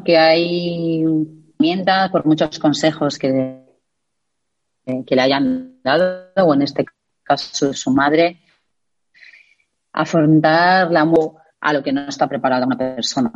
que 0.04 0.18
hay 0.18 1.02
herramientas 1.02 2.10
por 2.10 2.26
muchos 2.26 2.58
consejos 2.58 3.18
que, 3.18 3.60
que 4.84 5.16
le 5.16 5.22
hayan 5.22 5.73
dado, 5.84 6.30
o 6.36 6.54
en 6.54 6.62
este 6.62 6.84
caso 7.22 7.72
su 7.72 7.90
madre, 7.90 8.40
afrontar 9.92 10.90
la 10.90 11.08
a 11.60 11.72
lo 11.72 11.82
que 11.82 11.92
no 11.92 12.08
está 12.08 12.28
preparada 12.28 12.66
una 12.66 12.76
persona. 12.76 13.32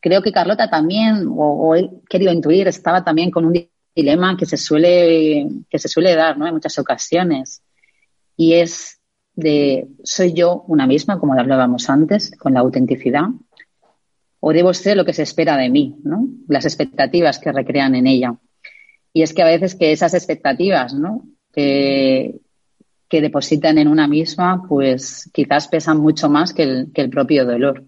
Creo 0.00 0.22
que 0.22 0.32
Carlota 0.32 0.70
también, 0.70 1.26
o, 1.28 1.74
he 1.74 1.90
querido 2.08 2.32
intuir, 2.32 2.68
estaba 2.68 3.04
también 3.04 3.30
con 3.30 3.44
un 3.44 3.68
dilema 3.94 4.36
que 4.36 4.46
se 4.46 4.56
suele, 4.56 5.46
que 5.68 5.78
se 5.78 5.88
suele 5.88 6.14
dar 6.14 6.36
en 6.36 6.54
muchas 6.54 6.78
ocasiones. 6.78 7.62
Y 8.36 8.54
es 8.54 9.00
de, 9.34 9.88
¿soy 10.04 10.32
yo 10.32 10.64
una 10.68 10.86
misma, 10.86 11.18
como 11.18 11.34
hablábamos 11.34 11.90
antes, 11.90 12.32
con 12.38 12.54
la 12.54 12.60
autenticidad? 12.60 13.24
¿O 14.40 14.52
debo 14.52 14.72
ser 14.72 14.96
lo 14.96 15.04
que 15.04 15.12
se 15.12 15.22
espera 15.22 15.56
de 15.56 15.68
mí, 15.68 15.96
¿no? 16.04 16.28
las 16.48 16.64
expectativas 16.64 17.38
que 17.40 17.52
recrean 17.52 17.96
en 17.96 18.06
ella? 18.06 18.36
Y 19.12 19.22
es 19.22 19.34
que 19.34 19.42
a 19.42 19.46
veces 19.46 19.74
que 19.74 19.90
esas 19.90 20.14
expectativas, 20.14 20.94
¿no? 20.94 21.24
Que, 23.08 23.20
depositan 23.20 23.78
en 23.78 23.88
una 23.88 24.06
misma, 24.06 24.64
pues 24.68 25.30
quizás 25.32 25.68
pesan 25.68 25.98
mucho 25.98 26.28
más 26.28 26.52
que 26.52 26.62
el, 26.62 26.92
que 26.92 27.00
el 27.00 27.10
propio 27.10 27.44
dolor. 27.44 27.84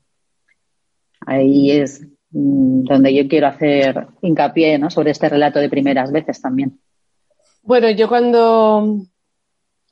Ahí 1.26 1.70
es 1.70 2.00
mm, 2.30 2.84
donde 2.84 3.14
yo 3.14 3.28
quiero 3.28 3.46
hacer 3.46 4.08
hincapié 4.22 4.78
¿no? 4.78 4.90
sobre 4.90 5.10
este 5.10 5.28
relato 5.28 5.58
de 5.58 5.68
primeras 5.68 6.10
veces 6.10 6.40
también. 6.40 6.80
Bueno, 7.62 7.90
yo 7.90 8.08
cuando 8.08 9.02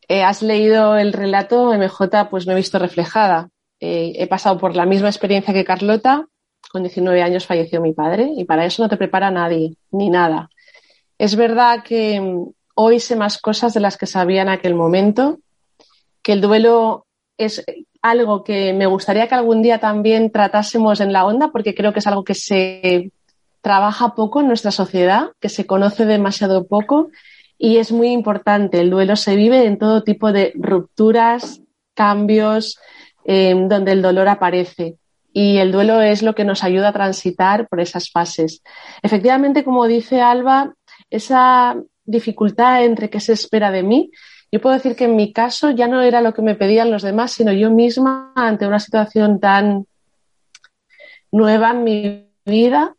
eh, 0.09 0.23
has 0.23 0.43
leído 0.43 0.97
el 0.97 1.13
relato, 1.13 1.73
MJ, 1.75 2.31
pues 2.31 2.47
me 2.47 2.55
he 2.55 2.57
visto 2.57 2.79
reflejada. 2.79 3.51
Eh, 3.81 4.15
he 4.17 4.27
pasado 4.27 4.59
por 4.59 4.75
la 4.75 4.87
misma 4.87 5.09
experiencia 5.09 5.55
que 5.55 5.65
Carlota. 5.65 6.27
Con 6.73 6.83
19 6.83 7.23
años 7.23 7.47
falleció 7.47 7.81
mi 7.81 7.93
padre 7.93 8.31
y 8.37 8.45
para 8.45 8.67
eso 8.67 8.83
no 8.83 8.89
te 8.89 8.97
prepara 8.97 9.31
nadie, 9.31 9.77
ni 9.91 10.11
nada. 10.11 10.51
Es 11.17 11.35
verdad 11.35 11.83
que 11.83 12.21
hoy 12.81 13.01
sé 13.01 13.17
más 13.17 13.39
cosas 13.39 13.75
de 13.75 13.81
las 13.81 13.97
que 13.97 14.07
sabía 14.07 14.43
en 14.43 14.49
aquel 14.49 14.77
momento, 14.77 15.41
que 16.23 16.33
el 16.33 16.41
duelo 16.41 17.07
es 17.37 17.65
algo 18.03 18.45
que 18.45 18.73
me 18.73 18.87
gustaría 18.87 19.27
que 19.27 19.35
algún 19.35 19.63
día 19.63 19.81
también 19.81 20.31
tratásemos 20.31 21.01
en 21.01 21.13
la 21.13 21.27
onda, 21.27 21.51
porque 21.51 21.75
creo 21.75 21.93
que 21.93 21.99
es 21.99 22.07
algo 22.07 22.23
que 22.23 22.37
se 22.37 23.11
trabaja 23.63 24.15
poco 24.15 24.41
en 24.41 24.47
nuestra 24.47 24.71
sociedad, 24.71 25.33
que 25.41 25.49
se 25.49 25.67
conoce 25.67 26.07
demasiado 26.07 26.69
poco 26.69 27.09
y 27.59 27.79
es 27.79 27.91
muy 27.91 28.13
importante. 28.13 28.79
El 28.79 28.91
duelo 28.91 29.17
se 29.17 29.35
vive 29.35 29.67
en 29.67 29.77
todo 29.77 30.05
tipo 30.05 30.31
de 30.31 30.53
rupturas, 30.55 31.61
cambios, 31.95 32.79
eh, 33.25 33.57
donde 33.69 33.91
el 33.91 34.03
dolor 34.03 34.29
aparece. 34.29 34.99
Y 35.33 35.59
el 35.59 35.73
duelo 35.73 36.01
es 36.01 36.23
lo 36.23 36.37
que 36.37 36.45
nos 36.45 36.63
ayuda 36.63 36.91
a 36.91 36.93
transitar 36.93 37.67
por 37.67 37.81
esas 37.81 38.09
fases. 38.13 38.63
Efectivamente, 39.03 39.65
como 39.65 39.89
dice 39.89 40.21
Alba, 40.21 40.75
esa 41.11 41.77
dificultad 42.09 42.85
entre 42.85 43.10
qué 43.10 43.20
se 43.20 43.35
espera 43.35 43.70
de 43.70 43.82
mí. 43.82 44.10
Yo 44.51 44.60
puedo 44.60 44.74
decir 44.74 44.97
que 44.97 45.05
en 45.05 45.14
mi 45.14 45.32
caso 45.32 45.70
ya 45.70 45.86
no 45.86 46.01
era 46.01 46.22
lo 46.22 46.32
que 46.32 46.43
me 46.43 46.55
pedían 46.55 46.90
los 46.90 47.02
demás, 47.02 47.32
sino 47.32 47.52
yo 47.52 47.70
misma 47.70 48.32
ante 48.35 48.66
una 48.66 48.80
situación 48.80 49.40
tan 49.40 49.86
nueva 51.30 51.72
en 51.72 51.85
mi 51.85 52.26
vida, 52.47 52.97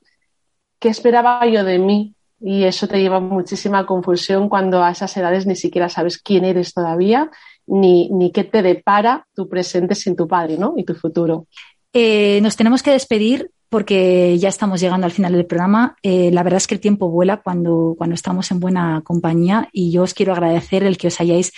¿qué 0.79 0.89
esperaba 0.89 1.45
yo 1.47 1.63
de 1.63 1.79
mí? 1.79 2.13
Y 2.39 2.63
eso 2.63 2.87
te 2.87 3.01
lleva 3.01 3.19
muchísima 3.19 3.85
confusión 3.85 4.47
cuando 4.47 4.83
a 4.83 4.91
esas 4.91 5.17
edades 5.17 5.47
ni 5.47 5.55
siquiera 5.55 5.89
sabes 5.89 6.21
quién 6.21 6.45
eres 6.45 6.73
todavía, 6.73 7.31
ni, 7.65 8.09
ni 8.09 8.31
qué 8.31 8.43
te 8.43 8.61
depara 8.61 9.27
tu 9.33 9.49
presente 9.49 9.95
sin 9.95 10.15
tu 10.15 10.27
padre, 10.27 10.57
¿no? 10.57 10.75
Y 10.77 10.85
tu 10.85 10.93
futuro. 10.93 11.47
Eh, 11.91 12.39
nos 12.41 12.55
tenemos 12.55 12.83
que 12.83 12.91
despedir 12.91 13.49
porque 13.69 14.37
ya 14.39 14.49
estamos 14.49 14.81
llegando 14.81 15.05
al 15.05 15.11
final 15.11 15.33
del 15.33 15.45
programa. 15.45 15.95
Eh, 16.01 16.31
la 16.31 16.43
verdad 16.43 16.57
es 16.57 16.67
que 16.67 16.73
el 16.73 16.81
tiempo 16.81 17.09
vuela 17.09 17.37
cuando, 17.37 17.93
cuando 17.97 18.15
estamos 18.15 18.49
en 18.51 18.59
buena 18.59 19.01
compañía 19.03 19.69
y 19.71 19.91
yo 19.91 20.03
os 20.03 20.15
quiero 20.15 20.33
agradecer 20.33 20.83
el 20.83 20.97
que 20.97 21.07
os 21.07 21.21
hayáis 21.21 21.53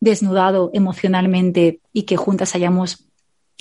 desnudado 0.00 0.70
emocionalmente 0.72 1.80
y 1.92 2.04
que 2.04 2.16
juntas 2.16 2.54
hayamos 2.54 3.08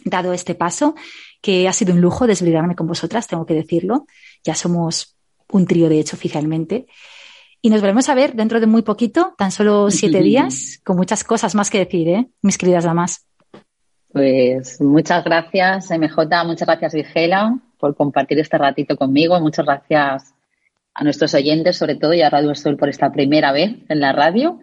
dado 0.03 0.33
este 0.33 0.53
paso, 0.53 0.93
que 1.41 1.67
ha 1.67 1.73
sido 1.73 1.93
un 1.93 2.01
lujo 2.01 2.27
desbrigarme 2.27 2.75
con 2.75 2.87
vosotras, 2.87 3.27
tengo 3.27 3.45
que 3.45 3.55
decirlo. 3.55 4.05
Ya 4.43 4.53
somos 4.53 5.17
un 5.51 5.65
trío, 5.65 5.89
de 5.89 5.99
hecho, 5.99 6.15
oficialmente. 6.15 6.85
Y 7.61 7.71
nos 7.71 7.81
volvemos 7.81 8.07
a 8.09 8.13
ver 8.13 8.35
dentro 8.35 8.59
de 8.59 8.67
muy 8.67 8.83
poquito, 8.83 9.33
tan 9.35 9.49
solo 9.49 9.89
siete 9.89 10.19
días, 10.23 10.79
con 10.83 10.95
muchas 10.95 11.23
cosas 11.23 11.55
más 11.55 11.71
que 11.71 11.79
decir, 11.79 12.07
¿eh? 12.09 12.27
mis 12.43 12.59
queridas 12.59 12.83
damas. 12.83 13.25
Pues 14.11 14.79
muchas 14.79 15.23
gracias, 15.23 15.89
MJ, 15.89 16.45
muchas 16.45 16.67
gracias, 16.67 16.93
Vigela 16.93 17.59
por 17.85 17.95
compartir 17.95 18.39
este 18.39 18.57
ratito 18.57 18.97
conmigo. 18.97 19.39
Muchas 19.39 19.63
gracias 19.63 20.33
a 20.95 21.03
nuestros 21.03 21.35
oyentes, 21.35 21.77
sobre 21.77 21.93
todo, 21.93 22.15
y 22.15 22.23
a 22.23 22.31
Radio 22.31 22.55
Sol 22.55 22.77
por 22.77 22.89
esta 22.89 23.11
primera 23.11 23.51
vez 23.51 23.75
en 23.87 23.99
la 23.99 24.11
radio. 24.11 24.59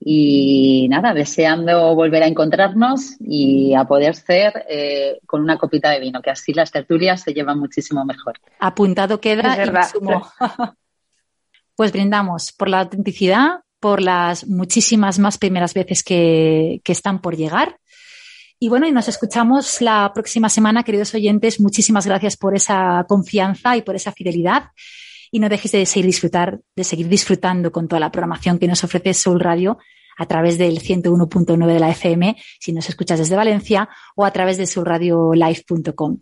Y 0.00 0.88
nada, 0.90 1.14
deseando 1.14 1.94
volver 1.94 2.24
a 2.24 2.26
encontrarnos 2.26 3.14
y 3.20 3.74
a 3.74 3.84
poder 3.84 4.16
ser 4.16 4.66
eh, 4.68 5.20
con 5.24 5.40
una 5.40 5.56
copita 5.56 5.90
de 5.90 6.00
vino, 6.00 6.20
que 6.20 6.30
así 6.30 6.52
las 6.52 6.72
tertulias 6.72 7.20
se 7.20 7.32
llevan 7.32 7.60
muchísimo 7.60 8.04
mejor. 8.04 8.40
Apuntado 8.58 9.20
queda 9.20 9.56
y 9.64 9.92
sumo. 9.92 10.26
pues 11.76 11.92
brindamos 11.92 12.50
por 12.50 12.70
la 12.70 12.80
autenticidad, 12.80 13.60
por 13.78 14.02
las 14.02 14.48
muchísimas 14.48 15.20
más 15.20 15.38
primeras 15.38 15.74
veces 15.74 16.02
que, 16.02 16.80
que 16.82 16.90
están 16.90 17.20
por 17.20 17.36
llegar. 17.36 17.78
Y 18.60 18.68
bueno, 18.68 18.86
y 18.88 18.92
nos 18.92 19.08
escuchamos 19.08 19.80
la 19.80 20.10
próxima 20.12 20.48
semana, 20.48 20.82
queridos 20.82 21.14
oyentes. 21.14 21.60
Muchísimas 21.60 22.06
gracias 22.06 22.36
por 22.36 22.56
esa 22.56 23.04
confianza 23.08 23.76
y 23.76 23.82
por 23.82 23.94
esa 23.94 24.12
fidelidad. 24.12 24.70
Y 25.30 25.38
no 25.38 25.48
dejes 25.48 25.72
de 25.72 25.86
seguir 25.86 26.06
disfrutar, 26.06 26.60
de 26.74 26.84
seguir 26.84 27.08
disfrutando 27.08 27.70
con 27.70 27.86
toda 27.86 28.00
la 28.00 28.10
programación 28.10 28.58
que 28.58 28.66
nos 28.66 28.82
ofrece 28.82 29.14
Soul 29.14 29.40
Radio 29.40 29.78
a 30.16 30.26
través 30.26 30.58
del 30.58 30.80
101.9 30.80 31.66
de 31.66 31.78
la 31.78 31.90
FM, 31.90 32.36
si 32.58 32.72
nos 32.72 32.88
escuchas 32.88 33.20
desde 33.20 33.36
Valencia, 33.36 33.88
o 34.16 34.24
a 34.24 34.32
través 34.32 34.58
de 34.58 34.66
soulradiolive.com. 34.66 36.18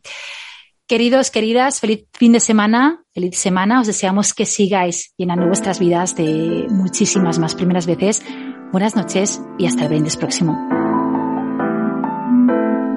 Queridos, 0.86 1.30
queridas, 1.30 1.80
feliz 1.80 2.04
fin 2.12 2.32
de 2.32 2.40
semana, 2.40 3.02
feliz 3.14 3.38
semana. 3.38 3.80
Os 3.80 3.86
deseamos 3.86 4.34
que 4.34 4.44
sigáis 4.44 5.14
llenando 5.16 5.46
vuestras 5.46 5.80
vidas 5.80 6.14
de 6.14 6.66
muchísimas 6.68 7.38
más 7.38 7.54
primeras 7.54 7.86
veces. 7.86 8.22
Buenas 8.70 8.94
noches 8.94 9.40
y 9.58 9.66
hasta 9.66 9.84
el 9.84 9.88
brindis 9.88 10.16
próximo. 10.16 10.75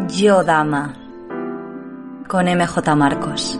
Yo 0.10 0.44
Dama 0.44 0.95
con 2.27 2.45
MJ 2.45 2.95
Marcos. 2.95 3.60